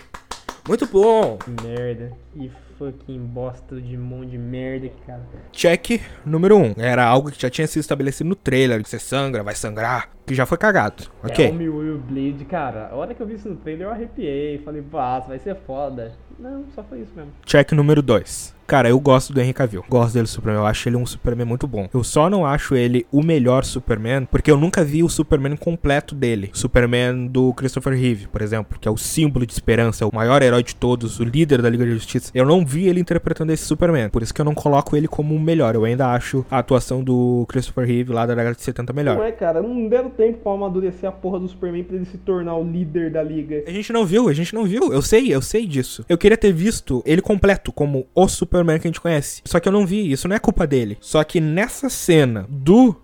Muito 0.66 0.87
bom! 0.87 1.39
Merda. 1.62 2.12
E 2.35 2.51
fucking 2.79 3.18
bosta 3.18 3.81
de 3.81 3.97
mão 3.97 4.25
de 4.25 4.39
merda, 4.39 4.91
cara. 5.07 5.22
Check 5.53 6.01
número 6.25 6.57
1. 6.57 6.62
Um. 6.62 6.75
Era 6.79 7.05
algo 7.05 7.31
que 7.31 7.41
já 7.41 7.51
tinha 7.51 7.66
sido 7.66 7.81
estabelecido 7.81 8.29
no 8.29 8.35
trailer. 8.35 8.85
Você 8.85 8.99
sangra, 8.99 9.43
vai 9.43 9.55
sangrar. 9.55 10.13
Que 10.27 10.35
já 10.35 10.47
foi 10.47 10.57
cagado. 10.57 11.05
Ok. 11.22 11.47
É, 11.47 11.51
o 11.51 11.77
Will 11.77 11.99
Blade, 11.99 12.45
cara. 12.45 12.89
A 12.91 12.95
hora 12.95 13.14
que 13.14 13.20
eu 13.20 13.27
vi 13.27 13.35
isso 13.35 13.49
no 13.49 13.57
trailer, 13.57 13.87
eu 13.87 13.91
arrepiei. 13.91 14.59
Falei, 14.59 14.83
pá, 14.83 15.18
vai 15.20 15.39
ser 15.39 15.55
foda. 15.66 16.12
Não, 16.39 16.64
só 16.75 16.83
foi 16.83 17.01
isso 17.01 17.12
mesmo. 17.14 17.33
Check 17.45 17.72
número 17.72 18.03
2. 18.03 18.55
Cara, 18.66 18.89
eu 18.89 18.99
gosto 18.99 19.33
do 19.33 19.41
Henry 19.41 19.53
Cavill. 19.53 19.85
Gosto 19.89 20.14
dele 20.14 20.27
Superman. 20.27 20.62
Eu 20.62 20.66
acho 20.66 20.89
ele 20.89 20.97
um 20.97 21.05
Superman 21.05 21.47
muito 21.47 21.66
bom. 21.66 21.87
Eu 21.93 22.03
só 22.03 22.31
não 22.31 22.47
acho 22.47 22.75
ele 22.75 23.07
o 23.12 23.22
melhor 23.22 23.62
Superman, 23.62 24.27
porque 24.31 24.51
eu 24.51 24.57
nunca 24.57 24.83
vi 24.83 25.03
o 25.03 25.09
Superman 25.09 25.55
completo 25.55 26.14
dele. 26.14 26.51
Superman 26.55 27.27
do 27.27 27.53
Christopher 27.53 27.93
Reeve, 27.93 28.27
por 28.27 28.41
exemplo, 28.41 28.79
que 28.81 28.89
é 28.89 28.91
o 28.91 28.97
símbolo 28.97 29.45
de 29.45 29.53
esperança, 29.53 30.07
o 30.07 30.14
maior 30.14 30.43
herói 30.43 30.62
de 30.62 30.75
todos, 30.75 31.20
o 31.20 31.25
líder 31.25 31.61
da 31.61 31.68
Liga 31.68 31.85
da 31.85 31.91
Justiça. 31.91 32.31
Eu 32.35 32.47
não 32.47 32.64
vi 32.64 32.89
ele 32.89 33.01
interpretando 33.01 33.51
esse 33.53 33.64
Superman. 33.64 34.09
Por 34.09 34.22
isso 34.22 34.33
que 34.33 34.41
eu 34.41 34.47
não 34.47 34.55
coloco 34.55 34.97
ele 34.97 35.09
como 35.09 35.35
o 35.35 35.41
melhor. 35.41 35.75
Eu 35.75 35.85
ainda 35.85 36.11
acho 36.11 36.45
a 36.51 36.59
atuação 36.59 37.05
do 37.05 37.45
Christopher 37.49 37.87
Reeve 37.87 38.14
lá 38.14 38.25
da 38.25 38.35
década 38.35 38.57
de 38.57 38.62
70 38.62 38.93
melhor. 38.95 39.18
Não 39.18 39.25
é, 39.25 39.33
cara. 39.33 39.61
Não 39.61 39.89
deram 39.89 40.09
tempo 40.16 40.38
pra 40.38 40.52
amadurecer 40.52 41.08
a 41.08 41.12
porra 41.12 41.38
do 41.38 41.48
Superman 41.48 41.84
pra 41.84 41.96
ele 41.96 42.04
se 42.04 42.18
tornar 42.18 42.56
o 42.56 42.64
líder 42.64 43.10
da 43.10 43.22
Liga. 43.22 43.64
A 43.66 43.70
gente 43.70 43.92
não 43.92 44.04
viu, 44.04 44.28
a 44.28 44.32
gente 44.32 44.54
não 44.54 44.64
viu. 44.64 44.92
Eu 44.92 45.02
sei, 45.02 45.34
eu 45.34 45.42
sei 45.42 45.66
disso. 45.66 46.04
Eu 46.08 46.18
queria 46.18 46.36
ter 46.36 46.52
visto 46.52 47.02
ele 47.04 47.20
completo 47.20 47.72
como 47.72 48.06
o 48.14 48.28
Superman 48.28 48.78
que 48.78 48.86
a 48.86 48.90
gente 48.90 49.00
conhece. 49.00 49.42
Só 49.44 49.60
que 49.60 49.68
eu 49.68 49.72
não 49.72 49.86
vi, 49.86 50.10
isso 50.10 50.28
não 50.28 50.36
é 50.36 50.38
culpa 50.38 50.66
dele. 50.66 50.96
Só 51.00 51.22
que 51.24 51.40
nessa 51.40 51.88
cena 51.88 52.46
do 52.48 52.96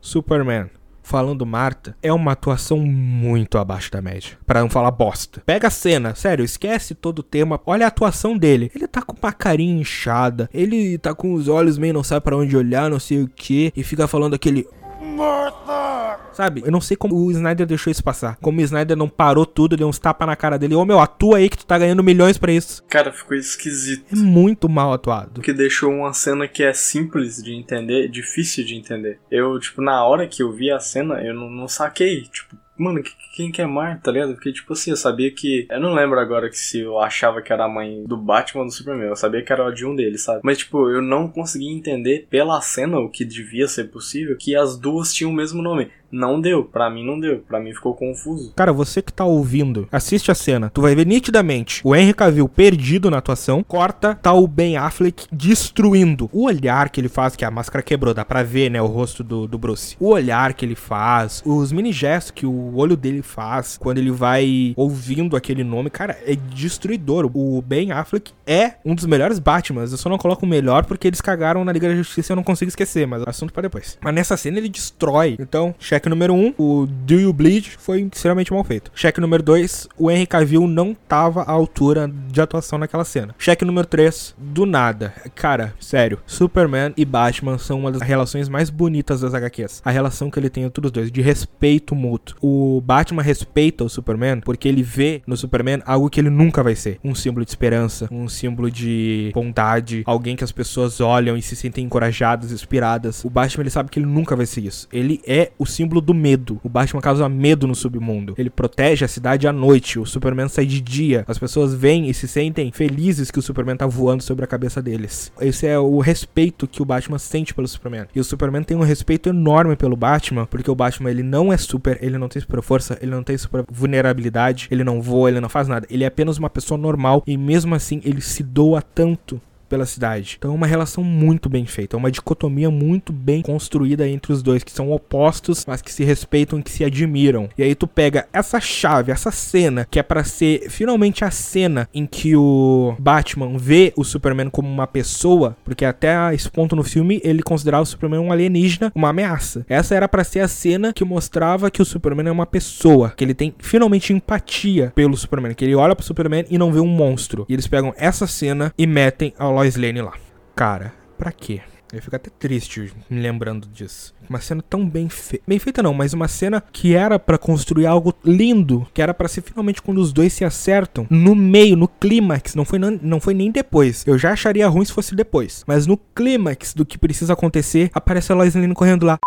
Superman 0.00 0.68
falando 1.08 1.46
Marta, 1.46 1.96
é 2.02 2.12
uma 2.12 2.32
atuação 2.32 2.78
muito 2.78 3.56
abaixo 3.56 3.90
da 3.90 4.02
média. 4.02 4.36
Para 4.46 4.60
não 4.60 4.68
falar 4.68 4.90
bosta. 4.90 5.42
Pega 5.46 5.68
a 5.68 5.70
cena, 5.70 6.14
sério, 6.14 6.44
esquece 6.44 6.94
todo 6.94 7.20
o 7.20 7.22
tema. 7.22 7.58
Olha 7.64 7.86
a 7.86 7.88
atuação 7.88 8.36
dele. 8.36 8.70
Ele 8.74 8.86
tá 8.86 9.00
com 9.00 9.16
uma 9.20 9.32
carinha 9.32 9.80
inchada. 9.80 10.50
Ele 10.52 10.98
tá 10.98 11.14
com 11.14 11.32
os 11.32 11.48
olhos 11.48 11.78
meio 11.78 11.94
não 11.94 12.04
sabe 12.04 12.22
para 12.22 12.36
onde 12.36 12.54
olhar, 12.54 12.90
não 12.90 13.00
sei 13.00 13.22
o 13.22 13.28
que. 13.28 13.72
E 13.74 13.82
fica 13.82 14.06
falando 14.06 14.34
aquele. 14.34 14.68
Martha! 15.16 15.97
Sabe? 16.32 16.62
Eu 16.64 16.70
não 16.70 16.80
sei 16.80 16.96
como 16.96 17.14
o 17.14 17.30
Snyder 17.30 17.66
deixou 17.66 17.90
isso 17.90 18.02
passar. 18.02 18.36
Como 18.36 18.60
o 18.60 18.62
Snyder 18.62 18.96
não 18.96 19.08
parou 19.08 19.44
tudo, 19.44 19.76
deu 19.76 19.88
uns 19.88 19.98
tapas 19.98 20.26
na 20.26 20.36
cara 20.36 20.58
dele. 20.58 20.74
Ô 20.74 20.84
meu, 20.84 21.00
atua 21.00 21.38
aí 21.38 21.48
que 21.48 21.58
tu 21.58 21.66
tá 21.66 21.78
ganhando 21.78 22.02
milhões 22.02 22.38
para 22.38 22.52
isso. 22.52 22.82
Cara, 22.88 23.12
ficou 23.12 23.36
esquisito. 23.36 24.12
É 24.12 24.16
muito 24.16 24.68
mal 24.68 24.92
atuado. 24.92 25.40
Que 25.40 25.52
deixou 25.52 25.92
uma 25.92 26.12
cena 26.12 26.46
que 26.46 26.62
é 26.62 26.72
simples 26.72 27.42
de 27.42 27.52
entender, 27.54 28.08
difícil 28.08 28.64
de 28.64 28.74
entender. 28.74 29.20
Eu, 29.30 29.58
tipo, 29.58 29.82
na 29.82 30.04
hora 30.04 30.26
que 30.26 30.42
eu 30.42 30.52
vi 30.52 30.70
a 30.70 30.80
cena, 30.80 31.22
eu 31.22 31.34
não, 31.34 31.50
não 31.50 31.68
saquei. 31.68 32.22
Tipo, 32.22 32.56
mano, 32.78 33.02
quem 33.34 33.50
que 33.50 33.60
é 33.60 33.66
Marta, 33.66 34.02
tá 34.04 34.12
ligado? 34.12 34.34
Porque, 34.34 34.52
tipo 34.52 34.72
assim, 34.72 34.90
eu 34.90 34.96
sabia 34.96 35.30
que. 35.30 35.66
Eu 35.70 35.80
não 35.80 35.94
lembro 35.94 36.18
agora 36.18 36.48
que 36.48 36.56
se 36.56 36.80
eu 36.80 36.98
achava 36.98 37.42
que 37.42 37.52
era 37.52 37.64
a 37.64 37.68
mãe 37.68 38.04
do 38.04 38.16
Batman 38.16 38.62
ou 38.62 38.66
do 38.66 38.72
Superman. 38.72 39.08
Eu 39.08 39.16
sabia 39.16 39.42
que 39.42 39.52
era 39.52 39.70
de 39.70 39.84
um 39.84 39.94
deles, 39.94 40.22
sabe? 40.22 40.40
Mas, 40.42 40.58
tipo, 40.58 40.88
eu 40.90 41.02
não 41.02 41.28
conseguia 41.28 41.72
entender 41.72 42.26
pela 42.30 42.60
cena 42.60 42.98
o 42.98 43.10
que 43.10 43.24
devia 43.24 43.68
ser 43.68 43.84
possível 43.84 44.36
que 44.36 44.54
as 44.54 44.78
duas 44.78 45.12
tinham 45.12 45.30
o 45.30 45.34
mesmo 45.34 45.62
nome. 45.62 45.90
Não 46.10 46.40
deu, 46.40 46.64
pra 46.64 46.88
mim 46.90 47.04
não 47.04 47.20
deu, 47.20 47.38
pra 47.46 47.60
mim 47.60 47.74
ficou 47.74 47.94
confuso. 47.94 48.52
Cara, 48.56 48.72
você 48.72 49.02
que 49.02 49.12
tá 49.12 49.24
ouvindo, 49.24 49.86
assiste 49.92 50.30
a 50.30 50.34
cena, 50.34 50.70
tu 50.72 50.80
vai 50.80 50.94
ver 50.94 51.06
nitidamente 51.06 51.80
o 51.84 51.94
Henry 51.94 52.14
Cavill 52.14 52.48
perdido 52.48 53.10
na 53.10 53.18
atuação, 53.18 53.62
corta, 53.62 54.14
tá 54.14 54.32
o 54.32 54.46
Ben 54.46 54.76
Affleck 54.76 55.26
destruindo. 55.30 56.30
O 56.32 56.44
olhar 56.44 56.88
que 56.88 57.00
ele 57.00 57.08
faz, 57.08 57.36
que 57.36 57.44
a 57.44 57.50
máscara 57.50 57.82
quebrou, 57.82 58.14
dá 58.14 58.24
pra 58.24 58.42
ver, 58.42 58.70
né, 58.70 58.80
o 58.80 58.86
rosto 58.86 59.22
do, 59.22 59.46
do 59.46 59.58
Bruce. 59.58 59.96
O 60.00 60.08
olhar 60.08 60.54
que 60.54 60.64
ele 60.64 60.74
faz, 60.74 61.42
os 61.44 61.72
mini 61.72 61.92
gestos 61.92 62.30
que 62.30 62.46
o 62.46 62.76
olho 62.76 62.96
dele 62.96 63.22
faz, 63.22 63.76
quando 63.78 63.98
ele 63.98 64.10
vai 64.10 64.72
ouvindo 64.76 65.36
aquele 65.36 65.62
nome, 65.62 65.90
cara, 65.90 66.18
é 66.24 66.34
destruidor. 66.34 67.30
O 67.34 67.60
Ben 67.62 67.92
Affleck 67.92 68.32
é 68.46 68.74
um 68.84 68.94
dos 68.94 69.06
melhores 69.06 69.38
Batmans, 69.38 69.92
eu 69.92 69.98
só 69.98 70.08
não 70.08 70.18
coloco 70.18 70.46
o 70.46 70.48
melhor 70.48 70.84
porque 70.84 71.06
eles 71.06 71.20
cagaram 71.20 71.64
na 71.64 71.72
Liga 71.72 71.88
da 71.88 71.94
Justiça 71.94 72.32
e 72.32 72.34
eu 72.34 72.36
não 72.36 72.44
consigo 72.44 72.68
esquecer, 72.68 73.06
mas 73.06 73.22
assunto 73.26 73.52
para 73.52 73.62
depois. 73.62 73.98
Mas 74.00 74.14
nessa 74.14 74.36
cena 74.36 74.58
ele 74.58 74.68
destrói, 74.68 75.36
então, 75.38 75.74
check 75.98 76.06
número 76.06 76.32
1, 76.32 76.36
um, 76.36 76.54
o 76.56 76.86
Do 76.86 77.14
You 77.14 77.32
Bleed 77.32 77.76
foi 77.76 78.08
extremamente 78.12 78.52
mal 78.52 78.62
feito. 78.62 78.92
Check 78.94 79.18
número 79.18 79.42
2, 79.42 79.88
o 79.98 80.10
Henry 80.10 80.26
Cavill 80.26 80.68
não 80.68 80.94
tava 80.94 81.42
à 81.42 81.50
altura 81.50 82.08
de 82.28 82.40
atuação 82.40 82.78
naquela 82.78 83.04
cena. 83.04 83.34
Check 83.36 83.62
número 83.62 83.86
3, 83.86 84.36
do 84.38 84.64
nada. 84.64 85.12
Cara, 85.34 85.74
sério, 85.80 86.20
Superman 86.24 86.92
e 86.96 87.04
Batman 87.04 87.58
são 87.58 87.80
uma 87.80 87.90
das 87.90 88.02
relações 88.02 88.48
mais 88.48 88.70
bonitas 88.70 89.20
das 89.20 89.34
HQs. 89.34 89.82
A 89.84 89.90
relação 89.90 90.30
que 90.30 90.38
ele 90.38 90.48
tem 90.48 90.62
entre 90.62 90.86
os 90.86 90.92
dois, 90.92 91.10
de 91.10 91.20
respeito 91.20 91.96
mútuo. 91.96 92.36
O 92.40 92.80
Batman 92.80 93.22
respeita 93.22 93.82
o 93.82 93.88
Superman 93.88 94.40
porque 94.40 94.68
ele 94.68 94.82
vê 94.82 95.22
no 95.26 95.36
Superman 95.36 95.82
algo 95.84 96.08
que 96.08 96.20
ele 96.20 96.30
nunca 96.30 96.62
vai 96.62 96.76
ser. 96.76 97.00
Um 97.02 97.14
símbolo 97.14 97.44
de 97.44 97.50
esperança, 97.50 98.08
um 98.10 98.28
símbolo 98.28 98.70
de 98.70 99.32
bondade, 99.34 100.02
alguém 100.06 100.36
que 100.36 100.44
as 100.44 100.52
pessoas 100.52 101.00
olham 101.00 101.36
e 101.36 101.42
se 101.42 101.56
sentem 101.56 101.84
encorajadas, 101.84 102.52
inspiradas. 102.52 103.24
O 103.24 103.30
Batman 103.30 103.64
ele 103.64 103.70
sabe 103.70 103.90
que 103.90 103.98
ele 103.98 104.06
nunca 104.06 104.36
vai 104.36 104.46
ser 104.46 104.60
isso. 104.60 104.86
Ele 104.92 105.20
é 105.26 105.50
o 105.58 105.66
símbolo 105.66 105.87
do 105.88 106.14
medo. 106.14 106.60
O 106.62 106.68
Batman 106.68 107.00
causa 107.00 107.28
medo 107.28 107.66
no 107.66 107.74
submundo. 107.74 108.34
Ele 108.36 108.50
protege 108.50 109.04
a 109.04 109.08
cidade 109.08 109.48
à 109.48 109.52
noite. 109.52 109.98
O 109.98 110.06
Superman 110.06 110.48
sai 110.48 110.66
de 110.66 110.80
dia. 110.80 111.24
As 111.26 111.38
pessoas 111.38 111.74
vêm 111.74 112.08
e 112.08 112.14
se 112.14 112.28
sentem 112.28 112.70
felizes 112.72 113.30
que 113.30 113.38
o 113.38 113.42
Superman 113.42 113.76
tá 113.76 113.86
voando 113.86 114.22
sobre 114.22 114.44
a 114.44 114.48
cabeça 114.48 114.82
deles. 114.82 115.32
Esse 115.40 115.66
é 115.66 115.78
o 115.78 115.98
respeito 115.98 116.66
que 116.66 116.82
o 116.82 116.84
Batman 116.84 117.18
sente 117.18 117.54
pelo 117.54 117.66
Superman. 117.66 118.06
E 118.14 118.20
o 118.20 118.24
Superman 118.24 118.62
tem 118.62 118.76
um 118.76 118.82
respeito 118.82 119.28
enorme 119.28 119.76
pelo 119.76 119.96
Batman, 119.96 120.46
porque 120.46 120.70
o 120.70 120.74
Batman 120.74 121.10
ele 121.10 121.22
não 121.22 121.52
é 121.52 121.56
super, 121.56 121.98
ele 122.02 122.18
não 122.18 122.28
tem 122.28 122.40
super 122.40 122.62
força, 122.62 122.98
ele 123.00 123.10
não 123.10 123.22
tem 123.22 123.36
super 123.36 123.64
vulnerabilidade, 123.70 124.68
ele 124.70 124.84
não 124.84 125.00
voa, 125.00 125.28
ele 125.28 125.40
não 125.40 125.48
faz 125.48 125.68
nada. 125.68 125.86
Ele 125.90 126.04
é 126.04 126.06
apenas 126.06 126.38
uma 126.38 126.50
pessoa 126.50 126.78
normal 126.78 127.22
e 127.26 127.36
mesmo 127.36 127.74
assim 127.74 128.00
ele 128.04 128.20
se 128.20 128.42
doa 128.42 128.82
tanto 128.82 129.40
pela 129.68 129.86
cidade. 129.86 130.36
Então 130.38 130.52
é 130.52 130.54
uma 130.54 130.66
relação 130.66 131.04
muito 131.04 131.48
bem 131.48 131.66
feita, 131.66 131.96
é 131.96 131.98
uma 131.98 132.10
dicotomia 132.10 132.70
muito 132.70 133.12
bem 133.12 133.42
construída 133.42 134.08
entre 134.08 134.32
os 134.32 134.42
dois, 134.42 134.64
que 134.64 134.72
são 134.72 134.90
opostos, 134.90 135.64
mas 135.66 135.82
que 135.82 135.92
se 135.92 136.04
respeitam 136.04 136.58
e 136.58 136.62
que 136.62 136.70
se 136.70 136.84
admiram. 136.84 137.48
E 137.56 137.62
aí 137.62 137.74
tu 137.74 137.86
pega 137.86 138.26
essa 138.32 138.60
chave, 138.60 139.12
essa 139.12 139.30
cena, 139.30 139.86
que 139.90 139.98
é 139.98 140.02
para 140.02 140.24
ser 140.24 140.70
finalmente 140.70 141.24
a 141.24 141.30
cena 141.30 141.88
em 141.92 142.06
que 142.06 142.34
o 142.36 142.94
Batman 142.98 143.56
vê 143.56 143.92
o 143.96 144.04
Superman 144.04 144.50
como 144.50 144.68
uma 144.68 144.86
pessoa, 144.86 145.56
porque 145.64 145.84
até 145.84 146.34
esse 146.34 146.50
ponto 146.50 146.74
no 146.74 146.82
filme 146.82 147.20
ele 147.24 147.42
considerava 147.42 147.82
o 147.82 147.86
Superman 147.86 148.20
um 148.20 148.32
alienígena, 148.32 148.92
uma 148.94 149.10
ameaça. 149.10 149.64
Essa 149.68 149.94
era 149.94 150.08
para 150.08 150.24
ser 150.24 150.40
a 150.40 150.48
cena 150.48 150.92
que 150.92 151.04
mostrava 151.04 151.70
que 151.70 151.82
o 151.82 151.84
Superman 151.84 152.28
é 152.28 152.32
uma 152.32 152.46
pessoa, 152.46 153.12
que 153.16 153.24
ele 153.24 153.34
tem 153.34 153.54
finalmente 153.58 154.12
empatia 154.12 154.92
pelo 154.94 155.16
Superman, 155.16 155.54
que 155.54 155.64
ele 155.64 155.74
olha 155.74 155.94
pro 155.94 156.04
Superman 156.04 156.44
e 156.50 156.58
não 156.58 156.72
vê 156.72 156.80
um 156.80 156.86
monstro. 156.86 157.44
E 157.48 157.52
eles 157.52 157.66
pegam 157.66 157.92
essa 157.96 158.26
cena 158.26 158.72
e 158.76 158.86
metem 158.86 159.32
ao 159.38 159.57
Lois 159.58 159.74
Lane 159.74 160.00
lá. 160.00 160.12
Cara, 160.54 160.94
pra 161.18 161.32
quê? 161.32 161.60
Eu 161.92 162.00
fico 162.00 162.14
até 162.14 162.30
triste 162.30 162.92
me 163.10 163.20
lembrando 163.20 163.66
disso. 163.66 164.14
Uma 164.30 164.40
cena 164.40 164.62
tão 164.62 164.88
bem 164.88 165.08
feita. 165.08 165.44
Bem 165.48 165.58
feita 165.58 165.82
não, 165.82 165.92
mas 165.92 166.12
uma 166.12 166.28
cena 166.28 166.62
que 166.70 166.94
era 166.94 167.18
para 167.18 167.36
construir 167.36 167.84
algo 167.84 168.14
lindo. 168.24 168.86
Que 168.94 169.02
era 169.02 169.12
para 169.12 169.26
ser 169.26 169.40
finalmente 169.40 169.82
quando 169.82 169.98
os 169.98 170.12
dois 170.12 170.32
se 170.32 170.44
acertam. 170.44 171.08
No 171.10 171.34
meio, 171.34 171.76
no 171.76 171.88
clímax. 171.88 172.54
Não 172.54 172.64
foi, 172.64 172.78
não, 172.78 173.00
não 173.02 173.18
foi 173.18 173.34
nem 173.34 173.50
depois. 173.50 174.06
Eu 174.06 174.16
já 174.16 174.30
acharia 174.30 174.68
ruim 174.68 174.84
se 174.84 174.92
fosse 174.92 175.16
depois. 175.16 175.64
Mas 175.66 175.88
no 175.88 175.96
clímax 175.96 176.72
do 176.72 176.86
que 176.86 176.96
precisa 176.96 177.32
acontecer, 177.32 177.90
aparece 177.92 178.30
a 178.30 178.36
Lois 178.36 178.54
Lane 178.54 178.74
correndo 178.74 179.06
lá. 179.06 179.18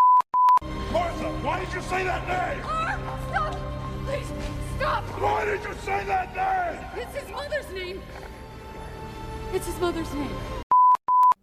It's 9.62 9.68
his 9.68 9.78
mother's 9.80 10.12
name. 10.12 10.28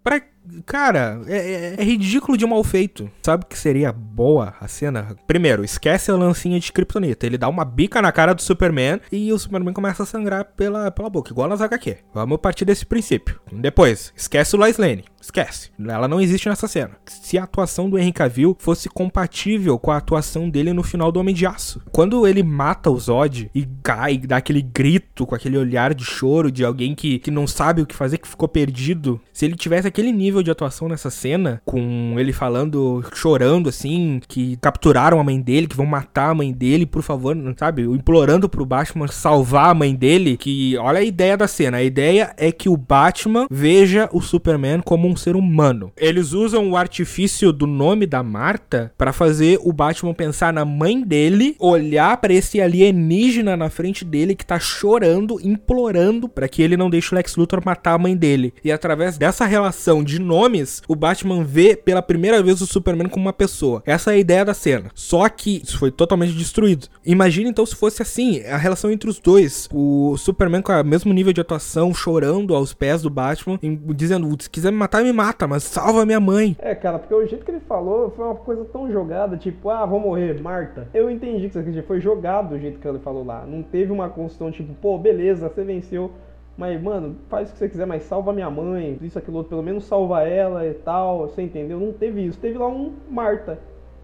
Pra... 0.04 0.22
Cara, 0.66 1.22
é, 1.28 1.38
é- 1.38 1.76
é 1.78 1.84
ridículo 1.84 2.36
de 2.38 2.46
mal 2.46 2.64
feito. 2.64 3.10
Sabe 3.24 3.46
que 3.46 3.58
seria 3.58 3.92
boa 3.94 4.56
a 4.60 4.68
cena? 4.68 5.16
Primeiro, 5.28 5.64
esquece 5.64 6.10
a 6.12 6.16
lancinha 6.16 6.60
de 6.60 6.72
Kryptonita. 6.72 7.26
Ele 7.26 7.38
dá 7.38 7.48
uma 7.48 7.64
bica 7.64 8.02
na 8.02 8.12
cara 8.12 8.34
do 8.34 8.42
Superman 8.42 9.00
e 9.12 9.32
o 9.32 9.38
Superman 9.38 9.74
começa 9.74 10.04
a 10.04 10.06
sangrar 10.08 10.44
pela, 10.58 10.90
pela 10.90 11.10
boca, 11.10 11.32
igual 11.32 11.48
nas 11.48 11.62
HQ. 11.62 11.98
Vamos 12.14 12.40
partir 12.40 12.66
desse 12.66 12.86
princípio. 12.86 13.40
Depois, 13.52 14.12
esquece 14.16 14.56
o 14.56 14.60
Lois 14.60 14.78
Lane. 14.78 15.06
Esquece. 15.30 15.70
Ela 15.88 16.08
não 16.08 16.20
existe 16.20 16.50
nessa 16.50 16.68
cena. 16.68 16.92
Se 17.06 17.38
a 17.38 17.44
atuação 17.44 17.88
do 17.88 18.00
Henry 18.00 18.12
Cavill 18.12 18.58
fosse 18.60 18.90
compatível 18.90 19.78
com 19.78 19.92
a 19.92 19.98
atuação 19.98 20.50
dele 20.50 20.74
no 20.74 20.82
final 20.82 21.12
do 21.12 21.20
Homem 21.20 21.36
de 21.36 21.46
Aço. 21.46 21.82
Quando 21.92 22.26
ele 22.26 22.42
mata 22.42 22.90
o 22.90 23.00
Zod 23.00 23.50
e 23.54 23.68
cai, 23.84 24.18
dá 24.18 24.38
aquele 24.38 24.64
grito 24.64 25.28
com 25.28 25.36
aquele 25.36 25.56
olhar 25.56 25.94
de 25.94 26.04
choro 26.04 26.52
de 26.52 26.66
alguém 26.66 26.96
que, 26.96 27.20
que 27.20 27.30
não 27.30 27.46
sabe 27.46 27.84
o 27.84 27.86
que 27.86 27.96
fazer, 27.96 28.18
que 28.18 28.28
ficou 28.28 28.48
perdido. 28.48 29.22
Se 29.32 29.46
ele 29.46 29.56
tivesse 29.56 29.88
aquele 29.88 30.12
nível 30.12 30.42
de 30.42 30.50
atuação 30.50 30.90
nessa 30.90 31.12
cena, 31.12 31.62
com 31.64 32.16
ele 32.18 32.34
falando, 32.34 33.06
chorando 33.14 33.70
assim, 33.70 34.20
que 34.28 34.58
capturaram 34.58 35.20
a 35.20 35.24
mãe 35.24 35.40
dele, 35.40 35.68
que 35.68 35.76
vão 35.76 35.86
matar 35.86 36.32
a 36.32 36.36
mãe 36.36 36.52
dele, 36.52 36.88
por 36.88 37.04
favor, 37.04 37.38
sabe? 37.56 37.84
Implorando 37.84 38.50
pro 38.50 38.66
Batman 38.66 39.08
salvar 39.08 39.70
a 39.70 39.76
mãe 39.76 39.94
dele, 39.94 40.38
que 40.38 40.76
olha 40.78 41.00
a 41.00 41.04
ideia 41.04 41.38
da 41.38 41.48
cena. 41.48 41.78
A 41.78 41.84
ideia 41.84 42.34
é 42.36 42.52
que 42.52 42.68
o 42.68 42.76
Batman 42.76 43.46
veja 43.52 44.10
o 44.12 44.22
Superman 44.22 44.82
como 44.84 45.08
um 45.08 45.19
ser 45.20 45.36
humano. 45.36 45.92
Eles 45.96 46.34
usam 46.34 46.72
o 46.72 46.78
artifício 46.78 47.54
do 47.54 47.68
nome 47.68 48.08
da 48.08 48.24
Marta 48.24 48.92
pra 48.98 49.14
fazer 49.14 49.60
o 49.62 49.72
Batman 49.72 50.14
pensar 50.14 50.52
na 50.52 50.66
mãe 50.66 51.02
dele, 51.02 51.56
olhar 51.60 52.18
pra 52.18 52.34
esse 52.34 52.60
alienígena 52.60 53.56
na 53.56 53.70
frente 53.70 54.04
dele 54.04 54.36
que 54.36 54.46
tá 54.46 54.60
chorando, 54.60 55.40
implorando 55.44 56.28
pra 56.28 56.48
que 56.48 56.62
ele 56.62 56.78
não 56.78 56.90
deixe 56.90 57.14
o 57.14 57.16
Lex 57.16 57.36
Luthor 57.36 57.62
matar 57.64 57.94
a 57.94 57.98
mãe 57.98 58.16
dele. 58.16 58.54
E 58.64 58.72
através 58.72 59.18
dessa 59.18 59.46
relação 59.46 60.04
de 60.04 60.20
nomes, 60.20 60.82
o 60.88 60.96
Batman 60.96 61.44
vê 61.44 61.76
pela 61.76 62.02
primeira 62.02 62.42
vez 62.42 62.62
o 62.62 62.68
Superman 62.68 63.10
como 63.10 63.26
uma 63.26 63.34
pessoa. 63.34 63.84
Essa 63.86 64.12
é 64.12 64.16
a 64.16 64.20
ideia 64.20 64.46
da 64.46 64.54
cena. 64.54 64.92
Só 64.96 65.28
que 65.30 65.62
isso 65.64 65.78
foi 65.78 65.92
totalmente 65.92 66.34
destruído. 66.34 66.88
Imagina 67.06 67.50
então 67.50 67.66
se 67.66 67.76
fosse 67.76 68.02
assim, 68.02 68.42
a 68.46 68.58
relação 68.58 68.92
entre 68.92 69.10
os 69.10 69.20
dois. 69.20 69.68
O 69.72 70.16
Superman 70.18 70.62
com 70.62 70.72
o 70.72 70.84
mesmo 70.84 71.14
nível 71.14 71.34
de 71.34 71.42
atuação, 71.42 71.94
chorando 71.94 72.56
aos 72.56 72.74
pés 72.74 73.02
do 73.02 73.10
Batman, 73.10 73.60
dizendo: 73.96 74.36
se 74.40 74.50
quiser 74.50 74.72
me 74.72 74.78
matar, 74.78 74.99
me 75.04 75.12
mata, 75.12 75.48
mas 75.48 75.64
salva 75.64 76.06
minha 76.06 76.20
mãe. 76.20 76.56
É, 76.60 76.76
cara, 76.76 77.00
porque 77.00 77.14
o 77.14 77.26
jeito 77.26 77.46
que 77.46 77.52
ele 77.52 77.60
falou 77.62 78.12
foi 78.12 78.26
uma 78.26 78.36
coisa 78.36 78.66
tão 78.66 78.92
jogada, 78.92 79.38
tipo, 79.38 79.70
ah, 79.70 79.86
vou 79.86 80.00
morrer, 80.00 80.42
Marta. 80.42 80.88
Eu 80.94 81.10
entendi 81.10 81.50
que 81.50 81.60
isso 81.60 81.84
foi 81.84 82.00
jogado 82.00 82.50
do 82.50 82.60
jeito 82.60 82.80
que 82.80 82.88
ele 82.88 83.00
falou 83.00 83.26
lá. 83.26 83.46
Não 83.46 83.62
teve 83.64 83.92
uma 83.92 84.10
construção, 84.10 84.52
tipo, 84.52 84.74
pô, 84.76 84.98
beleza, 84.98 85.50
você 85.50 85.64
venceu. 85.64 86.12
Mas, 86.58 86.82
mano, 86.82 87.16
faz 87.30 87.50
o 87.50 87.54
que 87.54 87.60
você 87.60 87.70
quiser, 87.70 87.88
mas 87.88 88.04
salva 88.04 88.34
minha 88.34 88.50
mãe, 88.50 88.98
isso, 89.02 89.18
aquilo, 89.18 89.38
outro, 89.38 89.52
pelo 89.52 89.64
menos 89.64 89.86
salva 89.86 90.28
ela 90.28 90.68
e 90.68 90.74
tal, 90.74 91.20
você 91.20 91.42
entendeu? 91.42 91.80
Não 91.80 91.94
teve 91.94 92.26
isso. 92.26 92.38
Teve 92.38 92.58
lá 92.58 92.68
um 92.68 92.94
Marta. 93.10 93.58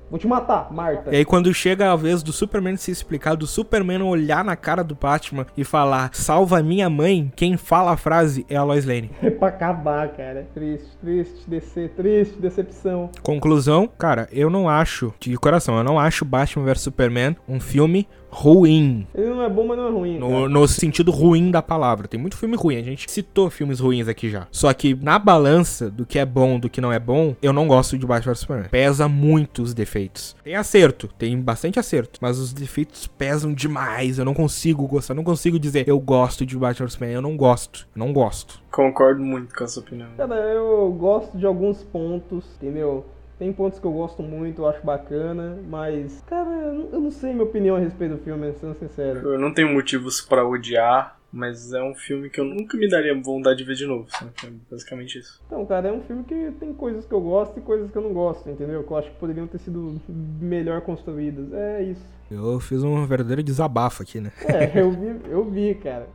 Vou 0.09 0.19
te 0.19 0.27
matar, 0.27 0.71
Marta. 0.71 1.11
E 1.11 1.17
aí, 1.17 1.25
quando 1.25 1.53
chega 1.53 1.91
a 1.91 1.95
vez 1.95 2.21
do 2.21 2.31
Superman 2.31 2.77
se 2.77 2.91
explicar, 2.91 3.35
do 3.35 3.47
Superman 3.47 4.01
olhar 4.03 4.43
na 4.43 4.55
cara 4.55 4.83
do 4.83 4.95
Batman 4.95 5.45
e 5.57 5.63
falar: 5.63 6.11
Salva 6.13 6.61
minha 6.61 6.89
mãe, 6.89 7.31
quem 7.35 7.57
fala 7.57 7.91
a 7.91 7.97
frase 7.97 8.45
é 8.49 8.55
a 8.55 8.63
Lois 8.63 8.85
Lane. 8.85 9.11
É 9.21 9.29
pra 9.29 9.47
acabar, 9.47 10.07
cara. 10.09 10.47
Triste, 10.53 10.95
triste, 11.01 11.49
descer, 11.49 11.89
triste, 11.89 12.39
decepção. 12.39 13.09
Conclusão, 13.23 13.89
cara, 13.97 14.27
eu 14.31 14.49
não 14.49 14.69
acho, 14.69 15.13
de 15.19 15.35
coração, 15.37 15.77
eu 15.77 15.83
não 15.83 15.99
acho 15.99 16.23
Batman 16.23 16.65
vs 16.65 16.81
Superman 16.81 17.35
um 17.47 17.59
filme 17.59 18.07
ruim. 18.35 19.07
Ele 19.15 19.29
não 19.29 19.41
é 19.41 19.49
bom, 19.49 19.65
mas 19.65 19.77
não 19.77 19.87
é 19.87 19.91
ruim. 19.91 20.19
No, 20.19 20.49
no 20.49 20.67
sentido 20.67 21.09
ruim 21.09 21.49
da 21.49 21.61
palavra. 21.61 22.07
Tem 22.07 22.19
muito 22.19 22.37
filme 22.37 22.57
ruim, 22.57 22.75
a 22.77 22.83
gente 22.83 23.09
citou 23.09 23.49
filmes 23.49 23.79
ruins 23.79 24.07
aqui 24.07 24.29
já. 24.29 24.47
Só 24.51 24.71
que 24.73 24.93
na 24.93 25.17
balança 25.17 25.89
do 25.89 26.05
que 26.05 26.19
é 26.19 26.25
bom 26.25 26.59
do 26.59 26.69
que 26.69 26.81
não 26.81 26.91
é 26.91 26.99
bom, 26.99 27.35
eu 27.41 27.53
não 27.53 27.67
gosto 27.67 27.97
de 27.97 28.05
Batman 28.05 28.33
vs 28.33 28.39
Superman. 28.39 28.69
Pesa 28.69 29.07
muito 29.07 29.61
os 29.61 29.73
defeitos. 29.73 30.35
Tem 30.43 30.55
acerto, 30.55 31.07
tem 31.07 31.39
bastante 31.39 31.79
acerto, 31.79 32.19
mas 32.21 32.37
os 32.37 32.51
defeitos 32.51 33.07
pesam 33.07 33.53
demais. 33.53 34.19
Eu 34.19 34.25
não 34.25 34.33
consigo 34.33 34.85
gostar, 34.85 35.13
não 35.13 35.23
consigo 35.23 35.57
dizer 35.57 35.87
eu 35.87 35.99
gosto 35.99 36.45
de 36.45 36.57
Batman 36.57 36.85
vs 36.85 36.93
Superman. 36.93 37.15
Eu 37.15 37.21
não 37.21 37.37
gosto, 37.37 37.87
eu 37.95 37.99
não 37.99 38.11
gosto. 38.11 38.61
Concordo 38.71 39.21
muito 39.21 39.55
com 39.55 39.63
essa 39.63 39.79
opinião. 39.79 40.09
Cara, 40.17 40.35
eu 40.35 40.91
gosto 40.99 41.37
de 41.37 41.45
alguns 41.45 41.81
pontos, 41.83 42.43
entendeu? 42.61 43.05
Tem 43.37 43.51
pontos 43.51 43.79
que 43.79 43.85
eu 43.85 43.91
gosto 43.91 44.23
muito, 44.23 44.61
eu 44.61 44.67
acho 44.67 44.85
bacana, 44.85 45.57
mas, 45.67 46.23
cara, 46.27 46.49
eu 46.49 46.99
não- 47.01 47.11
sei 47.11 47.33
minha 47.33 47.43
opinião 47.43 47.75
a 47.75 47.79
respeito 47.79 48.15
do 48.15 48.23
filme, 48.23 48.53
sendo 48.53 48.73
sincero. 48.75 49.19
Eu 49.33 49.39
não 49.39 49.53
tenho 49.53 49.73
motivos 49.73 50.21
pra 50.21 50.45
odiar, 50.47 51.19
mas 51.33 51.73
é 51.73 51.83
um 51.83 51.93
filme 51.93 52.29
que 52.29 52.39
eu 52.39 52.45
nunca 52.45 52.77
me 52.77 52.89
daria 52.89 53.13
vontade 53.21 53.57
de 53.57 53.63
ver 53.65 53.75
de 53.75 53.85
novo. 53.85 54.05
sabe? 54.09 54.31
É 54.45 54.49
basicamente 54.71 55.19
isso. 55.19 55.41
Então, 55.47 55.65
cara, 55.65 55.89
é 55.89 55.91
um 55.91 56.01
filme 56.01 56.23
que 56.23 56.51
tem 56.59 56.73
coisas 56.73 57.05
que 57.05 57.13
eu 57.13 57.19
gosto 57.19 57.59
e 57.59 57.61
coisas 57.61 57.91
que 57.91 57.97
eu 57.97 58.01
não 58.01 58.13
gosto, 58.13 58.49
entendeu? 58.49 58.83
Que 58.83 58.91
eu 58.91 58.97
acho 58.97 59.09
que 59.11 59.17
poderiam 59.19 59.47
ter 59.47 59.57
sido 59.59 59.99
melhor 60.39 60.79
construídas. 60.81 61.51
É 61.51 61.83
isso. 61.83 62.05
Eu 62.31 62.59
fiz 62.61 62.83
um 62.83 63.05
verdadeiro 63.05 63.43
desabafo 63.43 64.01
aqui, 64.01 64.19
né? 64.21 64.31
É, 64.45 64.79
eu 64.79 64.91
vi, 64.91 65.19
eu 65.29 65.43
vi, 65.43 65.75
cara. 65.75 66.07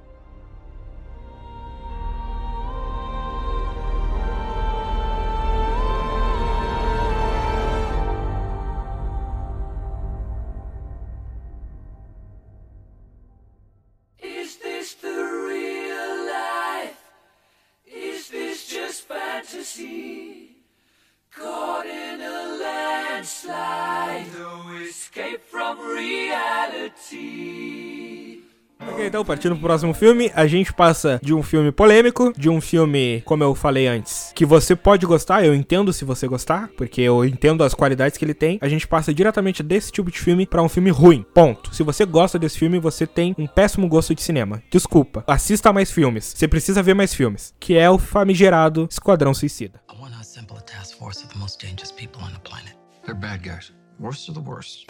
Ok, 28.91 29.07
então 29.07 29.24
partindo 29.24 29.53
pro 29.53 29.62
próximo 29.62 29.95
filme, 29.95 30.30
a 30.34 30.47
gente 30.47 30.72
passa 30.72 31.20
de 31.22 31.32
um 31.32 31.43
filme 31.43 31.70
polêmico, 31.70 32.32
de 32.36 32.49
um 32.49 32.61
filme, 32.61 33.22
como 33.24 33.45
eu 33.45 33.55
falei 33.55 33.86
antes, 33.86 34.32
que 34.34 34.45
você 34.45 34.74
pode 34.74 35.07
gostar, 35.07 35.45
eu 35.45 35.55
entendo 35.55 35.93
se 35.93 36.05
você 36.05 36.26
gostar, 36.26 36.68
porque 36.76 37.01
eu 37.01 37.24
entendo 37.24 37.62
as 37.62 37.74
qualidades 37.74 38.18
que 38.18 38.24
ele 38.24 38.34
tem. 38.34 38.59
A 38.61 38.68
gente 38.68 38.86
passa 38.88 39.14
diretamente 39.14 39.62
desse 39.62 39.93
tipo 39.93 40.11
de 40.11 40.18
filme 40.18 40.47
pra 40.47 40.62
um 40.62 40.68
filme 40.68 40.91
ruim. 40.91 41.24
Ponto. 41.34 41.74
Se 41.74 41.82
você 41.82 42.05
gosta 42.05 42.38
desse 42.38 42.59
filme, 42.59 42.78
você 42.78 43.07
tem 43.07 43.34
um 43.38 43.47
péssimo 43.47 43.88
gosto 43.88 44.14
de 44.14 44.22
cinema. 44.22 44.62
Desculpa. 44.70 45.22
Assista 45.26 45.72
mais 45.72 45.91
filmes. 45.91 46.34
Você 46.36 46.49
precisa 46.49 46.82
ver 46.82 46.95
mais 46.95 47.14
filmes, 47.14 47.55
que 47.61 47.76
é 47.76 47.88
o 47.88 47.99
famigerado 47.99 48.88
Esquadrão 48.91 49.32
Suicida. 49.32 49.80
want 50.01 50.14
to 50.14 50.20
assemble 50.20 50.57
a 50.57 50.62
task 50.62 50.97
force 50.97 51.22
of 51.22 51.32
the 51.32 51.38
most 51.38 51.61
dangerous 51.61 51.93
people 51.93 52.22
on 52.22 52.32
the 52.32 52.41
planet. 52.41 52.74
They're 53.05 53.14
bad 53.14 53.43
guys. 53.43 53.72
Worst 53.99 54.28
of 54.28 54.34
the 54.34 54.41
worst. 54.41 54.86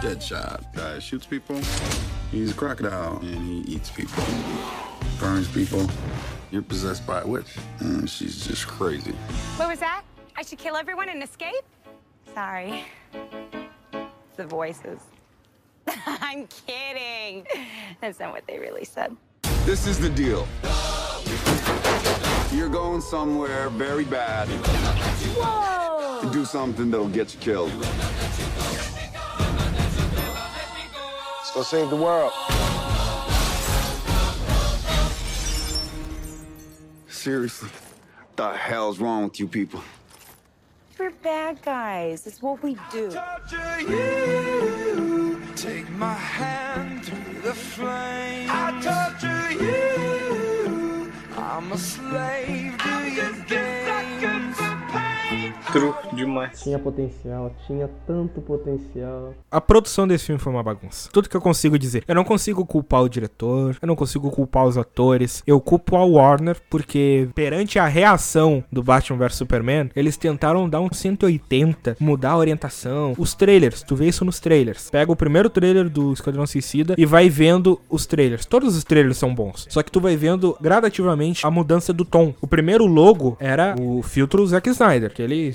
Deadshot. 0.00 0.74
Guy 0.74 0.98
shoots 0.98 1.26
people. 1.26 1.60
He's 2.30 2.50
a 2.50 2.54
crocodile 2.54 3.18
and 3.18 3.42
he 3.46 3.72
eats 3.72 3.90
people. 3.90 4.24
Burns 5.18 5.48
people. 5.48 5.86
You're 6.50 6.62
possessed 6.62 7.06
by 7.06 7.20
a 7.22 7.26
witch. 7.26 7.56
And 7.80 8.08
she's 8.08 8.46
just 8.46 8.66
crazy. 8.66 9.12
What 9.56 9.68
was 9.68 9.80
that? 9.80 10.02
I 10.36 10.42
should 10.42 10.58
kill 10.58 10.76
everyone 10.76 11.08
and 11.08 11.22
escape? 11.22 11.64
Sorry. 12.34 12.84
The 14.36 14.46
voices. 14.46 15.00
I'm 15.88 16.48
kidding. 16.66 17.46
That's 18.00 18.18
not 18.18 18.32
what 18.32 18.46
they 18.46 18.58
really 18.58 18.84
said. 18.84 19.16
This 19.64 19.86
is 19.86 19.98
the 19.98 20.10
deal. 20.10 20.46
You're 22.52 22.68
going 22.68 23.00
somewhere 23.00 23.68
very 23.70 24.04
bad 24.04 24.48
Whoa! 25.36 26.20
to 26.22 26.32
do 26.32 26.44
something 26.44 26.90
that'll 26.90 27.08
get 27.08 27.34
you 27.34 27.40
killed. 27.40 27.72
Go 31.54 31.62
save 31.62 31.88
the 31.88 31.96
world. 31.96 32.32
Seriously. 37.08 37.68
What 37.68 38.36
the 38.36 38.52
hell's 38.52 38.98
wrong 38.98 39.24
with 39.24 39.38
you 39.38 39.46
people? 39.46 39.80
We're 40.98 41.10
bad 41.10 41.62
guys. 41.62 42.26
It's 42.26 42.42
what 42.42 42.62
we 42.62 42.76
do. 42.90 43.10
Take 45.54 45.88
my 45.90 46.14
hand 46.14 47.04
through 47.04 47.40
the 47.42 47.54
flame. 47.54 48.48
I 48.50 48.80
torture 48.82 49.52
you. 49.64 51.12
I'm 51.36 51.70
a 51.70 51.78
slave 51.78 52.78
to 52.78 53.10
your 53.10 53.32
games. 53.46 54.63
True, 55.72 55.92
demais. 56.12 56.62
Tinha 56.62 56.78
potencial, 56.78 57.54
tinha 57.66 57.88
tanto 58.06 58.40
potencial. 58.40 59.34
A 59.50 59.60
produção 59.60 60.06
desse 60.06 60.26
filme 60.26 60.40
foi 60.40 60.52
uma 60.52 60.62
bagunça. 60.62 61.08
Tudo 61.12 61.28
que 61.28 61.36
eu 61.36 61.40
consigo 61.40 61.78
dizer. 61.78 62.04
Eu 62.06 62.14
não 62.14 62.24
consigo 62.24 62.64
culpar 62.64 63.02
o 63.02 63.08
diretor, 63.08 63.76
eu 63.80 63.88
não 63.88 63.96
consigo 63.96 64.30
culpar 64.30 64.66
os 64.66 64.78
atores. 64.78 65.42
Eu 65.46 65.60
culpo 65.60 65.96
a 65.96 66.04
Warner 66.04 66.56
porque 66.70 67.28
perante 67.34 67.78
a 67.78 67.86
reação 67.86 68.62
do 68.70 68.82
Batman 68.82 69.18
vs 69.18 69.36
Superman, 69.36 69.90
eles 69.96 70.16
tentaram 70.16 70.68
dar 70.68 70.80
um 70.80 70.92
180, 70.92 71.96
mudar 71.98 72.32
a 72.32 72.36
orientação. 72.36 73.14
Os 73.18 73.34
trailers, 73.34 73.82
tu 73.82 73.96
vê 73.96 74.06
isso 74.06 74.24
nos 74.24 74.38
trailers. 74.38 74.90
Pega 74.90 75.10
o 75.10 75.16
primeiro 75.16 75.50
trailer 75.50 75.88
do 75.88 76.12
Esquadrão 76.12 76.46
Suicida 76.46 76.94
e 76.96 77.06
vai 77.06 77.28
vendo 77.28 77.80
os 77.88 78.06
trailers. 78.06 78.46
Todos 78.46 78.76
os 78.76 78.84
trailers 78.84 79.18
são 79.18 79.34
bons. 79.34 79.66
Só 79.68 79.82
que 79.82 79.90
tu 79.90 80.00
vai 80.00 80.16
vendo 80.16 80.56
gradativamente 80.60 81.46
a 81.46 81.50
mudança 81.50 81.92
do 81.92 82.04
tom. 82.04 82.34
O 82.40 82.46
primeiro 82.46 82.86
logo 82.86 83.36
era 83.40 83.74
o 83.80 84.02
filtro 84.02 84.46
Zack 84.46 84.68
Snyder, 84.70 85.12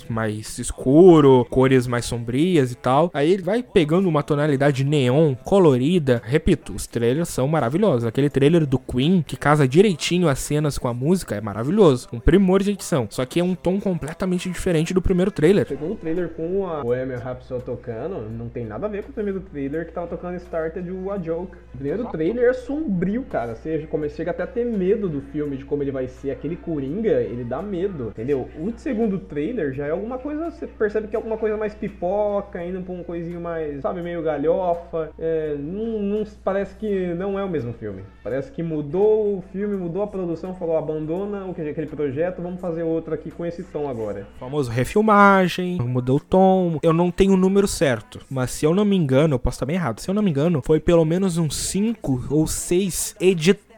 mais 0.10 0.58
escuro, 0.60 1.46
cores 1.50 1.88
mais 1.88 2.06
sombrias 2.06 2.72
e 2.72 2.76
tal. 2.76 3.10
Aí 3.14 3.32
ele 3.32 3.44
vai 3.44 3.64
pegando 3.64 4.08
uma 4.08 4.24
tonalidade 4.24 4.84
neon, 4.84 5.36
colorida. 5.44 6.22
Repito, 6.26 6.74
os 6.74 6.88
trailers 6.88 7.30
são 7.30 7.48
maravilhosos. 7.48 8.06
Aquele 8.06 8.30
trailer 8.30 8.66
do 8.66 8.80
Queen, 8.80 9.24
que 9.26 9.38
casa 9.38 9.68
direitinho 9.68 10.28
as 10.28 10.40
cenas 10.40 10.78
com 10.78 10.88
a 10.88 10.94
música, 10.94 11.36
é 11.36 11.42
maravilhoso. 11.42 12.08
Um 12.12 12.20
primor 12.20 12.62
de 12.62 12.72
edição. 12.72 13.08
Só 13.10 13.26
que 13.26 13.40
é 13.40 13.44
um 13.44 13.56
tom 13.56 13.80
completamente 13.80 14.50
diferente 14.50 14.94
do 14.94 15.02
primeiro 15.02 15.32
trailer. 15.32 15.66
O 15.66 15.70
segundo 15.70 15.96
trailer 15.96 16.30
com 16.30 16.68
a 16.68 16.82
Bohemian 16.82 17.18
Rhapsody 17.18 17.64
tocando, 17.64 18.30
não 18.30 18.50
tem 18.50 18.66
nada 18.66 18.86
a 18.86 18.90
ver 18.90 19.04
com 19.04 19.12
o 19.12 19.14
primeiro 19.14 19.40
trailer 19.42 19.86
que 19.86 19.92
tava 19.92 20.08
tocando 20.08 20.36
Started 20.38 20.90
o 20.92 21.12
A 21.12 21.18
Joke. 21.18 21.56
O 21.74 21.78
primeiro 21.78 22.06
trailer 22.06 22.50
é 22.50 22.54
sombrio, 22.54 23.24
cara. 23.24 23.56
Você 23.56 23.88
chega 24.10 24.32
até 24.32 24.44
a 24.44 24.48
ter 24.48 24.66
medo 24.66 25.08
do 25.08 25.22
filme, 25.22 25.58
de 25.58 25.66
como 25.66 25.84
ele 25.84 25.92
vai 25.92 26.08
ser. 26.08 26.32
Aquele 26.32 26.56
Coringa, 26.56 27.22
ele 27.22 27.44
dá 27.44 27.62
medo, 27.62 28.10
entendeu? 28.10 28.50
O 28.58 28.72
segundo 28.78 29.20
trailer 29.20 29.74
já 29.80 29.88
é 29.88 29.92
alguma 29.92 30.18
coisa, 30.18 30.52
você 30.52 30.68
percebe 30.68 31.08
que 31.08 31.16
é 31.16 31.18
alguma 31.18 31.38
coisa 31.38 31.56
mais 31.56 31.74
pipoca, 31.74 32.62
indo 32.62 32.82
pra 32.82 32.94
um 32.94 33.02
coisinho 33.02 33.40
mais, 33.40 33.82
sabe, 33.82 34.02
meio 34.02 34.22
galhofa. 34.22 35.10
É, 35.18 35.56
não, 35.58 36.02
não, 36.02 36.24
parece 36.44 36.76
que 36.76 37.14
não 37.14 37.40
é 37.40 37.44
o 37.46 37.50
mesmo 37.50 37.72
filme. 37.72 38.04
Parece 38.22 38.52
que 38.52 38.62
mudou 38.62 39.38
o 39.38 39.42
filme, 39.54 39.78
mudou 39.78 40.04
a 40.04 40.08
produção, 40.08 40.54
falou 40.54 40.76
abandona 40.78 41.50
aquele 41.50 41.88
projeto, 41.88 42.42
vamos 42.42 42.60
fazer 42.60 42.84
outro 42.84 43.14
aqui 43.14 43.32
com 43.32 43.46
esse 43.46 43.64
tom 43.64 43.88
agora. 43.90 44.28
O 44.36 44.40
famoso 44.40 44.70
refilmagem, 44.70 45.78
mudou 45.82 46.18
o 46.18 46.20
tom. 46.20 46.78
Eu 46.84 46.92
não 46.92 47.10
tenho 47.10 47.34
o 47.34 47.38
número 47.38 47.68
certo, 47.68 48.20
mas 48.30 48.52
se 48.52 48.66
eu 48.66 48.76
não 48.76 48.84
me 48.84 48.98
engano, 48.98 49.36
eu 49.36 49.40
posso 49.40 49.56
estar 49.56 49.66
bem 49.66 49.78
errado. 49.78 50.02
Se 50.02 50.10
eu 50.10 50.14
não 50.14 50.22
me 50.22 50.30
engano, 50.30 50.62
foi 50.62 50.82
pelo 50.82 51.06
menos 51.06 51.38
uns 51.38 51.56
5 51.56 52.28
ou 52.30 52.46
6 52.46 53.16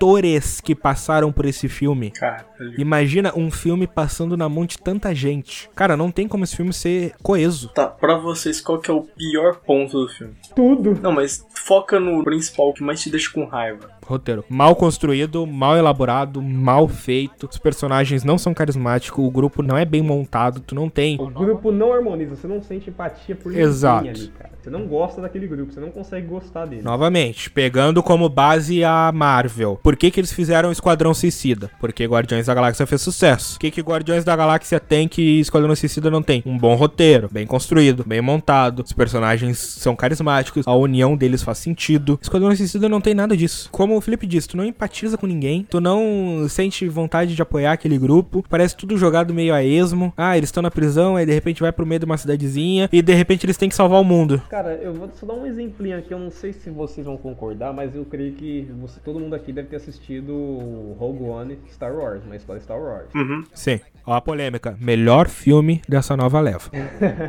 editores 0.02 0.60
que 0.60 0.74
passaram 0.74 1.32
por 1.32 1.46
esse 1.46 1.70
filme. 1.70 2.12
Caralho. 2.12 2.74
Imagina 2.78 3.32
um 3.36 3.52
filme 3.52 3.86
passando 3.86 4.36
na 4.36 4.50
mão 4.50 4.66
de 4.66 4.78
tanta 4.78 5.14
gente. 5.14 5.70
Cara, 5.76 5.96
não 5.96 6.12
tem 6.12 6.28
como 6.28 6.44
esse 6.44 6.56
filme 6.56 6.74
ser 6.74 7.14
coeso. 7.22 7.70
Tá, 7.70 7.88
pra 7.88 8.18
vocês, 8.18 8.60
qual 8.60 8.80
que 8.80 8.90
é 8.90 8.94
o 8.94 9.04
pior 9.04 9.58
ponto 9.58 10.02
do 10.02 10.10
filme? 10.12 10.34
Tudo. 10.56 11.00
Não, 11.02 11.12
mas 11.12 11.46
foca 11.54 12.00
no 12.00 12.24
principal, 12.24 12.74
que 12.74 12.84
mais 12.84 13.02
te 13.02 13.10
deixa 13.10 13.32
com 13.32 13.46
raiva. 13.46 13.92
Roteiro 14.12 14.46
mal 14.50 14.76
construído, 14.76 15.48
mal 15.48 15.78
elaborado, 15.78 16.42
mal 16.42 16.88
feito. 16.88 17.48
Os 17.50 17.58
personagens 17.58 18.24
não 18.24 18.38
são 18.38 18.54
carismáticos, 18.54 19.24
o 19.24 19.32
grupo 19.32 19.64
não 19.64 19.78
é 19.78 19.86
bem 19.86 20.02
montado, 20.02 20.60
tu 20.60 20.76
não 20.76 20.90
tem. 20.90 21.16
O 21.20 21.30
grupo 21.30 21.72
não 21.72 21.94
harmoniza, 21.94 22.36
você 22.36 22.48
não 22.48 22.62
sente 22.62 22.90
empatia 22.90 23.36
por 23.36 23.50
ninguém 23.50 23.66
Exato. 23.66 24.10
ali, 24.10 24.28
cara. 24.28 24.52
Você 24.62 24.70
não 24.70 24.86
gosta 24.86 25.20
daquele 25.20 25.48
grupo, 25.48 25.74
você 25.74 25.80
não 25.80 25.90
consegue 25.90 26.28
gostar 26.28 26.68
dele. 26.68 26.84
Novamente, 26.84 27.50
pegando 27.50 28.04
como 28.04 28.30
base 28.30 28.84
a 28.84 29.12
Marvel. 29.12 29.80
Por 29.82 29.96
que, 29.96 30.12
que 30.12 30.20
eles 30.20 30.32
fizeram 30.32 30.72
Esquadrão 30.72 31.16
Suicida? 31.16 31.72
Porque 31.80 32.06
Guardiões 32.06 32.46
da 32.46 32.54
Galáxia 32.54 32.86
fez 32.86 33.02
sucesso. 33.02 33.56
O 33.56 33.60
que, 33.60 33.72
que 33.72 33.82
Guardiões 33.82 34.24
da 34.24 34.36
Galáxia 34.36 34.80
tem 34.80 35.08
que 35.08 35.40
Esquadrão 35.40 35.76
Suicida 35.76 36.12
não 36.12 36.22
tem? 36.22 36.44
Um 36.46 36.60
bom 36.60 36.76
roteiro, 36.76 37.28
bem 37.32 37.48
construído, 37.48 38.04
bem 38.06 38.22
montado. 38.22 38.84
Os 38.84 38.94
personagens 38.94 39.58
são 39.58 39.96
carismáticos, 39.96 40.68
a 40.68 40.76
união 40.76 41.16
deles 41.16 41.42
faz 41.42 41.58
sentido. 41.58 42.20
Esquadrão 42.22 42.56
Suicida 42.56 42.88
não 42.88 43.02
tem 43.02 43.16
nada 43.16 43.36
disso. 43.36 43.68
Como 43.72 44.00
o 44.02 44.04
Felipe 44.04 44.28
disse, 44.28 44.50
tu 44.50 44.58
não 44.58 44.66
empatiza 44.66 45.18
com 45.18 45.28
ninguém, 45.28 45.66
tu 45.70 45.80
não 45.80 46.48
sente 46.50 46.88
vontade 46.88 47.36
de 47.36 47.42
apoiar 47.42 47.74
aquele 47.74 47.98
grupo. 47.98 48.44
Parece 48.50 48.76
tudo 48.76 48.98
jogado 48.98 49.34
meio 49.34 49.54
a 49.54 49.64
esmo. 49.64 50.12
Ah, 50.18 50.36
eles 50.36 50.50
estão 50.50 50.64
na 50.64 50.72
prisão, 50.72 51.16
aí 51.16 51.26
de 51.26 51.32
repente 51.32 51.62
vai 51.62 51.72
pro 51.72 51.86
meio 51.86 52.00
de 52.00 52.06
uma 52.06 52.18
cidadezinha 52.18 52.90
e 52.92 53.02
de 53.02 53.14
repente 53.14 53.46
eles 53.46 53.58
têm 53.58 53.70
que 53.70 53.76
salvar 53.76 54.02
o 54.02 54.04
mundo. 54.04 54.42
Cara, 54.50 54.74
eu 54.74 54.94
vou 54.94 55.10
só 55.14 55.26
dar 55.26 55.34
um 55.34 55.46
exemplinho 55.46 55.98
aqui, 55.98 56.14
eu 56.14 56.20
não 56.20 56.32
sei 56.32 56.52
se 56.52 56.70
vocês 56.70 57.06
vão 57.06 57.16
concordar, 57.16 57.74
mas 57.74 57.96
eu 57.96 58.04
creio 58.06 58.34
que 58.34 58.68
você, 58.80 59.00
todo 59.00 59.20
mundo 59.20 59.36
aqui 59.36 59.54
deve 59.54 59.68
ter 59.68 59.76
assistido 59.76 60.96
Rogue 60.98 61.24
One 61.24 61.60
Star 61.72 61.96
Wars, 61.96 62.24
uma 62.26 62.36
história 62.36 62.62
Star 62.62 62.80
Wars. 62.80 63.14
Uhum. 63.14 63.44
Sim. 63.54 63.80
Ó 64.06 64.14
a 64.14 64.22
polêmica. 64.22 64.76
Melhor 64.80 65.28
filme 65.28 65.82
dessa 65.88 66.18
nova 66.18 66.40
leva. 66.40 66.70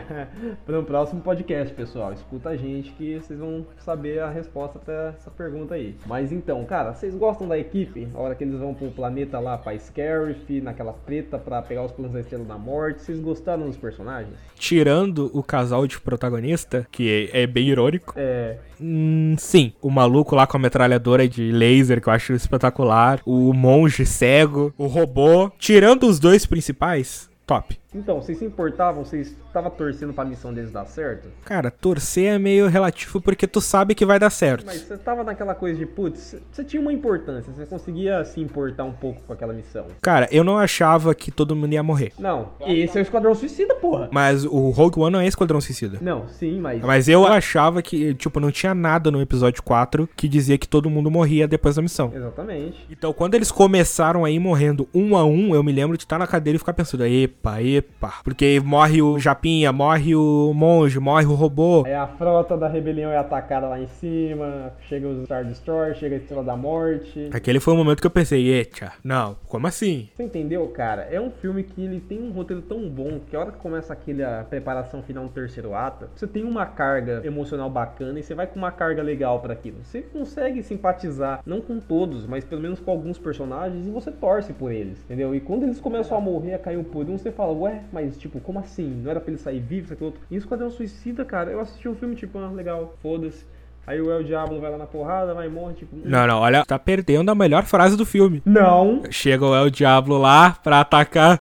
Para 0.64 0.80
o 0.80 0.84
próximo 0.84 1.20
podcast, 1.20 1.72
pessoal. 1.74 2.12
Escuta 2.12 2.50
a 2.50 2.56
gente 2.56 2.90
que 2.92 3.18
vocês 3.18 3.38
vão 3.38 3.66
saber 3.78 4.20
a 4.20 4.30
resposta 4.30 4.78
para 4.78 5.14
essa 5.18 5.30
pergunta 5.30 5.74
aí. 5.74 5.96
Mas 6.06 6.32
então, 6.32 6.61
cara, 6.64 6.94
vocês 6.94 7.14
gostam 7.14 7.48
da 7.48 7.58
equipe? 7.58 8.08
A 8.14 8.20
hora 8.20 8.34
que 8.34 8.44
eles 8.44 8.58
vão 8.58 8.74
pro 8.74 8.90
planeta 8.90 9.38
lá 9.38 9.56
pra 9.56 9.78
Scarif, 9.78 10.60
naquela 10.60 10.92
treta 10.92 11.38
pra 11.38 11.62
pegar 11.62 11.84
os 11.84 11.92
planos 11.92 12.12
da 12.12 12.20
Estrela 12.20 12.44
da 12.44 12.58
Morte, 12.58 13.02
vocês 13.02 13.20
gostaram 13.20 13.66
dos 13.66 13.76
personagens? 13.76 14.34
Tirando 14.56 15.30
o 15.32 15.42
casal 15.42 15.86
de 15.86 16.00
protagonista, 16.00 16.86
que 16.90 17.30
é, 17.32 17.42
é 17.42 17.46
bem 17.46 17.68
irônico. 17.68 18.14
É. 18.16 18.58
Hum, 18.80 19.34
sim, 19.38 19.72
o 19.80 19.90
maluco 19.90 20.34
lá 20.34 20.46
com 20.46 20.56
a 20.56 20.60
metralhadora 20.60 21.28
de 21.28 21.52
laser, 21.52 22.00
que 22.00 22.08
eu 22.08 22.12
acho 22.12 22.32
espetacular. 22.32 23.20
O 23.24 23.52
monge 23.52 24.04
cego, 24.04 24.74
o 24.76 24.86
robô. 24.86 25.50
Tirando 25.58 26.06
os 26.06 26.18
dois 26.18 26.44
principais, 26.46 27.30
top. 27.46 27.78
Então, 27.94 28.20
vocês 28.20 28.38
se 28.38 28.44
importavam? 28.44 29.04
Vocês 29.04 29.36
estavam 29.52 29.70
torcendo 29.70 30.12
pra 30.12 30.24
missão 30.24 30.52
deles 30.52 30.70
dar 30.70 30.86
certo? 30.86 31.28
Cara, 31.44 31.70
torcer 31.70 32.34
é 32.34 32.38
meio 32.38 32.68
relativo 32.68 33.20
porque 33.20 33.46
tu 33.46 33.60
sabe 33.60 33.94
que 33.94 34.06
vai 34.06 34.18
dar 34.18 34.30
certo. 34.30 34.64
Mas 34.66 34.80
você 34.80 34.96
tava 34.96 35.22
naquela 35.22 35.54
coisa 35.54 35.78
de, 35.78 35.86
putz, 35.86 36.36
você 36.50 36.64
tinha 36.64 36.80
uma 36.80 36.92
importância, 36.92 37.52
você 37.52 37.66
conseguia 37.66 38.24
se 38.24 38.40
importar 38.40 38.84
um 38.84 38.92
pouco 38.92 39.22
com 39.22 39.32
aquela 39.32 39.52
missão. 39.52 39.86
Cara, 40.00 40.28
eu 40.30 40.42
não 40.42 40.58
achava 40.58 41.14
que 41.14 41.30
todo 41.30 41.54
mundo 41.54 41.72
ia 41.72 41.82
morrer. 41.82 42.12
Não, 42.18 42.50
esse 42.66 42.96
é 42.96 43.00
o 43.00 43.02
Esquadrão 43.02 43.34
Suicida, 43.34 43.74
porra. 43.74 44.08
Mas 44.10 44.44
o 44.44 44.70
Rogue 44.70 45.00
One 45.00 45.12
não 45.12 45.20
é 45.20 45.26
Esquadrão 45.26 45.60
Suicida. 45.60 45.98
Não, 46.00 46.28
sim, 46.28 46.58
mas. 46.58 46.82
Mas 46.82 47.08
eu 47.08 47.26
achava 47.26 47.82
que, 47.82 48.14
tipo, 48.14 48.40
não 48.40 48.50
tinha 48.50 48.74
nada 48.74 49.10
no 49.10 49.20
episódio 49.20 49.62
4 49.62 50.08
que 50.16 50.28
dizia 50.28 50.56
que 50.56 50.66
todo 50.66 50.88
mundo 50.88 51.10
morria 51.10 51.46
depois 51.46 51.76
da 51.76 51.82
missão. 51.82 52.10
Exatamente. 52.14 52.86
Então, 52.90 53.12
quando 53.12 53.34
eles 53.34 53.52
começaram 53.52 54.24
aí 54.24 54.38
morrendo 54.38 54.88
um 54.94 55.16
a 55.16 55.24
um, 55.24 55.54
eu 55.54 55.62
me 55.62 55.72
lembro 55.72 55.96
de 55.96 56.04
estar 56.04 56.18
na 56.18 56.26
cadeira 56.26 56.56
e 56.56 56.58
ficar 56.58 56.72
pensando, 56.72 57.04
epa, 57.04 57.62
epa. 57.62 58.14
Porque 58.24 58.60
morre 58.64 59.02
o 59.02 59.18
Japinha, 59.42 59.72
morre 59.72 60.14
o 60.14 60.52
monge, 60.54 61.00
morre 61.00 61.26
o 61.26 61.34
robô. 61.34 61.82
Aí 61.84 61.92
a 61.92 62.06
frota 62.06 62.56
da 62.56 62.68
rebelião 62.68 63.10
é 63.10 63.16
atacada 63.16 63.66
lá 63.66 63.80
em 63.80 63.88
cima, 63.88 64.72
chega 64.88 65.08
os 65.08 65.24
Star 65.24 65.44
Destroyer, 65.44 65.96
chega 65.96 66.14
a 66.14 66.18
Estrela 66.18 66.44
da 66.44 66.56
Morte. 66.56 67.28
Aquele 67.32 67.58
foi 67.58 67.74
o 67.74 67.76
momento 67.76 68.00
que 68.00 68.06
eu 68.06 68.10
pensei, 68.12 68.46
eita, 68.46 68.92
não, 69.02 69.34
como 69.48 69.66
assim? 69.66 70.08
Você 70.14 70.22
entendeu, 70.22 70.68
cara? 70.68 71.08
É 71.10 71.20
um 71.20 71.32
filme 71.32 71.64
que 71.64 71.82
ele 71.82 71.98
tem 71.98 72.22
um 72.22 72.30
roteiro 72.30 72.62
tão 72.62 72.88
bom 72.88 73.18
que 73.28 73.34
a 73.34 73.40
hora 73.40 73.50
que 73.50 73.58
começa 73.58 73.92
aquele 73.92 74.22
a 74.22 74.46
preparação 74.48 75.02
final 75.02 75.24
no 75.24 75.30
terceiro 75.30 75.74
ato, 75.74 76.08
você 76.14 76.28
tem 76.28 76.44
uma 76.44 76.64
carga 76.64 77.20
emocional 77.24 77.68
bacana 77.68 78.20
e 78.20 78.22
você 78.22 78.36
vai 78.36 78.46
com 78.46 78.60
uma 78.60 78.70
carga 78.70 79.02
legal 79.02 79.40
para 79.40 79.54
aquilo. 79.54 79.78
Você 79.82 80.02
consegue 80.02 80.62
simpatizar, 80.62 81.42
não 81.44 81.60
com 81.60 81.80
todos, 81.80 82.28
mas 82.28 82.44
pelo 82.44 82.62
menos 82.62 82.78
com 82.78 82.92
alguns 82.92 83.18
personagens 83.18 83.88
e 83.88 83.90
você 83.90 84.12
torce 84.12 84.52
por 84.52 84.70
eles, 84.70 85.02
entendeu? 85.02 85.34
E 85.34 85.40
quando 85.40 85.64
eles 85.64 85.80
começam 85.80 86.16
a 86.16 86.20
morrer, 86.20 86.54
a 86.54 86.58
cair 86.60 86.80
por 86.84 87.10
um, 87.10 87.18
você 87.18 87.32
fala, 87.32 87.52
ué, 87.52 87.82
mas 87.92 88.16
tipo, 88.16 88.38
como 88.38 88.60
assim? 88.60 88.88
Não 89.02 89.10
era 89.10 89.20
pra 89.20 89.31
ele 89.32 89.38
sair 89.38 89.60
vivo, 89.60 89.84
isso 89.84 89.92
aqui 89.94 90.04
outro. 90.04 90.20
E 90.30 90.36
Esquadrão 90.36 90.70
Suicida, 90.70 91.24
cara, 91.24 91.50
eu 91.50 91.60
assisti 91.60 91.88
um 91.88 91.94
filme 91.94 92.14
tipo, 92.14 92.38
ah, 92.38 92.50
legal, 92.50 92.94
foda-se. 93.02 93.44
Aí 93.86 94.00
o 94.00 94.12
El 94.12 94.22
Diablo 94.22 94.60
vai 94.60 94.70
lá 94.70 94.78
na 94.78 94.86
porrada, 94.86 95.34
vai 95.34 95.48
e 95.48 95.50
morre, 95.50 95.74
tipo. 95.74 95.96
Não, 96.04 96.26
não, 96.26 96.38
olha, 96.38 96.64
tá 96.64 96.78
perdendo 96.78 97.30
a 97.30 97.34
melhor 97.34 97.64
frase 97.64 97.96
do 97.96 98.06
filme. 98.06 98.40
Não. 98.46 99.02
Chega 99.10 99.44
o 99.44 99.54
El 99.54 99.70
Diablo 99.70 100.18
lá 100.18 100.52
pra 100.62 100.80
atacar. 100.80 101.38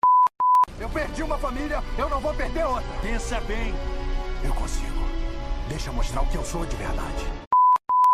Eu 0.79 0.89
perdi 0.89 1.23
uma 1.23 1.37
família, 1.37 1.81
eu 1.97 2.09
não 2.09 2.19
vou 2.19 2.33
perder 2.35 2.63
outra. 2.65 2.83
Pensa 3.01 3.39
bem. 3.41 3.73
Eu 4.45 4.53
consigo. 4.53 4.87
Deixa 5.67 5.89
eu 5.89 5.93
mostrar 5.93 6.21
o 6.21 6.27
que 6.27 6.35
eu 6.37 6.43
sou 6.43 6.63
de 6.65 6.75
verdade. 6.75 7.46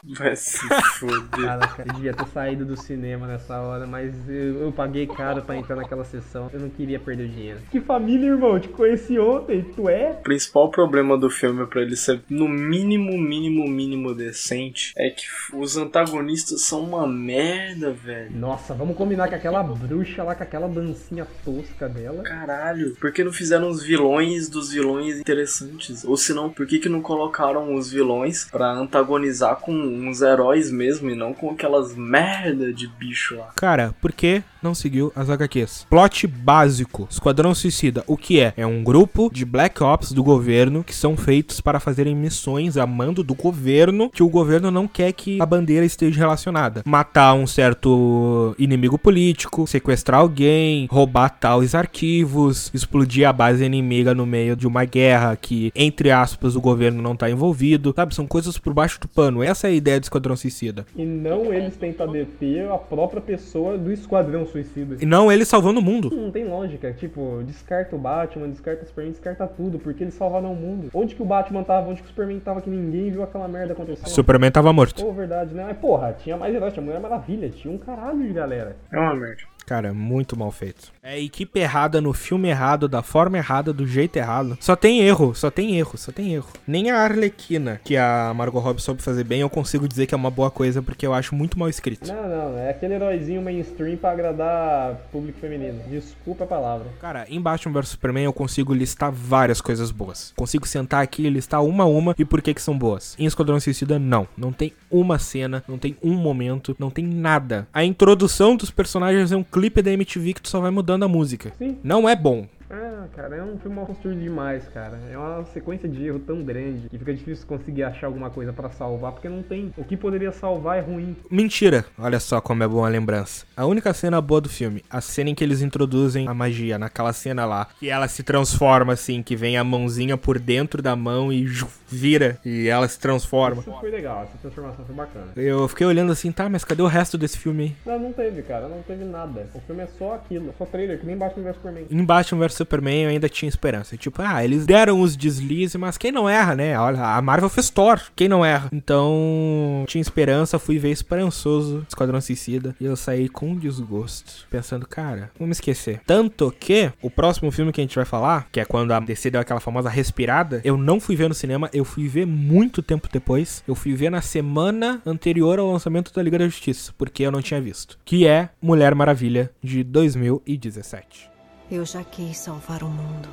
Vai 0.05 0.35
se 0.35 0.59
foder. 0.99 1.45
Caraca, 1.45 1.83
eu 1.85 1.93
devia 1.93 2.13
ter 2.13 2.27
saído 2.27 2.65
do 2.65 2.75
cinema 2.75 3.25
nessa 3.25 3.59
hora, 3.61 3.87
mas 3.87 4.13
eu, 4.27 4.63
eu 4.63 4.71
paguei 4.71 5.07
caro 5.07 5.41
pra 5.41 5.55
entrar 5.55 5.75
naquela 5.75 6.03
sessão. 6.03 6.49
Eu 6.53 6.59
não 6.59 6.69
queria 6.69 6.99
perder 6.99 7.23
o 7.23 7.29
dinheiro. 7.29 7.59
Que 7.71 7.79
família, 7.79 8.27
irmão? 8.27 8.59
Te 8.59 8.67
conheci 8.67 9.17
ontem, 9.17 9.63
tu 9.75 9.87
é? 9.87 10.11
O 10.11 10.23
principal 10.23 10.69
problema 10.69 11.17
do 11.17 11.29
filme 11.29 11.65
pra 11.67 11.81
ele 11.81 11.95
ser 11.95 12.21
no 12.29 12.47
mínimo, 12.47 13.17
mínimo, 13.17 13.67
mínimo 13.67 14.13
decente 14.13 14.93
é 14.97 15.09
que 15.09 15.23
os 15.53 15.77
antagonistas 15.77 16.63
são 16.63 16.81
uma 16.81 17.07
merda, 17.07 17.93
velho. 17.93 18.31
Nossa, 18.35 18.73
vamos 18.73 18.97
combinar 18.97 19.29
com 19.29 19.35
aquela 19.35 19.63
bruxa 19.63 20.23
lá, 20.23 20.35
com 20.35 20.43
aquela 20.43 20.67
dancinha 20.67 21.25
tosca 21.45 21.87
dela. 21.87 22.23
Caralho, 22.23 22.95
por 22.99 23.11
que 23.11 23.23
não 23.23 23.31
fizeram 23.31 23.69
os 23.69 23.81
vilões 23.81 24.49
dos 24.49 24.71
vilões 24.71 25.19
interessantes? 25.19 26.03
Ou 26.03 26.17
se 26.17 26.33
não, 26.33 26.49
por 26.49 26.67
que, 26.67 26.79
que 26.79 26.89
não 26.89 27.01
colocaram 27.01 27.73
os 27.73 27.91
vilões 27.91 28.45
pra 28.51 28.71
antagonizar 28.71 29.55
com 29.57 29.71
uns 29.93 30.21
heróis 30.21 30.71
mesmo 30.71 31.09
e 31.09 31.15
não 31.15 31.33
com 31.33 31.49
aquelas 31.49 31.95
merda 31.95 32.73
de 32.73 32.87
bicho 32.87 33.35
lá. 33.35 33.51
Cara, 33.55 33.93
por 34.01 34.11
que 34.11 34.43
não 34.61 34.73
seguiu 34.73 35.11
as 35.15 35.29
HQs? 35.29 35.85
Plot 35.89 36.27
básico: 36.27 37.07
Esquadrão 37.09 37.53
Suicida. 37.53 38.03
O 38.07 38.15
que 38.15 38.39
é? 38.39 38.53
É 38.55 38.65
um 38.65 38.83
grupo 38.83 39.29
de 39.31 39.45
Black 39.45 39.83
Ops 39.83 40.11
do 40.11 40.23
governo 40.23 40.83
que 40.83 40.95
são 40.95 41.17
feitos 41.17 41.59
para 41.59 41.79
fazerem 41.79 42.15
missões 42.15 42.77
a 42.77 42.87
mando 42.87 43.23
do 43.23 43.35
governo 43.35 44.09
que 44.09 44.23
o 44.23 44.29
governo 44.29 44.71
não 44.71 44.87
quer 44.87 45.11
que 45.11 45.41
a 45.41 45.45
bandeira 45.45 45.85
esteja 45.85 46.19
relacionada. 46.19 46.81
Matar 46.85 47.33
um 47.33 47.47
certo 47.47 48.55
inimigo 48.57 48.97
político, 48.97 49.67
sequestrar 49.67 50.21
alguém, 50.21 50.87
roubar 50.89 51.29
tais 51.29 51.75
arquivos, 51.75 52.71
explodir 52.73 53.27
a 53.27 53.33
base 53.33 53.63
inimiga 53.63 54.13
no 54.13 54.25
meio 54.25 54.55
de 54.55 54.67
uma 54.67 54.85
guerra 54.85 55.35
que, 55.35 55.71
entre 55.75 56.11
aspas, 56.11 56.55
o 56.55 56.61
governo 56.61 57.01
não 57.01 57.15
tá 57.15 57.29
envolvido. 57.29 57.93
Sabe? 57.95 58.15
São 58.15 58.27
coisas 58.27 58.57
por 58.57 58.73
baixo 58.73 58.99
do 58.99 59.07
pano. 59.07 59.43
Essa 59.43 59.67
é 59.67 59.71
a 59.71 59.73
ideia 59.83 59.99
do 59.99 60.03
Esquadrão 60.03 60.35
Suicida. 60.35 60.85
E 60.95 61.05
não 61.05 61.53
eles 61.53 61.75
tentar 61.75 62.05
deter 62.05 62.69
a 62.71 62.77
própria 62.77 63.21
pessoa 63.21 63.77
do 63.77 63.91
Esquadrão 63.91 64.45
Suicida. 64.45 64.97
E 65.01 65.05
não 65.05 65.31
ele 65.31 65.45
salvando 65.45 65.79
o 65.79 65.83
mundo. 65.83 66.09
Não 66.09 66.31
tem 66.31 66.45
lógica. 66.45 66.91
Tipo, 66.93 67.43
descarta 67.45 67.95
o 67.95 67.99
Batman, 67.99 68.49
descarta 68.49 68.83
o 68.83 68.87
Superman, 68.87 69.11
descarta 69.11 69.45
tudo, 69.45 69.77
porque 69.77 70.03
eles 70.03 70.13
salvaram 70.13 70.53
o 70.53 70.55
mundo. 70.55 70.89
Onde 70.93 71.15
que 71.15 71.21
o 71.21 71.25
Batman 71.25 71.63
tava? 71.63 71.89
Onde 71.89 72.01
que 72.01 72.07
o 72.07 72.09
Superman 72.09 72.39
tava 72.39 72.61
que 72.61 72.69
ninguém 72.69 73.11
viu 73.11 73.23
aquela 73.23 73.47
merda 73.47 73.73
acontecer? 73.73 74.07
Superman 74.07 74.51
tava 74.51 74.71
morto. 74.71 75.03
Pô, 75.03 75.11
verdade, 75.11 75.53
né? 75.53 75.65
Mas 75.67 75.77
porra, 75.77 76.15
tinha 76.17 76.37
mais 76.37 76.55
heróis, 76.55 76.73
tinha 76.73 76.83
Mulher 76.83 77.01
Maravilha, 77.01 77.49
tinha 77.49 77.73
um 77.73 77.77
caralho 77.77 78.25
de 78.25 78.33
galera. 78.33 78.75
É 78.91 78.97
uma 78.97 79.13
merda. 79.13 79.43
Cara, 79.65 79.93
muito 79.93 80.37
mal 80.37 80.51
feito. 80.51 80.91
É 81.01 81.19
equipe 81.19 81.59
errada 81.59 81.99
no 81.99 82.13
filme 82.13 82.49
errado, 82.49 82.87
da 82.87 83.01
forma 83.01 83.37
errada, 83.37 83.73
do 83.73 83.85
jeito 83.85 84.17
errado. 84.17 84.57
Só 84.59 84.75
tem 84.75 85.01
erro, 85.01 85.33
só 85.33 85.49
tem 85.49 85.77
erro, 85.77 85.97
só 85.97 86.11
tem 86.11 86.33
erro. 86.33 86.49
Nem 86.67 86.91
a 86.91 86.99
Arlequina, 86.99 87.79
que 87.83 87.97
a 87.97 88.33
Margot 88.35 88.59
Robbie 88.59 88.81
soube 88.81 89.01
fazer 89.01 89.23
bem, 89.23 89.41
eu 89.41 89.49
consigo 89.49 89.87
dizer 89.87 90.05
que 90.05 90.13
é 90.13 90.17
uma 90.17 90.31
boa 90.31 90.49
coisa, 90.49 90.81
porque 90.81 91.05
eu 91.05 91.13
acho 91.13 91.35
muito 91.35 91.57
mal 91.57 91.69
escrito. 91.69 92.07
Não, 92.07 92.27
não, 92.27 92.57
é 92.57 92.69
aquele 92.69 92.93
heróizinho 92.93 93.41
mainstream 93.41 93.97
pra 93.97 94.11
agradar 94.11 94.95
público 95.11 95.39
feminino. 95.39 95.81
Desculpa 95.89 96.43
a 96.43 96.47
palavra. 96.47 96.87
Cara, 96.99 97.25
em 97.29 97.41
Batman 97.41 97.73
vs 97.73 97.89
Superman 97.89 98.25
eu 98.25 98.33
consigo 98.33 98.73
listar 98.73 99.11
várias 99.11 99.61
coisas 99.61 99.91
boas. 99.91 100.33
Consigo 100.35 100.67
sentar 100.67 101.03
aqui 101.03 101.25
e 101.25 101.29
listar 101.29 101.63
uma 101.63 101.83
a 101.83 101.87
uma 101.87 102.15
e 102.17 102.25
por 102.25 102.41
que 102.41 102.53
que 102.53 102.61
são 102.61 102.77
boas. 102.77 103.15
Em 103.19 103.25
Esquadrão 103.25 103.59
Suicida, 103.59 103.99
não. 103.99 104.27
Não 104.37 104.51
tem 104.51 104.73
uma 104.89 105.19
cena, 105.19 105.63
não 105.67 105.77
tem 105.77 105.97
um 106.03 106.13
momento, 106.13 106.75
não 106.79 106.89
tem 106.89 107.05
nada. 107.05 107.67
A 107.73 107.83
introdução 107.83 108.55
dos 108.55 108.71
personagens 108.71 109.31
é 109.31 109.37
um 109.37 109.43
clipe 109.53 109.83
da 109.83 109.91
MTV 109.91 110.33
que 110.33 110.41
tu 110.41 110.49
só 110.49 110.59
vai 110.59 110.71
mudando 110.71 111.03
a 111.03 111.07
música. 111.07 111.53
Sim. 111.59 111.77
Não 111.83 112.09
é 112.09 112.15
bom. 112.15 112.47
Ah, 112.73 113.07
cara, 113.15 113.35
é 113.35 113.43
um 113.43 113.59
filme 113.59 113.75
mal 113.75 113.85
construído 113.85 114.19
demais, 114.19 114.67
cara. 114.69 114.99
É 115.11 115.15
uma 115.15 115.45
sequência 115.45 115.87
de 115.87 116.03
erro 116.05 116.19
tão 116.19 116.43
grande 116.43 116.89
que 116.89 116.97
fica 116.97 117.13
difícil 117.13 117.45
conseguir 117.45 117.83
achar 117.83 118.07
alguma 118.07 118.31
coisa 118.31 118.51
pra 118.51 118.69
salvar, 118.71 119.11
porque 119.11 119.29
não 119.29 119.43
tem. 119.43 119.71
O 119.77 119.83
que 119.83 119.95
poderia 119.95 120.31
salvar 120.31 120.79
é 120.79 120.81
ruim. 120.81 121.15
Mentira! 121.29 121.85
Olha 121.99 122.19
só 122.19 122.41
como 122.41 122.63
é 122.63 122.67
boa 122.67 122.87
a 122.87 122.89
lembrança. 122.89 123.45
A 123.55 123.65
única 123.67 123.93
cena 123.93 124.19
boa 124.19 124.41
do 124.41 124.49
filme, 124.49 124.83
a 124.89 125.01
cena 125.01 125.29
em 125.29 125.35
que 125.35 125.43
eles 125.43 125.61
introduzem 125.61 126.27
a 126.27 126.33
magia, 126.33 126.79
naquela 126.79 127.13
cena 127.13 127.45
lá, 127.45 127.67
que 127.79 127.89
ela 127.89 128.07
se 128.07 128.23
transforma 128.23 128.93
assim, 128.93 129.21
que 129.21 129.35
vem 129.35 129.55
a 129.55 129.63
mãozinha 129.63 130.17
por 130.17 130.39
dentro 130.39 130.81
da 130.81 130.95
mão 130.95 131.31
e 131.31 131.45
vira 131.87 132.39
e 132.43 132.67
ela 132.67 132.87
se 132.87 132.99
transforma. 132.99 133.61
Isso 133.61 133.71
foi 133.79 133.91
legal, 133.91 134.23
essa 134.23 134.37
transformação 134.41 134.83
foi 134.83 134.95
bacana. 134.95 135.27
Eu 135.35 135.67
fiquei 135.67 135.85
olhando 135.85 136.11
assim, 136.11 136.31
tá, 136.31 136.49
mas 136.49 136.65
cadê 136.65 136.81
o 136.81 136.87
resto 136.87 137.17
desse 137.17 137.37
filme 137.37 137.63
aí? 137.63 137.75
Não, 137.85 137.99
não 137.99 138.13
teve, 138.13 138.41
cara, 138.41 138.67
não 138.67 138.81
teve 138.81 139.05
nada. 139.05 139.47
O 139.53 139.59
filme 139.59 139.83
é 139.83 139.87
só 139.87 140.15
aquilo, 140.15 140.53
só 140.57 140.65
trailer, 140.65 140.99
que 140.99 141.05
nem 141.05 141.15
Batman 141.15 141.43
vs 141.43 141.55
Superman. 141.55 141.85
Em 141.89 142.03
Batman 142.03 142.47
vs 142.47 142.62
Superman 142.63 143.03
eu 143.03 143.09
ainda 143.09 143.29
tinha 143.29 143.49
esperança. 143.49 143.97
Tipo, 143.97 144.21
ah, 144.21 144.43
eles 144.43 144.65
deram 144.65 145.01
os 145.01 145.15
deslizes, 145.15 145.75
mas 145.75 145.97
quem 145.97 146.11
não 146.11 146.29
erra, 146.29 146.55
né? 146.55 146.79
Olha, 146.79 147.15
a 147.15 147.21
Marvel 147.21 147.49
fez 147.49 147.69
Thor, 147.69 147.99
quem 148.15 148.27
não 148.27 148.43
erra? 148.43 148.69
Então, 148.71 149.83
tinha 149.87 150.01
esperança, 150.01 150.57
fui 150.57 150.79
ver 150.79 150.91
esperançoso 150.91 151.85
Esquadrão 151.87 152.19
Suicida 152.21 152.75
e 152.79 152.85
eu 152.85 152.95
saí 152.95 153.27
com 153.29 153.55
desgosto, 153.55 154.47
pensando, 154.49 154.87
cara, 154.87 155.29
vamos 155.39 155.57
esquecer. 155.57 156.01
Tanto 156.05 156.53
que 156.57 156.91
o 157.01 157.09
próximo 157.09 157.51
filme 157.51 157.71
que 157.71 157.81
a 157.81 157.83
gente 157.83 157.95
vai 157.95 158.05
falar, 158.05 158.47
que 158.51 158.59
é 158.59 158.65
quando 158.65 158.91
a 158.91 158.99
DC 158.99 159.29
deu 159.29 159.41
aquela 159.41 159.59
famosa 159.59 159.89
respirada, 159.89 160.61
eu 160.63 160.77
não 160.77 160.99
fui 160.99 161.15
ver 161.15 161.27
no 161.27 161.35
cinema, 161.35 161.69
eu 161.73 161.83
fui 161.83 162.07
ver 162.07 162.25
muito 162.25 162.81
tempo 162.81 163.09
depois. 163.11 163.63
Eu 163.67 163.75
fui 163.75 163.93
ver 163.93 164.09
na 164.09 164.21
semana 164.21 165.01
anterior 165.05 165.59
ao 165.59 165.71
lançamento 165.71 166.13
da 166.13 166.21
Liga 166.21 166.39
da 166.39 166.45
Justiça, 166.45 166.93
porque 166.97 167.23
eu 167.23 167.31
não 167.31 167.41
tinha 167.41 167.61
visto. 167.61 167.97
Que 168.05 168.25
é 168.27 168.49
Mulher 168.61 168.95
Maravilha 168.95 169.51
de 169.61 169.83
2017. 169.83 171.32
Eu 171.73 171.83
já 171.83 172.03
quis 172.03 172.37
salvar 172.37 172.83
o 172.83 172.87
mundo. 172.87 173.27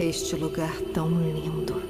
Este 0.00 0.34
lugar 0.34 0.72
tão 0.92 1.08
lindo. 1.08 1.80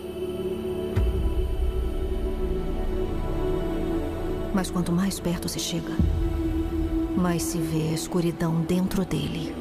Mas 4.52 4.70
quanto 4.70 4.92
mais 4.92 5.18
perto 5.18 5.48
se 5.48 5.58
chega, 5.58 5.94
mais 7.16 7.42
se 7.42 7.56
vê 7.56 7.88
a 7.88 7.94
escuridão 7.94 8.60
dentro 8.60 9.02
dele. 9.06 9.54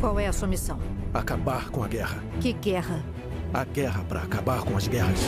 Qual 0.00 0.20
é 0.20 0.28
a 0.28 0.32
sua 0.32 0.46
missão? 0.46 0.78
Acabar 1.12 1.68
com 1.70 1.82
a 1.82 1.88
guerra. 1.88 2.22
Que 2.40 2.52
guerra? 2.52 3.02
A 3.52 3.64
guerra 3.64 4.04
para 4.04 4.22
acabar 4.22 4.62
com 4.62 4.76
as 4.76 4.86
guerras. 4.86 5.18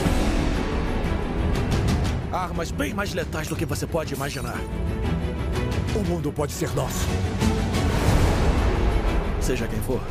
Armas 2.31 2.71
bem 2.71 2.93
mais 2.93 3.13
letais 3.13 3.47
do 3.47 3.55
que 3.55 3.65
você 3.65 3.85
pode 3.85 4.13
imaginar. 4.13 4.57
O 5.95 5.99
mundo 6.07 6.31
pode 6.31 6.53
ser 6.53 6.73
nosso. 6.73 7.07
Seja 9.41 9.67
quem 9.67 9.79
for, 9.81 10.01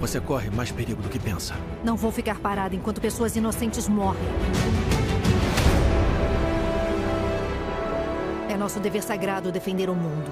você 0.00 0.20
corre 0.20 0.48
mais 0.50 0.70
perigo 0.70 1.02
do 1.02 1.08
que 1.08 1.18
pensa. 1.18 1.54
Não 1.84 1.96
vou 1.96 2.10
ficar 2.10 2.38
parada 2.38 2.74
enquanto 2.74 3.00
pessoas 3.00 3.36
inocentes 3.36 3.88
morrem. 3.88 4.22
É 8.48 8.56
nosso 8.56 8.80
dever 8.80 9.02
sagrado 9.02 9.52
defender 9.52 9.90
o 9.90 9.94
mundo. 9.94 10.30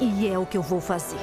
E 0.00 0.28
é 0.28 0.38
o 0.38 0.44
que 0.44 0.58
eu 0.58 0.62
vou 0.62 0.80
fazer. 0.80 1.16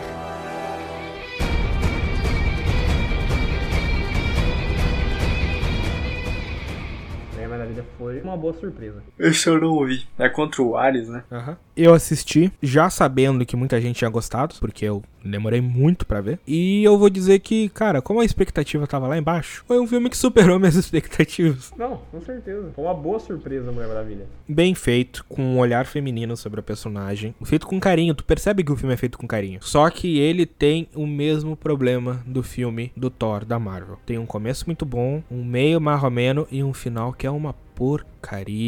Maravilha 7.51 7.85
foi 7.97 8.21
uma 8.21 8.37
boa 8.37 8.53
surpresa. 8.53 9.03
Esse 9.19 9.49
eu 9.49 9.59
não 9.59 9.69
ouvi. 9.69 10.07
É 10.17 10.29
contra 10.29 10.61
o 10.61 10.77
Ares, 10.77 11.09
né? 11.09 11.23
Uhum. 11.29 11.55
Eu 11.81 11.95
assisti 11.95 12.51
já 12.61 12.91
sabendo 12.91 13.43
que 13.43 13.55
muita 13.55 13.81
gente 13.81 13.97
tinha 13.97 14.09
gostado, 14.09 14.53
porque 14.59 14.85
eu 14.85 15.01
demorei 15.25 15.59
muito 15.61 16.05
para 16.05 16.21
ver. 16.21 16.39
E 16.47 16.83
eu 16.83 16.95
vou 16.95 17.09
dizer 17.09 17.39
que, 17.39 17.69
cara, 17.69 18.03
como 18.03 18.19
a 18.21 18.25
expectativa 18.25 18.85
tava 18.85 19.07
lá 19.07 19.17
embaixo, 19.17 19.63
foi 19.67 19.79
um 19.79 19.87
filme 19.87 20.07
que 20.07 20.15
superou 20.15 20.57
minhas 20.61 20.75
expectativas. 20.75 21.73
Não, 21.75 21.97
com 22.11 22.21
certeza. 22.21 22.71
Foi 22.75 22.85
uma 22.85 22.93
boa 22.93 23.19
surpresa, 23.19 23.71
Mulher 23.71 23.87
Maravilha. 23.87 24.27
Bem 24.47 24.75
feito, 24.75 25.25
com 25.27 25.41
um 25.41 25.57
olhar 25.57 25.87
feminino 25.87 26.37
sobre 26.37 26.59
a 26.59 26.63
personagem. 26.63 27.33
Feito 27.43 27.65
com 27.65 27.79
carinho, 27.79 28.13
tu 28.13 28.23
percebe 28.23 28.63
que 28.63 28.71
o 28.71 28.75
filme 28.75 28.93
é 28.93 28.97
feito 28.97 29.17
com 29.17 29.27
carinho. 29.27 29.59
Só 29.63 29.89
que 29.89 30.19
ele 30.19 30.45
tem 30.45 30.87
o 30.93 31.07
mesmo 31.07 31.57
problema 31.57 32.21
do 32.27 32.43
filme 32.43 32.91
do 32.95 33.09
Thor 33.09 33.43
da 33.43 33.57
Marvel. 33.57 33.97
Tem 34.05 34.19
um 34.19 34.25
começo 34.27 34.65
muito 34.67 34.85
bom, 34.85 35.23
um 35.31 35.43
meio 35.43 35.81
marromeno 35.81 36.47
e 36.51 36.63
um 36.63 36.73
final 36.73 37.11
que 37.11 37.25
é 37.25 37.31
uma 37.31 37.53
porcaria. 37.53 38.20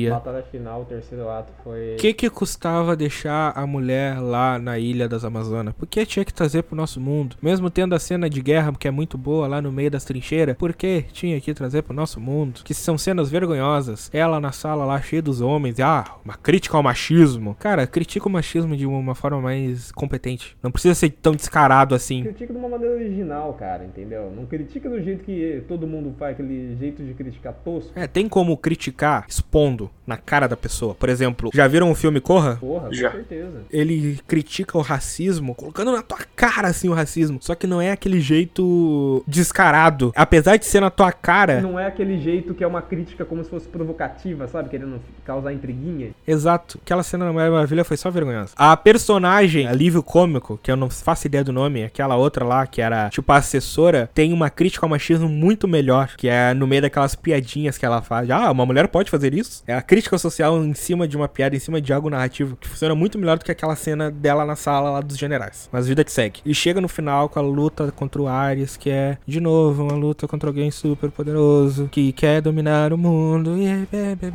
Batalha 0.09 0.43
final, 0.43 0.81
o 0.81 0.85
terceiro 0.85 1.30
ato 1.30 1.51
foi. 1.63 1.93
O 1.93 1.97
que 1.97 2.13
que 2.13 2.30
custava 2.30 2.95
deixar 2.95 3.53
a 3.55 3.65
mulher 3.65 4.19
lá 4.19 4.57
na 4.59 4.77
ilha 4.80 5.07
das 5.07 5.23
Amazonas? 5.23 5.73
Por 5.73 5.88
que 5.88 6.05
tinha 6.05 6.25
que 6.25 6.34
trazer 6.34 6.63
pro 6.63 6.75
nosso 6.75 6.99
mundo? 6.99 7.35
Mesmo 7.41 7.69
tendo 7.69 7.95
a 7.95 7.99
cena 7.99 8.30
de 8.30 8.41
guerra, 8.41 8.73
que 8.73 8.88
é 8.88 8.91
muito 8.91 9.17
boa 9.17 9.47
lá 9.47 9.61
no 9.61 9.71
meio 9.71 9.91
das 9.91 10.03
trincheiras, 10.03 10.57
por 10.57 10.73
que 10.73 11.05
tinha 11.11 11.39
que 11.39 11.53
trazer 11.53 11.84
pro 11.84 11.93
nosso 11.93 12.19
mundo? 12.19 12.61
Que 12.63 12.73
são 12.73 12.97
cenas 12.97 13.30
vergonhosas. 13.30 14.09
Ela 14.13 14.39
na 14.39 14.51
sala 14.51 14.85
lá 14.85 15.01
cheia 15.01 15.21
dos 15.21 15.41
homens, 15.41 15.80
ah, 15.80 16.17
uma 16.25 16.35
crítica 16.35 16.75
ao 16.75 16.84
machismo. 16.84 17.55
Cara, 17.59 17.85
critica 17.85 18.27
o 18.27 18.31
machismo 18.31 18.75
de 18.75 18.85
uma 18.85 19.15
forma 19.15 19.41
mais 19.41 19.91
competente. 19.91 20.57
Não 20.61 20.71
precisa 20.71 20.95
ser 20.95 21.09
tão 21.11 21.34
descarado 21.34 21.95
assim. 21.95 22.23
Critica 22.23 22.53
de 22.53 22.59
uma 22.59 22.69
maneira 22.69 22.95
original, 22.95 23.53
cara, 23.53 23.85
entendeu? 23.85 24.31
Não 24.35 24.45
critica 24.45 24.89
do 24.89 25.01
jeito 25.01 25.23
que 25.23 25.63
todo 25.67 25.85
mundo 25.85 26.15
faz, 26.17 26.34
aquele 26.34 26.75
jeito 26.77 27.03
de 27.03 27.13
criticar 27.13 27.53
tosco. 27.63 27.91
É, 27.95 28.07
tem 28.07 28.27
como 28.27 28.57
criticar 28.57 29.25
expondo 29.44 29.90
na 30.06 30.18
cara 30.18 30.48
da 30.48 30.57
pessoa. 30.57 30.95
Por 30.95 31.10
exemplo, 31.10 31.49
já 31.53 31.68
viram 31.68 31.91
o 31.91 31.95
filme 31.95 32.20
Corra? 32.20 32.57
Porra, 32.60 32.88
com 32.88 32.94
Já. 32.94 33.11
certeza. 33.11 33.64
Ele 33.72 34.20
critica 34.28 34.78
o 34.78 34.82
racismo, 34.82 35.56
colocando 35.56 35.91
na 35.91 36.02
tua 36.02 36.20
cara 36.36 36.68
assim 36.68 36.90
o 36.90 36.94
racismo. 36.94 37.38
Só 37.41 37.56
que 37.56 37.68
não 37.68 37.80
é 37.80 37.91
aquele 37.91 38.20
jeito 38.20 39.24
descarado. 39.28 40.11
Apesar 40.15 40.57
de 40.57 40.65
ser 40.65 40.82
na 40.82 40.90
tua 40.90 41.11
cara. 41.11 41.61
Não 41.61 41.80
é 41.80 41.86
aquele 41.86 42.20
jeito 42.20 42.53
que 42.53 42.64
é 42.64 42.68
uma 42.68 42.82
crítica 42.82 43.24
como 43.24 43.44
se 43.44 43.49
fosse 43.49 43.68
provocativa, 43.68 44.48
sabe? 44.48 44.70
Querendo 44.70 44.99
causar 45.24 45.53
intriguinha. 45.53 46.11
Exato. 46.28 46.80
Aquela 46.84 47.03
cena 47.03 47.26
na 47.26 47.32
Mulher 47.32 47.52
Maravilha 47.52 47.84
foi 47.84 47.95
só 47.95 48.10
vergonhosa. 48.10 48.53
A 48.57 48.76
personagem, 48.76 49.68
alívio 49.68 50.03
cômico, 50.03 50.60
que 50.61 50.72
eu 50.72 50.76
não 50.76 50.90
faço 50.90 51.28
ideia 51.28 51.44
do 51.44 51.53
nome, 51.53 51.84
aquela 51.84 52.15
outra 52.15 52.44
lá, 52.44 52.68
que 52.68 52.82
era 52.82 53.10
tipo 53.10 53.32
a 53.32 53.38
assessora, 53.38 54.10
tem 54.14 54.34
uma 54.34 54.49
crítica 54.49 54.86
ao 54.86 54.90
machismo 54.90 55.30
muito 55.30 55.68
melhor. 55.68 56.15
Que 56.18 56.28
é 56.28 56.53
no 56.53 56.68
meio 56.68 56.82
daquelas 56.82 57.15
piadinhas 57.15 57.78
que 57.78 57.86
ela 57.86 58.02
faz. 58.02 58.30
Ah, 58.30 58.52
uma 58.52 58.65
mulher 58.65 58.88
pode 58.88 59.10
fazer 59.10 59.32
isso. 59.34 59.64
É 59.68 59.73
a 59.73 59.81
crítica 59.81 60.18
social 60.18 60.57
em 60.64 60.73
cima 60.73 61.07
de 61.07 61.18
uma 61.18 61.27
piada, 61.27 61.55
em 61.55 61.60
cima 61.60 61.81
de 61.81 61.91
algo 61.93 62.10
narrativo, 62.10 62.55
que 62.55 62.68
funciona 62.68 62.95
muito 62.95 63.18
melhor 63.18 63.38
do 63.38 63.45
que 63.45 63.51
aquela 63.51 63.76
cena 63.76 64.10
dela 64.11 64.45
na 64.45 64.55
sala 64.55 64.89
lá 64.91 65.01
dos 65.01 65.18
generais. 65.18 65.69
Mas 65.72 65.88
vida 65.88 66.03
que 66.03 66.11
segue. 66.11 66.41
E 66.45 66.53
chega 66.53 66.80
no 66.81 66.88
final 66.88 67.30
com 67.30 67.39
a 67.39 67.41
luta 67.41 67.91
contra 67.91 68.22
o 68.22 68.27
Ares, 68.27 68.77
que 68.77 68.89
é, 68.89 69.18
de 69.26 69.39
novo, 69.39 69.84
uma 69.84 69.95
luta 69.95 70.27
contra 70.27 70.49
alguém 70.49 70.72
super 70.72 71.10
poderoso, 71.11 71.88
que 71.91 72.11
quer 72.11 72.41
dominar 72.41 72.93
o 72.93 72.97
mundo. 72.97 73.57
E 73.57 73.65
é, 73.68 73.88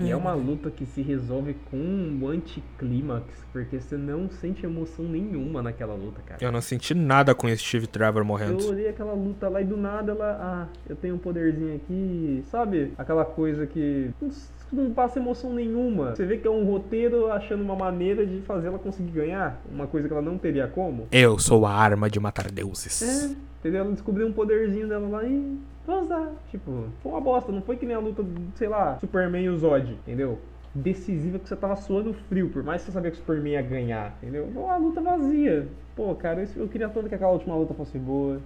E 0.07 0.15
uma 0.15 0.35
luta 0.35 0.71
que 0.71 0.87
se 0.87 1.03
resolve 1.03 1.55
com 1.71 1.77
um 1.77 2.29
anticlímax, 2.29 3.25
porque 3.53 3.81
você 3.81 3.97
não 3.97 4.29
sente 4.31 4.65
emoção 4.65 5.05
nenhuma 5.05 5.63
naquela 5.63 5.95
luta, 5.95 6.21
cara. 6.25 6.43
Eu 6.43 6.53
não 6.53 6.61
senti 6.61 6.95
nada 6.95 7.35
com 7.35 7.49
esse 7.49 7.63
Steve 7.63 7.87
Trevor 7.87 8.23
Eu 8.23 8.27
morrendo. 8.27 8.69
olhei 8.69 8.89
aquela 8.89 9.13
luta 9.13 9.49
lá 9.49 9.61
e 9.61 9.65
do 9.65 9.77
nada 9.77 10.13
ela, 10.13 10.39
ah, 10.41 10.67
eu 10.89 10.97
tenho 10.97 11.15
um 11.15 11.19
poderzinho 11.19 11.77
aqui, 11.77 12.43
sabe? 12.51 12.93
Aquela 12.97 13.25
coisa 13.25 13.67
que 13.67 14.11
não, 14.21 14.31
não 14.75 14.93
passa 14.93 15.19
emoção 15.19 15.53
nenhuma. 15.53 16.15
Você 16.15 16.25
vê 16.25 16.37
que 16.37 16.47
é 16.47 16.51
um 16.51 16.65
roteiro 16.65 17.31
achando 17.31 17.63
uma 17.63 17.77
maneira 17.77 18.27
de 18.27 18.41
fazer 18.43 18.69
ela 18.69 18.79
conseguir 18.79 19.11
ganhar, 19.11 19.61
uma 19.71 19.87
coisa 19.87 20.07
que 20.07 20.13
ela 20.13 20.23
não 20.23 20.39
teria 20.39 20.67
como. 20.67 21.07
Eu 21.11 21.39
sou 21.39 21.67
a 21.67 21.73
arma 21.73 22.11
de 22.11 22.21
matar 22.21 22.51
deuses. 22.51 23.03
É, 23.03 23.37
entendeu? 23.61 23.85
Ela 23.85 23.93
descobriu 23.93 24.27
um 24.27 24.33
poderzinho 24.33 24.89
dela 24.89 25.09
lá 25.09 25.25
e 25.25 25.59
vou 25.87 26.01
usar. 26.03 26.31
Tipo, 26.51 26.85
foi 27.03 27.13
uma 27.13 27.21
bosta, 27.21 27.51
não 27.51 27.63
foi 27.63 27.77
que 27.77 27.87
nem 27.87 27.97
a 27.97 28.01
luta, 28.01 28.25
sei 28.55 28.69
lá, 28.69 28.99
Superman 28.99 29.45
e 29.45 29.49
o 29.49 29.59
Zod, 29.59 29.93
entendeu? 29.93 30.39
Decisiva 30.75 31.39
que 31.39 31.49
você 31.49 31.57
tava 31.57 31.77
suando 31.77 32.13
frio, 32.29 32.51
por 32.51 32.63
mais 32.63 32.83
que 32.83 32.87
você 32.87 32.93
sabia 32.93 33.11
que 33.11 33.17
o 33.17 33.21
Superman 33.21 33.55
ia 33.55 33.63
ganhar, 33.63 34.17
entendeu? 34.23 34.49
Foi 34.53 34.63
uma 34.63 34.77
luta 34.77 35.01
vazia. 35.01 35.67
Pô, 35.97 36.15
cara, 36.15 36.43
eu, 36.43 36.63
eu 36.63 36.69
queria 36.69 36.89
tanto 36.89 37.09
que 37.09 37.15
aquela 37.15 37.33
última 37.33 37.57
luta 37.57 37.75
fosse 37.75 37.99
boa. 37.99 38.39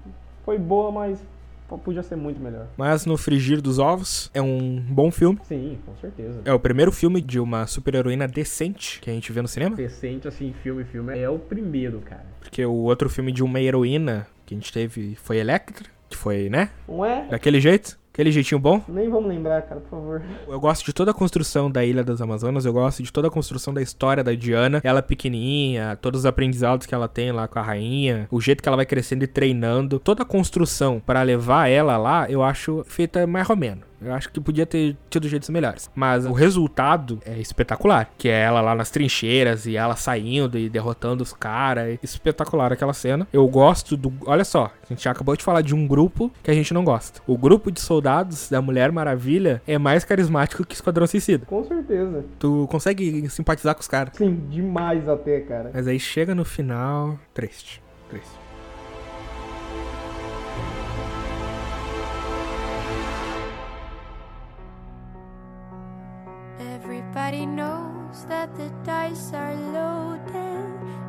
Foi 0.45 0.59
boa, 0.59 0.91
mas 0.91 1.23
podia 1.79 2.03
ser 2.03 2.17
muito 2.17 2.41
melhor. 2.41 2.69
Mas 2.77 3.07
no 3.07 3.17
frigir 3.17 3.61
dos 3.61 3.79
ovos 3.79 4.31
é 4.35 4.41
um 4.41 4.81
bom 4.81 5.11
filme. 5.11 5.39
Sim, 5.45 5.79
com 5.85 5.97
certeza. 5.97 6.41
É 6.45 6.53
o 6.53 6.61
primeiro 6.61 6.93
filme 6.93 7.21
de 7.21 7.39
uma 7.39 7.67
super-heroína 7.67 8.27
decente 8.27 9.01
que 9.01 9.11
a 9.11 9.13
gente 9.13 9.33
vê 9.33 9.43
no 9.43 9.49
cinema. 9.49 9.77
Decente, 9.77 10.29
assim, 10.29 10.55
filme, 10.63 10.85
filme. 10.85 11.19
É 11.19 11.29
o 11.29 11.39
primeiro, 11.39 12.01
cara. 12.01 12.27
Porque 12.41 12.65
o 12.65 12.75
outro 12.75 13.09
filme 13.09 13.33
de 13.33 13.43
uma 13.43 13.61
heroína 13.61 14.27
que 14.45 14.55
a 14.55 14.57
gente 14.57 14.73
teve 14.73 15.15
foi 15.17 15.39
Electra, 15.39 15.89
que 16.09 16.17
foi, 16.17 16.49
né? 16.51 16.71
Não 16.87 17.05
é? 17.05 17.27
Daquele 17.29 17.61
jeito. 17.61 17.99
Aquele 18.13 18.31
jeitinho 18.31 18.61
bom. 18.61 18.83
Nem 18.87 19.09
vamos 19.09 19.29
lembrar, 19.29 19.63
cara, 19.63 19.81
por 19.81 19.89
favor. 19.89 20.23
Eu 20.47 20.61
gosto 20.61 20.85
de 20.85 20.93
toda 20.93 21.13
a 21.13 21.15
construção 21.15 21.71
da 21.71 21.83
Ilha 21.83 22.05
das 22.05 22.21
Amazonas, 22.21 22.67
eu 22.67 22.73
gosto 22.73 23.03
de 23.03 23.11
toda 23.11 23.29
a 23.29 23.31
construção 23.31 23.73
da 23.73 23.81
história 23.81 24.23
da 24.23 24.35
Diana. 24.35 24.83
Ela 24.85 25.01
pequenininha, 25.01 25.97
todos 25.97 26.21
os 26.21 26.27
aprendizados 26.27 26.87
que 26.87 26.95
ela 26.95 27.09
tem 27.09 27.33
lá 27.33 27.49
com 27.49 27.59
a 27.59 27.63
rainha, 27.63 28.29
o 28.31 28.39
jeito 28.39 28.63
que 28.63 28.69
ela 28.69 28.77
vai 28.77 28.85
crescendo 28.85 29.25
e 29.25 29.27
treinando. 29.27 29.99
Toda 29.99 30.25
a 30.25 30.27
construção 30.27 31.01
para 31.01 31.23
levar 31.23 31.69
ela 31.69 31.97
lá, 31.97 32.31
eu 32.31 32.43
acho 32.43 32.85
feita 32.87 33.27
mais 33.27 33.49
ou 33.49 33.57
menos. 33.57 33.92
Eu 34.05 34.15
acho 34.15 34.31
que 34.31 34.41
podia 34.41 34.67
ter 34.67 34.97
tido 35.09 35.29
jeitos 35.29 35.49
melhores. 35.49 35.91
Mas 35.95 36.27
o 36.27 36.33
resultado 36.33 37.21
é 37.25 37.39
espetacular. 37.39 38.11
Que 38.19 38.29
é 38.29 38.41
ela 38.41 38.61
lá 38.61 38.75
nas 38.75 38.91
trincheiras 38.91 39.67
e 39.67 39.77
ela 39.77 39.97
saindo 39.97 40.59
e 40.59 40.69
derrotando 40.69 41.23
os 41.23 41.33
caras. 41.33 41.99
Espetacular 42.03 42.73
aquela 42.73 42.93
cena. 42.93 43.27
Eu 43.33 43.47
gosto 43.49 43.97
do. 43.97 44.13
Olha 44.27 44.45
só, 44.45 44.71
a 44.83 44.87
gente 44.89 45.09
acabou 45.09 45.37
de 45.37 45.45
falar 45.45 45.63
de 45.63 45.75
um 45.75 45.87
grupo 45.87 46.31
que 46.43 46.51
a 46.51 46.55
gente 46.55 46.75
não 46.75 46.85
gosta. 46.85 47.21
O 47.27 47.37
grupo 47.37 47.71
de 47.71 47.81
soldados 47.81 48.49
da 48.51 48.61
Mulher 48.61 48.93
Maravilha 48.93 49.63
é 49.67 49.79
mais 49.79 50.05
carismático 50.05 50.65
que 50.65 50.75
Esquadrão 50.75 51.07
Suicida. 51.07 51.47
Com 51.47 51.65
certeza. 51.65 52.25
Tu 52.39 52.67
consegue 52.71 53.29
simpatizar 53.29 53.75
com 53.75 53.81
os 53.81 53.89
caras. 53.89 54.17
Sim, 54.17 54.43
demais 54.51 55.09
até, 55.09 55.41
cara. 55.41 55.71
Mas 55.73 55.87
aí 55.87 55.99
chega 55.99 56.35
no 56.35 56.45
final. 56.45 57.19
Triste. 57.35 57.83
Triste. 58.09 58.42
Everybody 67.15 67.45
knows 67.45 68.25
that 68.25 68.57
the 68.57 68.71
dice 68.85 69.35
are 69.35 69.55
loaded. 69.55 70.65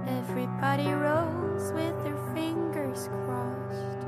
Everybody 0.05 0.91
rolls 0.91 1.71
with 1.71 1.95
their 2.03 2.19
fingers 2.35 3.07
crossed. 3.23 4.03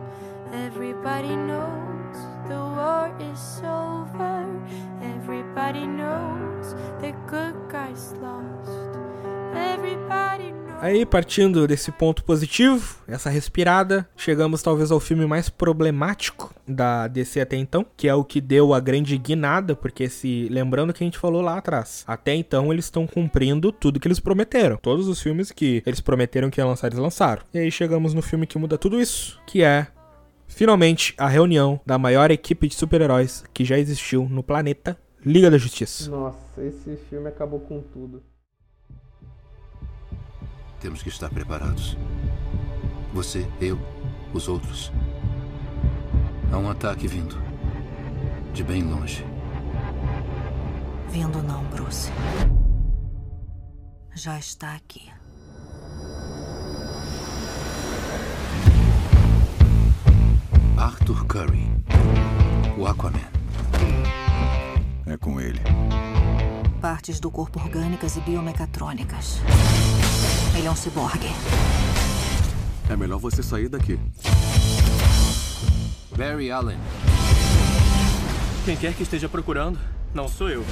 Everybody 0.52 1.38
knows 1.38 2.18
the 2.50 2.60
war 2.60 3.16
is 3.18 3.62
over. 3.64 4.44
Everybody 5.02 5.88
knows 5.88 6.74
the 7.00 7.16
good 7.28 7.56
guys 7.70 8.12
lost. 8.20 8.98
Everybody 9.56 10.52
knows. 10.52 10.65
Aí, 10.82 11.06
partindo 11.06 11.68
desse 11.68 11.92
ponto 11.92 12.24
positivo, 12.24 12.98
essa 13.08 13.30
respirada, 13.30 14.08
chegamos 14.16 14.62
talvez 14.62 14.92
ao 14.92 15.00
filme 15.00 15.26
mais 15.26 15.50
problemático 15.50 16.54
da 16.68 17.08
DC 17.08 17.42
até 17.42 17.56
então, 17.56 17.86
que 17.98 18.08
é 18.08 18.14
o 18.14 18.24
que 18.24 18.40
deu 18.40 18.74
a 18.74 18.80
grande 18.80 19.18
guinada, 19.18 19.76
porque 19.76 20.08
se 20.10 20.48
lembrando 20.52 20.94
que 20.94 21.04
a 21.04 21.08
gente 21.08 21.18
falou 21.18 21.42
lá 21.42 21.58
atrás, 21.58 22.04
até 22.06 22.36
então 22.36 22.72
eles 22.72 22.86
estão 22.86 23.08
cumprindo 23.08 23.72
tudo 23.72 24.00
que 24.00 24.08
eles 24.08 24.20
prometeram. 24.20 24.78
Todos 24.78 25.08
os 25.08 25.22
filmes 25.22 25.52
que 25.52 25.82
eles 25.86 26.02
prometeram 26.02 26.50
que 26.50 26.60
iam 26.60 26.68
lançar, 26.68 26.88
eles 26.88 27.00
lançaram. 27.00 27.42
E 27.54 27.58
aí 27.58 27.72
chegamos 27.72 28.14
no 28.14 28.22
filme 28.22 28.46
que 28.46 28.58
muda 28.58 28.78
tudo 28.78 29.02
isso, 29.02 29.42
que 29.48 29.64
é 29.64 29.88
finalmente 30.48 31.16
a 31.18 31.28
reunião 31.28 31.80
da 31.86 31.98
maior 31.98 32.30
equipe 32.30 32.68
de 32.68 32.76
super-heróis 32.76 33.44
que 33.54 33.66
já 33.66 33.80
existiu 33.80 34.28
no 34.30 34.44
planeta, 34.44 34.98
Liga 35.26 35.50
da 35.50 35.58
Justiça. 35.58 36.12
Nossa, 36.12 36.64
esse 36.64 36.96
filme 37.10 37.28
acabou 37.28 37.60
com 37.60 37.82
tudo. 37.82 38.22
Temos 40.86 41.02
que 41.02 41.10
estar 41.10 41.32
preparados. 41.32 41.98
Você, 43.12 43.49
eu, 43.60 43.76
os 44.32 44.48
outros. 44.48 44.91
Há 46.52 46.60
um 46.60 46.70
ataque 46.70 47.07
vindo. 47.07 47.36
De 48.53 48.64
bem 48.64 48.84
longe. 48.84 49.26
Vindo 51.10 51.41
não, 51.41 51.64
Bruce. 51.70 52.12
Já 54.14 54.38
está 54.38 54.76
aqui. 54.76 55.10
Arthur 60.78 61.26
Curry. 61.26 61.68
O 62.78 62.86
Aquaman. 62.86 63.18
É 65.07 65.18
com 65.18 65.41
ele. 65.41 65.62
Partes 66.80 67.20
do 67.20 67.32
corpo 67.32 67.60
orgânicas 67.60 68.18
e 68.18 68.20
biomecatrônicas. 68.20 69.41
Ele 70.58 70.68
é 70.68 70.72
um 70.72 70.76
ciborgue. 70.76 71.30
É 72.90 72.96
melhor 72.96 73.20
você 73.20 73.42
sair 73.42 73.68
daqui. 73.68 74.00
Barry 76.16 76.52
Allen. 76.52 76.78
Quem 78.64 78.76
quer 78.76 78.94
que 78.94 79.04
esteja 79.04 79.28
procurando, 79.28 79.80
não 80.14 80.28
sou 80.28 80.50
eu. 80.50 80.66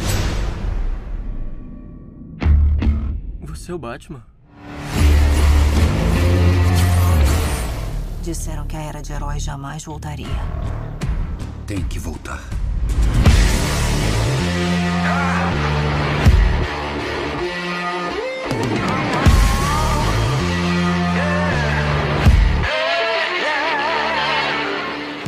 Você 3.41 3.71
é 3.71 3.75
o 3.75 3.77
Batman? 3.77 4.23
Disseram 8.23 8.65
que 8.65 8.75
a 8.75 8.81
era 8.81 9.01
de 9.01 9.11
heróis 9.11 9.43
jamais 9.43 9.83
voltaria. 9.83 10.27
Tem 11.67 11.83
que 11.83 11.99
voltar. 11.99 12.41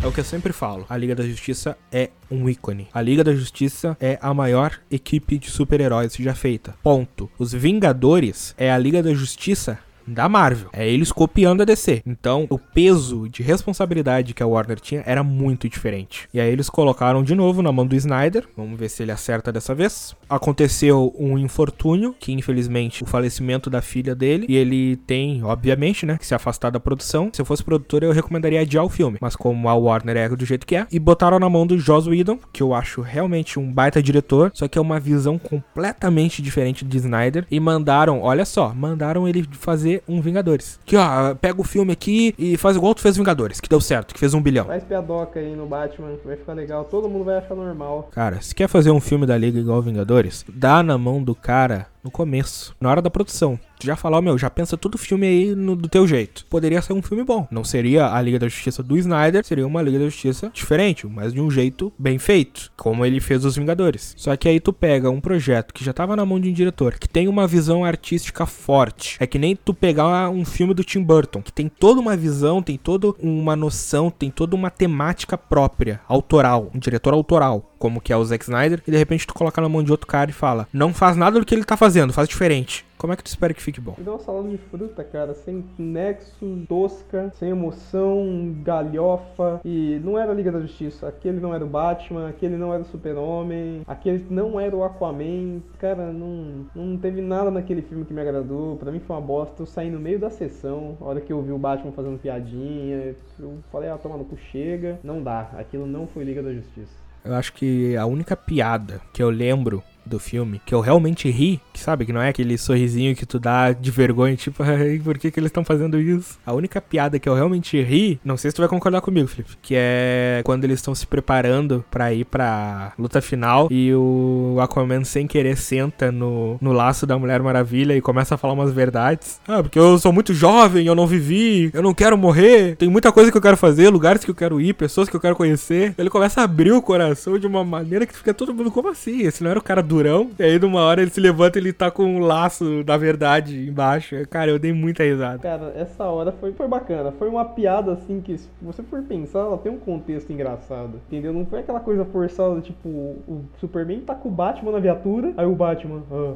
É 0.05 0.07
o 0.07 0.11
que 0.11 0.19
eu 0.19 0.23
sempre 0.23 0.53
falo. 0.53 0.85
A 0.87 0.95
Liga 0.95 1.15
da 1.15 1.23
Justiça 1.23 1.75
é 1.91 2.11
um 2.29 2.47
ícone. 2.47 2.87
A 2.93 3.01
Liga 3.01 3.23
da 3.23 3.33
Justiça 3.33 3.97
é 3.99 4.19
a 4.21 4.35
maior 4.35 4.79
equipe 4.91 5.39
de 5.39 5.49
super-heróis 5.49 6.13
já 6.13 6.35
feita. 6.35 6.75
Ponto. 6.83 7.27
Os 7.39 7.51
Vingadores 7.51 8.53
é 8.55 8.71
a 8.71 8.77
Liga 8.77 9.01
da 9.01 9.11
Justiça 9.15 9.79
da 10.07 10.29
Marvel. 10.29 10.69
É 10.73 10.87
eles 10.87 11.11
copiando 11.11 11.61
a 11.61 11.65
DC. 11.65 12.01
Então, 12.05 12.45
o 12.49 12.57
peso 12.57 13.27
de 13.29 13.41
responsabilidade 13.43 14.33
que 14.33 14.43
a 14.43 14.47
Warner 14.47 14.79
tinha 14.79 15.03
era 15.05 15.23
muito 15.23 15.67
diferente. 15.69 16.27
E 16.33 16.39
aí 16.39 16.51
eles 16.51 16.69
colocaram 16.69 17.23
de 17.23 17.35
novo 17.35 17.61
na 17.61 17.71
mão 17.71 17.85
do 17.85 17.95
Snyder. 17.95 18.45
Vamos 18.55 18.79
ver 18.79 18.89
se 18.89 19.03
ele 19.03 19.11
acerta 19.11 19.51
dessa 19.51 19.73
vez. 19.73 20.15
Aconteceu 20.29 21.13
um 21.17 21.37
infortúnio, 21.37 22.15
que 22.19 22.31
infelizmente 22.31 23.03
o 23.03 23.07
falecimento 23.07 23.69
da 23.69 23.81
filha 23.81 24.15
dele, 24.15 24.45
e 24.49 24.55
ele 24.55 24.95
tem, 24.97 25.43
obviamente, 25.43 26.05
né, 26.05 26.17
que 26.17 26.25
se 26.25 26.35
afastar 26.35 26.69
da 26.69 26.79
produção. 26.79 27.29
Se 27.33 27.41
eu 27.41 27.45
fosse 27.45 27.63
produtor, 27.63 28.03
eu 28.03 28.11
recomendaria 28.11 28.61
adiar 28.61 28.83
o 28.83 28.89
filme, 28.89 29.17
mas 29.21 29.35
como 29.35 29.69
a 29.69 29.73
Warner 29.73 30.17
é 30.17 30.29
do 30.29 30.45
jeito 30.45 30.65
que 30.65 30.75
é, 30.75 30.87
e 30.91 30.99
botaram 30.99 31.39
na 31.39 31.49
mão 31.49 31.65
do 31.65 31.77
Joss 31.77 32.09
Whedon, 32.09 32.39
que 32.51 32.61
eu 32.61 32.73
acho 32.73 33.01
realmente 33.01 33.59
um 33.59 33.71
baita 33.71 34.01
diretor, 34.01 34.51
só 34.53 34.67
que 34.67 34.77
é 34.77 34.81
uma 34.81 34.99
visão 34.99 35.37
completamente 35.37 36.41
diferente 36.41 36.83
de 36.83 36.97
Snyder, 36.97 37.45
e 37.49 37.59
mandaram, 37.59 38.21
olha 38.21 38.45
só, 38.45 38.73
mandaram 38.73 39.27
ele 39.27 39.47
fazer 39.51 39.94
um 40.07 40.21
Vingadores. 40.21 40.79
Que 40.85 40.95
ó, 40.97 41.35
pega 41.35 41.59
o 41.59 41.63
filme 41.63 41.93
aqui 41.93 42.33
e 42.37 42.57
faz 42.57 42.75
igual 42.75 42.95
tu 42.95 43.01
fez 43.01 43.17
Vingadores, 43.17 43.59
que 43.59 43.69
deu 43.69 43.81
certo, 43.81 44.13
que 44.13 44.19
fez 44.19 44.33
um 44.33 44.41
bilhão. 44.41 44.65
Faz 44.65 44.83
piadoca 44.83 45.39
aí 45.39 45.55
no 45.55 45.65
Batman, 45.65 46.15
vai 46.23 46.35
ficar 46.35 46.53
legal. 46.53 46.85
Todo 46.85 47.09
mundo 47.09 47.25
vai 47.25 47.37
achar 47.37 47.55
normal. 47.55 48.09
Cara, 48.11 48.41
se 48.41 48.53
quer 48.53 48.67
fazer 48.67 48.91
um 48.91 48.99
filme 48.99 49.25
da 49.25 49.37
Liga 49.37 49.59
igual 49.59 49.81
Vingadores, 49.81 50.45
dá 50.47 50.81
na 50.81 50.97
mão 50.97 51.23
do 51.23 51.35
cara 51.35 51.87
no 52.05 52.11
começo, 52.11 52.75
na 52.79 52.89
hora 52.89 53.01
da 53.01 53.09
produção. 53.09 53.59
Tu 53.79 53.87
já 53.87 53.95
falou, 53.95 54.21
meu, 54.21 54.37
já 54.37 54.49
pensa 54.49 54.77
todo 54.77 54.97
filme 54.97 55.27
aí 55.27 55.55
no, 55.55 55.75
do 55.75 55.89
teu 55.89 56.07
jeito. 56.07 56.45
Poderia 56.49 56.81
ser 56.81 56.93
um 56.93 57.01
filme 57.01 57.23
bom. 57.23 57.47
Não 57.51 57.63
seria 57.63 58.13
a 58.13 58.21
Liga 58.21 58.39
da 58.39 58.47
Justiça 58.47 58.81
do 58.81 58.97
Snyder, 58.97 59.43
seria 59.43 59.67
uma 59.67 59.81
Liga 59.81 59.99
da 59.99 60.05
Justiça 60.05 60.49
diferente, 60.53 61.05
mas 61.07 61.33
de 61.33 61.41
um 61.41 61.49
jeito 61.49 61.91
bem 61.97 62.17
feito, 62.17 62.71
como 62.77 63.05
ele 63.05 63.19
fez 63.19 63.43
os 63.43 63.57
Vingadores. 63.57 64.13
Só 64.17 64.35
que 64.37 64.47
aí 64.47 64.59
tu 64.59 64.71
pega 64.71 65.09
um 65.09 65.19
projeto 65.19 65.73
que 65.73 65.83
já 65.83 65.91
tava 65.91 66.15
na 66.15 66.25
mão 66.25 66.39
de 66.39 66.49
um 66.49 66.53
diretor, 66.53 66.93
que 66.93 67.09
tem 67.09 67.27
uma 67.27 67.47
visão 67.47 67.83
artística 67.83 68.45
forte. 68.45 69.17
É 69.19 69.25
que 69.25 69.39
nem 69.39 69.55
tu 69.55 69.73
pegar 69.73 70.29
um 70.29 70.45
filme 70.45 70.73
do 70.73 70.83
Tim 70.83 71.01
Burton, 71.01 71.41
que 71.41 71.51
tem 71.51 71.67
toda 71.67 71.99
uma 71.99 72.15
visão, 72.15 72.61
tem 72.61 72.77
toda 72.77 73.13
uma 73.19 73.55
noção, 73.55 74.11
tem 74.11 74.29
toda 74.29 74.55
uma 74.55 74.69
temática 74.69 75.37
própria, 75.37 75.99
autoral, 76.07 76.69
um 76.73 76.79
diretor 76.79 77.13
autoral 77.13 77.74
como 77.77 78.01
que 78.01 78.13
é 78.13 78.17
o 78.17 78.25
Zack 78.25 78.43
Snyder, 78.43 78.81
e 78.87 78.91
de 78.91 78.97
repente 78.97 79.27
tu 79.27 79.33
coloca 79.33 79.61
na 79.61 79.69
mão 79.69 79.83
de 79.83 79.91
outro 79.91 80.07
cara 80.07 80.29
e 80.29 80.33
fala: 80.33 80.67
Não 80.71 80.93
faz 80.93 81.15
nada 81.15 81.39
do 81.39 81.45
que 81.45 81.53
ele 81.53 81.63
tá 81.63 81.77
fazendo, 81.77 82.13
faz 82.13 82.27
diferente. 82.27 82.85
Como 82.97 83.11
é 83.11 83.15
que 83.15 83.23
tu 83.23 83.27
espera 83.27 83.53
que 83.53 83.61
fique 83.61 83.81
bom? 83.81 83.93
Me 83.97 84.03
dá 84.03 84.11
uma 84.11 84.19
salada 84.19 84.47
de 84.47 84.57
fruta, 84.57 85.03
cara, 85.03 85.33
sem 85.33 85.65
nexo, 85.77 86.63
tosca, 86.67 87.31
sem 87.37 87.49
emoção, 87.49 88.55
galhofa. 88.63 89.59
E 89.65 89.99
não 90.03 90.17
era 90.17 90.31
a 90.31 90.33
Liga 90.33 90.51
da 90.51 90.61
Justiça. 90.61 91.07
Aquele 91.07 91.39
não 91.39 91.53
era 91.53 91.63
o 91.63 91.67
Batman, 91.67 92.29
aquele 92.29 92.55
não 92.55 92.73
era 92.73 92.81
o 92.81 92.85
Super-Homem, 92.85 93.81
aquele 93.85 94.25
não 94.29 94.59
era 94.59 94.75
o 94.75 94.83
Aquaman. 94.83 95.61
Cara, 95.77 96.11
não, 96.13 96.65
não 96.73 96.97
teve 96.97 97.21
nada 97.21 97.51
naquele 97.51 97.81
filme 97.81 98.05
que 98.05 98.13
me 98.13 98.21
agradou. 98.21 98.77
Pra 98.77 98.91
mim 98.91 99.01
foi 99.01 99.15
uma 99.15 99.21
bosta. 99.21 99.61
Eu 99.61 99.65
saí 99.65 99.91
no 99.91 99.99
meio 99.99 100.17
da 100.17 100.29
sessão, 100.29 100.97
a 101.01 101.05
hora 101.05 101.21
que 101.21 101.33
eu 101.33 101.41
vi 101.41 101.51
o 101.51 101.57
Batman 101.57 101.91
fazendo 101.91 102.17
piadinha. 102.17 103.13
Eu 103.37 103.57
falei, 103.71 103.89
ah, 103.89 103.97
toma 103.97 104.17
no 104.17 104.23
cu, 104.23 104.37
chega. 104.37 104.99
Não 105.03 105.21
dá. 105.21 105.51
Aquilo 105.57 105.85
não 105.85 106.07
foi 106.07 106.23
Liga 106.23 106.41
da 106.41 106.53
Justiça. 106.53 107.04
Eu 107.25 107.33
acho 107.33 107.53
que 107.53 107.97
a 107.97 108.05
única 108.05 108.37
piada 108.37 109.01
que 109.11 109.21
eu 109.21 109.29
lembro 109.31 109.83
do 110.05 110.19
filme, 110.19 110.61
que 110.65 110.73
eu 110.73 110.79
realmente 110.79 111.29
ri, 111.29 111.59
que 111.73 111.79
sabe, 111.79 112.05
que 112.05 112.13
não 112.13 112.21
é 112.21 112.29
aquele 112.29 112.57
sorrisinho 112.57 113.15
que 113.15 113.25
tu 113.25 113.39
dá 113.39 113.71
de 113.71 113.91
vergonha, 113.91 114.35
tipo, 114.35 114.61
Ai, 114.63 114.99
por 115.03 115.17
que, 115.17 115.31
que 115.31 115.39
eles 115.39 115.49
estão 115.49 115.63
fazendo 115.63 115.99
isso? 115.99 116.37
A 116.45 116.53
única 116.53 116.81
piada 116.81 117.19
que 117.19 117.27
eu 117.27 117.35
realmente 117.35 117.81
ri, 117.81 118.19
não 118.23 118.37
sei 118.37 118.51
se 118.51 118.55
tu 118.55 118.61
vai 118.61 118.69
concordar 118.69 119.01
comigo, 119.01 119.27
Felipe, 119.27 119.57
que 119.61 119.75
é 119.77 120.41
quando 120.43 120.63
eles 120.63 120.79
estão 120.79 120.93
se 120.93 121.05
preparando 121.05 121.83
para 121.89 122.13
ir 122.13 122.25
pra 122.25 122.93
luta 122.97 123.21
final 123.21 123.67
e 123.71 123.93
o 123.93 124.57
Aquaman 124.59 125.03
sem 125.03 125.27
querer 125.27 125.57
senta 125.57 126.11
no, 126.11 126.57
no 126.61 126.71
laço 126.71 127.05
da 127.05 127.17
Mulher 127.17 127.41
Maravilha 127.41 127.95
e 127.95 128.01
começa 128.01 128.35
a 128.35 128.37
falar 128.37 128.53
umas 128.53 128.71
verdades. 128.71 129.39
Ah, 129.47 129.61
porque 129.61 129.79
eu 129.79 129.97
sou 129.97 130.11
muito 130.11 130.33
jovem, 130.33 130.87
eu 130.87 130.95
não 130.95 131.07
vivi, 131.07 131.69
eu 131.73 131.81
não 131.81 131.93
quero 131.93 132.17
morrer, 132.17 132.75
tem 132.75 132.89
muita 132.89 133.11
coisa 133.11 133.31
que 133.31 133.37
eu 133.37 133.41
quero 133.41 133.57
fazer, 133.57 133.89
lugares 133.89 134.23
que 134.23 134.31
eu 134.31 134.35
quero 134.35 134.59
ir, 134.59 134.73
pessoas 134.73 135.09
que 135.09 135.15
eu 135.15 135.19
quero 135.19 135.35
conhecer. 135.35 135.93
Ele 135.97 136.09
começa 136.09 136.41
a 136.41 136.43
abrir 136.43 136.71
o 136.71 136.81
coração 136.81 137.37
de 137.37 137.47
uma 137.47 137.63
maneira 137.63 138.05
que 138.05 138.15
fica 138.15 138.33
todo 138.33 138.53
mundo, 138.53 138.71
como 138.71 138.89
assim? 138.89 139.21
Esse 139.21 139.43
não 139.43 139.51
era 139.51 139.59
o 139.59 139.63
cara 139.63 139.81
do 139.81 139.94
durão. 139.95 140.29
E 140.37 140.43
aí, 140.43 140.59
numa 140.59 140.81
hora, 140.81 141.01
ele 141.01 141.11
se 141.11 141.19
levanta 141.19 141.57
e 141.57 141.61
ele 141.61 141.73
tá 141.73 141.89
com 141.89 142.03
um 142.03 142.19
laço 142.19 142.83
da 142.83 142.97
verdade 142.97 143.67
embaixo. 143.67 144.15
Cara, 144.29 144.51
eu 144.51 144.59
dei 144.59 144.73
muita 144.73 145.03
risada. 145.03 145.39
Cara, 145.39 145.73
essa 145.75 146.03
hora 146.05 146.31
foi, 146.33 146.51
foi 146.53 146.67
bacana. 146.67 147.11
Foi 147.13 147.29
uma 147.29 147.45
piada, 147.45 147.93
assim, 147.93 148.21
que 148.21 148.37
se 148.37 148.49
você 148.61 148.83
for 148.83 149.01
pensar, 149.03 149.39
ela 149.39 149.57
tem 149.57 149.71
um 149.71 149.77
contexto 149.77 150.31
engraçado. 150.31 150.99
Entendeu? 151.07 151.33
Não 151.33 151.45
foi 151.45 151.59
aquela 151.59 151.79
coisa 151.79 152.03
forçada, 152.05 152.59
tipo, 152.61 152.87
o 152.87 153.45
Superman 153.59 154.01
tá 154.01 154.15
com 154.15 154.29
o 154.29 154.31
Batman 154.31 154.71
na 154.71 154.79
viatura, 154.79 155.33
aí 155.37 155.45
o 155.45 155.55
Batman, 155.55 156.03
ah, 156.11 156.33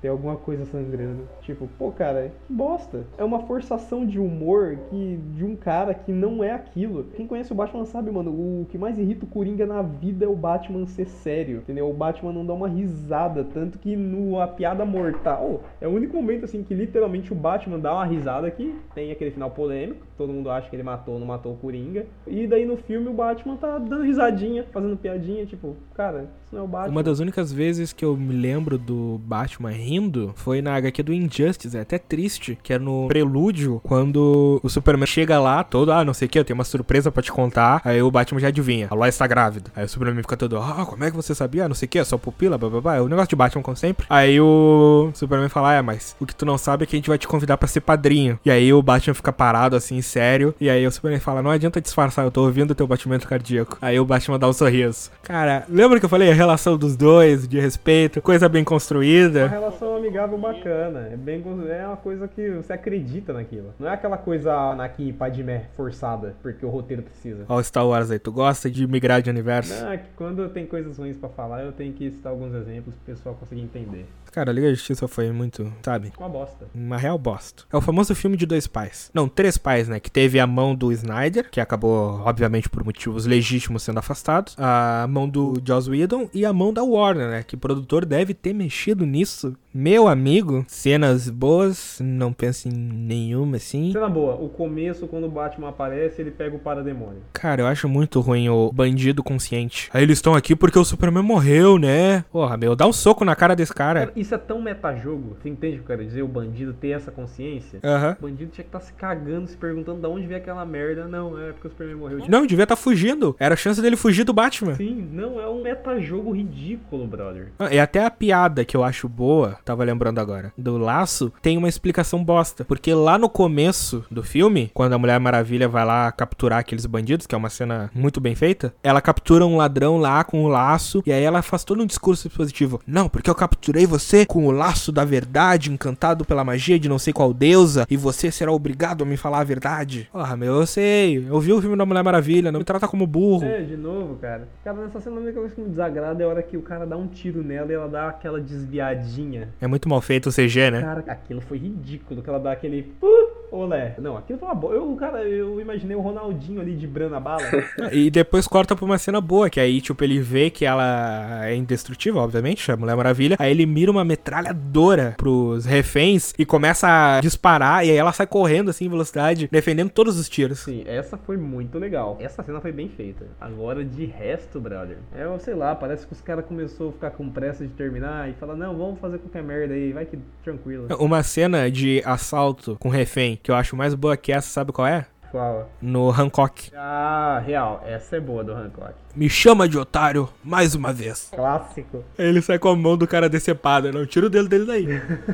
tem 0.00 0.10
alguma 0.10 0.36
coisa 0.36 0.64
sangrando. 0.64 1.28
Tipo, 1.42 1.68
pô, 1.78 1.90
cara, 1.90 2.32
que 2.46 2.52
bosta. 2.52 3.04
É 3.18 3.24
uma 3.24 3.40
forçação 3.40 4.06
de 4.06 4.18
humor 4.18 4.78
que 4.88 5.18
de 5.34 5.44
um 5.44 5.56
cara 5.56 5.94
que 5.94 6.12
não 6.12 6.42
é 6.42 6.52
aquilo. 6.52 7.04
Quem 7.14 7.26
conhece 7.26 7.52
o 7.52 7.54
Batman 7.54 7.84
sabe, 7.84 8.10
mano, 8.10 8.30
o 8.30 8.66
que 8.70 8.78
mais 8.78 8.98
irrita 8.98 9.24
o 9.24 9.28
Coringa 9.28 9.66
na 9.66 9.82
vida 9.82 10.24
é 10.24 10.28
o 10.28 10.36
Batman 10.36 10.86
ser 10.86 11.06
sério, 11.06 11.58
entendeu? 11.58 11.88
O 11.88 11.94
Batman 11.94 12.32
não 12.32 12.46
dá 12.46 12.54
uma 12.54 12.68
risada, 12.68 13.44
tanto 13.44 13.78
que 13.78 13.96
no 13.96 14.40
A 14.40 14.48
Piada 14.48 14.84
Mortal 14.84 15.62
é 15.80 15.86
o 15.86 15.90
único 15.90 16.16
momento, 16.16 16.44
assim, 16.44 16.62
que 16.62 16.74
literalmente 16.74 17.32
o 17.32 17.36
Batman 17.36 17.78
dá 17.78 17.92
uma 17.92 18.04
risada 18.04 18.50
que 18.50 18.74
tem 18.94 19.10
aquele 19.10 19.30
final 19.30 19.50
polêmico, 19.50 20.06
todo 20.20 20.34
mundo 20.34 20.50
acha 20.50 20.68
que 20.68 20.76
ele 20.76 20.82
matou 20.82 21.14
ou 21.14 21.20
não 21.20 21.26
matou 21.26 21.54
o 21.54 21.56
Coringa. 21.56 22.04
E 22.26 22.46
daí 22.46 22.66
no 22.66 22.76
filme 22.76 23.08
o 23.08 23.14
Batman 23.14 23.56
tá 23.56 23.78
dando 23.78 24.02
risadinha, 24.02 24.66
fazendo 24.70 24.94
piadinha, 24.98 25.46
tipo, 25.46 25.74
cara, 25.94 26.28
isso 26.44 26.54
não 26.54 26.60
é 26.60 26.62
o 26.62 26.68
Batman. 26.68 26.90
Uma 26.90 27.02
das 27.02 27.20
únicas 27.20 27.50
vezes 27.50 27.92
que 27.94 28.04
eu 28.04 28.14
me 28.14 28.34
lembro 28.34 28.76
do 28.76 29.18
Batman 29.24 29.70
rindo 29.70 30.32
foi 30.36 30.60
na 30.60 30.76
HQ 30.76 31.02
do 31.02 31.14
Injustice, 31.14 31.74
é 31.74 31.80
até 31.80 31.96
triste, 31.96 32.58
que 32.62 32.74
é 32.74 32.78
no 32.78 33.08
prelúdio, 33.08 33.80
quando 33.82 34.60
o 34.62 34.68
Superman 34.68 35.06
chega 35.06 35.40
lá, 35.40 35.64
todo, 35.64 35.90
ah, 35.90 36.04
não 36.04 36.12
sei 36.12 36.26
o 36.26 36.28
que, 36.28 36.38
eu 36.38 36.44
tenho 36.44 36.58
uma 36.58 36.64
surpresa 36.64 37.10
para 37.10 37.22
te 37.22 37.32
contar, 37.32 37.80
aí 37.82 38.02
o 38.02 38.10
Batman 38.10 38.40
já 38.40 38.48
adivinha, 38.48 38.88
a 38.90 38.94
Lois 38.94 39.14
está 39.14 39.26
grávida. 39.26 39.70
Aí 39.74 39.84
o 39.84 39.88
Superman 39.88 40.22
fica 40.22 40.36
todo, 40.36 40.58
ah, 40.58 40.84
como 40.86 41.02
é 41.02 41.10
que 41.10 41.16
você 41.16 41.34
sabia? 41.34 41.66
Não 41.66 41.74
sei 41.74 41.86
o 41.86 41.88
que, 41.88 41.98
é 41.98 42.04
só 42.04 42.18
pupila, 42.18 42.58
blá, 42.58 42.68
blá, 42.68 42.80
blá. 42.80 42.96
É 42.96 43.00
o 43.00 43.08
negócio 43.08 43.28
de 43.28 43.36
Batman, 43.36 43.62
como 43.62 43.76
sempre. 43.76 44.04
Aí 44.10 44.38
o 44.38 45.10
Superman 45.14 45.48
fala, 45.48 45.70
ah, 45.70 45.74
é, 45.74 45.82
mas 45.82 46.14
o 46.20 46.26
que 46.26 46.34
tu 46.34 46.44
não 46.44 46.58
sabe 46.58 46.84
é 46.84 46.86
que 46.86 46.94
a 46.94 46.98
gente 46.98 47.08
vai 47.08 47.16
te 47.16 47.26
convidar 47.26 47.56
para 47.56 47.68
ser 47.68 47.80
padrinho. 47.80 48.38
E 48.44 48.50
aí 48.50 48.70
o 48.72 48.82
Batman 48.82 49.14
fica 49.14 49.32
parado, 49.32 49.76
assim, 49.76 50.02
sério, 50.10 50.54
e 50.60 50.68
aí 50.68 50.86
o 50.86 50.90
Superman 50.90 51.20
fala, 51.20 51.42
não 51.42 51.50
adianta 51.50 51.80
disfarçar, 51.80 52.24
eu 52.24 52.30
tô 52.30 52.42
ouvindo 52.42 52.72
o 52.72 52.74
teu 52.74 52.86
batimento 52.86 53.26
cardíaco. 53.26 53.78
Aí 53.80 53.98
o 53.98 54.04
Batman 54.04 54.38
dá 54.38 54.48
um 54.48 54.52
sorriso. 54.52 55.10
Cara, 55.22 55.64
lembra 55.68 55.98
que 55.98 56.04
eu 56.04 56.08
falei 56.08 56.30
a 56.30 56.34
relação 56.34 56.76
dos 56.76 56.96
dois, 56.96 57.46
de 57.46 57.58
respeito, 57.60 58.20
coisa 58.20 58.48
bem 58.48 58.64
construída? 58.64 59.46
Uma 59.46 59.48
relação 59.48 59.96
amigável 59.96 60.38
bacana, 60.38 61.08
é 61.12 61.16
bem 61.16 61.40
é 61.68 61.86
uma 61.86 61.96
coisa 61.96 62.28
que 62.28 62.50
você 62.50 62.72
acredita 62.72 63.32
naquilo. 63.32 63.72
Não 63.78 63.88
é 63.88 63.94
aquela 63.94 64.16
coisa 64.16 64.52
Anakin 64.54 65.12
Padmé 65.12 65.64
forçada, 65.76 66.34
porque 66.42 66.64
o 66.64 66.68
roteiro 66.68 67.02
precisa. 67.02 67.44
Ó, 67.48 67.62
Star 67.62 67.86
Wars 67.86 68.10
aí, 68.10 68.18
tu 68.18 68.32
gosta 68.32 68.70
de 68.70 68.86
migrar 68.86 69.22
de 69.22 69.30
universo? 69.30 69.82
Não, 69.82 69.92
é 69.92 69.98
que 69.98 70.08
quando 70.16 70.48
tem 70.48 70.66
coisas 70.66 70.98
ruins 70.98 71.16
para 71.16 71.28
falar, 71.28 71.62
eu 71.62 71.72
tenho 71.72 71.92
que 71.92 72.10
citar 72.10 72.32
alguns 72.32 72.54
exemplos 72.54 72.94
pro 72.94 73.14
pessoal 73.14 73.34
conseguir 73.34 73.62
entender. 73.62 74.06
Cara, 74.32 74.50
a 74.50 74.54
Liga 74.54 74.68
da 74.68 74.74
Justiça 74.74 75.08
foi 75.08 75.30
muito, 75.32 75.72
sabe? 75.82 76.12
Uma 76.18 76.28
bosta. 76.28 76.66
Uma 76.74 76.96
real 76.96 77.18
bosta. 77.18 77.64
É 77.72 77.76
o 77.76 77.80
famoso 77.80 78.14
filme 78.14 78.36
de 78.36 78.46
dois 78.46 78.66
pais. 78.66 79.10
Não, 79.12 79.28
três 79.28 79.58
pais, 79.58 79.88
né? 79.88 79.98
Que 79.98 80.10
teve 80.10 80.38
a 80.38 80.46
mão 80.46 80.74
do 80.74 80.92
Snyder, 80.92 81.50
que 81.50 81.60
acabou, 81.60 82.20
obviamente, 82.24 82.68
por 82.68 82.84
motivos 82.84 83.26
legítimos 83.26 83.82
sendo 83.82 83.98
afastado. 83.98 84.52
A 84.56 85.06
mão 85.08 85.28
do 85.28 85.60
Joss 85.64 85.90
Whedon 85.90 86.28
e 86.32 86.44
a 86.44 86.52
mão 86.52 86.72
da 86.72 86.82
Warner, 86.82 87.28
né? 87.28 87.42
Que 87.42 87.54
o 87.54 87.58
produtor 87.58 88.04
deve 88.04 88.34
ter 88.34 88.52
mexido 88.52 89.04
nisso. 89.04 89.56
Meu 89.72 90.08
amigo, 90.08 90.64
cenas 90.66 91.28
boas, 91.28 91.98
não 92.00 92.32
penso 92.32 92.68
em 92.68 92.72
nenhuma, 92.72 93.56
assim. 93.56 93.92
Cena 93.92 94.08
boa, 94.08 94.34
o 94.34 94.48
começo, 94.48 95.06
quando 95.06 95.24
o 95.24 95.30
Batman 95.30 95.68
aparece, 95.68 96.20
ele 96.20 96.30
pega 96.30 96.56
o 96.56 96.58
parademônio. 96.58 97.22
Cara, 97.32 97.62
eu 97.62 97.66
acho 97.66 97.88
muito 97.88 98.20
ruim 98.20 98.48
o 98.48 98.72
bandido 98.72 99.22
consciente. 99.22 99.88
Aí 99.92 100.02
eles 100.02 100.18
estão 100.18 100.34
aqui 100.34 100.56
porque 100.56 100.78
o 100.78 100.84
Superman 100.84 101.22
morreu, 101.22 101.78
né? 101.78 102.24
Porra, 102.32 102.56
meu, 102.56 102.74
dá 102.74 102.86
um 102.86 102.92
soco 102.92 103.24
na 103.24 103.36
cara 103.36 103.54
desse 103.54 103.72
cara. 103.72 104.06
cara 104.06 104.19
isso 104.20 104.34
é 104.34 104.38
tão 104.38 104.60
metajogo. 104.60 105.36
Você 105.40 105.48
entende 105.48 105.76
o 105.76 105.78
que 105.78 105.84
eu 105.84 105.96
quero 105.96 106.04
dizer? 106.04 106.22
O 106.22 106.28
bandido 106.28 106.72
ter 106.72 106.90
essa 106.90 107.10
consciência. 107.10 107.80
Uhum. 107.82 108.12
O 108.12 108.22
bandido 108.22 108.50
tinha 108.52 108.64
que 108.64 108.68
estar 108.68 108.78
tá 108.78 108.84
se 108.84 108.92
cagando, 108.92 109.48
se 109.48 109.56
perguntando 109.56 110.00
de 110.00 110.06
onde 110.06 110.26
veio 110.26 110.40
aquela 110.40 110.64
merda. 110.64 111.06
Não, 111.06 111.38
é 111.38 111.52
porque 111.52 111.68
o 111.68 111.70
Superman 111.70 111.96
morreu. 111.96 112.18
Não, 112.28 112.46
devia 112.46 112.64
estar 112.64 112.76
tá 112.76 112.80
fugindo. 112.82 113.34
Era 113.38 113.54
a 113.54 113.56
chance 113.56 113.80
dele 113.80 113.96
fugir 113.96 114.24
do 114.24 114.32
Batman. 114.32 114.74
Sim, 114.74 115.08
não, 115.12 115.40
é 115.40 115.48
um 115.48 115.62
metajogo 115.62 116.32
ridículo, 116.32 117.06
brother. 117.06 117.48
Ah, 117.58 117.72
e 117.72 117.78
até 117.78 118.04
a 118.04 118.10
piada 118.10 118.64
que 118.64 118.76
eu 118.76 118.84
acho 118.84 119.08
boa, 119.08 119.58
tava 119.64 119.84
lembrando 119.84 120.18
agora, 120.18 120.52
do 120.56 120.76
laço, 120.76 121.32
tem 121.42 121.56
uma 121.56 121.68
explicação 121.68 122.22
bosta. 122.22 122.64
Porque 122.64 122.92
lá 122.92 123.18
no 123.18 123.28
começo 123.28 124.04
do 124.10 124.22
filme, 124.22 124.70
quando 124.74 124.92
a 124.92 124.98
Mulher 124.98 125.18
Maravilha 125.18 125.68
vai 125.68 125.84
lá 125.84 126.10
capturar 126.12 126.58
aqueles 126.58 126.86
bandidos, 126.86 127.26
que 127.26 127.34
é 127.34 127.38
uma 127.38 127.50
cena 127.50 127.90
muito 127.94 128.20
bem 128.20 128.34
feita, 128.34 128.74
ela 128.82 129.00
captura 129.00 129.46
um 129.46 129.56
ladrão 129.56 129.98
lá 129.98 130.22
com 130.24 130.44
o 130.44 130.48
laço, 130.48 131.02
e 131.06 131.12
aí 131.12 131.22
ela 131.22 131.42
faz 131.42 131.64
todo 131.64 131.82
um 131.82 131.86
discurso 131.86 132.28
positivo. 132.28 132.80
Não, 132.86 133.08
porque 133.08 133.30
eu 133.30 133.34
capturei 133.34 133.86
você 133.86 134.09
você 134.10 134.26
com 134.26 134.44
o 134.44 134.50
laço 134.50 134.90
da 134.90 135.04
verdade, 135.04 135.70
encantado 135.70 136.24
pela 136.24 136.42
magia 136.42 136.80
de 136.80 136.88
não 136.88 136.98
sei 136.98 137.12
qual 137.12 137.32
deusa, 137.32 137.86
e 137.88 137.96
você 137.96 138.28
será 138.28 138.50
obrigado 138.50 139.04
a 139.04 139.06
me 139.06 139.16
falar 139.16 139.38
a 139.38 139.44
verdade. 139.44 140.08
Porra, 140.10 140.36
meu, 140.36 140.54
eu 140.56 140.66
sei. 140.66 141.24
Eu 141.28 141.38
vi 141.38 141.52
o 141.52 141.60
filme 141.60 141.76
da 141.76 141.86
Mulher 141.86 142.02
Maravilha, 142.02 142.50
não 142.50 142.58
me 142.58 142.64
trata 142.64 142.88
como 142.88 143.06
burro. 143.06 143.44
É, 143.44 143.62
de 143.62 143.76
novo, 143.76 144.16
cara. 144.16 144.48
Cara, 144.64 144.78
nessa 144.78 145.00
cena 145.00 145.14
a 145.14 145.20
única 145.20 145.38
coisa 145.38 145.54
que 145.54 145.60
me 145.60 145.68
desagrada 145.68 146.20
é 146.20 146.26
a 146.26 146.28
hora 146.28 146.42
que 146.42 146.56
o 146.56 146.62
cara 146.62 146.84
dá 146.84 146.96
um 146.96 147.06
tiro 147.06 147.44
nela 147.44 147.70
e 147.70 147.74
ela 147.76 147.86
dá 147.86 148.08
aquela 148.08 148.40
desviadinha. 148.40 149.50
É 149.60 149.68
muito 149.68 149.88
mal 149.88 150.00
feito 150.00 150.28
o 150.28 150.32
CG, 150.32 150.72
né? 150.72 150.80
Cara, 150.80 151.04
aquilo 151.06 151.40
foi 151.40 151.58
ridículo, 151.58 152.20
que 152.20 152.28
ela 152.28 152.40
dá 152.40 152.50
aquele... 152.50 152.92
Uh! 153.00 153.39
Olé. 153.50 153.94
Não, 153.98 154.16
aquilo 154.16 154.38
foi 154.38 154.48
uma 154.48 154.54
boa. 154.54 154.74
Eu, 154.74 154.94
cara, 154.94 155.24
eu 155.24 155.60
imaginei 155.60 155.96
o 155.96 156.00
Ronaldinho 156.00 156.60
ali 156.60 156.76
de 156.76 156.86
brana 156.86 157.18
bala. 157.18 157.42
e 157.92 158.10
depois 158.10 158.46
corta 158.46 158.76
pra 158.76 158.84
uma 158.84 158.98
cena 158.98 159.20
boa, 159.20 159.50
que 159.50 159.58
aí, 159.58 159.80
tipo, 159.80 160.02
ele 160.04 160.20
vê 160.20 160.50
que 160.50 160.64
ela 160.64 161.46
é 161.46 161.54
indestrutível, 161.56 162.20
obviamente, 162.20 162.70
a 162.70 162.76
Mulher 162.76 162.96
Maravilha. 162.96 163.36
Aí 163.38 163.50
ele 163.50 163.66
mira 163.66 163.90
uma 163.90 164.04
metralhadora 164.04 165.14
pros 165.16 165.64
reféns 165.64 166.32
e 166.38 166.46
começa 166.46 167.16
a 167.16 167.20
disparar. 167.20 167.84
E 167.84 167.90
aí 167.90 167.96
ela 167.96 168.12
sai 168.12 168.26
correndo, 168.26 168.70
assim, 168.70 168.86
em 168.86 168.88
velocidade, 168.88 169.48
defendendo 169.50 169.90
todos 169.90 170.18
os 170.18 170.28
tiros. 170.28 170.60
Sim, 170.60 170.84
essa 170.86 171.18
foi 171.18 171.36
muito 171.36 171.78
legal. 171.78 172.16
Essa 172.20 172.42
cena 172.42 172.60
foi 172.60 172.72
bem 172.72 172.88
feita. 172.88 173.26
Agora, 173.40 173.84
de 173.84 174.04
resto, 174.06 174.60
brother, 174.60 174.98
é, 175.14 175.38
sei 175.40 175.54
lá, 175.54 175.74
parece 175.74 176.06
que 176.06 176.12
os 176.12 176.20
caras 176.20 176.44
começaram 176.44 176.90
a 176.90 176.92
ficar 176.92 177.10
com 177.10 177.28
pressa 177.28 177.66
de 177.66 177.72
terminar 177.72 178.28
e 178.28 178.34
falar, 178.34 178.54
não, 178.54 178.76
vamos 178.76 179.00
fazer 179.00 179.18
qualquer 179.18 179.42
merda 179.42 179.74
aí, 179.74 179.92
vai 179.92 180.06
que 180.06 180.18
tranquilo. 180.44 180.86
Uma 181.00 181.22
cena 181.22 181.70
de 181.70 182.02
assalto 182.04 182.76
com 182.78 182.88
refém 182.88 183.39
que 183.42 183.50
eu 183.50 183.54
acho 183.54 183.76
mais 183.76 183.94
boa 183.94 184.16
que 184.16 184.32
essa, 184.32 184.48
sabe 184.48 184.72
qual 184.72 184.86
é? 184.86 185.06
Qual? 185.30 185.70
No 185.80 186.10
Hancock. 186.10 186.72
Ah, 186.74 187.40
real. 187.44 187.82
Essa 187.86 188.16
é 188.16 188.20
boa 188.20 188.42
do 188.42 188.52
Hancock. 188.52 188.94
me 189.14 189.28
chama 189.28 189.68
de 189.68 189.78
otário 189.78 190.28
mais 190.42 190.74
uma 190.74 190.92
vez. 190.92 191.30
Clássico. 191.34 192.04
Ele 192.18 192.42
sai 192.42 192.58
com 192.58 192.68
a 192.68 192.76
mão 192.76 192.96
do 192.96 193.06
cara 193.06 193.28
decepada, 193.28 193.92
não 193.92 194.04
tira 194.04 194.26
o 194.26 194.30
dedo 194.30 194.48
dele 194.48 194.66
daí. 194.66 194.86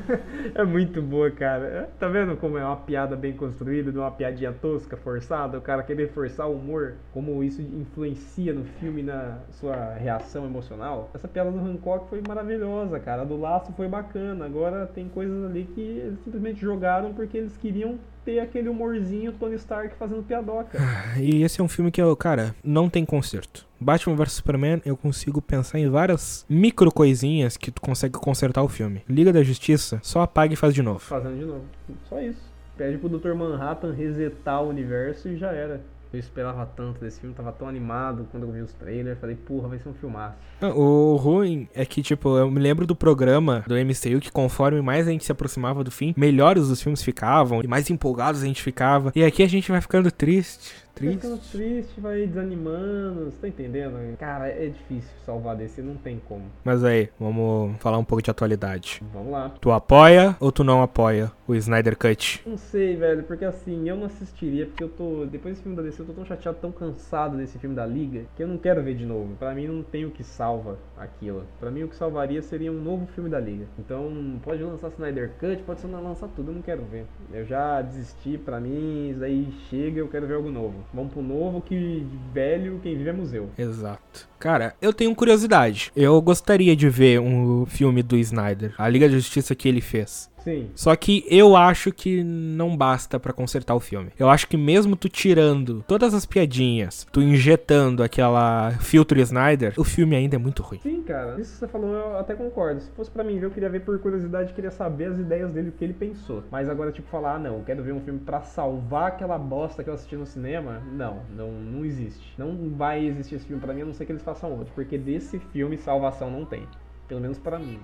é 0.55 0.65
muito 0.65 1.01
boa, 1.01 1.31
cara. 1.31 1.89
Tá 1.99 2.09
vendo 2.09 2.37
como 2.37 2.59
é 2.59 2.65
uma 2.65 2.77
piada 2.77 3.17
bem 3.17 3.33
construída, 3.33 3.91
de 3.91 3.99
uma 3.99 4.11
piadinha 4.11 4.53
tosca, 4.53 4.97
forçada, 4.97 5.59
o 5.59 5.63
cara 5.63 5.83
querer 5.83 6.13
forçar 6.13 6.47
o 6.47 6.55
humor, 6.55 6.95
como 7.13 7.43
isso 7.43 7.63
influencia 7.63 8.53
no 8.53 8.65
filme 8.79 9.03
na 9.03 9.39
sua 9.53 9.95
reação 9.95 10.45
emocional? 10.45 11.11
Essa 11.15 11.29
piada 11.29 11.51
do 11.51 11.59
Hancock 11.59 12.09
foi 12.11 12.23
maravilhosa, 12.27 13.01
cara. 13.01 13.23
A 13.23 13.25
do 13.25 13.41
Laço 13.41 13.73
foi 13.73 13.89
bacana. 13.89 14.45
Agora 14.45 14.87
tem 14.87 15.09
coisas 15.09 15.45
ali 15.45 15.65
que 15.75 15.81
eles 15.81 16.19
simplesmente 16.23 16.61
jogaram 16.61 17.15
porque 17.15 17.39
eles 17.39 17.57
queriam 17.57 17.99
ter 18.27 18.41
aquele 18.41 18.69
humorzinho 18.69 19.33
Tony 19.33 19.55
Stark 19.55 19.95
fazendo 19.97 20.23
piadoca. 20.25 20.77
E 21.17 21.43
esse 21.43 21.61
é 21.61 21.65
um 21.65 21.69
filme 21.69 21.93
que, 21.93 22.03
eu, 22.03 22.15
cara, 22.17 22.55
não 22.63 22.91
tem 22.91 23.05
conserto. 23.05 23.65
Batman 23.81 24.17
vs 24.17 24.33
Superman, 24.33 24.83
eu 24.85 24.97
consigo 24.97 25.41
pensar 25.41 25.79
em 25.79 25.89
várias 25.89 26.45
micro 26.49 26.91
coisinhas 26.93 27.57
que 27.57 27.71
tu 27.71 27.81
consegue 27.81 28.15
consertar 28.15 28.63
o 28.63 28.69
filme. 28.69 29.03
Liga 29.09 29.33
da 29.33 29.45
Justiça, 29.45 30.01
só 30.03 30.23
apaga 30.23 30.53
e 30.53 30.57
faz 30.57 30.75
de 30.75 30.83
novo. 30.83 30.99
Fazendo 30.99 31.39
de 31.39 31.45
novo. 31.45 31.65
Só 32.09 32.21
isso. 32.21 32.41
Pede 32.77 32.99
pro 32.99 33.09
Dr. 33.09 33.33
Manhattan 33.35 33.93
resetar 33.93 34.63
o 34.63 34.69
universo 34.69 35.29
e 35.29 35.37
já 35.37 35.53
era. 35.53 35.81
Eu 36.13 36.19
esperava 36.19 36.65
tanto 36.65 37.01
desse 37.01 37.21
filme, 37.21 37.35
tava 37.35 37.53
tão 37.53 37.69
animado 37.69 38.27
quando 38.31 38.45
eu 38.45 38.53
vi 38.53 38.61
os 38.61 38.73
trailers. 38.73 39.19
Falei, 39.19 39.37
porra, 39.37 39.69
vai 39.69 39.79
ser 39.79 39.89
um 39.89 39.95
filmaço. 39.95 40.37
O 40.75 41.17
ruim 41.17 41.69
é 41.75 41.85
que, 41.85 42.03
tipo, 42.03 42.37
eu 42.39 42.51
me 42.51 42.61
lembro 42.61 42.87
do 42.87 42.95
programa 42.95 43.65
do 43.67 43.75
MCU 43.75 44.21
que 44.21 44.31
conforme 44.31 44.81
mais 44.81 45.07
a 45.07 45.11
gente 45.11 45.25
se 45.25 45.33
aproximava 45.33 45.85
do 45.85 45.91
fim, 45.91 46.15
melhores 46.17 46.69
os 46.69 46.81
filmes 46.81 47.03
ficavam 47.03 47.61
e 47.63 47.67
mais 47.67 47.91
empolgados 47.91 48.43
a 48.43 48.47
gente 48.47 48.63
ficava. 48.63 49.13
E 49.15 49.25
aqui 49.25 49.43
a 49.43 49.49
gente 49.49 49.71
vai 49.71 49.81
ficando 49.81 50.11
triste 50.11 50.86
triste. 50.97 51.27
Vai 51.27 51.37
ficando 51.37 51.51
triste, 51.53 52.01
vai 52.01 52.27
desanimando, 52.27 53.27
você 53.27 53.37
tá 53.43 53.49
entendendo? 53.49 54.17
Cara, 54.19 54.49
é 54.49 54.67
difícil 54.67 55.11
salvar 55.25 55.55
desse, 55.55 55.83
não 55.83 55.95
tem 55.95 56.21
como. 56.27 56.45
Mas 56.65 56.83
aí, 56.83 57.11
vamos 57.21 57.77
falar 57.79 57.99
um 57.99 58.05
pouco 58.05 58.23
de 58.23 58.31
atualidade. 58.31 59.03
Vamos 59.13 59.31
lá. 59.31 59.53
Tu 59.61 59.71
apoia 59.71 60.35
ou 60.41 60.51
tu 60.51 60.65
não 60.65 60.83
apoia 60.83 61.31
o 61.47 61.55
Snyder 61.55 61.97
Cut? 61.97 62.43
Não 62.47 62.57
sei, 62.57 62.97
velho, 62.97 63.23
porque 63.25 63.45
assim, 63.45 63.89
eu 63.89 63.97
não 63.97 64.07
assistiria, 64.07 64.67
porque 64.67 64.83
eu 64.83 64.89
tô, 64.89 65.27
depois 65.27 65.55
desse 65.55 65.63
filme 65.63 65.77
da 65.77 65.83
DC, 65.83 66.01
eu 66.01 66.07
tô 66.07 66.13
tão 66.15 66.25
chateado, 66.25 66.59
tão 66.61 66.73
cansado 66.73 67.37
desse 67.37 67.59
filme 67.59 67.77
da 67.77 67.85
Liga, 67.85 68.23
que 68.35 68.43
eu 68.43 68.49
não 68.49 68.57
quero 68.57 68.83
ver 68.83 68.97
de 68.97 69.05
novo. 69.05 69.37
Pra 69.39 69.55
mim 69.55 69.67
não 69.67 69.83
tem 69.83 70.07
o 70.07 70.11
que 70.11 70.25
salva 70.25 70.79
aquilo. 70.97 71.45
Pra 71.61 71.71
mim 71.71 71.83
o 71.83 71.89
que 71.89 71.97
salvaria 71.97 72.41
seria 72.41 72.73
um 72.73 72.81
novo 72.81 73.07
filme 73.09 73.29
da 73.29 73.39
Liga. 73.39 73.67
Então, 73.79 74.41
pode 74.43 74.63
lançar 74.63 74.89
Snyder 74.89 75.33
Cut, 75.39 75.63
pode 75.63 75.87
lançar 75.87 76.29
tudo, 76.29 76.51
eu 76.51 76.55
não 76.55 76.63
quero 76.63 76.83
ver. 76.85 77.05
Eu 77.33 77.45
já 77.45 77.83
desisti, 77.83 78.39
pra 78.39 78.59
mim, 78.59 79.11
isso 79.11 79.23
aí 79.23 79.53
chega, 79.69 80.01
eu 80.01 80.09
quero 80.09 80.27
ver 80.27 80.35
algo 80.35 80.51
novo. 80.51 80.86
Vamos 80.93 81.13
pro 81.13 81.23
novo, 81.23 81.61
que 81.61 82.07
velho, 82.33 82.81
quem 82.83 82.97
vive 82.97 83.11
é 83.11 83.13
museu. 83.13 83.51
Exato. 83.59 84.29
Cara, 84.39 84.75
eu 84.81 84.93
tenho 84.93 85.15
curiosidade. 85.15 85.93
Eu 85.95 86.21
gostaria 86.23 86.75
de 86.75 86.89
ver 86.89 87.21
um 87.21 87.67
filme 87.67 88.03
do 88.03 88.17
Snyder, 88.17 88.75
a 88.79 88.89
Liga 88.89 89.09
da 89.09 89.15
Justiça 89.15 89.55
que 89.55 89.69
ele 89.69 89.81
fez. 89.81 90.31
Sim. 90.47 90.71
Só 90.77 90.95
que 90.95 91.27
eu 91.29 91.57
acho 91.57 91.91
que 91.91 92.23
não 92.23 92.77
basta 92.77 93.19
para 93.19 93.33
consertar 93.33 93.75
o 93.75 93.81
filme. 93.81 94.13
Eu 94.17 94.31
acho 94.31 94.47
que 94.47 94.57
mesmo 94.57 94.95
tu 94.95 95.09
tirando 95.09 95.83
todas 95.89 96.15
as 96.15 96.25
piadinhas, 96.25 97.05
tu 97.11 97.21
injetando 97.21 98.01
aquela 98.01 98.71
filtro 98.79 99.19
Snyder, 99.19 99.75
o 99.77 99.83
filme 99.83 100.15
ainda 100.15 100.37
é 100.37 100.39
muito 100.39 100.63
ruim. 100.63 100.79
Sim, 100.79 101.03
cara. 101.03 101.41
Isso 101.41 101.55
que 101.55 101.59
você 101.59 101.67
falou, 101.67 101.93
eu 101.93 102.17
até 102.17 102.37
concordo. 102.37 102.81
Se 102.81 102.91
fosse 102.93 103.11
para 103.11 103.25
mim 103.25 103.41
ver, 103.41 103.47
eu 103.47 103.51
queria 103.51 103.69
ver 103.69 103.81
por 103.81 103.99
curiosidade, 103.99 104.53
queria 104.53 104.71
saber 104.71 105.07
as 105.07 105.19
ideias 105.19 105.51
dele, 105.51 105.71
o 105.71 105.73
que 105.73 105.83
ele 105.83 105.95
pensou. 105.95 106.45
Mas 106.49 106.69
agora, 106.69 106.93
tipo, 106.93 107.09
falar, 107.09 107.35
ah, 107.35 107.39
não, 107.41 107.65
quero 107.65 107.83
ver 107.83 107.93
um 107.93 108.01
filme 108.01 108.21
para 108.21 108.41
salvar 108.43 109.09
aquela 109.09 109.37
bosta 109.37 109.83
que 109.83 109.91
eu 109.91 109.95
assisti 109.95 110.15
no 110.15 110.27
cinema, 110.27 110.81
não, 110.93 111.23
não, 111.37 111.51
não 111.51 111.85
existe. 111.85 112.35
Não 112.39 112.71
vai 112.71 113.05
existir 113.05 113.35
esse 113.35 113.47
filme 113.47 113.61
para 113.61 113.75
mim, 113.75 113.83
a 113.83 113.87
não 113.87 113.93
ser 113.93 114.07
que 114.07 114.13
eles 114.13 114.23
façam 114.23 114.53
outro. 114.53 114.73
Porque 114.77 114.97
desse 114.97 115.41
filme, 115.41 115.77
salvação 115.77 116.31
não 116.31 116.45
tem. 116.45 116.69
Pelo 117.09 117.21
menos 117.21 117.39
para 117.39 117.59
mim. 117.59 117.81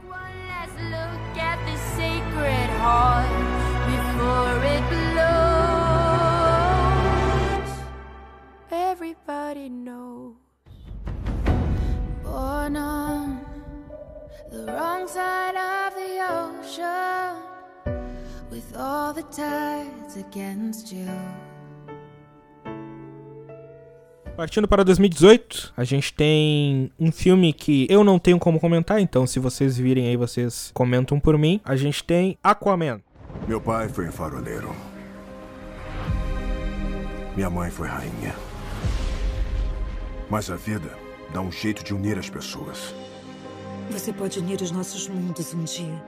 Everybody 8.71 9.69
knows. 9.69 10.37
Born 12.23 12.77
on 12.77 13.41
the 14.51 14.65
wrong 14.73 15.07
side 15.09 15.57
of 15.57 15.95
the 15.95 16.13
ocean 16.31 17.43
With 18.51 18.77
all 18.77 19.13
the 19.13 19.23
tides 19.25 20.17
against 20.17 20.93
you 20.93 21.09
Partindo 24.37 24.67
para 24.67 24.83
2018, 24.83 25.75
a 25.77 25.85
gente 25.85 26.13
tem 26.15 26.91
um 26.99 27.13
filme 27.13 27.53
que 27.53 27.87
eu 27.91 28.03
não 28.03 28.19
tenho 28.19 28.39
como 28.39 28.59
comentar, 28.59 28.99
então 28.99 29.27
se 29.27 29.39
vocês 29.39 29.77
virem 29.77 30.09
aí, 30.09 30.17
vocês 30.17 30.71
comentam 30.73 31.21
por 31.21 31.37
mim. 31.37 31.61
A 31.65 31.77
gente 31.77 32.03
tem 32.03 32.39
Aquaman. 32.43 33.01
Meu 33.47 33.61
pai 33.61 33.89
foi 33.89 34.11
faroleiro. 34.11 34.75
Minha 37.37 37.51
mãe 37.51 37.71
foi 37.71 37.89
rainha. 37.89 38.35
Mas 40.31 40.51
a 40.51 40.57
vida 40.57 40.91
dá 41.33 41.41
um 41.41 41.53
jeito 41.53 41.85
de 41.85 41.95
unir 41.95 42.19
as 42.19 42.31
pessoas. 42.31 42.95
Você 43.91 44.13
pode 44.13 44.39
unir 44.39 44.63
os 44.63 44.71
nossos 44.71 45.09
mundos 45.09 45.53
um 45.53 45.65
dia. 45.65 46.03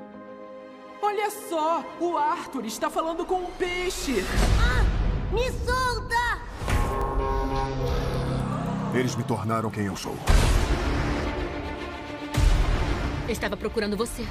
Olha 1.03 1.31
só! 1.31 1.85
O 2.01 2.17
Arthur 2.17 2.65
está 2.65 2.89
falando 2.89 3.27
com 3.27 3.35
um 3.35 3.51
peixe! 3.59 4.25
Ah! 4.59 4.85
Me 5.31 5.51
solta! 5.53 6.15
Eles 8.95 9.17
me 9.17 9.25
tornaram 9.25 9.71
quem 9.71 9.87
eu 9.87 9.97
sou. 9.97 10.17
Estava 13.29 13.57
procurando 13.57 13.97
você. 13.97 14.25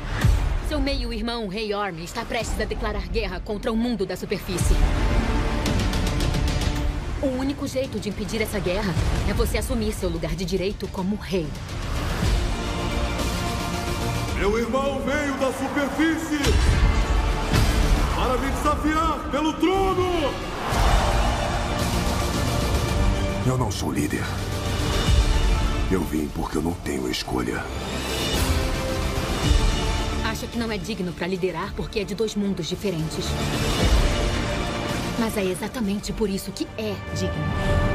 Seu 0.70 0.80
meio-irmão, 0.80 1.50
Rei 1.50 1.74
Orm, 1.74 2.00
está 2.00 2.24
prestes 2.24 2.62
a 2.62 2.64
declarar 2.64 3.10
guerra 3.10 3.42
contra 3.42 3.74
o 3.74 3.76
mundo 3.76 4.06
da 4.06 4.16
superfície. 4.16 4.76
O 7.22 7.28
único 7.28 7.68
jeito 7.68 8.00
de 8.00 8.08
impedir 8.08 8.42
essa 8.42 8.58
guerra 8.58 8.94
é 9.30 9.34
você 9.34 9.58
assumir 9.58 9.92
seu 9.92 10.08
lugar 10.08 10.34
de 10.34 10.46
direito 10.46 10.88
como 10.88 11.18
rei. 11.18 11.48
Meu 14.38 14.58
irmão 14.58 15.02
veio 15.02 15.34
da 15.40 15.52
superfície 15.52 16.40
para 18.16 18.38
me 18.38 18.50
desafiar 18.50 19.30
pelo 19.30 19.54
trono! 19.54 21.03
Eu 23.46 23.58
não 23.58 23.70
sou 23.70 23.92
líder. 23.92 24.24
Eu 25.92 26.00
vim 26.02 26.30
porque 26.34 26.58
eu 26.58 26.62
não 26.62 26.72
tenho 26.72 27.10
escolha. 27.10 27.62
Acha 30.26 30.48
que 30.48 30.58
não 30.58 30.72
é 30.72 30.78
digno 30.78 31.12
para 31.12 31.28
liderar 31.28 31.74
porque 31.76 32.00
é 32.00 32.04
de 32.06 32.16
dois 32.16 32.36
mundos 32.36 32.68
diferentes. 32.68 33.26
Mas 35.20 35.36
é 35.36 35.44
exatamente 35.44 36.14
por 36.14 36.30
isso 36.30 36.54
que 36.54 36.66
é 36.78 36.96
digno. 37.20 37.93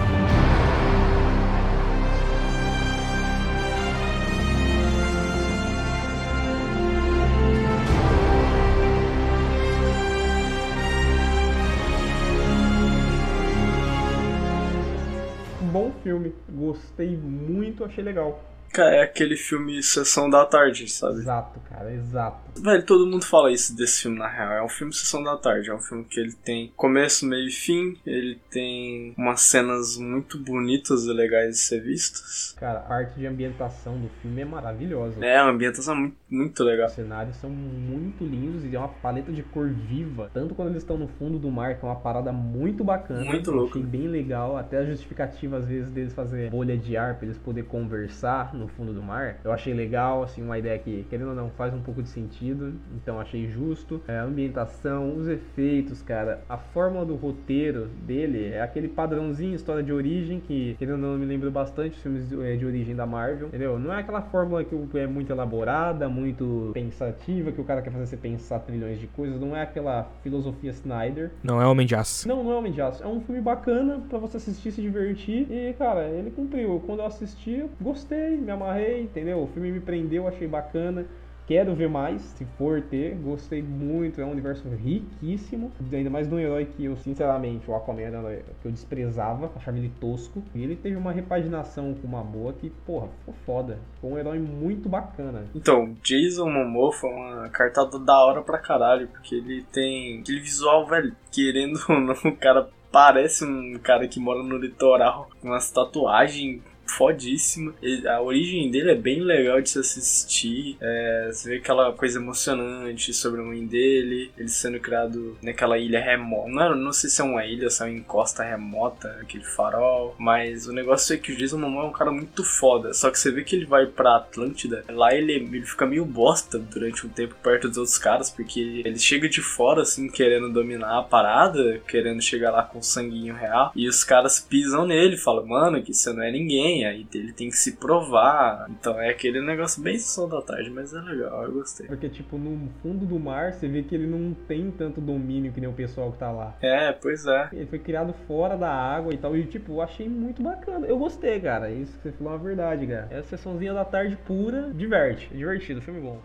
Filme, 16.08 16.34
gostei 16.48 17.14
muito, 17.16 17.84
achei 17.84 18.02
legal. 18.02 18.42
Cara, 18.72 18.96
é 18.96 19.02
aquele 19.02 19.36
filme 19.36 19.82
Sessão 19.82 20.28
da 20.28 20.44
Tarde, 20.44 20.88
sabe? 20.88 21.20
Exato, 21.20 21.58
cara, 21.70 21.92
exato. 21.92 22.62
Velho, 22.62 22.84
todo 22.84 23.06
mundo 23.06 23.24
fala 23.24 23.50
isso 23.50 23.74
desse 23.74 24.02
filme, 24.02 24.18
na 24.18 24.28
real. 24.28 24.52
É 24.52 24.62
um 24.62 24.68
filme 24.68 24.92
Sessão 24.92 25.22
da 25.22 25.36
Tarde. 25.36 25.70
É 25.70 25.74
um 25.74 25.80
filme 25.80 26.04
que 26.04 26.20
ele 26.20 26.32
tem 26.32 26.72
começo, 26.76 27.24
meio 27.24 27.48
e 27.48 27.50
fim. 27.50 27.96
Ele 28.04 28.38
tem 28.50 29.14
umas 29.16 29.40
cenas 29.40 29.96
muito 29.96 30.38
bonitas 30.38 31.04
e 31.04 31.12
legais 31.12 31.56
de 31.56 31.58
ser 31.58 31.80
vistas. 31.80 32.54
Cara, 32.58 32.80
a 32.80 32.94
arte 32.94 33.18
de 33.18 33.26
ambientação 33.26 33.98
do 33.98 34.08
filme 34.20 34.42
é 34.42 34.44
maravilhosa. 34.44 35.24
É, 35.24 35.36
a 35.36 35.48
ambientação 35.48 35.94
é 35.94 35.98
muito, 35.98 36.16
muito 36.30 36.62
legal. 36.62 36.86
Os 36.86 36.92
cenários 36.92 37.36
são 37.36 37.50
muito 37.50 38.24
lindos 38.24 38.64
e 38.64 38.74
é 38.74 38.78
uma 38.78 38.88
paleta 38.88 39.32
de 39.32 39.42
cor 39.42 39.68
viva. 39.68 40.30
Tanto 40.32 40.54
quando 40.54 40.68
eles 40.68 40.82
estão 40.82 40.96
no 40.96 41.08
fundo 41.08 41.38
do 41.38 41.50
mar, 41.50 41.76
que 41.76 41.84
é 41.84 41.88
uma 41.88 41.96
parada 41.96 42.32
muito 42.32 42.84
bacana. 42.84 43.24
Muito 43.24 43.50
louco. 43.50 43.78
Achei 43.78 43.82
bem 43.82 44.08
legal. 44.08 44.56
Até 44.56 44.78
a 44.78 44.84
justificativa, 44.84 45.56
às 45.56 45.66
vezes, 45.66 45.90
deles 45.90 46.12
fazer 46.12 46.50
bolha 46.50 46.76
de 46.76 46.96
ar 46.96 47.14
pra 47.16 47.26
eles 47.26 47.38
poderem 47.38 47.68
conversar 47.68 48.54
no 48.54 48.68
fundo 48.68 48.92
do 48.92 49.02
mar. 49.02 49.38
Eu 49.44 49.52
achei 49.52 49.72
legal, 49.72 50.22
assim, 50.22 50.42
uma 50.42 50.58
ideia 50.58 50.78
que, 50.78 51.06
querendo 51.08 51.30
ou 51.30 51.34
não, 51.34 51.50
faz 51.50 51.72
um 51.74 51.80
pouco 51.80 52.02
de 52.02 52.08
sentido, 52.08 52.74
então 52.94 53.20
achei 53.20 53.48
justo. 53.48 54.00
É, 54.06 54.18
a 54.18 54.24
ambientação, 54.24 55.16
os 55.16 55.28
efeitos, 55.28 56.02
cara, 56.02 56.42
a 56.48 56.56
fórmula 56.56 57.04
do 57.04 57.14
roteiro 57.14 57.86
dele 58.06 58.46
é 58.46 58.60
aquele 58.60 58.88
padrãozinho, 58.88 59.54
história 59.54 59.82
de 59.82 59.92
origem, 59.92 60.40
que 60.40 60.74
querendo 60.78 61.04
ou 61.04 61.12
não 61.12 61.18
me 61.18 61.26
lembra 61.26 61.50
bastante 61.50 61.96
os 61.96 62.02
filmes 62.02 62.28
de, 62.28 62.40
é, 62.42 62.56
de 62.56 62.66
origem 62.66 62.94
da 62.94 63.06
Marvel, 63.06 63.48
entendeu? 63.48 63.78
Não 63.78 63.92
é 63.92 64.00
aquela 64.00 64.22
fórmula 64.22 64.64
que 64.64 64.74
é 64.98 65.06
muito 65.06 65.30
elaborada, 65.32 66.08
muito 66.18 66.70
pensativa, 66.74 67.52
que 67.52 67.60
o 67.60 67.64
cara 67.64 67.80
quer 67.80 67.90
fazer 67.90 68.06
você 68.06 68.16
pensar 68.16 68.58
trilhões 68.60 68.98
de 68.98 69.06
coisas, 69.06 69.40
não 69.40 69.56
é 69.56 69.62
aquela 69.62 70.10
filosofia 70.22 70.70
Snyder. 70.70 71.30
Não 71.42 71.60
é 71.60 71.66
Homem 71.66 71.86
de 71.86 71.94
Aço. 71.94 72.28
Não, 72.28 72.42
não 72.42 72.52
é 72.52 72.56
Homem 72.56 72.72
de 72.72 72.80
Aço. 72.80 73.02
É 73.02 73.06
um 73.06 73.20
filme 73.20 73.40
bacana 73.40 74.00
pra 74.08 74.18
você 74.18 74.36
assistir, 74.36 74.72
se 74.72 74.82
divertir. 74.82 75.46
E, 75.50 75.72
cara, 75.74 76.08
ele 76.08 76.30
cumpriu. 76.30 76.82
Quando 76.84 77.00
eu 77.00 77.06
assisti, 77.06 77.52
eu 77.52 77.70
gostei, 77.80 78.36
me 78.36 78.50
amarrei, 78.50 79.02
entendeu? 79.02 79.42
O 79.42 79.46
filme 79.46 79.70
me 79.70 79.80
prendeu, 79.80 80.26
achei 80.26 80.46
bacana. 80.48 81.06
Quero 81.48 81.74
ver 81.74 81.88
mais, 81.88 82.20
se 82.20 82.44
for 82.58 82.82
ter. 82.82 83.14
Gostei 83.14 83.62
muito, 83.62 84.20
é 84.20 84.24
um 84.24 84.32
universo 84.32 84.68
riquíssimo. 84.68 85.72
Ainda 85.90 86.10
mais 86.10 86.28
de 86.28 86.34
um 86.34 86.38
herói 86.38 86.66
que 86.66 86.84
eu, 86.84 86.94
sinceramente, 86.98 87.70
o 87.70 87.74
Aquaman 87.74 88.02
era 88.02 88.42
que 88.60 88.68
eu 88.68 88.70
desprezava, 88.70 89.50
achava 89.56 89.78
ele 89.78 89.90
tosco. 89.98 90.42
E 90.54 90.62
ele 90.62 90.76
teve 90.76 90.94
uma 90.96 91.10
repaginação 91.10 91.94
com 91.94 92.06
uma 92.06 92.22
boa 92.22 92.52
que, 92.52 92.68
porra, 92.84 93.08
ficou 93.20 93.34
foda. 93.46 93.78
Ficou 93.94 94.12
um 94.12 94.18
herói 94.18 94.38
muito 94.38 94.90
bacana. 94.90 95.46
Então, 95.54 95.96
Jason 96.02 96.50
Momoa 96.50 96.92
foi 96.92 97.08
uma 97.08 97.48
cartada 97.48 97.98
da 97.98 98.22
hora 98.26 98.42
pra 98.42 98.58
caralho, 98.58 99.08
porque 99.08 99.36
ele 99.36 99.62
tem 99.72 100.20
aquele 100.20 100.40
visual, 100.40 100.86
velho, 100.86 101.16
querendo 101.32 101.80
ou 101.88 101.98
não, 101.98 102.12
o 102.12 102.36
cara 102.36 102.68
parece 102.92 103.46
um 103.46 103.78
cara 103.78 104.06
que 104.06 104.20
mora 104.20 104.42
no 104.42 104.58
litoral, 104.58 105.30
com 105.40 105.48
umas 105.48 105.70
tatuagens 105.70 106.62
fodíssima. 106.88 107.74
Ele- 107.82 108.06
a 108.08 108.20
origem 108.20 108.70
dele 108.70 108.90
é 108.90 108.94
bem 108.94 109.20
legal 109.20 109.60
de 109.60 109.70
se 109.70 109.78
assistir. 109.78 110.76
É, 110.80 111.30
você 111.32 111.50
vê 111.50 111.56
aquela 111.56 111.92
coisa 111.92 112.18
emocionante 112.18 113.12
sobre 113.12 113.40
a 113.40 113.44
mãe 113.44 113.64
dele, 113.66 114.30
ele 114.36 114.48
sendo 114.48 114.80
criado 114.80 115.36
naquela 115.42 115.78
ilha 115.78 116.00
remota. 116.00 116.50
Não, 116.50 116.74
não 116.76 116.92
sei 116.92 117.10
se 117.10 117.20
é 117.20 117.24
uma 117.24 117.44
ilha, 117.44 117.70
se 117.70 117.82
é 117.82 117.86
uma 117.86 117.92
encosta 117.94 118.42
remota, 118.42 119.18
aquele 119.20 119.44
farol. 119.44 120.14
Mas 120.18 120.66
o 120.66 120.72
negócio 120.72 121.14
é 121.14 121.18
que 121.18 121.32
o 121.32 121.36
Jason 121.36 121.58
Momoa 121.58 121.84
é 121.84 121.88
um 121.88 121.92
cara 121.92 122.10
muito 122.10 122.44
foda. 122.44 122.92
Só 122.94 123.10
que 123.10 123.18
você 123.18 123.30
vê 123.30 123.42
que 123.44 123.56
ele 123.56 123.66
vai 123.66 123.86
pra 123.86 124.16
Atlântida, 124.16 124.84
lá 124.88 125.14
ele, 125.14 125.32
ele 125.32 125.66
fica 125.66 125.86
meio 125.86 126.04
bosta 126.04 126.58
durante 126.58 127.06
um 127.06 127.10
tempo 127.10 127.34
perto 127.42 127.68
dos 127.68 127.78
outros 127.78 127.98
caras, 127.98 128.30
porque 128.30 128.82
ele 128.84 128.98
chega 128.98 129.28
de 129.28 129.40
fora, 129.40 129.82
assim, 129.82 130.08
querendo 130.08 130.52
dominar 130.52 130.98
a 130.98 131.02
parada, 131.02 131.80
querendo 131.86 132.22
chegar 132.22 132.50
lá 132.50 132.62
com 132.62 132.82
sanguinho 132.82 133.34
real. 133.34 133.72
E 133.74 133.88
os 133.88 134.04
caras 134.04 134.40
pisam 134.40 134.86
nele, 134.86 135.16
falam, 135.16 135.46
mano, 135.46 135.82
que 135.82 135.92
você 135.94 136.12
não 136.12 136.22
é 136.22 136.30
ninguém. 136.30 136.77
Aí 136.84 137.06
ele 137.14 137.32
tem 137.32 137.48
que 137.48 137.56
se 137.56 137.76
provar. 137.76 138.66
Então 138.70 139.00
é 139.00 139.10
aquele 139.10 139.40
negócio 139.40 139.82
bem 139.82 139.98
sessão 139.98 140.28
da 140.28 140.40
tarde, 140.42 140.70
mas 140.70 140.92
é 140.92 141.00
legal, 141.00 141.44
eu 141.44 141.52
gostei. 141.52 141.86
Porque, 141.86 142.08
tipo, 142.08 142.36
no 142.36 142.68
fundo 142.82 143.06
do 143.06 143.18
mar, 143.18 143.52
você 143.52 143.68
vê 143.68 143.82
que 143.82 143.94
ele 143.94 144.06
não 144.06 144.34
tem 144.34 144.70
tanto 144.70 145.00
domínio 145.00 145.52
que 145.52 145.60
nem 145.60 145.68
o 145.68 145.72
pessoal 145.72 146.12
que 146.12 146.18
tá 146.18 146.30
lá. 146.30 146.56
É, 146.60 146.92
pois 146.92 147.26
é. 147.26 147.48
Ele 147.52 147.66
foi 147.66 147.78
criado 147.78 148.12
fora 148.26 148.56
da 148.56 148.70
água 148.70 149.12
e 149.12 149.18
tal. 149.18 149.36
E, 149.36 149.44
tipo, 149.44 149.72
eu 149.72 149.82
achei 149.82 150.08
muito 150.08 150.42
bacana. 150.42 150.86
Eu 150.86 150.98
gostei, 150.98 151.40
cara. 151.40 151.70
Isso 151.70 151.96
que 151.98 152.02
você 152.04 152.12
falou 152.12 152.32
é 152.32 152.36
uma 152.36 152.44
verdade, 152.44 152.86
cara. 152.86 153.08
É 153.10 153.18
a 153.18 153.22
sessãozinha 153.22 153.74
da 153.74 153.84
tarde 153.84 154.16
pura, 154.26 154.70
diverte. 154.74 155.30
É 155.32 155.36
divertido, 155.36 155.80
filme 155.80 156.00
bom. 156.00 156.20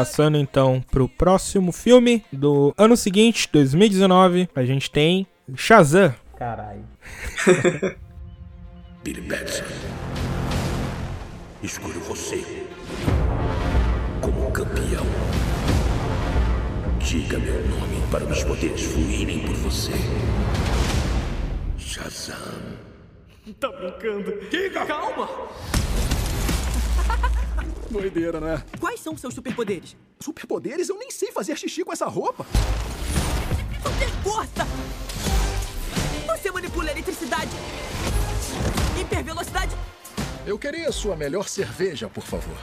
Passando 0.00 0.38
então 0.38 0.82
pro 0.90 1.06
próximo 1.06 1.72
filme 1.72 2.24
do 2.32 2.72
ano 2.78 2.96
seguinte, 2.96 3.46
2019, 3.52 4.48
a 4.54 4.64
gente 4.64 4.90
tem 4.90 5.26
Shazam. 5.54 6.14
Caralho. 6.38 6.86
Billy 9.04 9.20
Batson. 9.20 9.62
Escolho 11.62 12.00
você 12.00 12.42
como 14.22 14.50
campeão. 14.52 15.04
Diga 17.00 17.38
meu 17.38 17.68
nome 17.68 18.02
para 18.10 18.24
meus 18.24 18.42
poderes 18.42 18.80
fluírem 18.80 19.40
por 19.40 19.54
você. 19.56 19.92
Shazam. 21.76 22.38
Tá 23.60 23.68
brincando? 23.68 24.48
Diga! 24.50 24.86
Calma! 24.86 25.28
Doideira, 27.90 28.40
né? 28.40 28.62
Quais 28.78 29.00
são 29.00 29.16
seus 29.16 29.34
superpoderes? 29.34 29.96
Superpoderes? 30.20 30.88
Eu 30.88 30.98
nem 30.98 31.10
sei 31.10 31.32
fazer 31.32 31.56
xixi 31.56 31.84
com 31.84 31.92
essa 31.92 32.06
roupa. 32.06 32.46
Tem 33.98 34.08
força! 34.22 34.66
Você 36.26 36.50
manipula 36.50 36.88
a 36.88 36.92
eletricidade! 36.92 37.50
Hipervelocidade! 39.00 39.74
Eu 40.46 40.58
queria 40.58 40.92
sua 40.92 41.16
melhor 41.16 41.48
cerveja, 41.48 42.08
por 42.08 42.22
favor. 42.22 42.56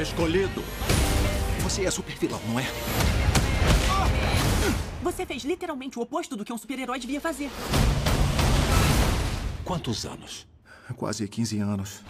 Escolhido. 0.00 0.62
Você 1.62 1.84
é 1.84 1.90
super 1.90 2.16
vilão, 2.16 2.40
não 2.48 2.58
é? 2.58 2.66
Você 5.02 5.24
fez 5.24 5.44
literalmente 5.44 5.98
o 5.98 6.02
oposto 6.02 6.36
do 6.36 6.44
que 6.44 6.52
um 6.52 6.58
super-herói 6.58 6.98
devia 6.98 7.20
fazer. 7.20 7.50
Quantos 9.64 10.04
anos? 10.04 10.49
Quase 10.96 11.26
15 11.26 11.58
anos. 11.58 12.00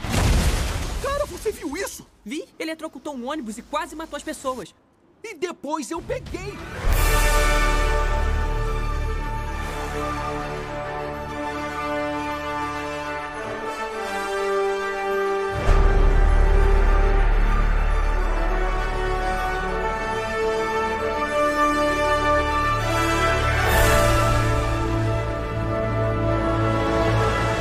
Cara, 1.03 1.25
você 1.27 1.53
viu 1.53 1.77
isso? 1.77 2.07
Vi. 2.25 2.45
Ele 2.59 2.71
eletrocutou 2.71 3.15
um 3.15 3.29
ônibus 3.29 3.57
e 3.59 3.63
quase 3.63 3.95
matou 3.95 4.17
as 4.17 4.23
pessoas. 4.23 4.75
E 5.23 5.35
depois 5.35 5.91
eu 5.91 6.03
peguei. 6.03 6.55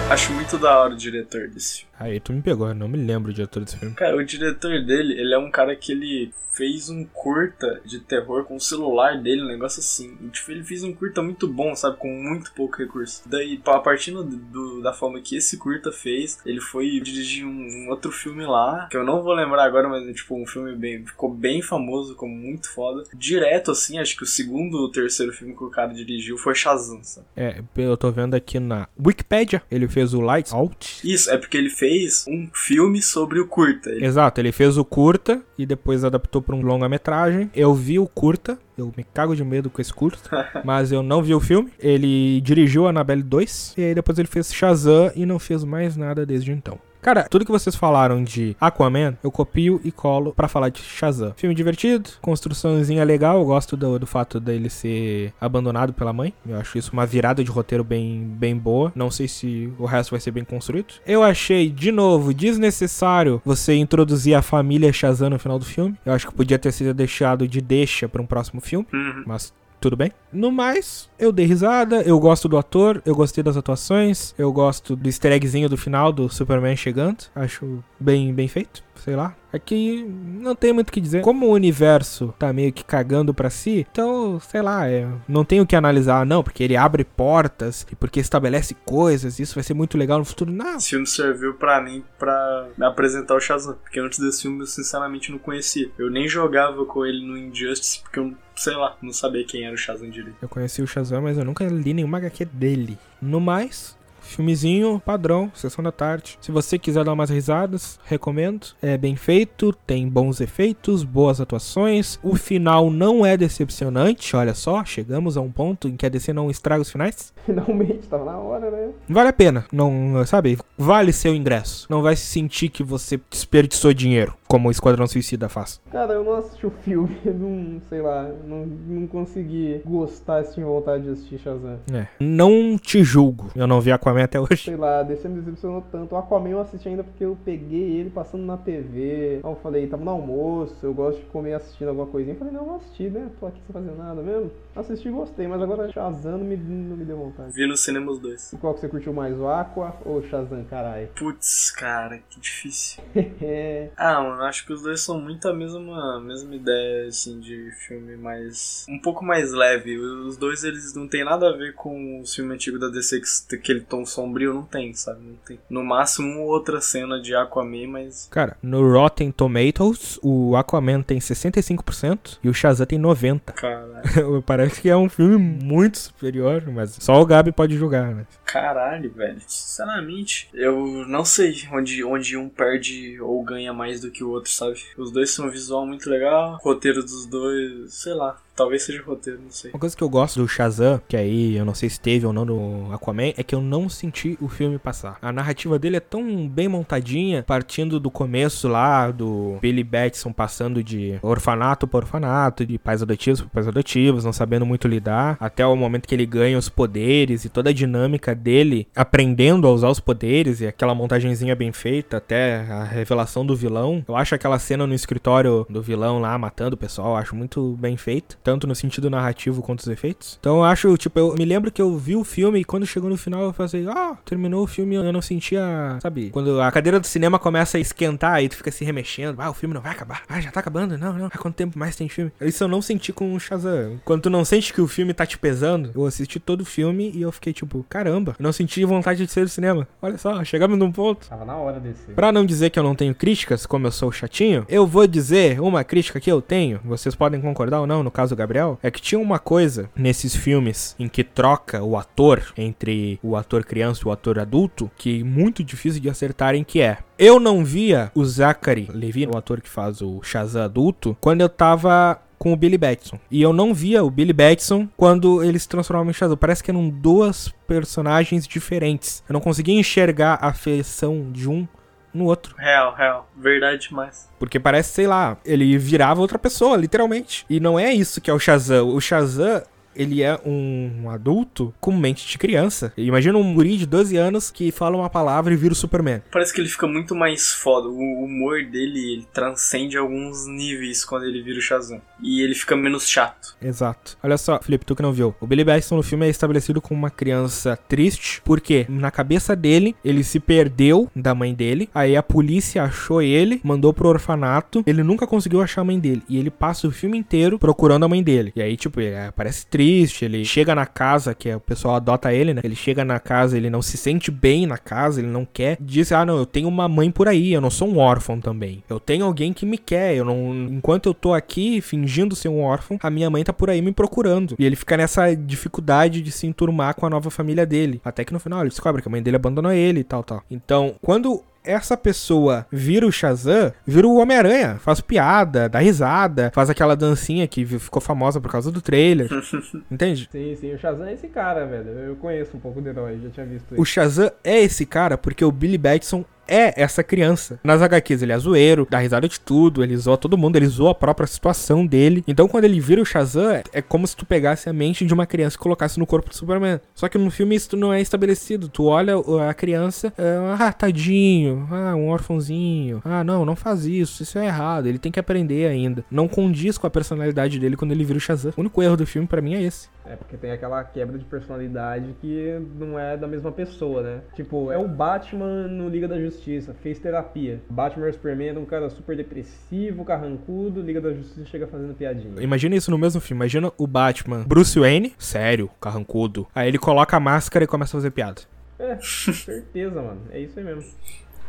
Acho 0.10 0.34
muito 0.34 0.49
da 0.58 0.80
hora 0.80 0.94
o 0.94 0.98
diretor 0.98 1.48
desse 1.48 1.80
filme. 1.80 1.90
Aí 2.00 2.20
tu 2.20 2.32
me 2.32 2.42
pegou, 2.42 2.68
eu 2.70 2.74
não 2.76 2.88
me 2.88 2.98
lembro 2.98 3.30
o 3.30 3.34
diretor 3.34 3.62
desse 3.64 3.78
filme. 3.78 3.94
Cara, 3.96 4.16
o 4.16 4.24
diretor 4.24 4.84
dele, 4.86 5.14
ele 5.20 5.34
é 5.34 5.38
um 5.38 5.52
cara 5.52 5.76
que 5.76 5.92
ele 5.92 6.32
fez 6.52 6.90
um 6.90 7.06
curta 7.06 7.80
de 7.86 8.00
terror 8.00 8.44
com 8.44 8.56
o 8.56 8.60
celular 8.60 9.18
dele, 9.22 9.44
um 9.44 9.48
negócio 9.48 9.80
assim. 9.80 10.18
E, 10.22 10.28
tipo, 10.30 10.52
ele 10.52 10.64
fez 10.64 10.84
um 10.84 10.92
curta 10.94 11.22
muito 11.22 11.48
bom, 11.48 11.74
sabe? 11.76 11.96
Com 11.98 12.10
muito 12.10 12.52
pouco 12.54 12.78
recurso. 12.78 13.22
Daí, 13.26 13.62
a 13.66 13.80
partir 13.80 14.12
do, 14.12 14.24
do- 14.24 14.82
da 14.82 14.92
forma 14.92 15.22
que 15.22 15.38
esse 15.38 15.58
curta 15.58 15.92
fez, 15.92 16.40
ele 16.46 16.60
foi 16.60 17.00
dirigir 17.00 17.46
um, 17.46 17.50
um 17.86 17.90
outro 17.90 18.12
filme 18.12 18.46
lá, 18.46 18.88
que 18.90 18.98
eu 18.98 19.06
não 19.06 19.22
vou 19.22 19.34
lembrar 19.34 19.64
agora, 19.66 19.88
mas 19.88 20.04
tipo 20.16 20.36
um 20.42 20.46
filme 20.46 20.76
bem. 20.76 21.06
ficou 21.06 21.30
bem 21.34 21.62
famoso, 21.62 22.16
como 22.16 22.34
muito 22.36 22.70
foda. 22.74 23.04
Direto, 23.14 23.72
assim, 23.72 23.98
acho 24.00 24.18
que 24.18 24.24
o 24.24 24.28
segundo 24.28 24.76
ou 24.80 24.92
terceiro 24.92 25.32
filme 25.32 25.56
que 25.56 25.64
o 25.64 25.70
cara 25.70 25.94
dirigiu 25.94 26.38
foi 26.38 26.56
Shazam, 26.56 27.02
sabe? 27.04 27.28
É, 27.38 27.62
eu 27.78 27.96
tô 27.96 28.12
vendo 28.12 28.34
aqui 28.34 28.60
na 28.60 28.88
Wikipedia, 29.06 29.62
ele 29.72 29.88
fez 29.88 30.14
o 30.14 30.20
Lights 30.40 30.54
Out. 30.54 31.00
Isso, 31.04 31.30
é 31.30 31.38
porque 31.38 31.58
ele 31.58 31.70
fez 31.70 32.26
um 32.28 32.48
filme 32.54 33.02
sobre 33.02 33.40
o 33.40 33.48
curta. 33.48 33.90
Ele 33.90 34.06
Exato, 34.06 34.40
ele 34.40 34.52
fez 34.52 34.78
o 34.78 34.86
curta 34.86 35.42
e 35.58 35.66
depois 35.66 36.04
adaptou 36.04 36.42
pra 36.42 36.56
um 36.56 36.62
longa-metragem. 36.62 37.52
Eu 37.56 37.74
vi 37.74 38.00
o 38.00 38.08
curta, 38.08 38.58
eu 38.78 38.92
me 38.96 39.04
cago 39.04 39.36
de 39.36 39.44
medo 39.44 39.70
com 39.70 39.82
esse 39.82 39.94
curta, 39.94 40.50
mas 40.64 40.92
eu 40.92 41.04
não 41.04 41.22
vi 41.22 41.34
o 41.34 41.40
filme. 41.40 41.72
Ele 41.80 42.42
dirigiu 42.42 42.88
Annabelle 42.88 43.24
2 43.24 43.76
e 43.78 43.84
aí 43.84 43.96
depois 43.96 44.18
ele 44.18 44.28
fez 44.28 44.54
Shazam 44.54 45.12
e 45.16 45.26
não 45.26 45.38
fez 45.38 45.64
mais 45.64 45.96
nada 45.96 46.26
desde 46.26 46.52
então. 46.52 46.80
Cara, 47.02 47.24
tudo 47.24 47.46
que 47.46 47.52
vocês 47.52 47.76
falaram 47.76 48.24
de 48.24 48.56
Aquaman, 48.60 49.18
eu 49.24 49.32
copio 49.32 49.80
e 49.84 49.92
colo 49.92 50.34
pra 50.34 50.48
falar 50.48 50.70
de 50.70 50.82
Shazam. 50.82 51.34
Filme 51.36 51.56
divertido, 51.56 52.10
construçãozinha 52.22 53.04
legal, 53.04 53.40
eu 53.40 53.46
gosto 53.46 53.78
do, 53.78 53.98
do 53.98 54.06
fato 54.06 54.40
dele 54.40 54.70
ser 54.70 55.34
abandonado 55.40 55.94
pela 55.94 56.12
mãe. 56.12 56.34
Eu 56.46 56.58
acho 56.58 56.78
isso 56.78 56.92
uma 56.92 57.06
virada 57.06 57.44
de 57.44 57.50
roteiro 57.50 57.84
bem, 57.84 58.24
bem 58.24 58.58
boa. 58.58 58.92
Não 58.94 59.10
sei 59.10 59.28
se 59.28 59.72
o 59.80 59.86
resto 59.86 60.12
vai 60.12 60.20
ser 60.20 60.32
bem 60.32 60.44
construído. 60.44 60.96
Eu 61.08 61.24
achei, 61.24 61.70
de 61.70 61.92
novo, 61.92 62.34
desnecessário 62.34 63.42
você 63.46 63.76
introduzir 63.76 64.36
a 64.36 64.42
família 64.42 64.92
Shazam 64.92 65.30
no 65.30 65.40
final 65.40 65.58
do 65.58 65.66
filme. 65.66 65.98
Eu 66.06 66.14
acho 66.14 66.28
que 66.28 66.34
podia 66.34 66.60
ter 66.60 66.72
sido 66.72 66.94
deixado 66.94 67.48
de 67.48 67.62
deixa 67.62 68.10
pra 68.10 68.22
um 68.22 68.26
próximo 68.26 68.60
filme, 68.60 68.86
mas 69.26 69.54
tudo 69.80 69.96
bem. 69.96 70.12
No 70.32 70.52
mais, 70.52 71.10
eu 71.18 71.32
dei 71.32 71.46
risada, 71.46 72.02
eu 72.02 72.20
gosto 72.20 72.48
do 72.48 72.58
ator, 72.58 73.02
eu 73.06 73.16
gostei 73.16 73.44
das 73.44 73.58
atuações, 73.58 74.34
eu 74.38 74.52
gosto 74.52 74.96
do 74.96 75.08
easter 75.08 75.32
eggzinho 75.32 75.70
do 75.70 75.78
final 75.78 76.12
do 76.12 76.30
Superman 76.30 76.76
chegando. 76.76 77.26
Acho 77.36 77.84
bem, 78.00 78.34
bem 78.34 78.48
feito. 78.48 78.84
Sei 79.00 79.16
lá. 79.16 79.36
É 79.52 79.58
que 79.58 80.04
não 80.04 80.56
tem 80.56 80.72
muito 80.72 80.90
o 80.90 80.92
que 80.92 81.02
dizer. 81.02 81.22
Como 81.22 81.48
o 81.48 81.54
universo 81.54 82.34
tá 82.38 82.54
meio 82.54 82.72
que 82.72 82.84
cagando 82.84 83.34
pra 83.34 83.50
si, 83.50 83.86
então, 83.92 84.40
sei 84.40 84.62
lá, 84.62 84.88
é, 84.88 85.08
não 85.28 85.44
tem 85.44 85.60
o 85.60 85.66
que 85.66 85.76
analisar, 85.76 86.26
não, 86.26 86.44
porque 86.44 86.64
ele 86.64 86.78
abre 86.78 87.04
portas 87.04 87.86
e 87.92 87.96
porque 87.96 88.20
estabelece 88.20 88.76
coisas, 88.86 89.40
isso 89.40 89.56
vai 89.56 89.64
ser 89.64 89.74
muito 89.74 89.98
legal 89.98 90.20
no 90.20 90.26
futuro. 90.26 90.52
Não. 90.52 90.78
Esse 90.78 90.90
filme 90.90 91.08
serviu 91.08 91.56
pra 91.56 91.82
mim 91.82 92.04
pra 92.20 92.68
me 92.78 92.86
apresentar 92.86 93.36
o 93.36 93.40
Shazam, 93.40 93.76
porque 93.82 94.00
antes 94.00 94.20
desse 94.20 94.44
filme 94.44 94.60
eu 94.60 94.68
sinceramente 94.68 95.32
não 95.32 95.40
conhecia. 95.40 95.90
Eu 95.98 96.12
nem 96.12 96.28
jogava 96.28 96.86
com 96.86 97.06
ele 97.06 97.26
no 97.26 97.38
Injustice, 97.38 98.02
porque 98.04 98.20
eu, 98.20 98.34
sei 98.56 98.76
lá, 98.76 98.96
não 99.02 99.12
sabia 99.12 99.44
quem 99.46 99.66
era 99.66 99.74
o 99.74 99.78
Shazam 99.78 100.10
direito. 100.10 100.38
Eu 100.42 100.50
conheci 100.50 100.82
o 100.82 100.88
Shazam, 100.88 101.24
mas 101.24 101.38
eu 101.38 101.46
nunca 101.46 101.66
li 101.66 101.94
nenhuma 101.94 102.20
HQ 102.20 102.46
dele. 102.46 102.98
No 103.20 103.40
mais, 103.40 103.98
filmezinho 104.30 105.02
padrão, 105.06 105.52
sessão 105.54 105.84
da 105.84 105.92
tarde. 105.92 106.38
Se 106.42 106.52
você 106.52 106.78
quiser 106.78 107.04
dar 107.04 107.14
umas 107.14 107.30
risadas, 107.30 108.00
recomendo. 108.06 108.68
É 108.82 108.98
bem 108.98 109.16
feito, 109.16 109.74
tem 109.86 110.08
bons 110.08 110.42
efeitos, 110.42 111.04
boas 111.04 111.42
atuações. 111.42 112.20
O 112.24 112.36
final 112.36 112.90
não 112.90 113.26
é 113.26 113.36
decepcionante, 113.36 114.36
olha 114.36 114.54
só, 114.54 114.84
chegamos 114.86 115.38
a 115.38 115.42
um 115.42 115.52
ponto 115.52 115.88
em 115.88 115.96
que 115.96 116.06
a 116.06 116.10
DC 116.10 116.34
não 116.34 116.50
estraga 116.50 116.82
os 116.82 116.92
finais. 116.92 117.34
Finalmente, 117.46 118.08
tava 118.08 118.26
na 118.26 118.38
hora, 118.38 118.70
né? 118.70 118.90
Vale 119.08 119.30
a 119.30 119.34
pena, 119.34 119.66
não, 119.72 120.24
sabe? 120.26 120.58
Vale 120.78 121.12
seu 121.12 121.34
ingresso. 121.36 121.88
Não 121.90 122.02
vai 122.02 122.16
se 122.16 122.26
sentir 122.26 122.70
que 122.70 122.84
você 122.84 123.20
desperdiçou 123.30 123.94
dinheiro, 123.94 124.36
como 124.48 124.68
o 124.68 124.72
Esquadrão 124.72 125.08
Suicida 125.08 125.50
faz. 125.50 125.82
Cara, 125.92 126.14
eu 126.14 126.24
não 126.24 126.36
assisti 126.36 126.66
o 126.66 126.72
filme, 126.84 127.18
não, 127.26 127.82
sei 127.90 128.02
lá, 128.02 128.30
não, 128.46 128.66
não 128.66 129.08
consegui 129.08 129.82
gostar, 129.86 130.44
tinha 130.44 130.66
vontade 130.66 131.04
de 131.04 131.10
assistir 131.10 131.40
Shazam. 131.40 131.80
É. 131.92 132.08
Não 132.20 132.78
te 132.78 133.04
julgo. 133.04 133.50
Eu 133.56 133.68
não 133.68 133.82
vi 133.82 133.92
Aquaman 133.92 134.19
até 134.24 134.40
hoje. 134.40 134.58
Sei 134.58 134.76
lá, 134.76 135.04
DC 135.04 135.28
me 135.28 135.42
decepcionou 135.42 135.84
tanto. 135.92 136.14
O 136.14 136.18
Aquaman 136.18 136.50
eu 136.50 136.62
assisti 136.62 136.90
ainda 136.90 137.04
porque 137.04 137.24
eu 137.24 137.38
peguei 137.44 138.00
ele 138.00 138.10
passando 138.10 138.44
na 138.46 138.58
TV. 138.58 139.40
Aí 139.44 139.52
eu 139.52 139.56
falei, 139.56 139.88
tava 139.88 140.04
no 140.04 140.12
almoço, 140.12 140.76
eu 140.84 140.94
gosto 140.94 141.20
de 141.20 141.26
comer 141.28 141.54
assistindo 141.54 141.90
alguma 141.90 142.08
coisinha. 142.08 142.36
Eu 142.36 142.40
falei, 142.40 142.54
não, 142.54 142.66
vou 142.66 142.76
assistir, 142.76 143.12
né? 143.12 143.30
Tô 143.40 143.48
aqui 143.48 143.60
sem 143.66 143.74
fazer 143.74 143.92
nada 143.98 144.22
mesmo. 144.22 144.52
Assisti 144.76 145.08
e 145.08 145.12
gostei, 145.12 145.48
mas 145.48 145.62
agora 145.62 145.92
Shazam 145.92 146.38
não 146.38 146.46
me, 146.46 146.56
não 146.56 146.96
me 146.96 147.04
deu 147.04 147.18
vontade. 147.18 147.54
Vi 147.54 147.66
no 147.66 147.76
cinema 147.76 148.12
os 148.12 148.20
dois. 148.20 148.54
E 148.54 148.58
qual 148.58 148.74
que 148.74 148.82
você 148.82 148.88
curtiu 148.88 149.14
mais, 149.14 149.38
o 149.38 149.48
Aqua 149.48 149.96
ou 150.06 150.20
o 150.20 150.30
Shazam, 150.30 150.64
caralho? 150.66 151.08
Putz, 151.16 151.72
cara, 151.72 152.20
que 152.30 152.40
difícil. 152.40 153.04
ah, 153.98 154.22
mano, 154.22 154.44
acho 154.44 154.66
que 154.66 154.74
os 154.74 154.84
dois 154.84 155.02
são 155.02 155.20
muito 155.20 155.48
a 155.48 155.54
mesma, 155.54 156.20
mesma 156.22 156.56
ideia, 156.56 157.08
assim, 157.08 157.40
de 157.40 157.72
filme 157.88 158.16
mais... 158.16 158.86
Um 158.88 159.00
pouco 159.00 159.26
mais 159.26 159.52
leve. 159.52 159.98
Os 159.98 160.38
dois, 160.38 160.64
eles 160.64 160.94
não 160.94 161.08
tem 161.08 161.24
nada 161.24 161.50
a 161.50 161.58
ver 161.58 161.74
com 161.74 162.22
o 162.22 162.26
filme 162.26 162.54
antigo 162.54 162.78
da 162.78 162.88
DC, 162.88 163.22
que 163.50 163.56
aquele 163.56 163.82
tom 163.82 164.06
sombrio, 164.06 164.54
não 164.54 164.64
tem, 164.64 164.94
sabe? 164.94 165.22
Não 165.24 165.36
tem. 165.46 165.60
No 165.70 165.84
máximo, 165.84 166.42
outra 166.42 166.80
cena 166.80 167.20
de 167.22 167.36
Aquaman, 167.36 167.88
mas... 167.88 168.28
Cara, 168.30 168.56
no 168.62 168.92
Rotten 168.92 169.32
Tomatoes, 169.32 170.20
o 170.22 170.56
Aquaman 170.56 171.02
tem 171.02 171.20
65% 171.20 172.40
e 172.44 172.50
o 172.50 172.54
Shazam 172.54 172.86
tem 172.86 173.00
90%. 173.00 173.42
Caralho. 173.54 174.44
Parece 174.60 174.82
que 174.82 174.90
é 174.90 174.98
um 174.98 175.08
filme 175.08 175.38
muito 175.38 175.98
superior, 175.98 176.62
mas 176.68 176.98
só 177.00 177.22
o 177.22 177.26
Gabi 177.26 177.50
pode 177.50 177.78
julgar, 177.78 178.14
né? 178.14 178.28
Caralho, 178.44 179.10
velho. 179.10 179.40
Sinceramente, 179.48 180.50
eu 180.54 181.08
não 181.08 181.24
sei 181.24 181.56
onde, 181.72 182.04
onde 182.04 182.36
um 182.36 182.50
perde 182.50 183.22
ou 183.22 183.42
ganha 183.42 183.72
mais 183.72 184.02
do 184.02 184.12
que 184.12 184.22
o 184.22 184.30
outro, 184.32 184.52
sabe? 184.52 184.78
Os 184.98 185.14
dois 185.14 185.30
são 185.30 185.48
um 185.48 185.50
visual 185.50 185.88
muito 185.88 186.10
legal, 186.10 186.60
roteiro 186.62 187.02
dos 187.02 187.26
dois, 187.26 187.94
sei 187.94 188.14
lá. 188.14 188.38
Talvez 188.60 188.84
seja 188.84 189.02
roteiro, 189.02 189.40
não 189.42 189.50
sei. 189.50 189.72
Uma 189.72 189.80
coisa 189.80 189.96
que 189.96 190.04
eu 190.04 190.10
gosto 190.10 190.42
do 190.42 190.46
Shazam, 190.46 191.00
que 191.08 191.16
aí 191.16 191.56
eu 191.56 191.64
não 191.64 191.74
sei 191.74 191.90
se 191.90 191.98
teve 191.98 192.26
ou 192.26 192.34
não 192.34 192.44
no 192.44 192.94
Aquaman, 192.94 193.32
é 193.38 193.42
que 193.42 193.56
eu 193.56 193.62
não 193.62 193.88
senti 193.88 194.38
o 194.42 194.50
filme 194.50 194.78
passar. 194.78 195.18
A 195.22 195.32
narrativa 195.32 195.80
dele 195.80 195.96
é 195.96 196.02
tão 196.02 196.46
bem 196.46 196.68
montadinha, 196.68 197.42
partindo 197.42 198.02
do 198.02 198.12
começo 198.12 198.68
lá, 198.68 199.12
do 199.12 199.58
Billy 199.62 199.82
Batson 199.82 200.34
passando 200.34 200.84
de 200.84 201.18
orfanato 201.22 201.88
para 201.88 202.00
orfanato, 202.00 202.66
de 202.66 202.78
pais 202.78 203.02
adotivos 203.02 203.40
para 203.40 203.50
pais 203.50 203.68
adotivos, 203.70 204.26
não 204.26 204.34
sabendo 204.34 204.66
muito 204.66 204.90
lidar, 204.90 205.38
até 205.40 205.66
o 205.66 205.74
momento 205.74 206.06
que 206.06 206.14
ele 206.14 206.26
ganha 206.26 206.58
os 206.58 206.68
poderes 206.68 207.46
e 207.46 207.50
toda 207.50 207.70
a 207.70 207.74
dinâmica 207.74 208.36
dele 208.36 208.90
aprendendo 208.94 209.70
a 209.70 209.72
usar 209.72 209.88
os 209.88 210.02
poderes 210.02 210.60
e 210.60 210.68
aquela 210.68 210.94
montagenzinha 210.94 211.56
bem 211.56 211.72
feita, 211.72 212.18
até 212.18 212.58
a 212.70 212.84
revelação 212.84 213.46
do 213.46 213.56
vilão. 213.56 214.04
Eu 214.06 214.18
acho 214.18 214.36
aquela 214.36 214.60
cena 214.60 214.86
no 214.86 214.94
escritório 214.94 215.66
do 215.70 215.82
vilão 215.82 216.20
lá 216.20 216.38
matando 216.38 216.76
o 216.76 216.78
pessoal, 216.78 217.16
acho 217.16 217.34
muito 217.34 217.78
bem 217.80 217.96
feito 217.96 218.38
tanto 218.50 218.66
no 218.66 218.74
sentido 218.74 219.12
narrativo 219.12 219.62
quanto 219.62 219.82
os 219.82 219.88
efeitos. 219.88 220.38
Então 220.40 220.58
eu 220.58 220.64
acho, 220.64 220.98
tipo, 220.98 221.20
eu 221.20 221.36
me 221.36 221.46
lembro 221.46 221.72
que 221.72 221.80
eu 221.80 221.96
vi 221.96 222.16
o 222.16 222.24
filme 222.24 222.60
e 222.60 222.64
quando 222.64 222.84
chegou 222.84 223.08
no 223.08 223.16
final 223.16 223.44
eu 223.44 223.54
falei, 223.54 223.88
ah, 223.88 224.18
terminou 224.26 224.64
o 224.64 224.68
filme 224.68 224.96
eu 224.96 225.14
não 225.14 225.22
sentia, 225.22 225.62
sabe, 226.02 226.32
quando 226.32 226.60
a 226.60 226.72
cadeira 226.72 227.00
do 227.00 227.06
cinema 227.06 227.38
começa 227.38 227.78
a 227.78 227.80
esquentar 227.80 228.44
e 228.44 228.50
tu 228.50 228.58
fica 228.58 228.72
se 228.72 228.84
remexendo, 228.84 229.40
ah, 229.40 229.52
o 229.52 229.54
filme 229.54 229.76
não 229.76 229.82
vai 229.82 229.92
acabar, 229.92 230.24
ah, 230.28 230.42
já 230.42 230.52
tá 230.52 230.62
acabando, 230.62 230.98
não, 230.98 231.14
não, 231.14 231.28
há 231.28 231.38
quanto 231.38 231.54
tempo 231.54 231.78
mais 231.78 231.96
tem 231.96 232.10
filme? 232.10 232.32
Isso 232.42 232.64
eu 232.64 232.68
não 232.68 232.82
senti 232.82 233.14
com 233.14 233.36
o 233.36 233.40
Shazam. 233.40 234.00
Quando 234.04 234.24
tu 234.24 234.30
não 234.32 234.44
sente 234.44 234.74
que 234.74 234.82
o 234.82 234.88
filme 234.88 235.14
tá 235.14 235.28
te 235.28 235.38
pesando, 235.38 235.92
eu 235.94 236.08
assisti 236.08 236.40
todo 236.40 236.62
o 236.62 236.66
filme 236.66 237.12
e 237.14 237.22
eu 237.22 237.32
fiquei 237.32 237.54
tipo, 237.54 237.86
caramba, 237.88 238.36
eu 238.40 238.44
não 238.44 238.52
senti 238.52 238.84
vontade 238.84 239.24
de 239.24 239.32
sair 239.32 239.44
do 239.44 239.50
cinema. 239.50 239.88
Olha 240.02 240.18
só, 240.18 240.44
chegamos 240.44 240.80
num 240.80 240.92
ponto. 240.92 241.28
Tava 241.30 241.46
na 241.46 241.56
hora 241.56 241.80
desse. 241.80 242.12
Pra 242.14 242.32
não 242.32 242.44
dizer 242.44 242.72
que 242.72 242.80
eu 242.80 242.84
não 242.84 242.96
tenho 242.96 243.14
críticas, 243.14 243.68
como 243.68 243.86
eu 243.86 243.92
sou 243.92 244.12
chatinho, 244.12 244.66
eu 244.68 244.88
vou 244.88 245.06
dizer 245.06 245.62
uma 245.62 245.84
crítica 245.84 246.20
que 246.20 246.32
eu 246.32 246.42
tenho, 246.42 246.80
vocês 246.84 247.14
podem 247.14 247.40
concordar 247.40 247.82
ou 247.82 247.88
não, 247.88 248.02
no 248.02 248.10
caso 248.10 248.36
Gabriel, 248.40 248.80
é 248.82 248.90
que 248.90 249.02
tinha 249.02 249.20
uma 249.20 249.38
coisa 249.38 249.90
nesses 249.96 250.36
filmes 250.36 250.96
em 250.98 251.08
que 251.08 251.24
troca 251.24 251.84
o 251.84 251.98
ator 251.98 252.54
entre 252.58 253.20
o 253.22 253.36
ator 253.36 253.64
criança 253.64 254.02
e 254.04 254.08
o 254.08 254.12
ator 254.12 254.40
adulto 254.40 254.90
que 254.98 255.22
é 255.22 255.24
muito 255.24 255.64
difícil 255.64 256.02
de 256.02 256.10
acertarem 256.10 256.64
que 256.64 256.82
é 256.82 257.00
eu 257.18 257.40
não 257.40 257.66
via 257.66 258.12
o 258.16 258.24
Zachary 258.24 258.88
Levi, 258.94 259.28
o 259.28 259.38
ator 259.38 259.60
que 259.60 259.70
faz 259.70 260.02
o 260.02 260.22
Shazam 260.24 260.64
adulto, 260.64 261.18
quando 261.20 261.42
eu 261.42 261.50
tava 261.50 262.22
com 262.38 262.54
o 262.54 262.56
Billy 262.56 262.78
Batson. 262.78 263.20
E 263.30 263.42
eu 263.42 263.52
não 263.52 263.74
via 263.74 264.04
o 264.04 264.10
Billy 264.10 264.32
Batson 264.32 264.88
quando 264.96 265.44
ele 265.44 265.60
se 265.60 265.68
transformava 265.68 266.10
em 266.10 266.14
Shazam. 266.14 266.38
Parece 266.38 266.64
que 266.64 266.72
eram 266.72 266.90
duas 266.90 267.54
personagens 267.68 268.48
diferentes. 268.48 269.22
Eu 269.28 269.34
não 269.34 269.42
conseguia 269.42 269.78
enxergar 269.78 270.40
a 270.42 270.54
feição 270.54 271.30
de 271.32 271.50
um 271.50 271.68
no 272.14 272.26
outro. 272.26 272.56
Real, 272.58 272.94
real. 272.96 273.30
Verdade 273.36 273.90
demais. 273.90 274.30
Porque 274.38 274.60
parece, 274.60 274.94
sei 274.94 275.08
lá, 275.08 275.38
ele 275.46 275.78
virava 275.78 276.22
outra 276.22 276.40
pessoa, 276.40 276.78
literalmente. 276.78 277.46
E 277.50 277.60
não 277.60 277.78
é 277.78 277.94
isso 277.94 278.22
que 278.22 278.30
é 278.30 278.34
o 278.34 278.40
Shazam. 278.40 278.90
O 278.90 279.00
Shazam, 279.02 279.62
ele 279.96 280.24
é 280.24 280.40
um 280.46 281.10
adulto 281.10 281.74
com 281.80 281.96
mente 281.96 282.28
de 282.28 282.38
criança. 282.38 282.94
Imagina 282.98 283.38
um 283.38 283.54
guri 283.54 283.78
de 283.78 283.86
12 283.86 284.18
anos 284.18 284.52
que 284.52 284.72
fala 284.72 284.96
uma 284.96 285.10
palavra 285.10 285.54
e 285.54 285.58
vira 285.58 285.74
o 285.74 285.76
Superman. 285.76 286.22
Parece 286.32 286.54
que 286.54 286.62
ele 286.62 286.70
fica 286.70 286.88
muito 286.88 287.16
mais 287.16 287.52
foda. 287.52 287.88
O 287.88 288.24
humor 288.24 288.64
dele, 288.64 289.14
ele 289.14 289.28
transcende 289.34 289.98
alguns 289.98 290.48
níveis 290.48 291.04
quando 291.04 291.26
ele 291.26 291.42
vira 291.42 291.60
o 291.60 291.62
Shazam. 291.62 292.02
E 292.22 292.42
ele 292.42 292.56
fica 292.56 292.76
menos 292.76 293.08
chato. 293.08 293.56
Exato. 293.62 294.18
Olha 294.22 294.38
só, 294.38 294.60
Felipe, 294.62 294.86
tu 294.86 294.96
que 294.96 295.02
não 295.02 295.14
viu. 295.14 295.36
O 295.40 295.48
Billy 295.48 295.64
Batson 295.64 295.96
no 295.96 296.04
filme 296.04 296.26
é 296.26 296.30
estabelecido 296.30 296.82
como 296.82 297.00
uma 297.00 297.10
criança 297.10 297.78
triste, 297.88 298.42
porque 298.44 298.86
na 298.90 299.12
cabeça 299.12 299.56
dele, 299.56 299.96
ele 300.04 300.24
se 300.24 300.40
perdeu 300.40 301.10
da 301.16 301.34
mãe 301.34 301.54
dele, 301.54 301.90
aí 301.94 302.16
a 302.16 302.24
polícia 302.24 302.84
achou 302.84 303.22
ele, 303.22 303.60
mandou 303.64 303.94
pro 303.94 304.10
orfanato, 304.10 304.84
ele 304.86 305.04
nunca 305.04 305.28
conseguiu 305.28 305.62
achar 305.62 305.82
a 305.82 305.86
mãe 305.86 306.00
dele, 306.00 306.22
e 306.30 306.38
ele 306.38 306.50
passa 306.50 306.88
o 306.88 306.92
filme 306.92 307.18
inteiro 307.18 307.58
procurando 307.60 308.06
a 308.06 308.10
mãe 308.10 308.22
dele. 308.22 308.52
E 308.56 308.62
aí, 308.62 308.76
tipo, 308.76 309.00
ele 309.00 309.16
parece 309.36 309.66
triste, 309.66 309.79
ele 309.82 310.46
chega 310.46 310.76
na 310.76 310.86
casa, 310.86 311.34
que 311.34 311.50
é, 311.50 311.56
o 311.56 311.60
pessoal 311.60 311.96
adota 311.96 312.34
ele, 312.34 312.54
né? 312.54 312.62
Ele 312.64 312.76
chega 312.76 313.04
na 313.06 313.20
casa, 313.20 313.58
ele 313.58 313.70
não 313.70 313.82
se 313.82 313.98
sente 313.98 314.32
bem 314.32 314.66
na 314.66 314.78
casa, 314.78 315.20
ele 315.20 315.30
não 315.30 315.46
quer. 315.46 315.78
Diz, 315.80 316.12
ah, 316.12 316.26
não, 316.26 316.38
eu 316.38 316.46
tenho 316.46 316.68
uma 316.68 316.88
mãe 316.88 317.10
por 317.12 317.28
aí, 317.28 317.54
eu 317.54 317.62
não 317.62 317.70
sou 317.70 317.88
um 317.88 317.98
órfão 317.98 318.40
também. 318.40 318.84
Eu 318.90 319.00
tenho 319.00 319.26
alguém 319.26 319.54
que 319.54 319.66
me 319.66 319.78
quer, 319.78 320.16
eu 320.16 320.26
não... 320.26 320.54
Enquanto 320.70 321.08
eu 321.08 321.14
tô 321.14 321.34
aqui 321.34 321.82
fingindo 321.82 322.36
ser 322.36 322.50
um 322.50 322.62
órfão, 322.62 322.98
a 323.02 323.10
minha 323.10 323.30
mãe 323.30 323.44
tá 323.44 323.54
por 323.54 323.70
aí 323.70 323.82
me 323.82 323.92
procurando. 323.92 324.56
E 324.58 324.66
ele 324.66 324.76
fica 324.76 324.98
nessa 324.98 325.34
dificuldade 325.36 326.22
de 326.22 326.32
se 326.32 326.48
enturmar 326.48 326.96
com 326.96 327.06
a 327.06 327.10
nova 327.10 327.30
família 327.30 327.66
dele. 327.66 328.02
Até 328.04 328.24
que 328.24 328.34
no 328.34 328.40
final 328.40 328.62
ele 328.62 328.70
descobre 328.70 329.02
que 329.02 329.08
a 329.08 329.12
mãe 329.12 329.22
dele 329.22 329.38
abandonou 329.38 329.72
ele 329.72 330.02
e 330.02 330.04
tal, 330.04 330.24
tal. 330.24 330.44
Então, 330.50 330.96
quando 331.02 331.44
essa 331.70 331.96
pessoa 331.96 332.66
vira 332.72 333.06
o 333.06 333.12
Shazam, 333.12 333.72
vira 333.86 334.08
o 334.08 334.18
Homem-Aranha, 334.18 334.78
faz 334.80 335.00
piada, 335.02 335.70
dá 335.70 335.80
risada, 335.80 336.52
faz 336.54 336.70
aquela 336.70 336.96
dancinha 336.96 337.48
que 337.48 337.66
ficou 337.66 338.02
famosa 338.02 338.42
por 338.42 338.52
causa 338.52 338.72
do 338.72 338.82
trailer. 338.82 339.30
Entende? 339.90 340.28
Sim, 340.32 340.56
sim, 340.56 340.74
o 340.74 340.80
Shazam 340.80 341.08
é 341.08 341.14
esse 341.14 341.28
cara, 341.28 341.66
velho. 341.66 341.90
Eu 341.90 342.16
conheço 342.16 342.58
um 342.58 342.60
pouco 342.60 342.82
do 342.82 342.90
herói, 342.90 343.20
já 343.24 343.30
tinha 343.30 343.46
visto 343.46 343.72
ele. 343.72 343.82
O 343.82 343.86
Shazam 343.86 344.32
é 344.44 344.60
esse 344.62 344.86
cara 344.86 345.18
porque 345.18 345.46
o 345.46 345.52
Billy 345.52 345.78
Batson 345.78 346.26
é 346.50 346.74
essa 346.76 347.04
criança. 347.04 347.60
Nas 347.64 347.82
HQs 347.82 348.24
ele 348.24 348.34
é 348.34 348.38
zoeiro, 348.38 348.88
dá 348.90 348.98
risada 348.98 349.28
de 349.28 349.40
tudo, 349.40 349.84
ele 349.84 349.96
zoa 349.96 350.18
todo 350.18 350.38
mundo, 350.38 350.56
ele 350.56 350.68
zoa 350.68 350.92
a 350.92 350.96
própria 350.96 351.28
situação 351.28 351.86
dele. 351.86 352.24
Então 352.28 352.48
quando 352.48 352.66
ele 352.66 352.80
vira 352.80 353.02
o 353.02 353.06
Shazam, 353.06 353.62
é 353.72 353.82
como 353.82 354.08
se 354.08 354.16
tu 354.16 354.26
pegasse 354.26 354.70
a 354.70 354.74
mente 354.74 355.06
de 355.06 355.14
uma 355.14 355.26
criança 355.26 355.56
e 355.56 355.60
colocasse 355.60 356.00
no 356.00 356.06
corpo 356.06 356.30
do 356.30 356.36
Superman. 356.36 356.80
Só 356.96 357.08
que 357.08 357.18
no 357.18 357.30
filme 357.30 357.56
isso 357.56 357.78
não 357.78 357.94
é 357.94 358.02
estabelecido. 358.02 358.68
Tu 358.68 358.84
olha 358.86 359.14
a 359.48 359.54
criança, 359.54 360.12
é, 360.18 360.38
ah, 360.60 360.74
tadinho, 360.74 361.68
ah, 361.72 361.96
um 361.96 362.10
órfãozinho. 362.10 363.02
Ah, 363.06 363.24
não, 363.24 363.46
não 363.46 363.56
faz 363.56 363.86
isso, 363.86 364.24
isso 364.24 364.40
é 364.40 364.48
errado. 364.48 364.88
Ele 364.88 364.98
tem 364.98 365.12
que 365.12 365.20
aprender 365.20 365.68
ainda. 365.68 366.04
Não 366.10 366.28
condiz 366.28 366.78
com 366.78 366.88
a 366.88 366.90
personalidade 366.90 367.60
dele 367.60 367.78
quando 367.78 367.92
ele 367.92 368.04
vira 368.04 368.18
o 368.18 368.22
Shazam. 368.22 368.54
O 368.58 368.62
único 368.62 368.82
erro 368.82 368.98
do 368.98 369.06
filme 369.06 369.28
para 369.28 369.42
mim 369.42 369.56
é 369.56 369.62
esse. 369.62 369.88
É, 370.06 370.16
porque 370.16 370.36
tem 370.36 370.52
aquela 370.52 370.84
quebra 370.84 371.20
de 371.20 371.26
personalidade 371.26 372.16
que 372.20 372.60
não 372.76 372.98
é 372.98 373.16
da 373.16 373.28
mesma 373.28 373.52
pessoa, 373.52 374.02
né? 374.02 374.22
Tipo, 374.36 374.72
é 374.72 374.78
o 374.78 374.88
Batman 374.88 375.68
no 375.68 375.88
Liga 375.88 376.08
da 376.08 376.20
Justiça 376.20 376.39
Justiça, 376.40 376.74
fez 376.82 376.98
terapia. 377.00 377.62
Batman 377.70 378.12
Superman 378.12 378.48
era 378.48 378.60
um 378.60 378.66
cara 378.66 378.90
super 378.90 379.16
depressivo, 379.16 380.06
carrancudo, 380.06 380.82
Liga 380.82 381.02
da 381.02 381.14
Justiça 381.14 381.46
chega 381.46 381.68
fazendo 381.68 381.94
piadinha. 381.94 382.42
Imagina 382.42 382.76
isso 382.76 382.90
no 382.90 382.98
mesmo 382.98 383.20
filme. 383.20 383.40
Imagina 383.40 383.72
o 383.78 383.86
Batman, 383.86 384.46
Bruce 384.48 384.80
Wayne, 384.80 385.14
sério, 385.18 385.70
carrancudo. 385.82 386.48
Aí 386.56 386.68
ele 386.70 386.80
coloca 386.80 387.18
a 387.18 387.20
máscara 387.20 387.66
e 387.66 387.68
começa 387.68 387.96
a 387.96 388.00
fazer 388.00 388.12
piada. 388.12 388.42
É, 388.80 388.98
certeza, 389.02 390.02
mano. 390.02 390.22
É 390.32 390.40
isso 390.40 390.58
aí 390.58 390.66
mesmo. 390.66 390.84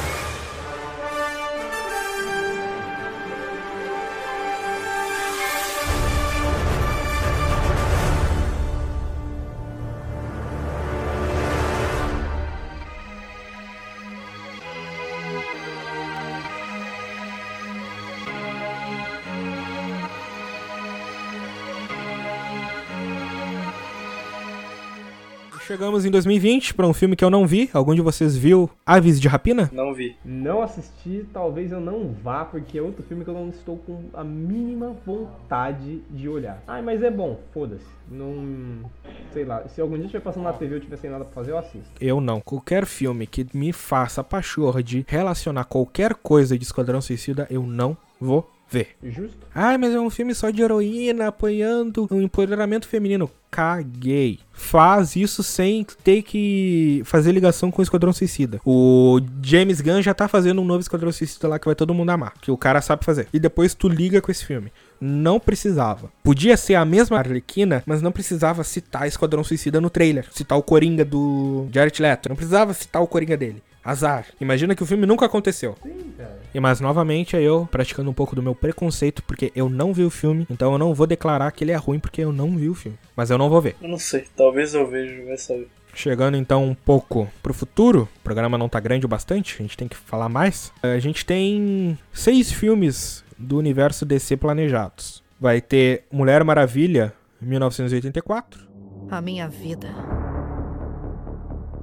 Chegamos 25.78 26.06
em 26.06 26.10
2020 26.10 26.74
pra 26.74 26.88
um 26.88 26.94
filme 26.94 27.16
que 27.16 27.24
eu 27.24 27.30
não 27.30 27.46
vi. 27.46 27.70
Algum 27.72 27.94
de 27.94 28.02
vocês 28.02 28.36
viu 28.36 28.68
Aves 28.84 29.22
de 29.22 29.28
Rapina? 29.28 29.70
Não 29.72 29.94
vi. 29.94 30.16
Não 30.26 30.64
assisti, 30.64 31.24
talvez 31.32 31.72
eu 31.72 31.80
não 31.80 32.16
vá, 32.24 32.44
porque 32.44 32.80
é 32.80 32.82
outro 32.82 33.04
filme 33.04 33.24
que 33.24 33.30
eu 33.30 33.36
não 33.36 33.50
estou 33.50 33.78
com 33.78 34.06
a 34.12 34.24
mínima 34.24 34.96
vontade 35.06 36.02
de 36.10 36.28
olhar. 36.28 36.64
Ai, 36.68 36.82
mas 36.82 37.04
é 37.04 37.12
bom, 37.12 37.40
foda-se. 37.54 37.86
Não. 38.10 38.90
Sei 39.32 39.46
lá, 39.46 39.68
se 39.68 39.80
algum 39.80 39.94
dia 39.98 40.06
estiver 40.06 40.24
passando 40.24 40.46
na 40.46 40.54
TV 40.54 40.74
e 40.74 40.78
eu 40.78 40.82
tiver 40.82 40.98
sem 40.98 41.12
nada 41.12 41.26
pra 41.26 41.34
fazer, 41.36 41.52
eu 41.52 41.60
assisto. 41.60 41.92
Eu 42.02 42.20
não. 42.20 42.42
Qualquer 42.42 42.88
filme 42.88 43.28
que 43.28 43.46
me 43.54 43.72
faça 43.72 44.22
a 44.22 44.24
pachorra 44.24 44.82
de 44.82 45.06
relacionar 45.08 45.66
qualquer 45.66 46.16
coisa 46.16 46.58
de 46.58 46.64
Esquadrão 46.64 47.02
Suicida, 47.02 47.46
eu 47.52 47.62
não 47.62 47.96
vou 48.20 48.50
ver. 48.70 48.90
Justo? 49.04 49.38
Ai, 49.54 49.78
mas 49.78 49.94
é 49.94 50.00
um 50.00 50.10
filme 50.10 50.34
só 50.36 50.50
de 50.50 50.62
heroína 50.62 51.28
apoiando 51.28 52.08
o 52.10 52.22
empoderamento 52.22 52.88
feminino. 52.88 53.30
Caguei. 53.50 54.40
Faz 54.52 55.16
isso 55.16 55.42
sem 55.42 55.86
ter 56.04 56.22
que 56.22 57.02
fazer 57.06 57.32
ligação 57.32 57.72
com 57.72 57.82
o 57.82 57.84
Esquadrão 57.84 58.12
Suicida. 58.12 58.60
O 58.66 59.20
James 59.42 59.80
Gunn 59.80 60.02
já 60.02 60.14
tá 60.14 60.28
fazendo 60.28 60.62
um 60.62 60.66
novo 60.66 60.82
Esquadrão 60.82 61.12
Suicida 61.12 61.48
lá 61.48 61.58
que 61.58 61.66
vai 61.66 61.76
todo 61.76 61.94
mundo 61.94 62.10
amar. 62.10 62.34
Que 62.42 62.52
o 62.52 62.58
cara 62.58 62.82
sabe 62.82 63.06
fazer. 63.06 63.28
E 63.32 63.40
depois 63.40 63.74
tu 63.74 63.88
liga 63.88 64.22
com 64.22 64.32
esse 64.32 64.46
filme. 64.46 64.72
Não 65.00 65.40
precisava. 65.40 66.12
Podia 66.24 66.58
ser 66.58 66.76
a 66.76 66.84
mesma 66.84 67.18
Arlequina, 67.18 67.84
mas 67.86 68.02
não 68.02 68.12
precisava 68.12 68.64
citar 68.64 69.08
Esquadrão 69.08 69.44
Suicida 69.44 69.80
no 69.80 69.90
trailer. 69.90 70.28
Citar 70.32 70.58
o 70.58 70.64
Coringa 70.64 71.06
do 71.06 71.68
Jared 71.72 72.02
Leto. 72.02 72.30
Não 72.30 72.36
precisava 72.36 72.74
citar 72.74 73.02
o 73.02 73.08
Coringa 73.08 73.38
dele. 73.38 73.64
Azar. 73.88 74.26
Imagina 74.42 74.76
que 74.76 74.84
o 74.84 74.86
filme 74.86 75.06
nunca 75.06 75.26
aconteceu. 75.26 75.78
Sim, 75.82 76.12
cara. 76.18 76.42
E 76.54 76.60
mais 76.60 76.82
novamente 76.82 77.38
é 77.38 77.42
eu 77.42 77.66
praticando 77.72 78.10
um 78.10 78.14
pouco 78.14 78.36
do 78.36 78.44
meu 78.44 78.54
preconceito, 78.54 79.24
porque 79.24 79.50
eu 79.56 79.70
não 79.70 79.94
vi 79.94 80.04
o 80.04 80.10
filme, 80.10 80.46
então 80.50 80.74
eu 80.74 80.78
não 80.78 80.94
vou 80.94 81.08
declarar 81.08 81.50
que 81.52 81.64
ele 81.64 81.72
é 81.72 81.78
ruim 81.78 81.98
porque 81.98 82.22
eu 82.22 82.34
não 82.34 82.58
vi 82.58 82.68
o 82.68 82.74
filme. 82.74 82.98
Mas 83.16 83.30
eu 83.30 83.38
não 83.38 83.50
vou 83.50 83.62
ver. 83.62 83.78
Eu 83.82 83.88
não 83.88 83.98
sei, 83.98 84.26
talvez 84.36 84.74
eu 84.74 84.86
veja, 84.86 85.24
vai 85.24 85.38
saber. 85.38 85.70
Chegando 85.94 86.36
então 86.36 86.66
um 86.66 86.76
pouco 86.76 87.32
pro 87.42 87.54
futuro, 87.54 88.10
o 88.18 88.24
programa 88.26 88.58
não 88.58 88.68
tá 88.68 88.78
grande 88.82 89.06
o 89.06 89.10
bastante, 89.10 89.56
a 89.58 89.62
gente 89.62 89.78
tem 89.78 89.88
que 89.88 89.96
falar 89.96 90.28
mais. 90.28 90.74
A 90.84 91.00
gente 91.00 91.26
tem 91.26 91.98
seis 92.12 92.52
filmes 92.52 93.24
do 93.38 93.58
universo 93.58 94.06
DC 94.06 94.36
planejados. 94.36 95.24
Vai 95.40 95.62
ter 95.62 96.04
Mulher 96.12 96.44
Maravilha, 96.44 97.14
1984. 97.42 98.68
A 99.10 99.22
minha 99.22 99.48
vida 99.48 100.17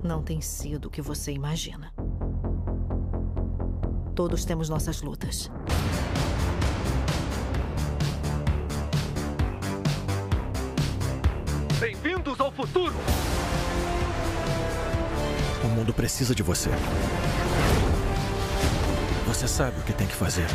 não 0.05 0.23
tem 0.23 0.41
sido 0.41 0.87
o 0.87 0.91
que 0.91 1.01
você 1.01 1.33
imagina. 1.33 1.93
Todos 4.15 4.45
temos 4.45 4.69
nossas 4.69 5.01
lutas. 5.03 5.51
Bem-vindos 11.81 12.39
ao 12.39 12.53
futuro! 12.53 12.95
O 15.65 15.69
mundo 15.69 15.93
precisa 15.95 16.35
de 16.35 16.43
você. 16.43 16.69
Você 19.27 19.49
sabe 19.49 19.81
o 19.81 19.83
que 19.83 19.93
tem 19.93 20.07
que 20.07 20.15
fazer. 20.15 20.47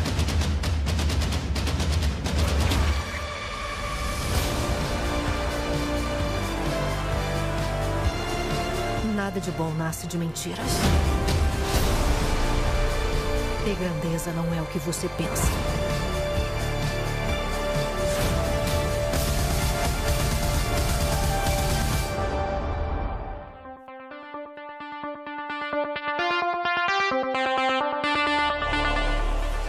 Nada 9.30 9.40
de 9.42 9.52
bom 9.52 9.72
nasce 9.74 10.08
de 10.08 10.18
mentiras. 10.18 10.58
E 13.64 13.74
grandeza 13.76 14.32
não 14.32 14.52
é 14.52 14.60
o 14.60 14.66
que 14.66 14.80
você 14.80 15.08
pensa. 15.16 15.46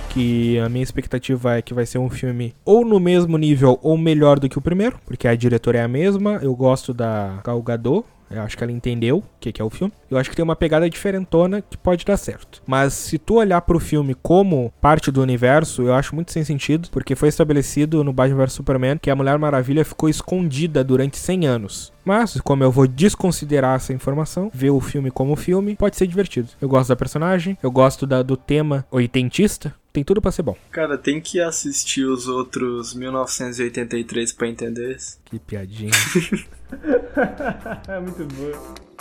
Que 0.10 0.58
a 0.58 0.68
minha 0.70 0.82
expectativa 0.82 1.58
é 1.58 1.62
que 1.62 1.76
vai 1.76 1.86
ser 1.86 2.00
um 2.00 2.10
filme 2.10 2.56
ou 2.66 2.84
no 2.84 3.00
mesmo 3.00 3.38
nível 3.38 3.78
ou 3.84 3.96
melhor 3.96 4.40
do 4.40 4.50
que 4.50 4.58
o 4.58 4.62
primeiro, 4.62 4.98
porque 5.06 5.28
a 5.28 5.36
diretora 5.36 5.78
é 5.78 5.84
a 5.84 5.88
mesma. 5.88 6.40
Eu 6.42 6.56
gosto 6.56 6.96
da 6.96 7.40
Gal 7.44 7.62
Gadot, 7.62 8.08
eu 8.32 8.42
acho 8.42 8.58
que 8.58 8.64
ela 8.64 8.72
entendeu 8.72 9.18
o 9.18 9.24
que, 9.40 9.62
é 9.62 9.64
o 9.66 9.70
filme. 9.70 9.94
Eu 10.10 10.18
acho 10.18 10.30
que 10.30 10.36
tem 10.36 10.44
uma 10.44 10.56
pegada 10.56 10.90
diferentona 10.90 11.62
que 11.62 11.78
pode 11.78 12.06
dar 12.06 12.18
certo. 12.18 12.62
Mas 12.66 12.94
se 12.94 13.18
tu 13.18 13.36
olhar 13.36 13.62
pro 13.62 13.80
filme 13.80 14.16
como 14.16 14.74
parte 14.82 15.12
do 15.12 15.22
universo, 15.22 15.84
eu 15.84 15.94
acho 15.94 16.16
muito 16.16 16.32
sem 16.32 16.44
sentido, 16.44 16.90
porque 16.92 17.16
foi 17.16 17.30
estabelecido 17.30 18.04
no 18.04 18.14
Batman 18.14 18.38
vs 18.38 18.54
Superman 18.54 18.98
que 18.98 19.10
a 19.10 19.16
Mulher 19.16 19.38
Maravilha 19.38 19.86
ficou 19.86 20.10
escondida 20.10 20.84
durante 20.84 21.18
100 21.18 21.48
anos. 21.48 21.94
Mas, 22.04 22.40
como 22.42 22.64
eu 22.64 22.72
vou 22.72 22.88
desconsiderar 22.88 23.76
essa 23.76 23.94
informação, 23.94 24.50
ver 24.54 24.72
o 24.72 24.80
filme 24.80 25.12
como 25.12 25.36
filme, 25.36 25.76
pode 25.76 25.96
ser 25.96 26.08
divertido. 26.08 26.50
Eu 26.60 26.68
gosto 26.68 26.90
da 26.90 26.96
personagem, 26.96 27.58
eu 27.62 27.72
gosto 27.72 28.08
da, 28.08 28.24
do 28.24 28.36
tema 28.36 28.86
oitentista, 28.90 29.74
tem 29.92 30.04
tudo 30.04 30.22
pra 30.22 30.32
ser 30.32 30.44
bom. 30.44 30.56
Cara, 30.72 30.98
tem 30.98 31.20
que 31.20 31.40
assistir 31.40 32.06
os 32.06 32.28
outros 32.28 32.94
1983 32.94 34.32
pra 34.34 34.48
entender 34.48 34.96
isso. 34.96 35.20
Que 35.26 35.38
piadinha. 35.40 35.92
é 37.88 38.00
muito 38.00 38.26
boa. 38.36 38.92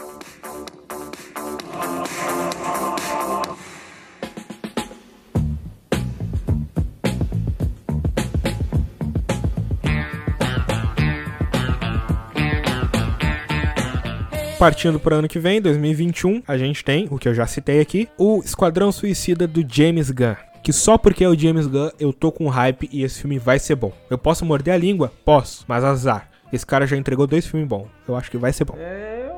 Partindo 14.58 15.00
para 15.00 15.16
ano 15.16 15.26
que 15.26 15.38
vem, 15.38 15.58
2021, 15.58 16.42
a 16.46 16.58
gente 16.58 16.84
tem, 16.84 17.08
o 17.10 17.16
que 17.16 17.26
eu 17.26 17.34
já 17.34 17.46
citei 17.46 17.80
aqui, 17.80 18.10
o 18.18 18.42
Esquadrão 18.44 18.92
Suicida 18.92 19.46
do 19.46 19.64
James 19.66 20.10
Gunn. 20.10 20.49
Que 20.62 20.72
só 20.72 20.98
porque 20.98 21.24
é 21.24 21.28
o 21.28 21.38
James 21.38 21.66
Gunn 21.66 21.90
eu 21.98 22.12
tô 22.12 22.30
com 22.30 22.48
hype 22.48 22.88
e 22.92 23.02
esse 23.02 23.20
filme 23.20 23.38
vai 23.38 23.58
ser 23.58 23.74
bom. 23.74 23.92
Eu 24.10 24.18
posso 24.18 24.44
morder 24.44 24.74
a 24.74 24.76
língua? 24.76 25.12
Posso, 25.24 25.64
mas 25.66 25.82
azar. 25.84 26.28
Esse 26.52 26.66
cara 26.66 26.86
já 26.86 26.96
entregou 26.96 27.26
dois 27.26 27.46
filmes 27.46 27.68
bons. 27.68 27.88
Eu 28.06 28.16
acho 28.16 28.30
que 28.30 28.36
vai 28.36 28.52
ser 28.52 28.64
bom. 28.64 28.74
É, 28.76 29.30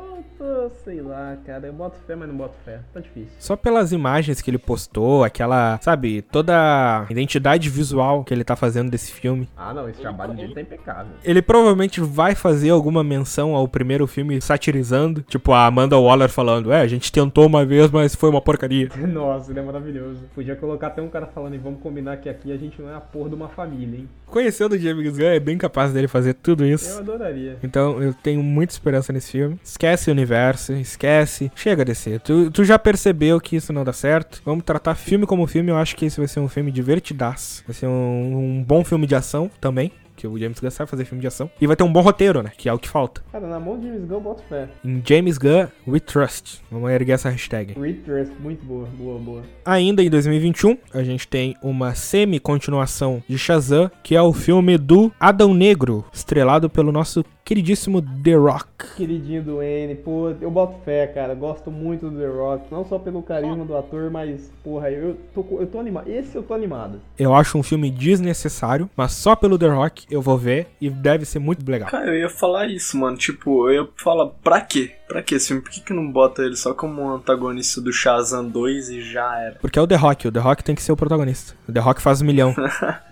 sei 0.84 1.00
lá, 1.00 1.36
cara. 1.44 1.66
Eu 1.66 1.72
boto 1.72 1.96
fé, 2.06 2.14
mas 2.14 2.28
não 2.28 2.36
boto 2.36 2.54
fé. 2.64 2.80
Tá 2.92 3.00
difícil. 3.00 3.32
Só 3.38 3.56
pelas 3.56 3.92
imagens 3.92 4.40
que 4.40 4.50
ele 4.50 4.58
postou, 4.58 5.24
aquela, 5.24 5.78
sabe, 5.80 6.22
toda 6.22 6.54
a 6.54 7.06
identidade 7.10 7.68
visual 7.68 8.24
que 8.24 8.32
ele 8.32 8.44
tá 8.44 8.56
fazendo 8.56 8.90
desse 8.90 9.12
filme. 9.12 9.48
Ah, 9.56 9.72
não, 9.74 9.88
esse 9.88 10.00
trabalho 10.00 10.34
dele 10.34 10.54
tá 10.54 10.60
impecável. 10.60 11.12
Ele 11.24 11.42
provavelmente 11.42 12.00
vai 12.00 12.34
fazer 12.34 12.70
alguma 12.70 13.02
menção 13.02 13.54
ao 13.54 13.66
primeiro 13.68 14.06
filme 14.06 14.40
satirizando, 14.40 15.22
tipo 15.22 15.52
a 15.52 15.66
Amanda 15.66 15.98
Waller 15.98 16.28
falando: 16.28 16.72
"É, 16.72 16.80
a 16.80 16.86
gente 16.86 17.10
tentou 17.12 17.46
uma 17.46 17.64
vez, 17.64 17.90
mas 17.90 18.14
foi 18.14 18.30
uma 18.30 18.40
porcaria". 18.40 18.88
Nossa, 19.12 19.50
ele 19.50 19.60
é 19.60 19.62
maravilhoso. 19.62 20.20
Podia 20.34 20.56
colocar 20.56 20.88
até 20.88 21.02
um 21.02 21.08
cara 21.08 21.26
falando, 21.26 21.54
e 21.54 21.58
vamos 21.58 21.80
combinar 21.80 22.16
que 22.18 22.28
aqui 22.28 22.52
a 22.52 22.56
gente 22.56 22.80
não 22.80 22.90
é 22.90 22.94
a 22.94 23.00
porra 23.00 23.28
de 23.28 23.34
uma 23.34 23.48
família, 23.48 23.98
hein? 23.98 24.08
Conhecendo 24.26 24.74
o 24.74 24.78
James 24.78 25.16
Gunn, 25.16 25.26
é 25.26 25.38
bem 25.40 25.58
capaz 25.58 25.92
dele 25.92 26.08
fazer 26.08 26.34
tudo 26.34 26.64
isso. 26.64 26.90
Eu 26.90 26.98
adoraria. 27.00 27.58
Então 27.62 28.02
eu 28.02 28.14
tenho 28.14 28.42
muita 28.42 28.72
esperança 28.72 29.12
nesse 29.12 29.32
filme. 29.32 29.58
Esquece 29.62 30.08
o 30.08 30.12
universo, 30.12 30.31
esquece. 30.72 31.50
Chega 31.54 31.82
a 31.82 31.84
descer. 31.84 32.20
Tu, 32.20 32.50
tu 32.50 32.64
já 32.64 32.78
percebeu 32.78 33.40
que 33.40 33.56
isso 33.56 33.72
não 33.72 33.84
dá 33.84 33.92
certo. 33.92 34.42
Vamos 34.44 34.64
tratar 34.64 34.94
filme 34.94 35.26
como 35.26 35.46
filme. 35.46 35.70
Eu 35.70 35.76
acho 35.76 35.96
que 35.96 36.06
esse 36.06 36.18
vai 36.18 36.28
ser 36.28 36.40
um 36.40 36.48
filme 36.48 36.70
divertidaço. 36.70 37.64
Vai 37.66 37.74
ser 37.74 37.86
um, 37.86 38.58
um 38.58 38.64
bom 38.64 38.84
filme 38.84 39.06
de 39.06 39.14
ação 39.14 39.50
também. 39.60 39.92
Que 40.14 40.26
o 40.26 40.38
James 40.38 40.60
Gunn 40.60 40.70
sabe 40.70 40.90
fazer 40.90 41.04
filme 41.04 41.20
de 41.20 41.26
ação. 41.26 41.50
E 41.60 41.66
vai 41.66 41.74
ter 41.74 41.82
um 41.82 41.92
bom 41.92 42.00
roteiro, 42.00 42.42
né? 42.42 42.52
Que 42.56 42.68
é 42.68 42.72
o 42.72 42.78
que 42.78 42.88
falta. 42.88 43.22
Cara, 43.32 43.46
na 43.46 43.58
mão 43.58 43.78
de 43.78 43.86
James 43.86 44.04
Gunn 44.04 44.14
eu 44.14 44.20
boto 44.20 44.42
fé. 44.48 44.68
Em 44.84 45.02
James 45.04 45.38
Gunn, 45.38 45.66
we 45.86 45.98
trust. 45.98 46.60
Vamos 46.70 46.90
erguer 46.90 47.12
essa 47.12 47.30
hashtag. 47.30 47.74
We 47.78 47.94
trust, 47.94 48.32
muito 48.38 48.64
boa, 48.64 48.86
boa, 48.86 49.18
boa. 49.18 49.42
Ainda 49.64 50.02
em 50.02 50.10
2021, 50.10 50.76
a 50.92 51.02
gente 51.02 51.26
tem 51.26 51.56
uma 51.62 51.94
semi-continuação 51.94 53.22
de 53.26 53.38
Shazam, 53.38 53.90
que 54.02 54.14
é 54.14 54.22
o 54.22 54.32
filme 54.32 54.76
do 54.76 55.10
Adão 55.18 55.54
Negro, 55.54 56.04
estrelado 56.12 56.68
pelo 56.68 56.92
nosso 56.92 57.24
queridíssimo 57.52 58.00
The 58.00 58.34
Rock. 58.34 58.66
Queridinho 58.96 59.42
do 59.42 59.62
N, 59.62 59.94
pô, 59.96 60.30
eu 60.40 60.50
boto 60.50 60.78
fé, 60.84 61.06
cara. 61.06 61.34
Gosto 61.34 61.70
muito 61.70 62.08
do 62.08 62.18
The 62.18 62.26
Rock. 62.26 62.64
Não 62.70 62.82
só 62.82 62.98
pelo 62.98 63.22
carisma 63.22 63.62
do 63.64 63.76
ator, 63.76 64.10
mas, 64.10 64.50
porra, 64.64 64.90
eu 64.90 65.18
tô, 65.34 65.44
eu 65.60 65.66
tô 65.66 65.78
animado. 65.78 66.08
Esse 66.08 66.34
eu 66.34 66.42
tô 66.42 66.54
animado. 66.54 66.98
Eu 67.18 67.34
acho 67.34 67.58
um 67.58 67.62
filme 67.62 67.90
desnecessário, 67.90 68.88
mas 68.96 69.12
só 69.12 69.36
pelo 69.36 69.58
The 69.58 69.68
Rock 69.68 70.06
eu 70.10 70.22
vou 70.22 70.38
ver 70.38 70.68
e 70.80 70.88
deve 70.88 71.26
ser 71.26 71.40
muito 71.40 71.70
legal. 71.70 71.90
Cara, 71.90 72.06
eu 72.06 72.20
ia 72.20 72.30
falar 72.30 72.68
isso, 72.68 72.96
mano. 72.96 73.18
Tipo, 73.18 73.68
eu 73.68 73.82
ia 73.82 73.88
falar, 73.96 74.28
pra 74.42 74.62
quê? 74.62 74.92
Pra 75.06 75.22
quê 75.22 75.34
esse 75.34 75.48
filme? 75.48 75.62
Por 75.62 75.70
que, 75.70 75.80
que 75.82 75.92
não 75.92 76.10
bota 76.10 76.42
ele 76.42 76.56
só 76.56 76.72
como 76.72 77.02
um 77.02 77.14
antagonista 77.14 77.82
do 77.82 77.92
Shazam 77.92 78.48
2 78.48 78.88
e 78.88 79.02
já 79.02 79.38
era? 79.38 79.56
Porque 79.60 79.78
é 79.78 79.82
o 79.82 79.86
The 79.86 79.96
Rock, 79.96 80.28
o 80.28 80.32
The 80.32 80.40
Rock 80.40 80.64
tem 80.64 80.74
que 80.74 80.82
ser 80.82 80.92
o 80.92 80.96
protagonista. 80.96 81.54
O 81.68 81.72
The 81.72 81.80
Rock 81.80 82.00
faz 82.00 82.22
um 82.22 82.24
milhão. 82.24 82.54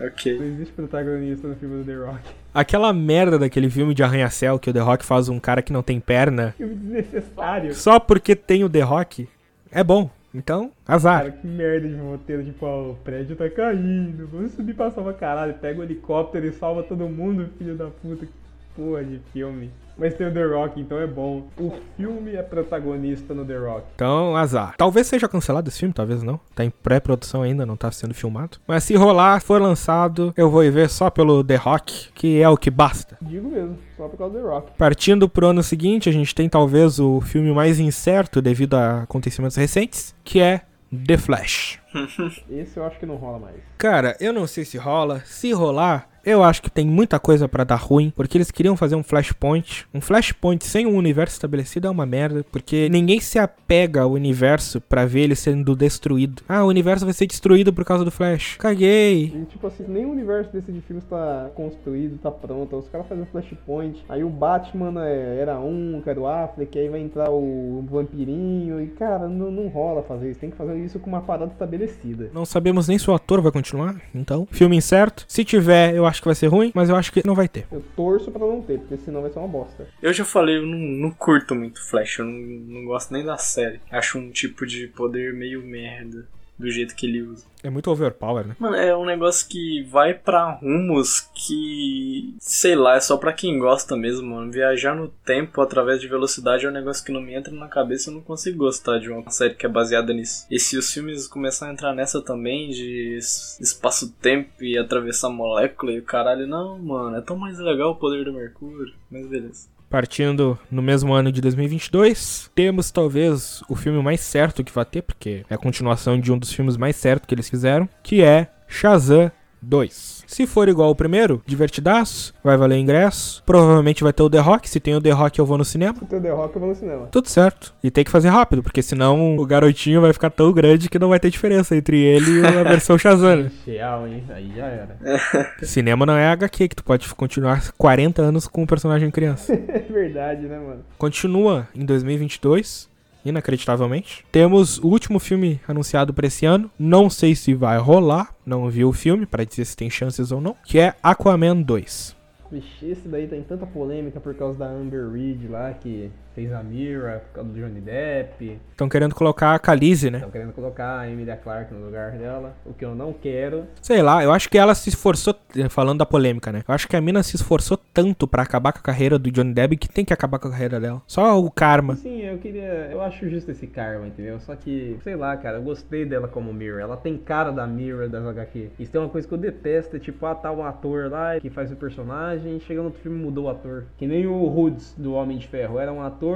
ok. 0.00 0.38
Não 0.38 0.46
existe 0.46 0.72
protagonista 0.74 1.46
no 1.48 1.54
filme 1.56 1.82
do 1.82 1.84
The 1.84 1.94
Rock. 1.94 2.20
Aquela 2.52 2.92
merda 2.92 3.38
daquele 3.38 3.70
filme 3.70 3.94
de 3.94 4.02
arranha-céu 4.02 4.58
que 4.58 4.70
o 4.70 4.72
The 4.72 4.80
Rock 4.80 5.04
faz 5.04 5.28
um 5.28 5.38
cara 5.38 5.62
que 5.62 5.72
não 5.72 5.82
tem 5.82 6.00
perna 6.00 6.52
Filme 6.56 6.74
desnecessário. 6.74 7.74
só 7.74 8.00
porque 8.00 8.34
tem 8.34 8.64
o 8.64 8.68
The 8.70 8.80
Rock 8.80 9.28
é 9.70 9.84
bom. 9.84 10.10
Então, 10.32 10.70
azar. 10.86 11.18
Cara, 11.22 11.32
que 11.32 11.46
merda 11.46 11.88
de 11.88 11.96
roteiro, 11.96 12.44
tipo, 12.44 12.64
ó, 12.64 12.90
o 12.92 12.94
prédio 12.94 13.34
tá 13.34 13.50
caindo, 13.50 14.28
vamos 14.28 14.52
subir 14.52 14.74
pra 14.74 14.88
salvar 14.90 15.14
caralho, 15.14 15.54
pega 15.54 15.80
o 15.80 15.82
helicóptero 15.82 16.46
e 16.46 16.52
salva 16.52 16.84
todo 16.84 17.08
mundo, 17.08 17.48
filho 17.58 17.74
da 17.74 17.86
puta, 17.86 18.26
que 18.26 18.32
porra 18.76 19.02
de 19.02 19.18
filme. 19.32 19.70
Mas 20.00 20.14
tem 20.14 20.26
o 20.26 20.32
The 20.32 20.44
Rock, 20.46 20.80
então 20.80 20.98
é 20.98 21.06
bom. 21.06 21.46
O 21.58 21.74
filme 21.94 22.34
é 22.34 22.42
protagonista 22.42 23.34
no 23.34 23.44
The 23.44 23.58
Rock. 23.58 23.84
Então, 23.94 24.34
azar. 24.34 24.74
Talvez 24.78 25.06
seja 25.06 25.28
cancelado 25.28 25.68
esse 25.68 25.78
filme, 25.78 25.92
talvez 25.92 26.22
não. 26.22 26.40
Tá 26.54 26.64
em 26.64 26.70
pré-produção 26.70 27.42
ainda, 27.42 27.66
não 27.66 27.76
tá 27.76 27.92
sendo 27.92 28.14
filmado. 28.14 28.56
Mas 28.66 28.84
se 28.84 28.96
rolar, 28.96 29.42
for 29.42 29.60
lançado, 29.60 30.32
eu 30.38 30.50
vou 30.50 30.64
ir 30.64 30.70
ver 30.70 30.88
só 30.88 31.10
pelo 31.10 31.44
The 31.44 31.56
Rock, 31.56 32.10
que 32.14 32.40
é 32.40 32.48
o 32.48 32.56
que 32.56 32.70
basta. 32.70 33.18
Digo 33.20 33.50
mesmo, 33.50 33.76
só 33.94 34.08
por 34.08 34.16
causa 34.16 34.32
do 34.32 34.40
The 34.40 34.48
Rock. 34.48 34.72
Partindo 34.78 35.28
pro 35.28 35.48
ano 35.48 35.62
seguinte, 35.62 36.08
a 36.08 36.12
gente 36.12 36.34
tem 36.34 36.48
talvez 36.48 36.98
o 36.98 37.20
filme 37.20 37.52
mais 37.52 37.78
incerto 37.78 38.40
devido 38.40 38.76
a 38.76 39.02
acontecimentos 39.02 39.56
recentes, 39.58 40.14
que 40.24 40.40
é 40.40 40.62
The 41.06 41.18
Flash. 41.18 41.78
Esse 42.50 42.76
eu 42.76 42.84
acho 42.84 42.98
que 42.98 43.06
não 43.06 43.16
rola 43.16 43.38
mais. 43.38 43.56
Cara, 43.78 44.16
eu 44.18 44.32
não 44.32 44.46
sei 44.46 44.64
se 44.64 44.76
rola. 44.76 45.20
Se 45.24 45.52
rolar, 45.52 46.08
eu 46.24 46.42
acho 46.42 46.62
que 46.62 46.70
tem 46.70 46.86
muita 46.86 47.18
coisa 47.18 47.48
pra 47.48 47.64
dar 47.64 47.76
ruim, 47.76 48.12
porque 48.14 48.36
eles 48.36 48.50
queriam 48.50 48.76
fazer 48.76 48.94
um 48.94 49.02
Flashpoint. 49.02 49.86
Um 49.94 50.00
Flashpoint 50.00 50.64
sem 50.64 50.86
um 50.86 50.96
universo 50.96 51.34
estabelecido 51.34 51.86
é 51.86 51.90
uma 51.90 52.06
merda, 52.06 52.44
porque 52.50 52.88
ninguém 52.90 53.20
se 53.20 53.38
apega 53.38 54.02
ao 54.02 54.12
universo 54.12 54.80
pra 54.80 55.06
ver 55.06 55.20
ele 55.20 55.34
sendo 55.34 55.74
destruído. 55.74 56.42
Ah, 56.48 56.64
o 56.64 56.68
universo 56.68 57.04
vai 57.04 57.14
ser 57.14 57.26
destruído 57.26 57.72
por 57.72 57.84
causa 57.84 58.04
do 58.04 58.10
Flash. 58.10 58.56
Caguei. 58.58 59.32
E, 59.34 59.44
tipo 59.46 59.66
assim, 59.66 59.84
nem 59.88 60.04
o 60.04 60.10
universo 60.10 60.52
desse 60.52 60.70
de 60.70 60.80
filmes 60.80 61.04
tá 61.04 61.50
construído, 61.54 62.18
tá 62.18 62.30
pronto. 62.30 62.76
Os 62.76 62.88
caras 62.88 63.06
fazem 63.06 63.24
um 63.24 63.26
Flashpoint. 63.26 64.04
Aí 64.08 64.22
o 64.24 64.30
Batman 64.30 65.04
é, 65.04 65.38
era 65.40 65.58
um, 65.58 66.00
que 66.02 66.10
era 66.10 66.20
o 66.20 66.26
Affleck, 66.26 66.78
aí 66.78 66.88
vai 66.88 67.00
entrar 67.00 67.30
o 67.30 67.84
vampirinho. 67.90 68.80
E, 68.80 68.88
cara, 68.88 69.28
não, 69.28 69.50
não 69.50 69.68
rola 69.68 70.02
fazer 70.02 70.30
isso. 70.30 70.40
Tem 70.40 70.50
que 70.50 70.56
fazer 70.56 70.76
isso 70.78 70.98
com 70.98 71.08
uma 71.08 71.20
parada 71.20 71.52
estabelecida. 71.52 72.30
Não 72.32 72.44
sabemos 72.44 72.88
nem 72.88 72.98
se 72.98 73.10
o 73.10 73.14
ator 73.14 73.40
vai 73.40 73.52
continuar, 73.52 74.00
então. 74.14 74.46
Filme 74.50 74.76
incerto. 74.76 75.24
Se 75.28 75.44
tiver, 75.44 75.94
eu 75.94 76.06
acho 76.10 76.20
que 76.20 76.28
vai 76.28 76.34
ser 76.34 76.48
ruim, 76.48 76.70
mas 76.74 76.88
eu 76.88 76.96
acho 76.96 77.12
que 77.12 77.26
não 77.26 77.34
vai 77.34 77.48
ter. 77.48 77.66
Eu 77.70 77.82
torço 77.96 78.30
pra 78.30 78.40
não 78.40 78.60
ter, 78.60 78.78
porque 78.78 78.98
senão 78.98 79.22
vai 79.22 79.30
ser 79.30 79.38
uma 79.38 79.48
bosta. 79.48 79.86
Eu 80.02 80.12
já 80.12 80.24
falei, 80.24 80.56
eu 80.56 80.66
não, 80.66 80.78
não 80.78 81.10
curto 81.10 81.54
muito 81.54 81.82
Flash, 81.88 82.18
eu 82.18 82.24
não, 82.24 82.32
não 82.32 82.84
gosto 82.84 83.12
nem 83.12 83.24
da 83.24 83.36
série. 83.36 83.80
Acho 83.90 84.18
um 84.18 84.30
tipo 84.30 84.66
de 84.66 84.88
poder 84.88 85.32
meio 85.32 85.62
merda 85.62 86.26
do 86.60 86.70
jeito 86.70 86.94
que 86.94 87.06
ele 87.06 87.22
usa. 87.22 87.44
É 87.62 87.68
muito 87.68 87.90
overpower, 87.90 88.46
né? 88.46 88.56
Mano, 88.58 88.76
é 88.76 88.96
um 88.96 89.04
negócio 89.04 89.46
que 89.48 89.82
vai 89.90 90.14
pra 90.14 90.52
rumos 90.52 91.20
que. 91.34 92.34
sei 92.38 92.74
lá, 92.74 92.96
é 92.96 93.00
só 93.00 93.16
pra 93.16 93.32
quem 93.32 93.58
gosta 93.58 93.96
mesmo, 93.96 94.28
mano. 94.34 94.50
Viajar 94.50 94.94
no 94.94 95.08
tempo 95.08 95.60
através 95.60 96.00
de 96.00 96.08
velocidade 96.08 96.64
é 96.64 96.68
um 96.68 96.72
negócio 96.72 97.04
que 97.04 97.12
não 97.12 97.20
me 97.20 97.34
entra 97.34 97.52
na 97.52 97.68
cabeça 97.68 98.08
eu 98.10 98.14
não 98.14 98.22
consigo 98.22 98.58
gostar 98.58 98.98
de 98.98 99.10
uma 99.10 99.28
série 99.30 99.54
que 99.54 99.66
é 99.66 99.68
baseada 99.68 100.12
nisso. 100.12 100.46
E 100.50 100.58
se 100.58 100.76
os 100.78 100.90
filmes 100.92 101.26
começarem 101.26 101.72
a 101.72 101.74
entrar 101.74 101.94
nessa 101.94 102.22
também, 102.22 102.70
de 102.70 103.16
es- 103.18 103.58
espaço-tempo 103.60 104.62
e 104.62 104.78
atravessar 104.78 105.28
molécula 105.30 105.92
e 105.92 105.98
o 105.98 106.04
caralho, 106.04 106.46
não, 106.46 106.78
mano, 106.78 107.16
é 107.16 107.20
tão 107.20 107.36
mais 107.36 107.58
legal 107.58 107.90
o 107.90 107.96
poder 107.96 108.24
do 108.24 108.32
Mercúrio. 108.32 108.94
Mas 109.10 109.26
beleza. 109.26 109.68
Partindo 109.90 110.56
no 110.70 110.80
mesmo 110.80 111.12
ano 111.12 111.32
de 111.32 111.40
2022, 111.40 112.48
temos 112.54 112.92
talvez 112.92 113.60
o 113.68 113.74
filme 113.74 114.00
mais 114.00 114.20
certo 114.20 114.62
que 114.62 114.72
vai 114.72 114.84
ter, 114.84 115.02
porque 115.02 115.44
é 115.50 115.54
a 115.54 115.58
continuação 115.58 116.18
de 116.18 116.32
um 116.32 116.38
dos 116.38 116.52
filmes 116.52 116.76
mais 116.76 116.94
certos 116.94 117.26
que 117.26 117.34
eles 117.34 117.50
fizeram, 117.50 117.88
que 118.00 118.22
é 118.22 118.52
Shazam 118.68 119.32
2. 119.60 120.19
Se 120.30 120.46
for 120.46 120.68
igual 120.68 120.86
ao 120.86 120.94
primeiro, 120.94 121.42
divertidaço, 121.44 122.32
vai 122.42 122.56
valer 122.56 122.78
ingresso. 122.78 123.42
Provavelmente 123.44 124.04
vai 124.04 124.12
ter 124.12 124.22
o 124.22 124.30
The 124.30 124.38
Rock. 124.38 124.70
Se 124.70 124.78
tem 124.78 124.94
o 124.94 125.00
The 125.00 125.10
Rock, 125.10 125.40
eu 125.40 125.44
vou 125.44 125.58
no 125.58 125.64
cinema. 125.64 125.98
Se 125.98 126.04
tem 126.04 126.20
o 126.20 126.22
The 126.22 126.30
Rock, 126.30 126.54
eu 126.54 126.60
vou 126.60 126.70
no 126.70 126.76
cinema. 126.76 127.08
Tudo 127.10 127.28
certo. 127.28 127.74
E 127.82 127.90
tem 127.90 128.04
que 128.04 128.12
fazer 128.12 128.28
rápido, 128.28 128.62
porque 128.62 128.80
senão 128.80 129.36
o 129.36 129.44
garotinho 129.44 130.00
vai 130.00 130.12
ficar 130.12 130.30
tão 130.30 130.52
grande 130.52 130.88
que 130.88 131.00
não 131.00 131.08
vai 131.08 131.18
ter 131.18 131.30
diferença 131.30 131.74
entre 131.74 131.98
ele 131.98 132.42
e 132.42 132.46
a 132.46 132.62
versão 132.62 132.96
Shazam. 132.96 133.50
Real, 133.66 134.06
hein? 134.06 134.22
Aí 134.28 134.52
já 134.54 134.66
era. 134.66 134.96
Cinema 135.66 136.06
não 136.06 136.14
é 136.14 136.28
HQ, 136.28 136.68
que 136.68 136.76
tu 136.76 136.84
pode 136.84 137.12
continuar 137.12 137.72
40 137.76 138.22
anos 138.22 138.46
com 138.46 138.62
o 138.62 138.66
personagem 138.68 139.10
criança. 139.10 139.52
é 139.66 139.80
verdade, 139.80 140.46
né, 140.46 140.60
mano? 140.60 140.84
Continua 140.96 141.66
em 141.74 141.84
2022, 141.84 142.88
inacreditavelmente. 143.24 144.24
Temos 144.30 144.78
o 144.78 144.88
último 144.88 145.18
filme 145.18 145.60
anunciado 145.66 146.12
para 146.14 146.26
esse 146.26 146.46
ano. 146.46 146.70
Não 146.78 147.10
sei 147.10 147.34
se 147.34 147.54
vai 147.54 147.78
rolar, 147.78 148.34
não 148.44 148.68
vi 148.68 148.84
o 148.84 148.92
filme 148.92 149.26
para 149.26 149.44
dizer 149.44 149.64
se 149.64 149.76
tem 149.76 149.90
chances 149.90 150.32
ou 150.32 150.40
não, 150.40 150.56
que 150.64 150.78
é 150.78 150.94
Aquaman 151.02 151.62
2. 151.62 152.16
Vixe, 152.50 152.86
esse 152.86 153.06
daí 153.06 153.28
tem 153.28 153.42
tanta 153.42 153.64
polêmica 153.64 154.18
por 154.18 154.34
causa 154.34 154.58
da 154.58 154.66
Amber 154.66 155.08
Reed 155.08 155.48
lá, 155.48 155.72
que 155.72 156.10
fez 156.34 156.52
a 156.52 156.62
Mira, 156.62 157.22
por 157.26 157.34
causa 157.34 157.50
do 157.50 157.60
Johnny 157.60 157.80
Depp. 157.80 158.58
Estão 158.70 158.88
querendo 158.88 159.14
colocar 159.14 159.54
a 159.54 159.58
Khaleesi, 159.58 160.10
né? 160.10 160.18
Estão 160.18 160.30
querendo 160.30 160.52
colocar 160.52 161.00
a 161.00 161.08
Emilia 161.08 161.36
Clarke 161.36 161.74
no 161.74 161.84
lugar 161.84 162.12
dela, 162.12 162.54
o 162.64 162.72
que 162.72 162.84
eu 162.84 162.94
não 162.94 163.12
quero. 163.12 163.64
Sei 163.80 164.02
lá, 164.02 164.22
eu 164.22 164.32
acho 164.32 164.48
que 164.48 164.58
ela 164.58 164.74
se 164.74 164.88
esforçou, 164.88 165.34
falando 165.68 165.98
da 165.98 166.06
polêmica, 166.06 166.52
né? 166.52 166.62
Eu 166.66 166.74
acho 166.74 166.88
que 166.88 166.96
a 166.96 167.00
mina 167.00 167.22
se 167.22 167.36
esforçou 167.36 167.78
tanto 167.92 168.26
pra 168.26 168.42
acabar 168.42 168.72
com 168.72 168.78
a 168.78 168.82
carreira 168.82 169.18
do 169.18 169.30
Johnny 169.30 169.52
Depp 169.52 169.76
que 169.76 169.88
tem 169.88 170.04
que 170.04 170.12
acabar 170.12 170.38
com 170.38 170.48
a 170.48 170.50
carreira 170.50 170.80
dela. 170.80 171.02
Só 171.06 171.38
o 171.38 171.50
karma. 171.50 171.96
Sim, 171.96 172.22
eu 172.22 172.38
queria. 172.38 172.88
Eu 172.90 173.00
acho 173.00 173.28
justo 173.28 173.50
esse 173.50 173.66
karma, 173.66 174.06
entendeu? 174.06 174.40
Só 174.40 174.54
que, 174.54 174.98
sei 175.02 175.16
lá, 175.16 175.36
cara, 175.36 175.58
eu 175.58 175.62
gostei 175.62 176.04
dela 176.04 176.28
como 176.28 176.52
Mira. 176.52 176.80
Ela 176.80 176.96
tem 176.96 177.16
cara 177.16 177.50
da 177.50 177.66
Mira 177.66 178.08
das 178.08 178.24
HQ. 178.24 178.70
Isso 178.78 178.90
tem 178.90 179.00
uma 179.00 179.10
coisa 179.10 179.26
que 179.26 179.34
eu 179.34 179.38
detesto, 179.38 179.96
é 179.96 179.98
tipo, 179.98 180.24
ah, 180.26 180.34
tá 180.34 180.50
um 180.52 180.64
ator 180.64 181.10
lá 181.10 181.38
que 181.40 181.50
faz 181.50 181.70
o 181.72 181.76
personagem, 181.76 182.60
chega 182.60 182.80
no 182.80 182.86
outro 182.86 183.00
filme 183.02 183.18
e 183.18 183.22
mudou 183.22 183.44
o 183.44 183.48
ator. 183.48 183.84
Que 183.96 184.06
nem 184.06 184.26
o 184.26 184.44
Hoods 184.44 184.94
do 184.96 185.12
Homem 185.14 185.38
de 185.38 185.46
Ferro. 185.46 185.78
Era 185.78 185.92
um 185.92 186.02
ator, 186.02 186.29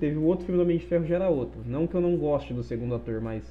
teve 0.00 0.16
o 0.16 0.22
outro 0.24 0.46
filme 0.46 0.58
do 0.58 0.62
Homem 0.64 0.78
de 0.78 0.86
Ferro 0.86 1.04
já 1.06 1.16
era 1.16 1.28
outro. 1.28 1.60
Não 1.66 1.86
que 1.86 1.94
eu 1.94 2.00
não 2.00 2.16
goste 2.16 2.54
do 2.54 2.62
segundo 2.62 2.94
ator, 2.94 3.20
mas 3.20 3.42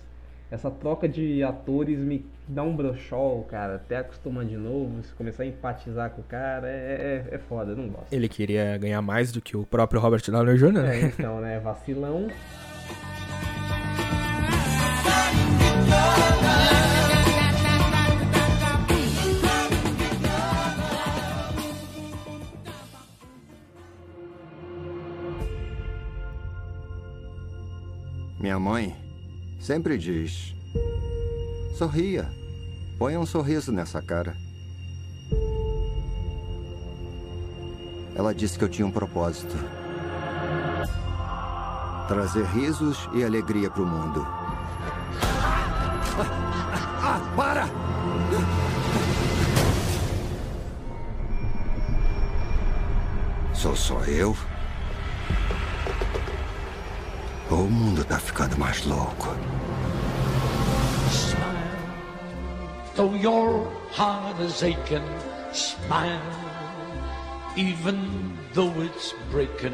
essa 0.49 0.71
troca 0.71 1.07
de 1.09 1.43
atores 1.43 1.99
me 1.99 2.25
dá 2.47 2.63
um 2.63 2.73
brochol, 2.75 3.43
cara. 3.43 3.75
Até 3.75 3.97
acostumar 3.97 4.45
de 4.45 4.55
novo, 4.57 5.03
se 5.03 5.13
começar 5.13 5.43
a 5.43 5.45
empatizar 5.45 6.09
com 6.11 6.21
o 6.21 6.23
cara, 6.23 6.67
é, 6.69 7.25
é, 7.31 7.35
é 7.35 7.37
foda, 7.37 7.75
não 7.75 7.89
gosto. 7.89 8.11
Ele 8.13 8.29
queria 8.29 8.77
ganhar 8.77 9.01
mais 9.01 9.31
do 9.31 9.41
que 9.41 9.57
o 9.57 9.65
próprio 9.65 9.99
Robert 9.99 10.21
Downey 10.29 10.57
Jr., 10.57 10.67
É, 10.67 10.71
né? 10.71 11.13
então, 11.17 11.41
né? 11.41 11.59
Vacilão. 11.59 12.27
Minha 28.47 28.59
mãe 28.61 28.95
sempre 29.59 29.97
diz: 29.97 30.55
sorria, 31.77 32.29
ponha 32.97 33.19
um 33.19 33.25
sorriso 33.25 33.73
nessa 33.73 34.01
cara. 34.01 34.37
Ela 38.15 38.33
disse 38.33 38.57
que 38.57 38.63
eu 38.63 38.69
tinha 38.69 38.87
um 38.87 38.91
propósito: 38.91 39.53
trazer 42.07 42.45
risos 42.45 43.09
e 43.13 43.21
alegria 43.21 43.69
para 43.69 43.83
o 43.83 43.85
mundo. 43.85 44.25
Ah, 47.03 47.33
para! 47.35 47.67
Sou 53.53 53.75
só 53.75 53.99
eu? 54.05 54.37
Ou 57.49 57.59
o 57.59 57.71
mundo 57.71 58.03
tá 58.03 58.19
ficando 58.19 58.57
mais 58.57 58.85
louco? 58.85 59.35
Though 62.95 63.15
your 63.15 63.71
heart 63.95 64.41
is 64.41 64.63
aching, 64.63 65.03
smile. 65.53 66.19
Even 67.55 67.95
though 68.53 68.73
it's 68.83 69.15
breaking. 69.31 69.73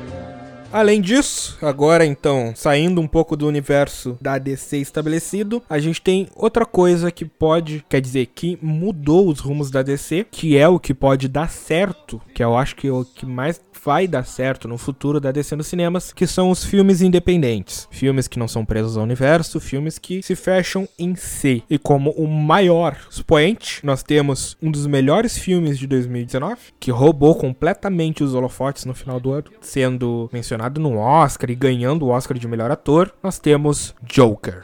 Além 0.74 1.00
disso, 1.02 1.56
agora 1.62 2.04
então, 2.04 2.52
saindo 2.56 3.00
um 3.00 3.08
pouco 3.08 3.38
do 3.38 3.48
universo 3.48 4.18
da 4.20 4.40
DC 4.40 4.78
estabelecido, 4.78 5.62
a 5.70 5.78
gente 5.78 6.02
tem 6.02 6.28
outra 6.36 6.66
coisa 6.66 7.12
que 7.12 7.26
pode, 7.26 7.86
quer 7.88 8.02
dizer, 8.02 8.26
que 8.34 8.58
mudou 8.60 9.30
os 9.30 9.40
rumos 9.40 9.70
da 9.70 9.84
DC, 9.84 10.26
que 10.32 10.58
é 10.58 10.68
o 10.68 10.80
que 10.80 10.94
pode 10.94 11.28
dar 11.28 11.50
certo, 11.50 12.20
que 12.34 12.44
eu 12.44 12.58
acho 12.58 12.76
que 12.76 12.88
é 12.88 12.92
o 12.92 13.06
que 13.06 13.24
mais 13.24 13.62
vai 13.84 14.08
dar 14.08 14.26
certo 14.26 14.68
no 14.68 14.78
futuro 14.78 15.20
da 15.20 15.32
DC 15.32 15.56
nos 15.56 15.68
cinemas, 15.68 16.14
que 16.14 16.26
são 16.26 16.50
os 16.50 16.64
filmes 16.64 17.02
independentes. 17.02 17.88
Filmes 17.92 18.28
que 18.28 18.40
não 18.40 18.48
são 18.48 18.66
presos 18.66 18.98
ao 18.98 19.04
universo, 19.04 19.60
filmes 19.60 19.98
que 20.00 20.22
se 20.24 20.36
fecham 20.36 20.88
em 20.98 21.16
si. 21.16 21.64
E 21.70 21.78
como 21.78 22.12
o 22.12 22.28
maior 22.28 22.98
expoente, 23.10 23.86
nós 23.86 24.04
temos 24.04 24.58
um 24.62 24.72
dos 24.72 24.88
melhores 24.88 25.38
filmes 25.38 25.78
de 25.78 25.88
2019, 25.88 26.58
que 26.80 26.92
roubou 26.92 27.36
completamente 27.36 28.24
os 28.24 28.34
holofotes 28.34 28.86
no 28.86 28.94
final 28.94 29.20
do 29.20 29.32
ano, 29.32 29.46
sendo 29.62 30.30
mencionado 30.32 30.80
no 30.80 30.98
Oscar 30.98 31.50
e 31.50 31.56
ganhando 31.56 32.06
o 32.06 32.10
Oscar 32.10 32.38
de 32.38 32.48
melhor 32.48 32.72
ator. 32.72 33.14
Nós 33.22 33.40
temos 33.40 33.94
Joker. 34.04 34.64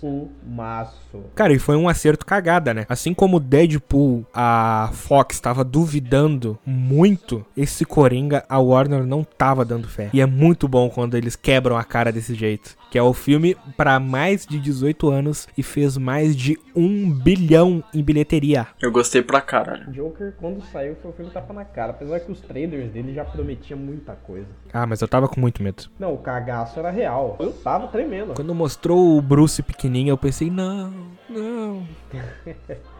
Filmaço. 0.00 0.96
Cara, 1.34 1.52
e 1.52 1.58
foi 1.58 1.76
um 1.76 1.88
acerto 1.88 2.24
cagada, 2.24 2.74
né? 2.74 2.86
Assim 2.88 3.14
como 3.14 3.40
Deadpool, 3.40 4.24
a 4.32 4.90
Fox 4.92 5.40
tava 5.40 5.64
duvidando 5.64 6.58
muito, 6.64 7.44
esse 7.56 7.84
Coringa, 7.84 8.44
a 8.48 8.58
Warner 8.58 9.04
não 9.06 9.24
tava 9.24 9.64
dando 9.64 9.88
fé. 9.88 10.10
E 10.12 10.20
é 10.20 10.26
muito 10.26 10.68
bom 10.68 10.88
quando 10.88 11.16
eles 11.16 11.36
quebram 11.36 11.76
a 11.76 11.84
cara 11.84 12.12
desse 12.12 12.34
jeito. 12.34 12.76
Que 12.90 12.98
é 12.98 13.02
o 13.02 13.12
filme 13.12 13.56
para 13.76 13.98
mais 13.98 14.46
de 14.46 14.58
18 14.58 15.10
anos 15.10 15.48
e 15.56 15.62
fez 15.62 15.96
mais 15.96 16.36
de 16.36 16.58
um 16.74 17.10
bilhão 17.10 17.82
em 17.92 18.02
bilheteria. 18.02 18.68
Eu 18.80 18.92
gostei 18.92 19.22
pra 19.22 19.40
caralho. 19.40 19.90
Joker, 19.90 20.34
quando 20.38 20.62
saiu, 20.66 20.96
foi 21.02 21.10
o 21.10 21.14
filme 21.14 21.30
tapa 21.30 21.52
na 21.52 21.64
cara. 21.64 21.90
Apesar 21.90 22.20
que 22.20 22.30
os 22.30 22.40
trailers 22.40 22.92
dele 22.92 23.12
já 23.12 23.24
prometiam 23.24 23.78
muita 23.78 24.12
coisa. 24.12 24.46
Ah, 24.72 24.86
mas 24.86 25.00
eu 25.00 25.08
tava 25.08 25.28
com 25.28 25.40
muito 25.40 25.62
medo. 25.62 25.84
Não, 25.98 26.14
o 26.14 26.18
cagaço 26.18 26.78
era 26.78 26.90
real. 26.90 27.36
Eu 27.40 27.52
tava 27.52 27.88
tremendo. 27.88 28.34
Quando 28.34 28.54
mostrou 28.54 29.16
o 29.16 29.22
Bruce 29.22 29.62
pequenininho, 29.62 30.12
eu 30.12 30.18
pensei, 30.18 30.50
não, 30.50 30.92
não. 31.28 31.86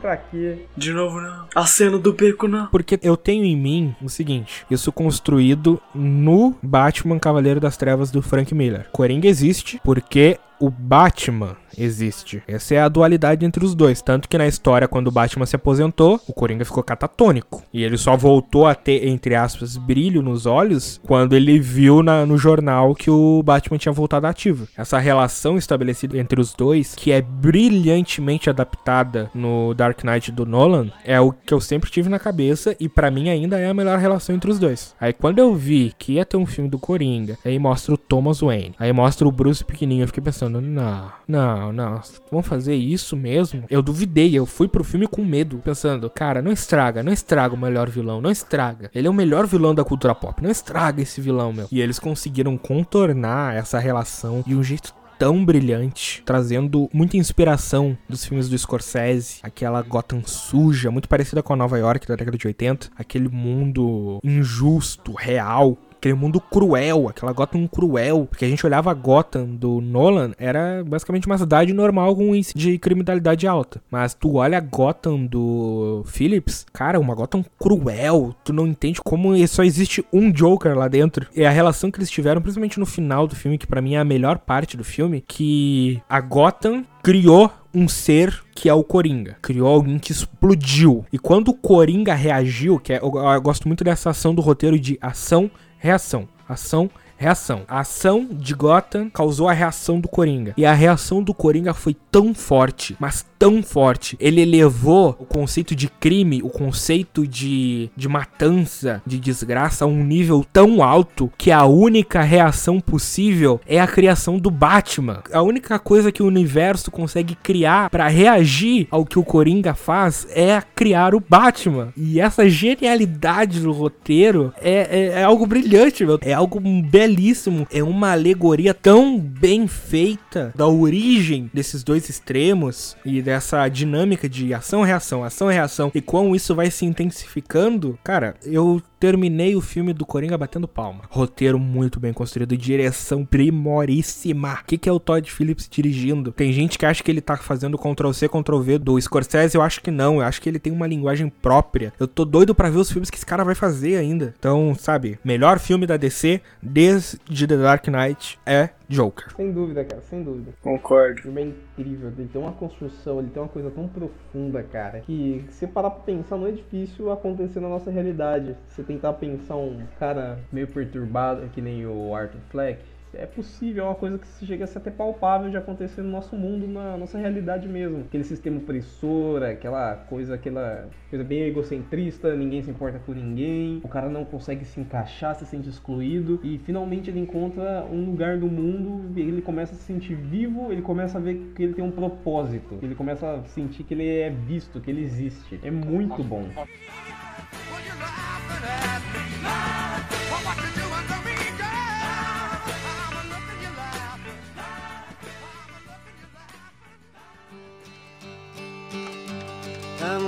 pra 0.00 0.16
quê? 0.16 0.66
De 0.76 0.92
novo, 0.92 1.20
não. 1.20 1.46
A 1.54 1.66
cena 1.66 1.98
do 1.98 2.12
beco, 2.12 2.48
não. 2.48 2.66
Porque 2.66 2.98
eu 3.02 3.16
tenho 3.16 3.44
em 3.44 3.56
mim 3.56 3.94
o 4.02 4.08
seguinte: 4.08 4.64
isso 4.70 4.92
construído 4.92 5.80
no 5.94 6.54
Batman 6.62 7.18
Cavaleiro 7.18 7.60
das 7.60 7.76
Trevas 7.76 8.10
do 8.10 8.22
Frank 8.22 8.54
Miller. 8.54 8.88
Coringa 8.92 9.28
existe 9.28 9.80
porque 9.84 10.38
o 10.58 10.70
Batman 10.70 11.56
existe. 11.78 12.42
Essa 12.46 12.74
é 12.74 12.80
a 12.80 12.88
dualidade 12.88 13.44
entre 13.44 13.64
os 13.64 13.74
dois. 13.74 14.02
Tanto 14.02 14.28
que 14.28 14.38
na 14.38 14.46
história, 14.46 14.88
quando 14.88 15.08
o 15.08 15.12
Batman 15.12 15.46
se 15.46 15.56
aposentou, 15.56 16.20
o 16.26 16.32
Coringa 16.32 16.64
ficou 16.64 16.82
catatônico. 16.82 17.62
E 17.72 17.82
ele 17.82 17.96
só 17.96 18.16
voltou 18.16 18.66
a 18.66 18.74
ter, 18.74 19.06
entre 19.06 19.34
aspas, 19.34 19.76
brilho 19.76 20.22
nos 20.22 20.46
olhos 20.46 21.00
quando 21.04 21.34
ele 21.34 21.58
viu 21.58 22.02
na, 22.02 22.24
no 22.26 22.38
jornal 22.38 22.94
que 22.94 23.10
o 23.10 23.42
Batman 23.42 23.78
tinha 23.78 23.92
voltado 23.92 24.26
ativo. 24.26 24.68
Essa 24.76 24.98
relação 24.98 25.56
estabelecida 25.56 26.18
entre 26.18 26.40
os 26.40 26.54
dois, 26.54 26.94
que 26.94 27.12
é 27.12 27.20
brilhantemente 27.20 28.50
adaptada 28.50 29.30
no 29.34 29.74
Dark 29.74 30.02
Knight 30.04 30.32
do 30.32 30.46
Nolan, 30.46 30.90
é 31.04 31.20
o 31.20 31.32
que 31.32 31.52
eu 31.52 31.60
sempre 31.60 31.90
tive 31.90 32.08
na 32.08 32.18
cabeça 32.18 32.76
e 32.78 32.88
para 32.88 33.10
mim 33.10 33.28
ainda 33.28 33.58
é 33.58 33.68
a 33.68 33.74
melhor 33.74 33.98
relação 33.98 34.34
entre 34.34 34.50
os 34.50 34.58
dois. 34.58 34.94
Aí 35.00 35.12
quando 35.12 35.38
eu 35.38 35.54
vi 35.54 35.92
que 35.98 36.14
ia 36.14 36.24
ter 36.24 36.36
um 36.36 36.46
filme 36.46 36.70
do 36.70 36.78
Coringa, 36.78 37.38
aí 37.44 37.58
mostra 37.58 37.94
o 37.94 37.98
Thomas 37.98 38.40
Wayne, 38.40 38.74
aí 38.78 38.92
mostra 38.92 39.26
o 39.26 39.32
Bruce 39.32 39.64
pequenininho, 39.64 40.04
eu 40.04 40.08
fiquei 40.08 40.22
pensando, 40.22 40.60
não, 40.60 41.12
não, 41.26 41.65
não, 41.72 42.00
vamos 42.30 42.46
fazer 42.46 42.74
isso 42.74 43.16
mesmo? 43.16 43.64
Eu 43.70 43.82
duvidei, 43.82 44.34
eu 44.34 44.46
fui 44.46 44.68
pro 44.68 44.84
filme 44.84 45.06
com 45.06 45.24
medo, 45.24 45.58
pensando, 45.58 46.08
cara, 46.10 46.42
não 46.42 46.52
estraga, 46.52 47.02
não 47.02 47.12
estraga 47.12 47.54
o 47.54 47.58
melhor 47.58 47.88
vilão, 47.88 48.20
não 48.20 48.30
estraga. 48.30 48.90
Ele 48.94 49.06
é 49.06 49.10
o 49.10 49.14
melhor 49.14 49.46
vilão 49.46 49.74
da 49.74 49.84
cultura 49.84 50.14
pop, 50.14 50.42
não 50.42 50.50
estraga 50.50 51.02
esse 51.02 51.20
vilão, 51.20 51.52
meu. 51.52 51.68
E 51.70 51.80
eles 51.80 51.98
conseguiram 51.98 52.56
contornar 52.56 53.54
essa 53.54 53.78
relação 53.78 54.42
de 54.46 54.54
um 54.54 54.62
jeito 54.62 54.94
tão 55.18 55.44
brilhante, 55.44 56.22
trazendo 56.24 56.88
muita 56.92 57.16
inspiração 57.16 57.96
dos 58.08 58.24
filmes 58.24 58.48
do 58.48 58.58
Scorsese, 58.58 59.38
aquela 59.42 59.82
Gotham 59.82 60.22
suja, 60.24 60.90
muito 60.90 61.08
parecida 61.08 61.42
com 61.42 61.52
a 61.52 61.56
Nova 61.56 61.78
York 61.78 62.06
da 62.06 62.16
década 62.16 62.36
de 62.36 62.46
80, 62.46 62.90
aquele 62.96 63.28
mundo 63.28 64.20
injusto, 64.22 65.12
real, 65.12 65.76
aquele 65.98 66.14
mundo 66.14 66.40
cruel, 66.40 67.08
aquela 67.08 67.32
Gotham 67.32 67.66
cruel, 67.66 68.26
porque 68.28 68.44
a 68.44 68.48
gente 68.48 68.64
olhava 68.64 68.90
a 68.90 68.94
Gotham 68.94 69.46
do 69.46 69.80
Nolan, 69.80 70.32
era 70.38 70.84
basicamente 70.84 71.26
uma 71.26 71.38
cidade 71.38 71.72
normal 71.72 72.14
com 72.14 72.34
índice 72.34 72.56
de 72.56 72.78
criminalidade 72.78 73.46
alta. 73.46 73.82
Mas 73.90 74.14
tu 74.14 74.36
olha 74.36 74.58
a 74.58 74.60
Gotham 74.60 75.26
do 75.26 76.02
Phillips, 76.06 76.66
cara, 76.72 77.00
uma 77.00 77.14
Gotham 77.14 77.44
cruel, 77.58 78.34
tu 78.44 78.52
não 78.52 78.66
entende 78.66 79.00
como 79.02 79.36
só 79.46 79.62
existe 79.62 80.04
um 80.12 80.30
Joker 80.30 80.76
lá 80.76 80.88
dentro. 80.88 81.26
E 81.34 81.44
a 81.44 81.50
relação 81.50 81.90
que 81.90 81.98
eles 81.98 82.10
tiveram, 82.10 82.40
principalmente 82.40 82.78
no 82.78 82.86
final 82.86 83.26
do 83.26 83.34
filme, 83.36 83.58
que 83.58 83.66
para 83.66 83.82
mim 83.82 83.94
é 83.94 83.98
a 83.98 84.04
melhor 84.04 84.38
parte 84.38 84.76
do 84.76 84.84
filme, 84.84 85.24
que 85.26 86.00
a 86.08 86.20
Gotham 86.20 86.84
criou 87.02 87.52
um 87.76 87.86
ser 87.86 88.42
que 88.54 88.70
é 88.70 88.74
o 88.74 88.82
Coringa. 88.82 89.36
Criou 89.42 89.68
alguém 89.68 89.98
que 89.98 90.10
explodiu. 90.10 91.04
E 91.12 91.18
quando 91.18 91.48
o 91.48 91.54
Coringa 91.54 92.14
reagiu, 92.14 92.80
que 92.80 92.92
é, 92.94 92.96
eu, 92.96 93.12
eu 93.14 93.42
gosto 93.42 93.68
muito 93.68 93.84
dessa 93.84 94.10
ação 94.10 94.34
do 94.34 94.40
roteiro 94.40 94.78
de 94.78 94.98
ação, 95.00 95.50
reação, 95.86 96.28
ação, 96.48 96.90
reação. 97.16 97.62
A 97.68 97.80
ação 97.80 98.26
de 98.28 98.54
Gotham 98.54 99.08
causou 99.08 99.48
a 99.48 99.52
reação 99.52 100.00
do 100.00 100.08
Coringa. 100.08 100.52
E 100.56 100.66
a 100.66 100.72
reação 100.72 101.22
do 101.22 101.32
Coringa 101.32 101.72
foi 101.72 101.94
tão 102.10 102.34
forte, 102.34 102.96
mas 102.98 103.24
tão 103.38 103.62
forte. 103.62 104.16
Ele 104.20 104.40
elevou 104.40 105.16
o 105.18 105.24
conceito 105.24 105.74
de 105.74 105.88
crime, 105.88 106.42
o 106.42 106.48
conceito 106.48 107.26
de, 107.26 107.90
de 107.96 108.08
matança, 108.08 109.02
de 109.06 109.18
desgraça 109.18 109.84
a 109.84 109.88
um 109.88 110.04
nível 110.04 110.44
tão 110.52 110.82
alto 110.82 111.30
que 111.36 111.50
a 111.50 111.64
única 111.64 112.22
reação 112.22 112.80
possível 112.80 113.60
é 113.66 113.80
a 113.80 113.86
criação 113.86 114.38
do 114.38 114.50
Batman. 114.50 115.22
A 115.32 115.42
única 115.42 115.78
coisa 115.78 116.12
que 116.12 116.22
o 116.22 116.26
universo 116.26 116.90
consegue 116.90 117.34
criar 117.34 117.90
para 117.90 118.08
reagir 118.08 118.88
ao 118.90 119.04
que 119.04 119.18
o 119.18 119.24
Coringa 119.24 119.74
faz 119.74 120.26
é 120.30 120.62
criar 120.74 121.14
o 121.14 121.20
Batman. 121.20 121.92
E 121.96 122.20
essa 122.20 122.48
genialidade 122.48 123.60
do 123.60 123.72
roteiro 123.72 124.52
é, 124.60 124.72
é, 124.90 125.20
é 125.20 125.24
algo 125.24 125.46
brilhante, 125.46 126.04
meu. 126.04 126.18
É 126.22 126.32
algo 126.32 126.60
belíssimo. 126.60 127.66
É 127.70 127.82
uma 127.82 128.12
alegoria 128.12 128.72
tão 128.74 129.18
bem 129.18 129.66
feita 129.66 130.52
da 130.54 130.66
origem 130.66 131.50
desses 131.52 131.82
dois 131.82 132.08
extremos 132.08 132.96
e 133.04 133.22
dessa 133.26 133.66
dinâmica 133.68 134.28
de 134.28 134.54
ação-reação, 134.54 135.24
ação-reação 135.24 135.90
e 135.92 136.00
como 136.00 136.36
isso 136.36 136.54
vai 136.54 136.70
se 136.70 136.86
intensificando, 136.86 137.98
cara, 138.04 138.36
eu 138.44 138.80
terminei 139.00 139.56
o 139.56 139.60
filme 139.60 139.92
do 139.92 140.06
Coringa 140.06 140.38
batendo 140.38 140.68
palma. 140.68 141.02
Roteiro 141.10 141.58
muito 141.58 141.98
bem 141.98 142.12
construído, 142.12 142.56
direção 142.56 143.24
primoríssima. 143.24 144.60
O 144.62 144.64
que, 144.64 144.78
que 144.78 144.88
é 144.88 144.92
o 144.92 145.00
Todd 145.00 145.28
Phillips 145.28 145.68
dirigindo? 145.68 146.30
Tem 146.30 146.52
gente 146.52 146.78
que 146.78 146.86
acha 146.86 147.02
que 147.02 147.10
ele 147.10 147.20
tá 147.20 147.36
fazendo 147.36 147.76
Ctrl-C, 147.76 148.28
Ctrl-V 148.28 148.78
do 148.78 149.00
Scorsese, 149.00 149.56
eu 149.56 149.62
acho 149.62 149.82
que 149.82 149.90
não. 149.90 150.20
Eu 150.20 150.22
acho 150.22 150.40
que 150.40 150.48
ele 150.48 150.60
tem 150.60 150.72
uma 150.72 150.86
linguagem 150.86 151.28
própria. 151.28 151.92
Eu 151.98 152.06
tô 152.06 152.24
doido 152.24 152.54
para 152.54 152.70
ver 152.70 152.78
os 152.78 152.92
filmes 152.92 153.10
que 153.10 153.16
esse 153.16 153.26
cara 153.26 153.42
vai 153.42 153.56
fazer 153.56 153.96
ainda. 153.96 154.34
Então, 154.38 154.72
sabe, 154.78 155.18
melhor 155.24 155.58
filme 155.58 155.84
da 155.84 155.96
DC 155.96 156.40
desde 156.62 157.46
The 157.46 157.56
Dark 157.56 157.88
Knight 157.88 158.38
é 158.46 158.70
Joker. 158.88 159.34
Sem 159.34 159.52
dúvida, 159.52 159.84
cara, 159.84 160.02
sem 160.02 160.22
dúvida. 160.22 160.52
Concordo. 160.60 161.20
O 161.20 161.22
filme 161.22 161.42
é 161.42 161.44
incrível, 161.46 162.12
ele 162.16 162.28
tem 162.28 162.40
uma 162.40 162.52
construção, 162.52 163.18
ele 163.18 163.30
tem 163.30 163.42
uma 163.42 163.48
coisa 163.48 163.70
tão 163.70 163.88
profunda, 163.88 164.62
cara, 164.62 165.00
que 165.00 165.44
se 165.50 165.66
parar 165.66 165.90
pra 165.90 166.04
pensar, 166.04 166.36
não 166.36 166.46
é 166.46 166.52
difícil 166.52 167.10
acontecer 167.10 167.60
na 167.60 167.68
nossa 167.68 167.90
realidade. 167.90 168.56
Você 168.68 168.82
tentar 168.82 169.14
pensar 169.14 169.56
um 169.56 169.82
cara 169.98 170.38
meio 170.52 170.68
perturbado, 170.68 171.48
que 171.48 171.60
nem 171.60 171.86
o 171.86 172.14
Arthur 172.14 172.40
Fleck, 172.50 172.80
é 173.18 173.26
possível, 173.26 173.84
é 173.84 173.88
uma 173.88 173.94
coisa 173.94 174.18
que 174.18 174.26
chega 174.46 174.64
a 174.64 174.66
ser 174.66 174.78
até 174.78 174.90
palpável 174.90 175.50
de 175.50 175.56
acontecer 175.56 176.02
no 176.02 176.10
nosso 176.10 176.36
mundo, 176.36 176.66
na 176.66 176.96
nossa 176.96 177.18
realidade 177.18 177.68
mesmo. 177.68 178.00
Aquele 178.00 178.24
sistema 178.24 178.58
opressor, 178.58 179.42
aquela 179.42 179.94
coisa, 180.08 180.34
aquela 180.34 180.88
coisa 181.08 181.24
bem 181.24 181.42
egocentrista, 181.42 182.34
ninguém 182.34 182.62
se 182.62 182.70
importa 182.70 182.98
por 182.98 183.14
ninguém, 183.14 183.80
o 183.84 183.88
cara 183.88 184.08
não 184.08 184.24
consegue 184.24 184.64
se 184.64 184.80
encaixar, 184.80 185.34
se 185.34 185.46
sente 185.46 185.68
excluído 185.68 186.40
e 186.42 186.58
finalmente 186.58 187.10
ele 187.10 187.20
encontra 187.20 187.84
um 187.90 188.04
lugar 188.04 188.38
do 188.38 188.46
mundo, 188.46 189.18
ele 189.18 189.42
começa 189.42 189.74
a 189.74 189.76
se 189.76 189.84
sentir 189.84 190.14
vivo, 190.14 190.72
ele 190.72 190.82
começa 190.82 191.18
a 191.18 191.20
ver 191.20 191.52
que 191.54 191.62
ele 191.62 191.74
tem 191.74 191.84
um 191.84 191.90
propósito, 191.90 192.78
ele 192.82 192.94
começa 192.94 193.30
a 193.30 193.44
sentir 193.44 193.84
que 193.84 193.94
ele 193.94 194.08
é 194.08 194.30
visto, 194.30 194.80
que 194.80 194.90
ele 194.90 195.02
existe. 195.02 195.60
É 195.62 195.70
muito 195.70 196.22
bom. 196.22 196.46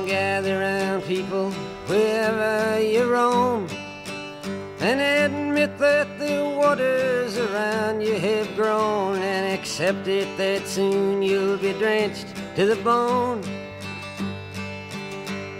Gather 0.08 0.58
round, 0.60 1.04
people, 1.04 1.50
wherever 1.86 2.80
you 2.80 3.04
roam, 3.04 3.66
and 4.80 5.00
admit 5.00 5.76
that 5.78 6.08
the 6.18 6.42
waters 6.56 7.36
around 7.36 8.00
you 8.00 8.14
have 8.14 8.48
grown, 8.56 9.16
and 9.18 9.52
accept 9.52 10.08
it 10.08 10.26
that 10.38 10.66
soon 10.66 11.22
you'll 11.22 11.58
be 11.58 11.74
drenched 11.74 12.26
to 12.56 12.66
the 12.66 12.76
bone. 12.82 13.42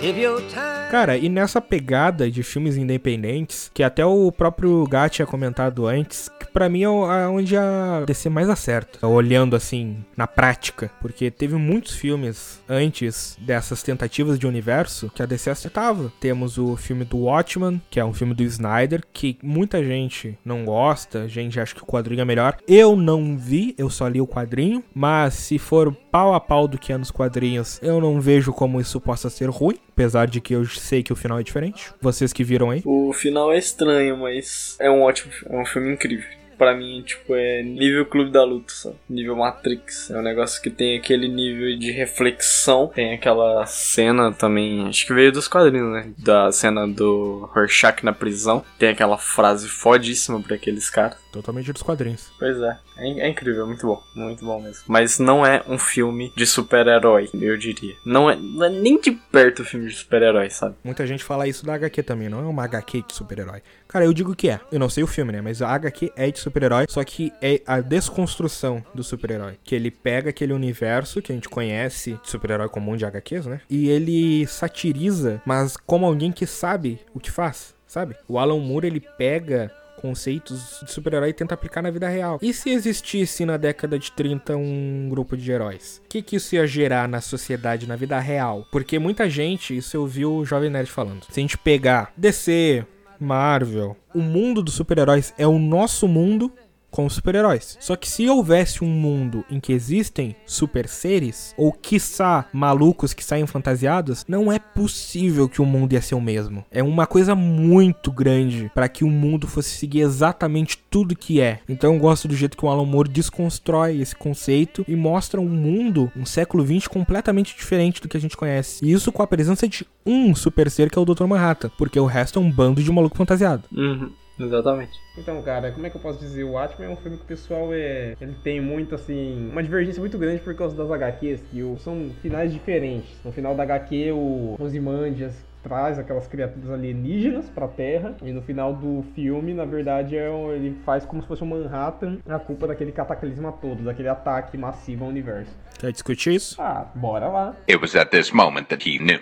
If 0.01 0.16
your 0.16 0.41
time 0.49 0.91
Cara, 0.91 1.19
e 1.19 1.29
nessa 1.29 1.61
pegada 1.61 2.31
de 2.31 2.43
filmes 2.43 2.79
independentes, 2.79 3.70
que 3.75 3.83
até 3.83 4.07
o 4.07 4.33
próprio 4.33 4.85
Gat 4.85 5.16
tinha 5.16 5.27
comentado 5.27 5.87
antes, 5.87 6.31
pra 6.59 6.68
mim 6.68 6.82
é 6.82 6.86
é 6.86 7.28
onde 7.28 7.56
a 7.56 8.02
DC 8.05 8.28
mais 8.28 8.51
acerta, 8.51 9.06
olhando 9.06 9.55
assim, 9.55 10.05
na 10.16 10.26
prática, 10.26 10.90
porque 11.01 11.30
teve 11.30 11.55
muitos 11.55 11.94
filmes 11.94 12.60
antes 12.68 13.39
dessas 13.40 13.80
tentativas 13.80 14.40
de 14.40 14.47
universo 14.47 15.09
que 15.14 15.22
a 15.22 15.26
DC 15.26 15.51
acertava. 15.51 16.12
Temos 16.18 16.59
o 16.59 16.76
filme 16.76 17.05
do 17.05 17.18
Watchman, 17.18 17.80
que 17.89 18.01
é 18.01 18.05
um 18.05 18.12
filme 18.12 18.35
do 18.35 18.43
Snyder, 18.43 19.05
que 19.12 19.39
muita 19.40 19.85
gente 19.85 20.36
não 20.44 20.64
gosta, 20.64 21.28
gente 21.28 21.60
acha 21.60 21.76
que 21.76 21.82
o 21.82 21.86
quadrinho 21.86 22.22
é 22.22 22.24
melhor. 22.24 22.56
Eu 22.66 22.97
não 22.97 23.39
vi, 23.39 23.76
eu 23.78 23.89
só 23.89 24.09
li 24.09 24.20
o 24.20 24.26
quadrinho, 24.26 24.82
mas 24.93 25.35
se 25.35 25.59
for 25.59 25.94
pau 26.10 26.35
a 26.35 26.40
pau 26.40 26.66
do 26.66 26.76
que 26.78 26.93
é 26.93 26.98
nos 26.98 27.12
quadrinhos, 27.12 27.78
eu 27.80 28.01
não 28.01 28.20
vejo 28.20 28.52
como 28.52 28.80
isso 28.80 29.01
possa 29.01 29.30
ser 29.30 29.48
ruim, 29.48 29.78
apesar 29.90 30.26
de 30.26 30.40
que 30.40 30.56
eu 30.56 30.66
sei 30.66 31.05
que 31.05 31.12
o 31.12 31.16
final 31.16 31.39
é 31.39 31.43
diferente. 31.44 31.93
Vocês 32.01 32.32
que 32.32 32.43
viram 32.43 32.70
aí? 32.70 32.82
O 32.85 33.12
final 33.12 33.52
é 33.52 33.59
estranho, 33.59 34.16
mas 34.16 34.76
é 34.80 34.90
um 34.90 35.02
ótimo, 35.02 35.32
é 35.48 35.56
um 35.56 35.64
filme 35.64 35.93
incrível. 35.93 36.39
Pra 36.59 36.74
mim, 36.74 37.02
tipo, 37.02 37.35
é 37.35 37.62
nível 37.62 38.05
Clube 38.05 38.32
da 38.32 38.44
Luta, 38.44 38.72
sabe? 38.72 38.97
Nível 39.09 39.36
Matrix. 39.36 40.10
É 40.10 40.18
um 40.18 40.22
negócio 40.22 40.60
que 40.60 40.70
tem 40.70 40.98
aquele 40.98 41.28
nível 41.28 41.78
de 41.78 41.93
reflexão. 41.93 42.90
Tem 42.94 43.14
aquela 43.14 43.64
cena 43.66 44.32
também, 44.32 44.89
acho 44.89 45.06
que 45.06 45.14
veio 45.14 45.30
dos 45.30 45.47
quadrinhos, 45.47 45.93
né? 45.93 46.10
Da 46.18 46.51
cena 46.51 46.86
do 46.86 47.48
Rorschach 47.55 48.05
na 48.05 48.12
prisão. 48.12 48.64
Tem 48.78 48.89
aquela 48.89 49.16
frase 49.16 49.68
fodíssima 49.68 50.40
pra 50.40 50.56
aqueles 50.56 50.90
caras. 50.90 51.16
Totalmente 51.32 51.72
dos 51.72 51.82
quadrinhos. 51.82 52.32
Pois 52.39 52.59
é, 52.60 52.78
é, 52.97 53.20
é 53.20 53.28
incrível, 53.28 53.66
muito 53.66 53.86
bom, 53.86 54.02
muito 54.16 54.44
bom 54.44 54.60
mesmo. 54.60 54.85
Mas 54.89 55.18
não 55.18 55.44
é 55.44 55.62
um 55.68 55.78
filme 55.78 56.32
de 56.35 56.47
super-herói, 56.47 57.28
eu 57.35 57.56
diria. 57.56 57.94
Não 58.05 58.30
é, 58.30 58.35
não 58.35 58.64
é 58.64 58.70
nem 58.70 58.98
de 59.01 59.12
perto 59.12 59.62
um 59.62 59.64
filme 59.64 59.89
de 59.89 59.94
super-herói, 59.94 60.51
sabe? 60.51 60.74
Muita 60.82 61.06
gente 61.06 61.22
fala 61.22 61.47
isso 61.47 61.64
da 61.64 61.74
HQ 61.74 62.02
também, 62.02 62.28
não 62.28 62.40
é 62.40 62.47
uma 62.47 62.64
HQ 62.64 63.05
de 63.06 63.14
super-herói. 63.14 63.62
Cara, 63.89 64.05
eu 64.05 64.12
digo 64.12 64.36
que 64.36 64.51
é. 64.51 64.60
Eu 64.70 64.78
não 64.78 64.90
sei 64.90 65.02
o 65.02 65.06
filme, 65.06 65.32
né? 65.32 65.40
Mas 65.40 65.62
a 65.62 65.69
HQ 65.70 66.12
é 66.15 66.31
de 66.31 66.39
super-herói, 66.39 66.85
só 66.89 67.02
que 67.02 67.32
é 67.40 67.62
a 67.66 67.81
desconstrução 67.81 68.85
do 68.94 69.02
super-herói. 69.02 69.59
Que 69.65 69.74
ele 69.74 69.90
pega 69.90 70.28
aquele 70.28 70.52
universo 70.52 71.23
que 71.23 71.32
a 71.32 71.35
gente 71.35 71.48
conhece 71.48 72.19
de 72.23 72.31
super-herói 72.31 72.69
comum 72.69 72.97
de 72.97 73.06
HQs, 73.06 73.47
né? 73.47 73.62
E 73.69 73.89
ele 73.89 74.47
satiriza, 74.47 75.40
mas 75.47 75.77
como 75.77 76.05
alguém 76.05 76.31
que 76.31 76.47
sabe 76.47 77.01
o 77.15 77.20
que 77.20 77.31
faz, 77.31 77.74
sabe? 77.86 78.15
O 78.28 78.39
Alan 78.39 78.59
Moore, 78.59 78.86
ele 78.86 79.01
pega 79.01 79.73
conceitos 80.01 80.81
de 80.85 80.93
super-herói 80.93 81.31
e 81.31 81.32
tenta 81.32 81.55
aplicar 81.55 81.82
na 81.82 81.90
vida 81.90 82.09
real. 82.09 82.39
E 82.40 82.52
se 82.52 82.70
existisse 82.70 83.44
na 83.44 83.56
década 83.56 83.98
de 83.98 84.12
30 84.12 84.56
um 84.56 85.09
grupo 85.10 85.36
de 85.36 85.51
heróis? 85.51 86.01
O 86.05 86.09
que, 86.09 86.23
que 86.23 86.36
isso 86.36 86.55
ia 86.55 86.66
gerar 86.66 87.09
na 87.09 87.20
sociedade, 87.20 87.89
na 87.89 87.97
vida 87.97 88.19
real? 88.20 88.66
Porque 88.70 88.98
muita 88.98 89.28
gente, 89.28 89.77
isso 89.77 89.97
eu 89.97 90.06
vi 90.06 90.24
o 90.24 90.44
Jovem 90.44 90.70
Nerd 90.70 90.90
falando. 90.90 91.24
Se 91.24 91.40
a 91.40 91.43
gente 91.43 91.59
pegar 91.59 92.12
DC, 92.16 92.86
Marvel, 93.20 93.97
o 94.15 94.20
mundo 94.20 94.62
dos 94.62 94.74
super-heróis 94.74 95.35
é 95.36 95.47
o 95.47 95.59
nosso 95.59 96.07
mundo 96.07 96.53
com 96.90 97.09
super-heróis. 97.09 97.77
Só 97.81 97.97
que 97.97 98.09
se 98.09 98.28
houvesse 98.28 98.82
um 98.82 98.89
mundo 98.89 99.44
em 99.51 99.60
que 99.60 99.73
existem 99.73 100.35
super 100.47 100.89
seres, 100.89 101.55
ou 101.56 101.73
quiçá 101.73 102.47
malucos 102.52 103.12
que 103.12 103.24
saem 103.24 103.47
fantasiados, 103.47 104.24
não 104.28 104.51
é 104.52 104.59
possível 104.59 105.48
que 105.48 105.62
o 105.62 105.66
mundo 105.66 105.93
ia 105.93 106.02
ser 106.02 106.15
o 106.15 106.20
mesmo. 106.20 106.65
É 106.70 106.82
uma 106.82 107.06
coisa 107.06 107.35
muito 107.35 108.10
grande 108.10 108.70
para 108.74 108.89
que 108.89 109.05
o 109.05 109.10
mundo 109.10 109.47
fosse 109.47 109.70
seguir 109.70 110.01
exatamente 110.01 110.78
tudo 110.90 111.16
que 111.16 111.40
é. 111.40 111.60
Então 111.69 111.94
eu 111.94 112.01
gosto 112.01 112.28
do 112.28 112.36
jeito 112.36 112.56
que 112.56 112.65
o 112.65 112.69
Alan 112.69 112.86
Moore 112.86 113.09
desconstrói 113.09 114.01
esse 114.01 114.15
conceito 114.15 114.85
e 114.89 114.97
mostra 114.97 115.40
um 115.40 115.48
mundo, 115.48 116.10
um 116.16 116.24
século 116.24 116.65
XX 116.66 116.86
completamente 116.89 117.55
diferente 117.56 118.01
do 118.01 118.09
que 118.09 118.16
a 118.16 118.20
gente 118.20 118.36
conhece. 118.36 118.85
E 118.85 118.93
isso 118.93 119.12
com 119.12 119.23
a 119.23 119.27
presença 119.27 119.69
de 119.69 119.86
um 120.05 120.35
super 120.35 120.70
ser 120.70 120.90
que 120.90 120.98
é 120.98 121.02
o 121.02 121.05
Dr. 121.05 121.27
Manhattan, 121.27 121.70
porque 121.77 122.01
o 122.01 122.06
resto 122.06 122.39
é 122.39 122.43
um 122.43 122.51
bando 122.51 122.82
de 122.82 122.90
maluco 122.90 123.16
fantasiado. 123.16 123.65
Uhum, 123.73 124.10
exatamente. 124.39 124.93
Então, 125.16 125.40
cara, 125.43 125.70
como 125.73 125.86
é 125.86 125.90
que 125.90 125.97
eu 125.97 126.01
posso 126.01 126.19
dizer? 126.19 126.44
O 126.44 126.52
Watchmen 126.52 126.89
é 126.89 126.93
um 126.93 126.97
filme 126.97 127.16
que 127.16 127.24
o 127.24 127.27
pessoal 127.27 127.73
é. 127.73 128.15
Ele 128.20 128.35
tem 128.43 128.60
muito, 128.60 128.94
assim. 128.94 129.48
Uma 129.51 129.62
divergência 129.62 130.01
muito 130.01 130.16
grande 130.19 130.40
por 130.43 130.55
causa 130.55 130.77
das 130.77 130.90
HQs, 130.90 131.40
que 131.51 131.62
o- 131.62 131.77
são 131.78 132.10
finais 132.23 132.52
diferentes. 132.52 133.10
No 133.24 133.32
final 133.32 133.55
da 133.55 133.62
HQ, 133.65 134.12
o 134.12 134.56
Ozymandias 134.59 135.35
traz 135.62 135.98
aquelas 135.98 136.27
criaturas 136.28 136.70
alienígenas 136.70 137.48
pra 137.51 137.66
Terra. 137.66 138.15
E 138.23 138.32
no 138.32 138.40
final 138.40 138.73
do 138.73 139.05
filme, 139.15 139.52
na 139.52 139.65
verdade, 139.65 140.16
é 140.16 140.31
um- 140.31 140.52
ele 140.52 140.77
faz 140.85 141.05
como 141.05 141.20
se 141.20 141.28
fosse 141.28 141.43
um 141.43 141.47
Manhattan 141.48 142.19
a 142.28 142.39
culpa 142.39 142.66
daquele 142.69 142.93
cataclisma 142.93 143.52
todo, 143.52 143.82
daquele 143.82 144.09
ataque 144.09 144.56
massivo 144.56 145.05
ao 145.05 145.10
universo. 145.10 145.55
Quer 145.78 145.93
discutir 145.93 146.35
isso? 146.35 146.60
Ah, 146.62 146.86
bora 146.94 147.28
lá. 147.28 147.56
It 147.69 147.77
was 147.81 147.94
at 147.97 148.10
this 148.10 148.31
moment 148.32 148.66
that 148.69 148.89
he 148.89 148.98
knew. 148.98 149.20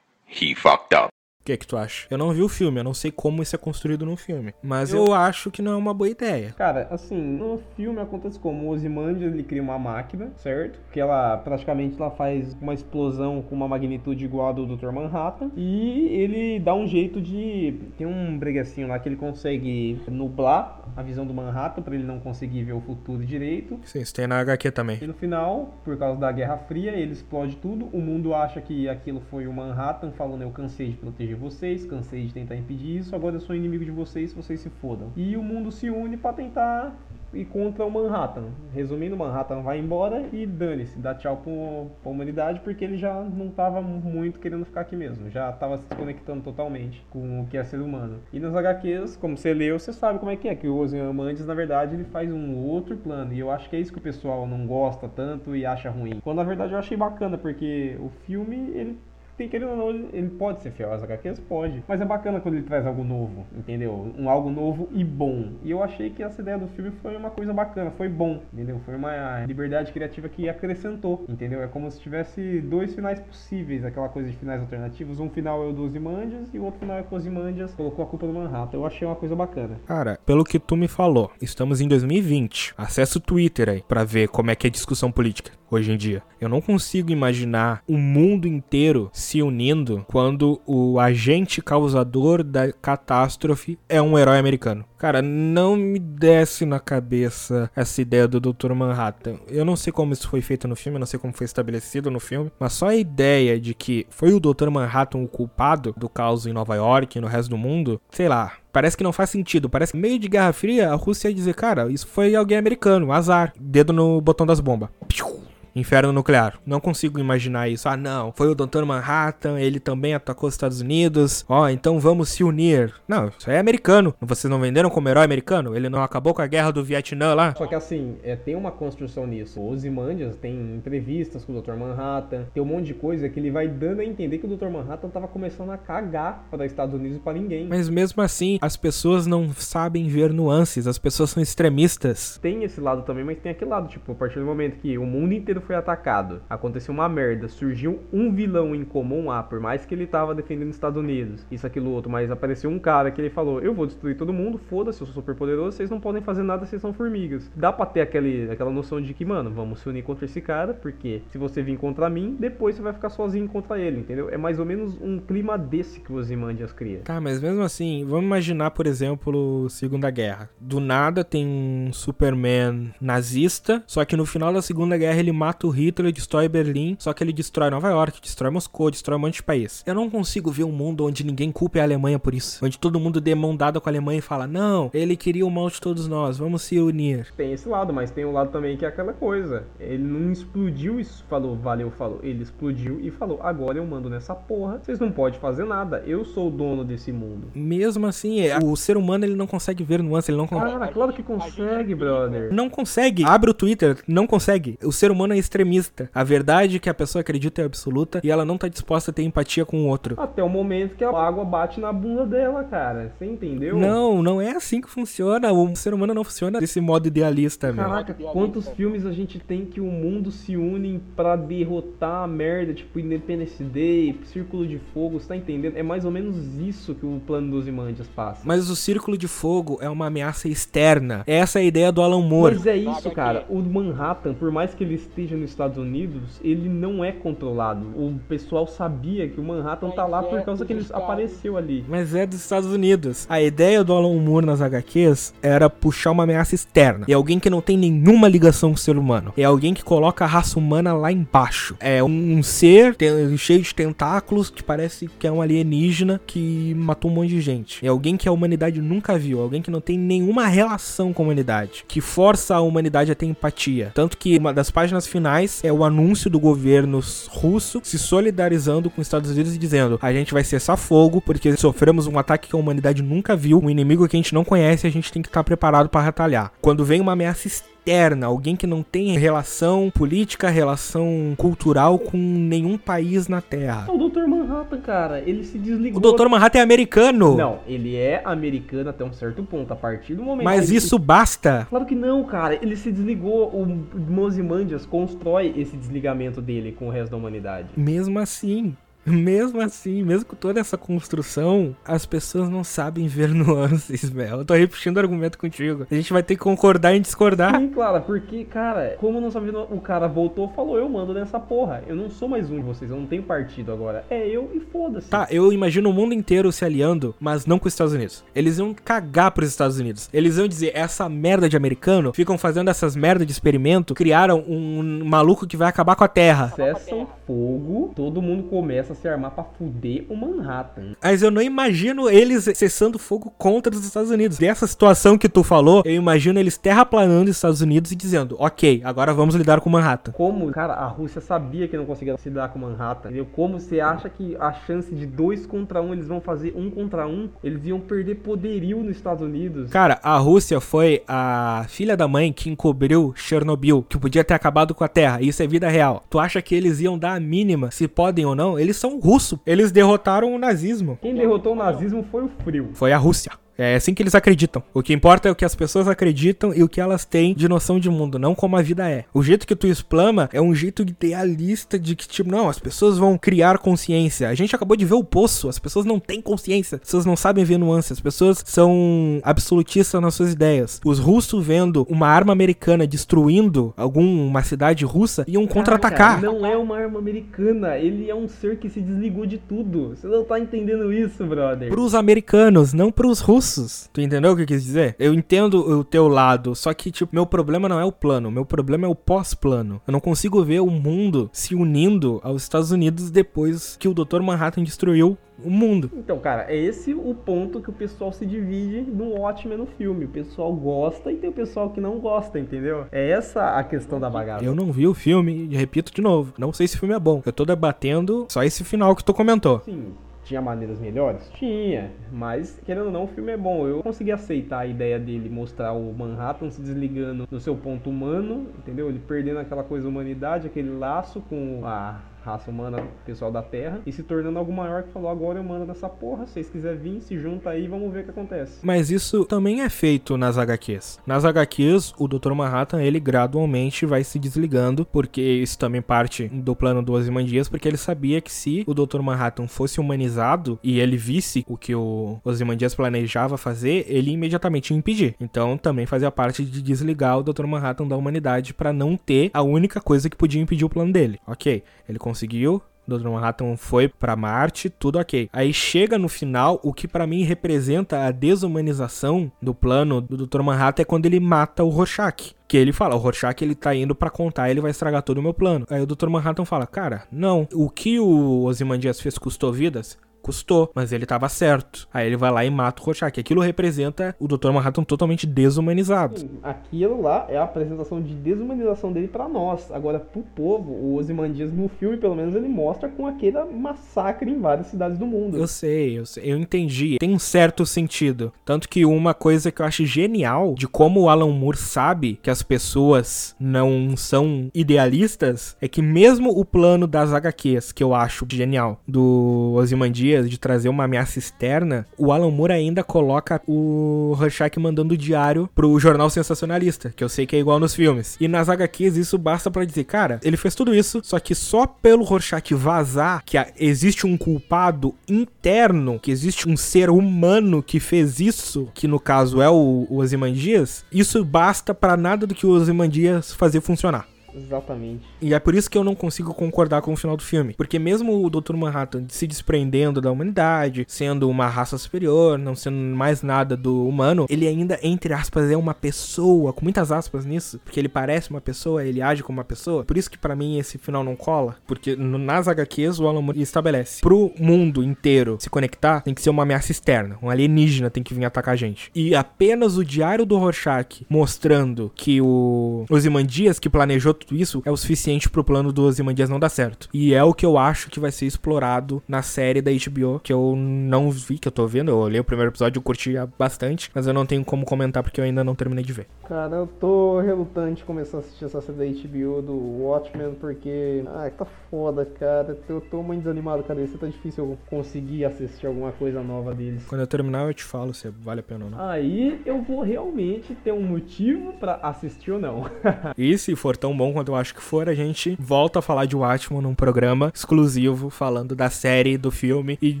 He 0.26 0.54
fucked 0.54 0.94
up. 0.96 1.08
O 1.40 1.44
que 1.44 1.56
que 1.56 1.66
tu 1.66 1.74
acha? 1.76 2.06
Eu 2.10 2.18
não 2.18 2.32
vi 2.32 2.42
o 2.42 2.48
filme, 2.48 2.80
eu 2.80 2.84
não 2.84 2.92
sei 2.92 3.10
como 3.10 3.42
isso 3.42 3.56
é 3.56 3.58
construído 3.58 4.04
no 4.04 4.14
filme. 4.14 4.52
Mas 4.62 4.92
eu, 4.92 5.14
acho 5.14 5.50
que 5.50 5.62
não 5.62 5.72
é 5.72 5.76
uma 5.76 5.94
boa 5.94 6.08
ideia. 6.08 6.52
Cara, 6.56 6.86
assim, 6.90 7.16
no 7.16 7.58
filme 7.74 7.98
acontece 7.98 8.38
como 8.38 8.66
o 8.66 8.68
Ozymandias 8.68 9.32
ele 9.32 9.42
cria 9.42 9.62
uma 9.62 9.78
máquina, 9.78 10.30
certo? 10.36 10.78
Que 10.92 11.00
ela 11.00 11.38
praticamente 11.38 11.96
ela 11.98 12.10
faz 12.10 12.54
uma 12.60 12.74
explosão 12.74 13.40
com 13.40 13.54
uma 13.54 13.66
magnitude 13.66 14.22
igual 14.22 14.50
a 14.50 14.52
do 14.52 14.66
Dr. 14.66 14.90
Manhattan 14.90 15.50
e 15.56 16.08
ele 16.08 16.60
dá 16.60 16.74
um 16.74 16.86
jeito 16.86 17.22
de 17.22 17.74
tem 17.96 18.06
um 18.06 18.38
breguecinho 18.38 18.88
lá 18.88 18.98
que 18.98 19.08
ele 19.08 19.16
consegue 19.16 19.98
nublar 20.08 20.82
a 20.94 21.02
visão 21.02 21.26
do 21.26 21.32
Manhattan 21.32 21.80
para 21.80 21.94
ele 21.94 22.04
não 22.04 22.20
conseguir 22.20 22.64
ver 22.64 22.74
o 22.74 22.80
futuro 22.82 23.24
direito. 23.24 23.80
Sim, 23.84 24.00
isso 24.00 24.14
tem 24.14 24.26
na 24.26 24.38
HQ 24.40 24.70
também. 24.72 24.98
E 25.00 25.06
no 25.06 25.14
final, 25.14 25.74
por 25.84 25.96
causa 25.96 26.20
da 26.20 26.30
Guerra 26.30 26.58
Fria, 26.58 26.90
ele 26.90 27.12
explode 27.12 27.56
tudo. 27.56 27.86
O 27.92 28.00
mundo 28.00 28.34
acha 28.34 28.60
que 28.60 28.88
aquilo 28.88 29.22
foi 29.30 29.46
o 29.46 29.52
Manhattan 29.52 30.12
falando: 30.12 30.42
Eu 30.42 30.50
cansei 30.50 30.88
de 30.88 30.96
proteger 30.96 31.30
vocês, 31.40 31.86
cansei 31.86 32.26
de 32.26 32.34
tentar 32.34 32.54
impedir 32.54 32.98
isso, 32.98 33.16
agora 33.16 33.36
eu 33.36 33.40
sou 33.40 33.56
inimigo 33.56 33.84
de 33.84 33.90
vocês, 33.90 34.32
vocês 34.32 34.60
se 34.60 34.68
fodam. 34.68 35.10
E 35.16 35.36
o 35.36 35.42
mundo 35.42 35.72
se 35.72 35.88
une 35.90 36.16
para 36.16 36.34
tentar 36.34 36.94
ir 37.32 37.44
contra 37.46 37.84
o 37.84 37.90
Manhattan. 37.90 38.46
Resumindo, 38.74 39.16
Manhattan 39.16 39.62
vai 39.62 39.78
embora 39.78 40.24
e 40.32 40.46
dane-se, 40.46 40.98
dá 40.98 41.14
tchau 41.14 41.36
pro, 41.38 41.90
pra 42.02 42.10
humanidade 42.10 42.60
porque 42.60 42.84
ele 42.84 42.96
já 42.96 43.14
não 43.22 43.48
tava 43.48 43.80
muito 43.80 44.38
querendo 44.38 44.64
ficar 44.64 44.82
aqui 44.82 44.96
mesmo, 44.96 45.30
já 45.30 45.50
tava 45.52 45.78
se 45.78 45.86
desconectando 45.86 46.42
totalmente 46.42 47.04
com 47.10 47.42
o 47.42 47.46
que 47.46 47.56
é 47.56 47.64
ser 47.64 47.80
humano. 47.80 48.18
E 48.32 48.40
nas 48.40 48.54
HQs, 48.54 49.16
como 49.16 49.36
você 49.36 49.54
leu, 49.54 49.78
você 49.78 49.92
sabe 49.92 50.18
como 50.18 50.30
é 50.30 50.36
que 50.36 50.48
é, 50.48 50.54
que 50.54 50.68
o 50.68 50.76
Ozymandias, 50.76 51.46
na 51.46 51.54
verdade, 51.54 51.94
ele 51.94 52.04
faz 52.04 52.32
um 52.32 52.56
outro 52.56 52.96
plano. 52.96 53.32
E 53.32 53.38
eu 53.38 53.50
acho 53.50 53.68
que 53.70 53.76
é 53.76 53.80
isso 53.80 53.92
que 53.92 53.98
o 53.98 54.02
pessoal 54.02 54.46
não 54.46 54.66
gosta 54.66 55.08
tanto 55.08 55.54
e 55.54 55.64
acha 55.64 55.90
ruim. 55.90 56.20
Quando 56.22 56.38
na 56.38 56.44
verdade 56.44 56.72
eu 56.72 56.78
achei 56.78 56.96
bacana, 56.96 57.38
porque 57.38 57.96
o 58.00 58.08
filme, 58.26 58.56
ele 58.74 58.98
tem 59.40 59.48
querendo 59.48 59.70
ou 59.70 59.76
não, 59.76 59.90
ele- 59.90 60.28
pode 60.38 60.60
ser 60.60 60.70
fiel 60.70 60.92
às 60.92 61.02
HQs? 61.02 61.40
Pode. 61.40 61.82
Mas 61.88 62.00
é 62.00 62.04
bacana 62.04 62.40
quando 62.40 62.56
ele 62.56 62.64
traz 62.66 62.86
algo 62.86 63.02
novo, 63.02 63.46
entendeu? 63.56 64.12
Um 64.18 64.28
algo 64.28 64.50
novo 64.50 64.88
e 64.92 65.02
bom. 65.02 65.52
E 65.64 65.70
eu 65.70 65.82
achei 65.82 66.10
que 66.10 66.22
essa 66.22 66.42
ideia 66.42 66.58
do 66.58 66.66
filme 66.68 66.90
foi 67.02 67.16
uma 67.16 67.30
coisa 67.30 67.52
bacana, 67.54 67.90
foi 67.90 68.08
bom, 68.08 68.42
entendeu? 68.52 68.80
Foi 68.84 68.94
uma 68.96 69.44
liberdade 69.46 69.92
criativa 69.92 70.28
que 70.28 70.46
acrescentou, 70.48 71.24
entendeu? 71.28 71.62
É 71.62 71.66
como 71.66 71.90
se 71.90 71.98
tivesse 72.00 72.60
dois 72.60 72.94
finais 72.94 73.18
possíveis, 73.20 73.82
aquela 73.84 74.08
coisa 74.10 74.28
de 74.28 74.36
finais 74.36 74.60
alternativos. 74.60 75.18
Um 75.20 75.30
final 75.30 75.62
é 75.64 75.68
o 75.68 75.72
do 75.72 75.84
Ozymandias 75.84 76.52
e 76.52 76.58
o 76.58 76.64
outro 76.64 76.80
final 76.80 76.98
é 76.98 77.02
que 77.02 77.12
o 77.12 77.16
Ozymandias 77.16 77.72
colocou 77.74 78.04
a 78.04 78.08
culpa 78.08 78.26
no 78.26 78.34
Manhattan. 78.34 78.76
Eu 78.76 78.84
achei 78.86 79.06
uma 79.08 79.16
coisa 79.16 79.34
bacana. 79.34 79.76
Cara, 79.86 80.18
pelo 80.26 80.44
que 80.44 80.58
tu 80.58 80.76
me 80.76 80.86
falou, 80.88 81.30
estamos 81.40 81.80
em 81.80 81.88
2020. 81.88 82.74
Acessa 82.76 83.18
o 83.18 83.20
Twitter 83.22 83.68
aí 83.70 83.82
pra 83.88 84.04
ver 84.04 84.28
como 84.28 84.50
é 84.50 84.54
que 84.54 84.66
é 84.66 84.70
discussão 84.70 85.10
política 85.10 85.52
hoje 85.70 85.92
em 85.92 85.96
dia. 85.96 86.22
Eu 86.40 86.48
não 86.48 86.60
consigo 86.60 87.10
imaginar 87.10 87.82
o 87.86 87.96
mundo 87.96 88.48
inteiro 88.48 89.10
se 89.12 89.42
unindo 89.42 90.04
quando 90.08 90.60
o 90.66 90.98
agente 90.98 91.62
causador 91.62 92.42
da 92.42 92.72
catástrofe 92.72 93.78
é 93.88 94.00
um 94.00 94.18
herói 94.18 94.38
americano. 94.38 94.84
Cara, 94.96 95.22
não 95.22 95.76
me 95.76 95.98
desce 95.98 96.66
na 96.66 96.78
cabeça 96.78 97.70
essa 97.74 98.02
ideia 98.02 98.28
do 98.28 98.40
Dr. 98.40 98.72
Manhattan. 98.74 99.36
Eu 99.48 99.64
não 99.64 99.76
sei 99.76 99.92
como 99.92 100.12
isso 100.12 100.28
foi 100.28 100.42
feito 100.42 100.68
no 100.68 100.76
filme, 100.76 100.98
não 100.98 101.06
sei 101.06 101.18
como 101.18 101.32
foi 101.32 101.46
estabelecido 101.46 102.10
no 102.10 102.20
filme, 102.20 102.52
mas 102.58 102.74
só 102.74 102.88
a 102.88 102.96
ideia 102.96 103.58
de 103.58 103.72
que 103.72 104.06
foi 104.10 104.32
o 104.32 104.40
Dr. 104.40 104.68
Manhattan 104.70 105.18
o 105.18 105.28
culpado 105.28 105.94
do 105.96 106.08
caos 106.08 106.46
em 106.46 106.52
Nova 106.52 106.74
York 106.74 107.16
e 107.16 107.20
no 107.20 107.26
resto 107.26 107.50
do 107.50 107.58
mundo, 107.58 108.00
sei 108.10 108.28
lá, 108.28 108.52
Parece 108.72 108.96
que 108.96 109.02
não 109.02 109.12
faz 109.12 109.30
sentido. 109.30 109.68
Parece 109.68 109.92
que 109.92 109.98
meio 109.98 110.16
de 110.16 110.28
Guerra 110.28 110.52
Fria, 110.52 110.92
a 110.92 110.94
Rússia 110.94 111.28
ia 111.28 111.34
dizer, 111.34 111.54
cara, 111.54 111.90
isso 111.90 112.06
foi 112.06 112.36
alguém 112.36 112.56
americano, 112.56 113.12
azar. 113.12 113.52
Dedo 113.58 113.92
no 113.92 114.20
botão 114.20 114.46
das 114.46 114.60
bombas. 114.60 114.88
Piu. 115.08 115.40
Inferno 115.80 116.12
nuclear. 116.12 116.58
Não 116.66 116.78
consigo 116.78 117.18
imaginar 117.18 117.68
isso. 117.68 117.88
Ah, 117.88 117.96
não. 117.96 118.32
Foi 118.32 118.48
o 118.48 118.54
Dr. 118.54 118.84
Manhattan, 118.84 119.58
ele 119.58 119.80
também 119.80 120.14
atacou 120.14 120.48
os 120.48 120.54
Estados 120.54 120.80
Unidos. 120.80 121.44
Ó, 121.48 121.68
então 121.68 121.98
vamos 121.98 122.28
se 122.28 122.44
unir. 122.44 122.94
Não, 123.08 123.28
isso 123.28 123.50
é 123.50 123.58
americano. 123.58 124.14
Vocês 124.20 124.50
não 124.50 124.60
venderam 124.60 124.90
como 124.90 125.08
herói 125.08 125.24
americano? 125.24 125.74
Ele 125.74 125.88
não 125.88 126.02
acabou 126.02 126.34
com 126.34 126.42
a 126.42 126.46
guerra 126.46 126.70
do 126.70 126.84
Vietnã 126.84 127.34
lá? 127.34 127.54
Só 127.56 127.66
que 127.66 127.74
assim, 127.74 128.16
é, 128.22 128.36
tem 128.36 128.54
uma 128.54 128.70
construção 128.70 129.26
nisso. 129.26 129.60
O 129.60 129.70
Ozymandias 129.70 130.36
tem 130.36 130.54
entrevistas 130.74 131.44
com 131.44 131.56
o 131.56 131.62
Dr. 131.62 131.74
Manhattan, 131.74 132.44
tem 132.52 132.62
um 132.62 132.66
monte 132.66 132.86
de 132.86 132.94
coisa 132.94 133.28
que 133.28 133.40
ele 133.40 133.50
vai 133.50 133.68
dando 133.68 134.00
a 134.00 134.04
entender 134.04 134.38
que 134.38 134.46
o 134.46 134.56
Dr. 134.56 134.68
Manhattan 134.68 135.08
tava 135.08 135.26
começando 135.28 135.70
a 135.70 135.78
cagar 135.78 136.46
para 136.50 136.64
os 136.64 136.66
Estados 136.66 136.94
Unidos 136.94 137.16
e 137.16 137.20
para 137.20 137.32
ninguém. 137.32 137.66
Mas 137.68 137.88
mesmo 137.88 138.22
assim, 138.22 138.58
as 138.60 138.76
pessoas 138.76 139.26
não 139.26 139.50
sabem 139.54 140.08
ver 140.08 140.32
nuances. 140.32 140.86
As 140.86 140.98
pessoas 140.98 141.30
são 141.30 141.42
extremistas. 141.42 142.38
Tem 142.42 142.62
esse 142.64 142.80
lado 142.80 143.02
também, 143.02 143.24
mas 143.24 143.38
tem 143.38 143.52
aquele 143.52 143.70
lado, 143.70 143.88
tipo, 143.88 144.12
a 144.12 144.14
partir 144.14 144.38
do 144.38 144.44
momento 144.44 144.76
que 144.76 144.98
o 144.98 145.06
mundo 145.06 145.32
inteiro 145.32 145.60
foi 145.70 145.76
atacado, 145.76 146.42
aconteceu 146.50 146.92
uma 146.92 147.08
merda, 147.08 147.46
surgiu 147.46 148.00
um 148.12 148.32
vilão 148.32 148.74
em 148.74 148.84
comum 148.84 149.26
lá, 149.26 149.40
por 149.40 149.60
mais 149.60 149.86
que 149.86 149.94
ele 149.94 150.04
tava 150.04 150.34
defendendo 150.34 150.70
os 150.70 150.74
Estados 150.74 150.98
Unidos, 150.98 151.46
isso, 151.48 151.64
aquilo, 151.64 151.92
outro, 151.92 152.10
mas 152.10 152.28
apareceu 152.28 152.68
um 152.68 152.78
cara 152.80 153.08
que 153.12 153.20
ele 153.20 153.30
falou, 153.30 153.60
eu 153.60 153.72
vou 153.72 153.86
destruir 153.86 154.16
todo 154.16 154.32
mundo, 154.32 154.58
foda-se, 154.58 155.00
eu 155.00 155.06
sou 155.06 155.14
super 155.14 155.36
poderoso, 155.36 155.76
vocês 155.76 155.88
não 155.88 156.00
podem 156.00 156.20
fazer 156.22 156.42
nada, 156.42 156.66
vocês 156.66 156.82
são 156.82 156.92
formigas. 156.92 157.48
Dá 157.54 157.72
pra 157.72 157.86
ter 157.86 158.00
aquele, 158.00 158.50
aquela 158.50 158.72
noção 158.72 159.00
de 159.00 159.14
que, 159.14 159.24
mano, 159.24 159.48
vamos 159.48 159.78
se 159.78 159.88
unir 159.88 160.02
contra 160.02 160.24
esse 160.24 160.40
cara, 160.40 160.74
porque 160.74 161.22
se 161.28 161.38
você 161.38 161.62
vir 161.62 161.78
contra 161.78 162.10
mim, 162.10 162.36
depois 162.40 162.74
você 162.74 162.82
vai 162.82 162.92
ficar 162.92 163.10
sozinho 163.10 163.46
contra 163.46 163.78
ele, 163.78 164.00
entendeu? 164.00 164.28
É 164.28 164.36
mais 164.36 164.58
ou 164.58 164.64
menos 164.64 165.00
um 165.00 165.20
clima 165.20 165.56
desse 165.56 166.00
que 166.00 166.12
o 166.12 166.16
Ozymandias 166.16 166.72
cria. 166.72 167.02
Tá, 167.04 167.20
mas 167.20 167.40
mesmo 167.40 167.62
assim, 167.62 168.04
vamos 168.04 168.24
imaginar, 168.24 168.72
por 168.72 168.88
exemplo, 168.88 169.70
Segunda 169.70 170.10
Guerra. 170.10 170.50
Do 170.60 170.80
nada 170.80 171.22
tem 171.22 171.46
um 171.46 171.92
Superman 171.92 172.92
nazista, 173.00 173.84
só 173.86 174.04
que 174.04 174.16
no 174.16 174.26
final 174.26 174.52
da 174.52 174.60
Segunda 174.60 174.98
Guerra 174.98 175.20
ele 175.20 175.30
mata 175.30 175.49
o 175.66 175.70
Hitler, 175.70 176.12
destrói 176.12 176.48
Berlim, 176.48 176.96
só 176.98 177.12
que 177.12 177.22
ele 177.22 177.32
destrói 177.32 177.70
Nova 177.70 177.88
York, 177.90 178.20
destrói 178.20 178.50
Moscou, 178.50 178.90
destrói 178.90 179.16
um 179.16 179.20
monte 179.20 179.34
de 179.34 179.42
país. 179.42 179.82
Eu 179.86 179.94
não 179.94 180.10
consigo 180.10 180.50
ver 180.50 180.64
um 180.64 180.72
mundo 180.72 181.06
onde 181.06 181.24
ninguém 181.24 181.52
culpe 181.52 181.80
a 181.80 181.82
Alemanha 181.82 182.18
por 182.18 182.34
isso. 182.34 182.64
Onde 182.64 182.78
todo 182.78 183.00
mundo 183.00 183.20
dê 183.20 183.34
mão 183.34 183.56
dada 183.56 183.80
com 183.80 183.88
a 183.88 183.92
Alemanha 183.92 184.18
e 184.18 184.22
fala, 184.22 184.46
não, 184.46 184.90
ele 184.92 185.16
queria 185.16 185.46
o 185.46 185.50
mal 185.50 185.68
de 185.68 185.80
todos 185.80 186.06
nós, 186.08 186.38
vamos 186.38 186.62
se 186.62 186.78
unir. 186.78 187.26
Tem 187.36 187.52
esse 187.52 187.68
lado, 187.68 187.92
mas 187.92 188.10
tem 188.10 188.24
um 188.24 188.32
lado 188.32 188.50
também 188.50 188.76
que 188.76 188.84
é 188.84 188.88
aquela 188.88 189.12
coisa. 189.12 189.64
Ele 189.78 190.02
não 190.02 190.32
explodiu 190.32 191.00
e 191.00 191.04
falou, 191.04 191.56
valeu, 191.56 191.90
falou. 191.90 192.20
Ele 192.22 192.42
explodiu 192.42 193.00
e 193.00 193.10
falou, 193.10 193.40
agora 193.42 193.78
eu 193.78 193.86
mando 193.86 194.08
nessa 194.08 194.34
porra, 194.34 194.80
vocês 194.82 194.98
não 194.98 195.10
podem 195.10 195.38
fazer 195.40 195.64
nada, 195.64 196.02
eu 196.06 196.24
sou 196.24 196.48
o 196.48 196.50
dono 196.50 196.84
desse 196.84 197.12
mundo. 197.12 197.48
Mesmo 197.54 198.06
assim, 198.06 198.40
é, 198.40 198.58
o 198.58 198.76
ser 198.76 198.96
humano 198.96 199.24
ele 199.24 199.34
não 199.34 199.46
consegue 199.46 199.82
ver 199.84 200.02
nuance, 200.02 200.30
ele 200.30 200.38
não 200.38 200.46
consegue. 200.46 200.72
Cara, 200.72 200.88
claro 200.88 201.12
que 201.12 201.22
consegue, 201.22 201.94
brother. 201.94 202.52
Não 202.52 202.68
consegue. 202.68 203.24
Abre 203.24 203.50
o 203.50 203.54
Twitter, 203.54 203.98
não 204.06 204.26
consegue. 204.26 204.78
O 204.82 204.92
ser 204.92 205.10
humano 205.10 205.34
é 205.34 205.38
extremista. 205.40 206.10
A 206.14 206.22
verdade 206.22 206.78
que 206.78 206.88
a 206.88 206.94
pessoa 206.94 207.20
acredita 207.20 207.62
é 207.62 207.64
absoluta 207.64 208.20
e 208.22 208.30
ela 208.30 208.44
não 208.44 208.58
tá 208.58 208.68
disposta 208.68 209.10
a 209.10 209.14
ter 209.14 209.22
empatia 209.22 209.64
com 209.64 209.84
o 209.84 209.88
outro. 209.88 210.14
Até 210.18 210.42
o 210.42 210.48
momento 210.48 210.94
que 210.94 211.04
a 211.04 211.10
água 211.10 211.44
bate 211.44 211.80
na 211.80 211.92
bunda 211.92 212.26
dela, 212.26 212.64
cara. 212.64 213.12
Você 213.18 213.26
entendeu? 213.26 213.76
Não, 213.78 214.22
não 214.22 214.40
é 214.40 214.52
assim 214.52 214.80
que 214.80 214.88
funciona. 214.88 215.52
O 215.52 215.74
ser 215.74 215.94
humano 215.94 216.14
não 216.14 216.24
funciona 216.24 216.60
desse 216.60 216.80
modo 216.80 217.08
idealista, 217.08 217.72
meu. 217.72 217.84
Caraca, 217.84 218.14
quantos 218.14 218.68
filmes 218.68 219.04
a 219.04 219.12
gente 219.12 219.38
tem 219.38 219.64
que 219.64 219.80
o 219.80 219.86
mundo 219.86 220.30
se 220.30 220.56
une 220.56 221.00
pra 221.16 221.36
derrotar 221.36 222.24
a 222.24 222.26
merda, 222.26 222.74
tipo 222.74 222.98
Independence 222.98 223.62
Day, 223.62 224.18
Círculo 224.24 224.66
de 224.66 224.78
Fogo, 224.92 225.18
você 225.18 225.28
tá 225.28 225.36
entendendo? 225.36 225.76
É 225.76 225.82
mais 225.82 226.04
ou 226.04 226.10
menos 226.10 226.36
isso 226.58 226.94
que 226.94 227.06
o 227.06 227.20
plano 227.26 227.50
dos 227.50 227.66
Imandias 227.66 228.08
passa. 228.08 228.42
Mas 228.44 228.70
o 228.70 228.76
Círculo 228.76 229.16
de 229.16 229.28
Fogo 229.28 229.78
é 229.80 229.88
uma 229.88 230.06
ameaça 230.06 230.48
externa. 230.48 231.22
Essa 231.26 231.58
é 231.58 231.62
a 231.62 231.64
ideia 231.64 231.92
do 231.92 232.02
Alan 232.02 232.22
Moore. 232.22 232.56
Mas 232.56 232.66
é 232.66 232.76
isso, 232.76 233.10
cara. 233.10 233.46
O 233.48 233.60
Manhattan, 233.60 234.34
por 234.34 234.50
mais 234.50 234.74
que 234.74 234.84
ele 234.84 234.94
esteja 234.94 235.29
nos 235.36 235.50
Estados 235.50 235.76
Unidos, 235.78 236.40
ele 236.42 236.68
não 236.68 237.04
é 237.04 237.12
controlado. 237.12 237.86
O 237.96 238.18
pessoal 238.28 238.66
sabia 238.66 239.28
que 239.28 239.40
o 239.40 239.44
Manhattan 239.44 239.90
tá 239.90 240.06
lá 240.06 240.22
por 240.22 240.42
causa 240.42 240.64
que 240.64 240.72
ele 240.72 240.86
apareceu 240.92 241.56
ali. 241.56 241.84
Mas 241.88 242.14
é 242.14 242.26
dos 242.26 242.40
Estados 242.40 242.70
Unidos. 242.72 243.26
A 243.28 243.40
ideia 243.40 243.82
do 243.84 243.92
Alan 243.92 244.14
Moore 244.20 244.46
nas 244.46 244.60
HQs 244.60 245.34
era 245.42 245.68
puxar 245.70 246.10
uma 246.10 246.22
ameaça 246.24 246.54
externa. 246.54 247.04
É 247.08 247.12
alguém 247.12 247.38
que 247.38 247.50
não 247.50 247.60
tem 247.60 247.76
nenhuma 247.76 248.28
ligação 248.28 248.70
com 248.70 248.76
o 248.76 248.78
ser 248.78 248.96
humano. 248.96 249.32
É 249.36 249.44
alguém 249.44 249.74
que 249.74 249.82
coloca 249.84 250.24
a 250.24 250.28
raça 250.28 250.58
humana 250.58 250.92
lá 250.92 251.10
embaixo. 251.12 251.76
É 251.80 252.02
um 252.02 252.42
ser 252.42 252.94
tem- 252.96 253.36
cheio 253.36 253.62
de 253.62 253.74
tentáculos 253.74 254.50
que 254.50 254.62
parece 254.62 255.08
que 255.18 255.26
é 255.26 255.32
um 255.32 255.40
alienígena 255.42 256.20
que 256.26 256.74
matou 256.76 257.10
um 257.10 257.14
monte 257.14 257.30
de 257.30 257.40
gente. 257.40 257.84
É 257.84 257.88
alguém 257.88 258.16
que 258.16 258.28
a 258.28 258.32
humanidade 258.32 258.80
nunca 258.80 259.18
viu. 259.18 259.40
Alguém 259.40 259.62
que 259.62 259.70
não 259.70 259.80
tem 259.80 259.98
nenhuma 259.98 260.46
relação 260.46 261.12
com 261.12 261.22
a 261.22 261.24
humanidade. 261.26 261.84
Que 261.88 262.00
força 262.00 262.54
a 262.56 262.60
humanidade 262.60 263.10
a 263.10 263.14
ter 263.14 263.26
empatia. 263.26 263.90
Tanto 263.94 264.16
que 264.16 264.36
uma 264.38 264.52
das 264.52 264.70
páginas 264.70 265.06
finais 265.06 265.19
é 265.62 265.72
o 265.72 265.84
anúncio 265.84 266.30
do 266.30 266.40
governo 266.40 267.00
russo 267.28 267.80
se 267.84 267.98
solidarizando 267.98 268.90
com 268.90 269.00
os 269.00 269.06
Estados 269.06 269.30
Unidos 269.30 269.54
e 269.54 269.58
dizendo: 269.58 269.98
a 270.00 270.12
gente 270.12 270.32
vai 270.32 270.44
cessar 270.44 270.76
fogo 270.76 271.20
porque 271.20 271.56
sofremos 271.56 272.06
um 272.06 272.18
ataque 272.18 272.48
que 272.48 272.56
a 272.56 272.58
humanidade 272.58 273.02
nunca 273.02 273.36
viu, 273.36 273.60
um 273.60 273.70
inimigo 273.70 274.06
que 274.08 274.16
a 274.16 274.18
gente 274.18 274.34
não 274.34 274.44
conhece 274.44 274.86
a 274.86 274.90
gente 274.90 275.12
tem 275.12 275.22
que 275.22 275.28
estar 275.28 275.44
preparado 275.44 275.88
para 275.88 276.02
retalhar. 276.02 276.52
Quando 276.60 276.84
vem 276.84 277.00
uma 277.00 277.12
ameaça 277.12 277.46
externa, 277.46 277.79
alguém 278.24 278.54
que 278.56 278.66
não 278.66 278.82
tem 278.82 279.16
relação 279.18 279.90
política, 279.94 280.48
relação 280.48 281.34
cultural 281.36 281.98
com 281.98 282.16
nenhum 282.16 282.76
país 282.78 283.26
na 283.28 283.40
Terra. 283.40 283.86
O 283.92 284.08
Dr. 284.08 284.26
Manhattan, 284.26 284.80
cara, 284.80 285.20
ele 285.20 285.44
se 285.44 285.58
desligou. 285.58 285.98
O 285.98 286.12
Dr. 286.16 286.28
Manhattan 286.28 286.58
é 286.58 286.62
americano. 286.62 287.36
Não, 287.36 287.58
ele 287.66 287.96
é 287.96 288.20
americano 288.24 288.90
até 288.90 289.04
um 289.04 289.12
certo 289.12 289.42
ponto. 289.42 289.72
A 289.72 289.76
partir 289.76 290.14
do 290.14 290.22
momento. 290.22 290.44
Mas 290.44 290.70
isso 290.70 290.96
se- 290.98 291.02
basta. 291.04 291.66
Claro 291.68 291.84
que 291.86 291.94
não, 291.94 292.22
cara. 292.24 292.54
Ele 292.60 292.76
se 292.76 292.92
desligou. 292.92 293.48
O 293.48 293.66
Mosimandias 294.10 294.84
constrói 294.86 295.52
esse 295.56 295.76
desligamento 295.76 296.40
dele 296.40 296.72
com 296.72 296.88
o 296.88 296.90
resto 296.90 297.10
da 297.12 297.16
humanidade. 297.16 297.68
Mesmo 297.76 298.18
assim, 298.18 298.76
mesmo 299.14 299.60
assim, 299.60 300.02
mesmo 300.02 300.26
com 300.26 300.36
toda 300.36 300.60
essa 300.60 300.76
construção, 300.76 301.74
as 301.84 302.06
pessoas 302.06 302.48
não 302.48 302.64
sabem 302.64 303.06
ver 303.06 303.28
nuances, 303.34 304.08
velho. 304.08 304.36
Eu 304.36 304.44
tô 304.44 304.54
repetindo 304.54 304.96
o 304.96 305.00
argumento 305.00 305.38
contigo. 305.38 305.86
A 305.90 305.94
gente 305.94 306.12
vai 306.12 306.22
ter 306.22 306.34
que 306.34 306.40
concordar 306.40 306.94
em 306.94 307.00
discordar. 307.00 307.58
Sim, 307.58 307.68
claro, 307.68 308.02
porque, 308.02 308.44
cara, 308.44 308.96
como 308.98 309.20
não 309.20 309.30
sabe, 309.30 309.50
o 309.50 309.80
cara 309.80 310.06
voltou 310.06 310.48
falou, 310.48 310.78
eu 310.78 310.88
mando 310.88 311.14
nessa 311.14 311.38
porra. 311.38 311.82
Eu 311.86 311.96
não 311.96 312.10
sou 312.10 312.28
mais 312.28 312.50
um 312.50 312.56
de 312.56 312.62
vocês, 312.62 312.90
eu 312.90 312.96
não 312.96 313.06
tenho 313.06 313.22
partido 313.22 313.72
agora. 313.72 314.04
É 314.10 314.26
eu 314.26 314.50
e 314.54 314.60
foda-se. 314.60 315.08
Tá, 315.08 315.26
eu 315.30 315.52
imagino 315.52 315.90
o 315.90 315.92
mundo 315.92 316.14
inteiro 316.14 316.52
se 316.52 316.64
aliando, 316.64 317.14
mas 317.20 317.46
não 317.46 317.58
com 317.58 317.68
os 317.68 317.74
Estados 317.74 317.92
Unidos. 317.92 318.24
Eles 318.34 318.58
iam 318.58 318.74
cagar 318.74 319.30
pros 319.32 319.48
Estados 319.48 319.78
Unidos. 319.78 320.08
Eles 320.12 320.36
iam 320.36 320.48
dizer, 320.48 320.72
essa 320.74 321.08
merda 321.08 321.48
de 321.48 321.56
americano, 321.56 322.12
ficam 322.12 322.38
fazendo 322.38 322.68
essas 322.70 322.96
merda 322.96 323.24
de 323.24 323.32
experimento, 323.32 323.94
criaram 323.94 324.44
um 324.46 325.04
maluco 325.04 325.46
que 325.46 325.56
vai 325.56 325.68
acabar 325.68 325.96
com 325.96 326.04
a 326.04 326.08
Terra. 326.08 326.52
Cessam 326.54 327.08
fogo, 327.26 327.92
todo 327.94 328.22
mundo 328.22 328.44
começa 328.44 328.92
a 328.92 328.96
se 329.00 329.08
armar 329.08 329.30
pra 329.30 329.44
fuder 329.44 330.04
o 330.08 330.16
Manhattan. 330.16 330.92
Mas 331.02 331.22
eu 331.22 331.30
não 331.30 331.42
imagino 331.42 332.08
eles 332.08 332.44
cessando 332.54 332.98
fogo 332.98 333.32
contra 333.36 333.74
os 333.74 333.84
Estados 333.84 334.10
Unidos. 334.10 334.38
Dessa 334.38 334.66
situação 334.66 335.16
que 335.16 335.28
tu 335.28 335.42
falou, 335.42 335.82
eu 335.84 335.94
imagino 335.94 336.38
eles 336.38 336.56
terraplanando 336.56 337.30
os 337.30 337.36
Estados 337.36 337.60
Unidos 337.60 337.92
e 337.92 337.96
dizendo, 337.96 338.36
ok, 338.38 338.80
agora 338.84 339.12
vamos 339.12 339.34
lidar 339.34 339.60
com 339.60 339.70
Manhattan. 339.70 340.12
Como, 340.12 340.50
cara, 340.50 340.74
a 340.74 340.86
Rússia 340.86 341.20
sabia 341.20 341.68
que 341.68 341.76
não 341.76 341.86
conseguia 341.86 342.16
se 342.16 342.30
dar 342.30 342.48
com 342.48 342.58
Manhattan, 342.58 343.08
entendeu? 343.08 343.26
Como 343.32 343.58
você 343.58 343.80
acha 343.80 344.08
que 344.08 344.36
a 344.38 344.52
chance 344.52 344.94
de 344.94 345.06
dois 345.06 345.46
contra 345.46 345.80
um, 345.80 345.92
eles 345.92 346.06
vão 346.06 346.20
fazer 346.20 346.54
um 346.56 346.70
contra 346.70 347.06
um, 347.06 347.28
eles 347.42 347.64
iam 347.64 347.80
perder 347.80 348.16
poderio 348.16 348.82
nos 348.82 348.96
Estados 348.96 349.22
Unidos. 349.22 349.70
Cara, 349.70 349.98
a 350.02 350.16
Rússia 350.18 350.60
foi 350.60 351.02
a 351.08 351.64
filha 351.68 351.96
da 351.96 352.06
mãe 352.06 352.32
que 352.32 352.50
encobriu 352.50 353.12
Chernobyl, 353.16 353.84
que 353.88 353.98
podia 353.98 354.24
ter 354.24 354.34
acabado 354.34 354.74
com 354.74 354.84
a 354.84 354.88
Terra. 354.88 355.20
Isso 355.20 355.42
é 355.42 355.46
vida 355.46 355.68
real. 355.68 356.02
Tu 356.08 356.18
acha 356.18 356.42
que 356.42 356.54
eles 356.54 356.80
iam 356.80 356.98
dar 356.98 357.14
a 357.14 357.20
mínima, 357.20 357.70
se 357.70 357.86
podem 357.88 358.24
ou 358.24 358.34
não? 358.34 358.58
Eles 358.58 358.76
são 358.80 358.98
russos. 358.98 359.38
Eles 359.46 359.70
derrotaram 359.70 360.34
o 360.34 360.38
nazismo. 360.38 360.98
Quem 361.00 361.14
derrotou 361.14 361.52
o 361.52 361.56
nazismo 361.56 362.04
foi 362.10 362.24
o 362.24 362.30
frio. 362.42 362.70
Foi 362.72 362.92
a 362.92 362.98
Rússia. 362.98 363.32
É 363.60 363.74
assim 363.74 363.92
que 363.92 364.02
eles 364.02 364.14
acreditam. 364.14 364.62
O 364.72 364.82
que 364.82 364.94
importa 364.94 365.28
é 365.28 365.30
o 365.30 365.34
que 365.34 365.44
as 365.44 365.54
pessoas 365.54 365.86
acreditam 365.86 366.54
e 366.54 366.62
o 366.62 366.68
que 366.68 366.80
elas 366.80 367.04
têm 367.04 367.34
de 367.34 367.46
noção 367.46 367.78
de 367.78 367.90
mundo, 367.90 368.18
não 368.18 368.34
como 368.34 368.56
a 368.56 368.62
vida 368.62 368.88
é. 368.88 369.04
O 369.12 369.22
jeito 369.22 369.46
que 369.46 369.54
tu 369.54 369.66
explana 369.66 370.30
é 370.32 370.40
um 370.40 370.54
jeito 370.54 370.80
idealista 370.80 371.78
de 371.78 371.94
que, 371.94 372.08
tipo, 372.08 372.30
não, 372.30 372.48
as 372.48 372.58
pessoas 372.58 372.96
vão 372.96 373.18
criar 373.18 373.58
consciência. 373.58 374.30
A 374.30 374.34
gente 374.34 374.56
acabou 374.56 374.78
de 374.78 374.86
ver 374.86 374.94
o 374.94 375.04
poço, 375.04 375.46
as 375.46 375.58
pessoas 375.58 375.84
não 375.84 376.00
têm 376.00 376.22
consciência, 376.22 376.76
as 376.76 376.80
pessoas 376.80 377.04
não 377.04 377.16
sabem 377.16 377.44
ver 377.44 377.58
nuances, 377.58 377.92
as 377.92 378.00
pessoas 378.00 378.42
são 378.46 379.20
absolutistas 379.22 380.00
nas 380.00 380.14
suas 380.14 380.32
ideias. 380.32 380.80
Os 380.82 380.98
russos 380.98 381.44
vendo 381.44 381.86
uma 381.90 382.08
arma 382.08 382.32
americana 382.32 382.86
destruindo 382.86 383.74
alguma 383.76 384.42
cidade 384.42 384.86
russa 384.86 385.22
iam 385.28 385.46
contra-atacar. 385.46 386.22
Não 386.22 386.46
é 386.46 386.56
uma 386.56 386.78
arma 386.78 386.98
americana, 386.98 387.76
ele 387.76 388.08
é 388.08 388.14
um 388.14 388.26
ser 388.26 388.58
que 388.58 388.70
se 388.70 388.80
desligou 388.80 389.26
de 389.26 389.36
tudo. 389.36 389.90
Você 389.90 390.06
não 390.06 390.24
tá 390.24 390.40
entendendo 390.40 390.90
isso, 390.90 391.26
brother. 391.26 391.68
Pros 391.68 391.94
americanos, 391.94 392.72
não 392.72 392.90
pros 392.90 393.20
russos. 393.20 393.49
Tu 393.92 394.00
entendeu 394.00 394.32
o 394.32 394.36
que 394.36 394.42
eu 394.42 394.46
quis 394.46 394.62
dizer? 394.62 394.96
Eu 394.98 395.14
entendo 395.14 395.54
o 395.54 395.84
teu 395.84 396.08
lado, 396.08 396.54
só 396.54 396.72
que, 396.72 396.90
tipo, 396.90 397.14
meu 397.14 397.26
problema 397.26 397.68
não 397.68 397.80
é 397.80 397.84
o 397.84 397.92
plano, 397.92 398.30
meu 398.30 398.44
problema 398.44 398.86
é 398.86 398.90
o 398.90 398.94
pós-plano. 398.94 399.80
Eu 399.86 399.92
não 399.92 400.00
consigo 400.00 400.42
ver 400.44 400.60
o 400.60 400.70
mundo 400.70 401.30
se 401.32 401.54
unindo 401.54 402.20
aos 402.22 402.42
Estados 402.42 402.70
Unidos 402.70 403.10
depois 403.10 403.76
que 403.76 403.88
o 403.88 403.94
Dr. 403.94 404.20
Manhattan 404.20 404.62
destruiu 404.62 405.16
o 405.44 405.50
mundo. 405.50 405.90
Então, 405.94 406.18
cara, 406.18 406.46
é 406.48 406.56
esse 406.56 406.92
o 406.92 407.14
ponto 407.14 407.60
que 407.60 407.70
o 407.70 407.72
pessoal 407.72 408.12
se 408.12 408.26
divide 408.26 408.82
no 408.82 409.20
Watchmen 409.20 409.58
no 409.58 409.66
filme. 409.66 410.04
O 410.04 410.08
pessoal 410.08 410.52
gosta 410.52 411.10
e 411.10 411.16
tem 411.16 411.30
o 411.30 411.32
pessoal 411.32 411.70
que 411.70 411.80
não 411.80 411.98
gosta, 411.98 412.38
entendeu? 412.38 412.86
É 412.92 413.10
essa 413.10 413.56
a 413.58 413.64
questão 413.64 413.98
da 413.98 414.10
bagaça. 414.10 414.44
Eu 414.44 414.54
não 414.54 414.70
vi 414.72 414.86
o 414.86 414.94
filme, 414.94 415.48
e 415.50 415.56
repito 415.56 415.92
de 415.94 416.02
novo, 416.02 416.34
não 416.38 416.52
sei 416.52 416.68
se 416.68 416.76
o 416.76 416.78
filme 416.78 416.94
é 416.94 416.98
bom. 416.98 417.22
Eu 417.24 417.32
tô 417.32 417.44
debatendo 417.44 418.26
só 418.28 418.42
esse 418.42 418.64
final 418.64 418.94
que 418.94 419.04
tu 419.04 419.14
comentou. 419.14 419.60
Sim. 419.64 419.92
Tinha 420.30 420.40
maneiras 420.40 420.78
melhores? 420.78 421.28
Tinha, 421.30 421.90
mas 422.12 422.60
querendo 422.64 422.86
ou 422.86 422.92
não, 422.92 423.02
o 423.02 423.08
filme 423.08 423.32
é 423.32 423.36
bom. 423.36 423.66
Eu 423.66 423.82
consegui 423.82 424.12
aceitar 424.12 424.60
a 424.60 424.66
ideia 424.66 424.96
dele 424.96 425.28
mostrar 425.28 425.72
o 425.72 425.92
Manhattan 425.92 426.48
se 426.52 426.62
desligando 426.62 427.26
do 427.28 427.40
seu 427.40 427.56
ponto 427.56 427.90
humano, 427.90 428.46
entendeu? 428.56 428.88
Ele 428.88 429.00
perdendo 429.00 429.40
aquela 429.40 429.64
coisa 429.64 429.88
humanidade, 429.88 430.46
aquele 430.46 430.70
laço 430.70 431.20
com 431.22 431.62
a 431.64 432.00
raça 432.24 432.50
humana, 432.50 432.82
pessoal 433.04 433.30
da 433.30 433.42
Terra, 433.42 433.80
e 433.86 433.92
se 433.92 434.02
tornando 434.02 434.38
algo 434.38 434.52
maior 434.52 434.82
que 434.82 434.92
falou, 434.92 435.10
agora 435.10 435.38
eu 435.38 435.44
mando 435.44 435.66
nessa 435.66 435.88
porra, 435.88 436.26
se 436.26 436.34
vocês 436.34 436.50
quiserem 436.50 436.78
vir, 436.78 437.00
se 437.00 437.18
junta 437.18 437.50
aí, 437.50 437.66
vamos 437.66 437.92
ver 437.92 438.00
o 438.00 438.04
que 438.04 438.10
acontece. 438.10 438.60
Mas 438.62 438.90
isso 438.90 439.24
também 439.24 439.62
é 439.62 439.68
feito 439.68 440.16
nas 440.16 440.38
HQs. 440.38 441.00
Nas 441.06 441.24
HQs, 441.24 441.94
o 441.98 442.06
Dr. 442.06 442.32
Manhattan, 442.32 442.82
ele 442.82 443.00
gradualmente 443.00 443.86
vai 443.86 444.04
se 444.04 444.18
desligando, 444.18 444.84
porque 444.84 445.20
isso 445.20 445.58
também 445.58 445.82
parte 445.82 446.28
do 446.28 446.54
plano 446.54 446.82
do 446.82 446.92
Ozymandias, 446.92 447.48
porque 447.48 447.68
ele 447.68 447.76
sabia 447.76 448.20
que 448.20 448.32
se 448.32 448.64
o 448.66 448.74
Dr. 448.74 449.00
Manhattan 449.00 449.46
fosse 449.46 449.80
humanizado 449.80 450.58
e 450.62 450.80
ele 450.80 450.96
visse 450.96 451.44
o 451.48 451.56
que 451.56 451.74
o 451.74 452.18
Ozymandias 452.24 452.74
planejava 452.74 453.36
fazer, 453.36 453.86
ele 453.88 454.10
imediatamente 454.10 454.70
ia 454.70 454.76
impedir. 454.78 455.14
Então 455.20 455.56
também 455.56 455.86
fazia 455.86 456.10
parte 456.10 456.44
de 456.44 456.62
desligar 456.62 457.18
o 457.18 457.22
Dr. 457.22 457.46
Manhattan 457.46 457.86
da 457.86 457.96
humanidade 457.96 458.54
para 458.54 458.72
não 458.72 458.96
ter 458.96 459.30
a 459.32 459.42
única 459.42 459.80
coisa 459.80 460.08
que 460.08 460.16
podia 460.16 460.40
impedir 460.40 460.64
o 460.64 460.68
plano 460.68 460.92
dele. 460.92 461.18
Ok, 461.26 461.62
ele 461.88 461.98
conseguiu, 462.10 462.60
Dr. 462.86 463.08
Manhattan 463.08 463.56
foi 463.56 463.88
pra 463.88 464.16
Marte, 464.16 464.68
tudo 464.68 464.98
ok. 464.98 465.28
Aí 465.32 465.52
chega 465.52 465.96
no 465.96 466.08
final, 466.08 466.60
o 466.62 466.72
que 466.72 466.88
para 466.88 467.06
mim 467.06 467.22
representa 467.22 468.04
a 468.04 468.10
desumanização 468.10 469.30
do 469.40 469.54
plano 469.54 470.00
do 470.00 470.26
Dr. 470.26 470.42
Manhattan 470.42 470.82
é 470.82 470.84
quando 470.84 471.06
ele 471.06 471.20
mata 471.20 471.62
o 471.62 471.68
Rorschach. 471.68 472.34
Que 472.48 472.56
ele 472.56 472.72
fala, 472.72 472.96
o 472.96 472.98
Rorschach 472.98 473.40
ele 473.42 473.54
tá 473.54 473.74
indo 473.74 473.94
pra 473.94 474.10
contar, 474.10 474.50
ele 474.50 474.60
vai 474.60 474.72
estragar 474.72 475.02
todo 475.02 475.18
o 475.18 475.22
meu 475.22 475.32
plano. 475.32 475.64
Aí 475.70 475.80
o 475.80 475.86
Dr. 475.86 476.08
Manhattan 476.08 476.44
fala, 476.44 476.66
cara, 476.66 477.04
não, 477.12 477.46
o 477.54 477.70
que 477.70 478.00
o 478.00 478.42
Ozymandias 478.44 479.00
fez 479.00 479.16
custou 479.16 479.52
vidas? 479.52 479.96
Custou, 480.22 480.70
mas 480.74 480.92
ele 480.92 481.06
tava 481.06 481.28
certo. 481.28 481.88
Aí 481.92 482.06
ele 482.06 482.16
vai 482.16 482.30
lá 482.30 482.44
e 482.44 482.50
mata 482.50 482.82
o 482.82 482.84
Rorschach. 482.84 483.18
Aquilo 483.18 483.40
representa 483.40 484.14
o 484.18 484.28
Dr. 484.28 484.50
Manhattan 484.50 484.84
totalmente 484.84 485.26
desumanizado. 485.26 486.20
Sim, 486.20 486.30
aquilo 486.42 487.00
lá 487.00 487.26
é 487.28 487.36
a 487.36 487.44
apresentação 487.44 488.02
de 488.02 488.14
desumanização 488.14 488.92
dele 488.92 489.08
pra 489.08 489.28
nós. 489.28 489.70
Agora, 489.72 489.98
pro 489.98 490.22
povo, 490.22 490.72
o 490.72 490.96
Ozymandias 490.96 491.52
no 491.52 491.68
filme, 491.68 491.96
pelo 491.96 492.14
menos, 492.14 492.34
ele 492.34 492.48
mostra 492.48 492.88
com 492.88 493.06
aquele 493.06 493.42
massacre 493.44 494.30
em 494.30 494.40
várias 494.40 494.66
cidades 494.68 494.98
do 494.98 495.06
mundo. 495.06 495.36
Eu 495.36 495.46
sei, 495.46 495.98
eu 495.98 496.06
sei, 496.06 496.32
eu 496.32 496.36
entendi. 496.36 496.96
Tem 496.98 497.14
um 497.14 497.18
certo 497.18 497.64
sentido. 497.64 498.32
Tanto 498.44 498.68
que 498.68 498.84
uma 498.84 499.14
coisa 499.14 499.50
que 499.50 499.62
eu 499.62 499.66
acho 499.66 499.84
genial 499.86 500.54
de 500.54 500.68
como 500.68 501.02
o 501.02 501.08
Alan 501.08 501.32
Moore 501.32 501.56
sabe 501.56 502.18
que 502.22 502.30
as 502.30 502.42
pessoas 502.42 503.34
não 503.38 503.96
são 503.96 504.50
idealistas 504.54 505.56
é 505.60 505.68
que 505.68 505.82
mesmo 505.82 506.30
o 506.30 506.44
plano 506.44 506.86
das 506.86 507.12
HQs, 507.12 507.72
que 507.72 507.82
eu 507.82 507.94
acho 507.94 508.26
genial, 508.30 508.80
do 508.86 509.52
Ozymandias 509.56 510.09
de 510.22 510.38
trazer 510.38 510.68
uma 510.68 510.84
ameaça 510.84 511.18
externa, 511.18 511.86
o 511.96 512.12
Alan 512.12 512.30
Moore 512.30 512.52
ainda 512.52 512.82
coloca 512.82 513.40
o 513.46 514.14
Rorschach 514.16 514.58
mandando 514.58 514.94
o 514.94 514.96
diário 514.96 515.48
pro 515.54 515.78
jornal 515.78 516.10
sensacionalista, 516.10 516.92
que 516.94 517.02
eu 517.02 517.08
sei 517.08 517.26
que 517.26 517.36
é 517.36 517.38
igual 517.38 517.58
nos 517.60 517.74
filmes. 517.74 518.16
E 518.20 518.28
nas 518.28 518.48
HQs 518.48 518.96
isso 518.96 519.18
basta 519.18 519.50
para 519.50 519.64
dizer, 519.64 519.84
cara, 519.84 520.20
ele 520.22 520.36
fez 520.36 520.54
tudo 520.54 520.74
isso, 520.74 521.00
só 521.04 521.18
que 521.18 521.34
só 521.34 521.66
pelo 521.66 522.04
Rorschach 522.04 522.54
vazar 522.54 523.22
que 523.24 523.36
existe 523.58 524.06
um 524.06 524.16
culpado 524.16 524.94
interno, 525.08 525.98
que 525.98 526.10
existe 526.10 526.48
um 526.48 526.56
ser 526.56 526.90
humano 526.90 527.62
que 527.62 527.80
fez 527.80 528.20
isso, 528.20 528.68
que 528.74 528.88
no 528.88 528.98
caso 528.98 529.40
é 529.40 529.48
o, 529.48 529.86
o 529.88 529.96
Ozymandias, 529.98 530.84
isso 530.92 531.24
basta 531.24 531.74
para 531.74 531.96
nada 531.96 532.26
do 532.26 532.34
que 532.34 532.46
o 532.46 532.50
Ozymandias 532.50 533.32
fazer 533.32 533.60
funcionar. 533.60 534.09
Exatamente. 534.34 535.04
E 535.20 535.34
é 535.34 535.38
por 535.38 535.54
isso 535.54 535.70
que 535.70 535.76
eu 535.76 535.84
não 535.84 535.94
consigo 535.94 536.34
concordar 536.34 536.82
com 536.82 536.92
o 536.92 536.96
final 536.96 537.16
do 537.16 537.22
filme. 537.22 537.54
Porque 537.54 537.78
mesmo 537.78 538.24
o 538.24 538.30
Dr. 538.30 538.54
Manhattan 538.54 539.04
se 539.08 539.26
desprendendo 539.26 540.00
da 540.00 540.10
humanidade, 540.10 540.84
sendo 540.88 541.28
uma 541.28 541.46
raça 541.46 541.78
superior, 541.78 542.38
não 542.38 542.54
sendo 542.54 542.76
mais 542.76 543.22
nada 543.22 543.56
do 543.56 543.86
humano, 543.86 544.26
ele 544.28 544.46
ainda, 544.46 544.78
entre 544.82 545.12
aspas, 545.12 545.50
é 545.50 545.56
uma 545.56 545.74
pessoa, 545.74 546.52
com 546.52 546.64
muitas 546.64 546.92
aspas 546.92 547.24
nisso, 547.24 547.60
porque 547.64 547.80
ele 547.80 547.88
parece 547.88 548.30
uma 548.30 548.40
pessoa, 548.40 548.84
ele 548.84 549.02
age 549.02 549.22
como 549.22 549.38
uma 549.38 549.44
pessoa. 549.44 549.84
Por 549.84 549.96
isso 549.96 550.10
que 550.10 550.18
para 550.18 550.36
mim 550.36 550.58
esse 550.58 550.78
final 550.78 551.02
não 551.02 551.16
cola, 551.16 551.56
porque 551.66 551.96
nas 551.96 552.48
HQs 552.48 553.00
o 553.00 553.06
Alan 553.06 553.22
Moore 553.22 553.40
estabelece 553.40 554.00
pro 554.00 554.32
mundo 554.38 554.82
inteiro 554.82 555.36
se 555.40 555.50
conectar, 555.50 556.00
tem 556.00 556.14
que 556.14 556.22
ser 556.22 556.30
uma 556.30 556.42
ameaça 556.42 556.72
externa, 556.72 557.18
um 557.22 557.30
alienígena 557.30 557.90
tem 557.90 558.02
que 558.02 558.14
vir 558.14 558.24
atacar 558.24 558.54
a 558.54 558.56
gente. 558.56 558.90
E 558.94 559.14
apenas 559.14 559.76
o 559.76 559.84
diário 559.84 560.24
do 560.24 560.38
Rorschach 560.38 561.04
mostrando 561.08 561.90
que 561.94 562.20
o 562.20 562.84
Ozymandias 562.90 563.58
que 563.58 563.68
planejou 563.68 564.14
tudo 564.26 564.40
isso 564.40 564.62
é 564.64 564.70
o 564.70 564.76
suficiente 564.76 565.28
pro 565.28 565.44
plano 565.44 565.72
do 565.72 565.82
Ozymandias 565.82 566.28
não 566.28 566.40
dar 566.40 566.48
certo. 566.48 566.88
E 566.92 567.14
é 567.14 567.22
o 567.22 567.34
que 567.34 567.46
eu 567.46 567.58
acho 567.58 567.90
que 567.90 568.00
vai 568.00 568.10
ser 568.10 568.26
explorado 568.26 569.02
na 569.08 569.22
série 569.22 569.60
da 569.60 569.70
HBO, 569.70 570.20
que 570.20 570.32
eu 570.32 570.54
não 570.56 571.10
vi, 571.10 571.38
que 571.38 571.48
eu 571.48 571.52
tô 571.52 571.66
vendo. 571.66 571.90
Eu 571.90 571.98
olhei 571.98 572.20
o 572.20 572.24
primeiro 572.24 572.50
episódio, 572.50 572.78
eu 572.78 572.82
curti 572.82 573.14
bastante, 573.38 573.90
mas 573.94 574.06
eu 574.06 574.14
não 574.14 574.26
tenho 574.26 574.44
como 574.44 574.64
comentar 574.64 575.02
porque 575.02 575.20
eu 575.20 575.24
ainda 575.24 575.44
não 575.44 575.54
terminei 575.54 575.84
de 575.84 575.92
ver. 575.92 576.06
Cara, 576.28 576.56
eu 576.56 576.66
tô 576.66 577.20
relutante 577.20 577.84
começar 577.84 578.18
a 578.18 578.20
assistir 578.20 578.44
essa 578.44 578.60
série 578.60 578.78
da 578.78 578.84
HBO 578.84 579.42
do 579.42 579.54
Watchmen, 579.82 580.34
porque. 580.40 581.02
Ai, 581.16 581.30
tá 581.30 581.44
foda, 581.70 582.04
cara. 582.04 582.58
Eu 582.68 582.80
tô 582.80 583.02
muito 583.02 583.20
desanimado, 583.20 583.62
cara. 583.62 583.80
Isso 583.80 583.98
tá 583.98 584.06
difícil 584.06 584.44
eu 584.44 584.58
conseguir 584.68 585.24
assistir 585.24 585.66
alguma 585.66 585.92
coisa 585.92 586.22
nova 586.22 586.54
deles. 586.54 586.84
Quando 586.86 587.00
eu 587.00 587.06
terminar, 587.06 587.46
eu 587.46 587.54
te 587.54 587.64
falo 587.64 587.92
se 587.92 588.08
vale 588.08 588.40
a 588.40 588.42
pena 588.42 588.64
ou 588.64 588.70
não. 588.70 588.80
Aí 588.80 589.40
eu 589.44 589.62
vou 589.62 589.82
realmente 589.82 590.54
ter 590.54 590.72
um 590.72 590.82
motivo 590.82 591.52
pra 591.54 591.76
assistir 591.82 592.32
ou 592.32 592.38
não. 592.38 592.70
e 593.18 593.36
se 593.36 593.56
for 593.56 593.76
tão 593.76 593.96
bom 593.96 594.09
quanto 594.12 594.32
eu 594.32 594.36
acho 594.36 594.54
que 594.54 594.62
for, 594.62 594.88
a 594.88 594.94
gente 594.94 595.36
volta 595.38 595.78
a 595.78 595.82
falar 595.82 596.06
de 596.06 596.16
Watchmen 596.16 596.62
num 596.62 596.74
programa 596.74 597.32
exclusivo, 597.34 598.10
falando 598.10 598.54
da 598.54 598.70
série, 598.70 599.16
do 599.16 599.30
filme 599.30 599.78
e 599.80 600.00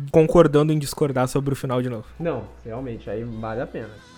concordando 0.10 0.72
em 0.72 0.78
discordar 0.78 1.28
sobre 1.28 1.52
o 1.52 1.56
final 1.56 1.82
de 1.82 1.88
novo. 1.88 2.06
Não, 2.18 2.44
realmente, 2.64 3.08
aí 3.08 3.24
vale 3.24 3.60
a 3.60 3.66
pena. 3.66 4.09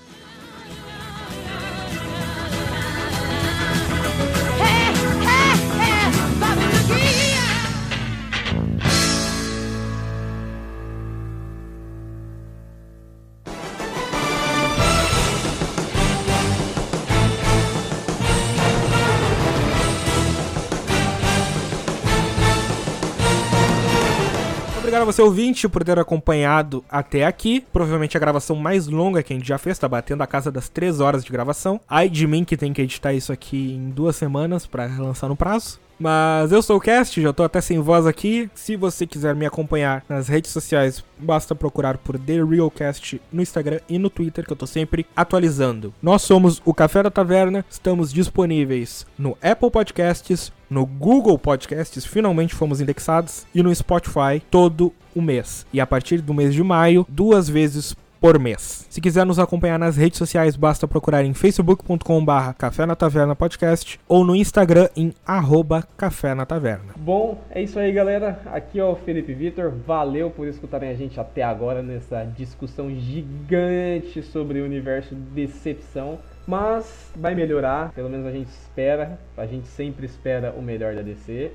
Obrigado 24.93 25.09
a 25.09 25.11
você, 25.11 25.23
ouvinte, 25.23 25.67
por 25.71 25.83
ter 25.83 25.99
acompanhado 25.99 26.85
até 26.91 27.25
aqui. 27.25 27.65
Provavelmente 27.73 28.15
a 28.15 28.21
gravação 28.21 28.55
mais 28.55 28.87
longa 28.87 29.23
que 29.23 29.33
a 29.33 29.37
gente 29.37 29.49
já 29.49 29.57
fez, 29.57 29.79
tá 29.79 29.89
batendo 29.89 30.23
a 30.23 30.27
casa 30.27 30.53
das 30.53 30.69
3 30.69 31.01
horas 31.01 31.25
de 31.25 31.33
gravação. 31.33 31.81
Ai 31.89 32.11
de 32.11 32.27
mim 32.27 32.45
que 32.45 32.59
tem 32.59 32.75
que 32.75 32.83
editar 32.83 33.15
isso 33.15 33.33
aqui 33.33 33.73
em 33.73 33.89
duas 33.89 34.17
semanas 34.17 34.67
para 34.67 34.85
lançar 34.85 35.31
no 35.31 35.35
prazo. 35.35 35.81
Mas 36.03 36.51
eu 36.51 36.61
sou 36.61 36.79
o 36.79 36.81
Cast, 36.81 37.23
já 37.23 37.33
tô 37.33 37.45
até 37.45 37.61
sem 37.61 37.79
voz 37.79 38.09
aqui. 38.09 38.51
Se 38.57 38.75
você 38.75 39.07
quiser 39.07 39.37
me 39.37 39.47
acompanhar 39.47 40.05
nas 40.09 40.27
redes 40.27 40.51
sociais, 40.51 41.05
basta 41.17 41.55
procurar 41.55 41.97
por 41.97 42.19
The 42.19 42.43
Realcast 42.43 43.23
no 43.33 43.41
Instagram 43.41 43.79
e 43.89 44.01
no 44.01 44.11
Twitter, 44.11 44.45
que 44.45 44.53
eu 44.53 44.57
tô 44.57 44.67
sempre 44.67 45.07
atualizando. 45.15 45.95
Nós 46.03 46.23
somos 46.23 46.61
o 46.65 46.75
Café 46.75 47.05
da 47.05 47.11
Taverna, 47.11 47.65
estamos 47.71 48.13
disponíveis 48.13 49.07
no 49.17 49.39
Apple 49.41 49.71
Podcasts, 49.71 50.53
no 50.69 50.85
Google 50.85 51.39
Podcasts, 51.39 52.05
finalmente 52.05 52.53
fomos 52.53 52.81
indexados, 52.81 53.47
e 53.55 53.63
no 53.63 53.73
Spotify 53.73 54.43
todo 54.51 54.93
o 55.15 55.23
mês. 55.23 55.65
E 55.73 55.81
a 55.81 55.87
partir 55.87 56.21
do 56.21 56.35
mês 56.35 56.53
de 56.53 56.65
maio, 56.65 57.07
duas 57.09 57.49
vezes 57.49 57.95
por 58.23 58.39
mês. 58.39 58.87
Se 58.89 59.01
quiser 59.01 59.27
nos 59.27 59.41
acompanhar 59.41 59.81
nas 59.81 59.97
redes 59.97 60.17
sociais, 60.17 60.55
basta 60.55 60.87
procurar 60.87 61.25
em 61.25 61.35
facebook.com/barra 61.35 62.55
Café 62.55 62.87
na 62.87 62.95
Taverna 62.95 63.35
Podcast 63.35 63.99
ou 64.07 64.25
no 64.25 64.37
Instagram 64.37 64.89
em 64.95 65.13
arroba 65.27 65.83
Café 65.97 66.33
na 66.33 66.47
Taverna. 66.47 66.93
Bom, 66.97 67.43
é 67.51 67.61
isso 67.61 67.81
aí, 67.81 67.91
galera. 67.91 68.41
Aqui 68.47 68.79
é 68.79 68.85
o 68.85 68.95
Felipe 68.95 69.35
Vitor. 69.35 69.73
Valeu 69.85 70.31
por 70.31 70.47
escutarem 70.47 70.91
a 70.91 70.95
gente 70.95 71.19
até 71.19 71.43
agora 71.43 71.83
nessa 71.83 72.23
discussão 72.23 72.89
gigante 72.95 74.23
sobre 74.23 74.61
o 74.61 74.65
universo 74.65 75.17
Decepção. 75.17 76.21
Mas 76.47 77.11
vai 77.17 77.35
melhorar, 77.35 77.91
pelo 77.91 78.09
menos 78.09 78.27
a 78.27 78.31
gente 78.31 78.51
espera. 78.51 79.19
A 79.37 79.47
gente 79.47 79.67
sempre 79.67 80.07
espera 80.07 80.55
o 80.57 80.63
melhor 80.63 80.95
da 80.95 81.03
DC. 81.03 81.51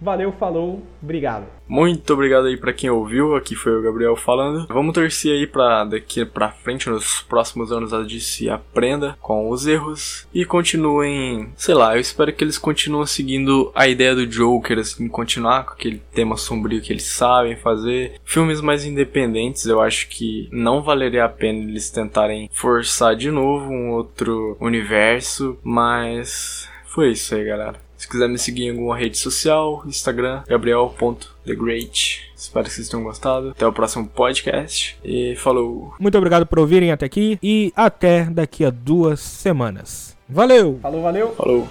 Valeu, 0.00 0.32
falou, 0.32 0.82
obrigado. 1.02 1.46
Muito 1.68 2.12
obrigado 2.12 2.46
aí 2.46 2.56
para 2.56 2.72
quem 2.72 2.90
ouviu. 2.90 3.36
Aqui 3.36 3.54
foi 3.54 3.78
o 3.78 3.82
Gabriel 3.82 4.16
falando. 4.16 4.66
Vamos 4.68 4.94
torcer 4.94 5.32
aí 5.32 5.46
para 5.46 5.84
daqui 5.84 6.24
para 6.24 6.50
frente 6.50 6.88
nos 6.88 7.20
próximos 7.20 7.70
anos 7.70 7.92
a 7.92 8.02
DC 8.02 8.48
aprenda 8.48 9.16
com 9.20 9.50
os 9.50 9.66
erros 9.66 10.26
e 10.34 10.44
continuem, 10.44 11.52
sei 11.54 11.74
lá, 11.74 11.94
eu 11.94 12.00
espero 12.00 12.32
que 12.32 12.42
eles 12.42 12.58
continuem 12.58 13.06
seguindo 13.06 13.70
a 13.74 13.86
ideia 13.86 14.14
do 14.14 14.26
Joker, 14.26 14.78
assim, 14.78 15.06
continuar 15.06 15.64
com 15.64 15.74
aquele 15.74 16.02
tema 16.12 16.36
sombrio 16.36 16.80
que 16.80 16.92
eles 16.92 17.04
sabem 17.04 17.54
fazer. 17.56 18.14
Filmes 18.24 18.60
mais 18.60 18.84
independentes, 18.84 19.66
eu 19.66 19.80
acho 19.80 20.08
que 20.08 20.48
não 20.50 20.82
valeria 20.82 21.24
a 21.24 21.28
pena 21.28 21.60
eles 21.60 21.90
tentarem 21.90 22.48
forçar 22.52 23.14
de 23.14 23.30
novo 23.30 23.70
um 23.70 23.90
outro 23.90 24.56
universo, 24.60 25.58
mas 25.62 26.68
foi 26.86 27.12
isso 27.12 27.34
aí, 27.34 27.44
galera. 27.44 27.89
Se 28.00 28.08
quiser 28.08 28.30
me 28.30 28.38
seguir 28.38 28.64
em 28.64 28.70
alguma 28.70 28.96
rede 28.96 29.18
social, 29.18 29.82
Instagram, 29.84 30.42
gabriel.thegreat. 30.48 32.32
Espero 32.34 32.64
que 32.64 32.72
vocês 32.72 32.88
tenham 32.88 33.04
gostado. 33.04 33.50
Até 33.50 33.66
o 33.66 33.72
próximo 33.74 34.08
podcast. 34.08 34.98
E 35.04 35.36
falou! 35.36 35.92
Muito 36.00 36.16
obrigado 36.16 36.46
por 36.46 36.60
ouvirem 36.60 36.92
até 36.92 37.04
aqui 37.04 37.38
e 37.42 37.70
até 37.76 38.24
daqui 38.24 38.64
a 38.64 38.70
duas 38.70 39.20
semanas. 39.20 40.16
Valeu! 40.26 40.78
Falou, 40.80 41.02
valeu! 41.02 41.34
Falou! 41.34 41.68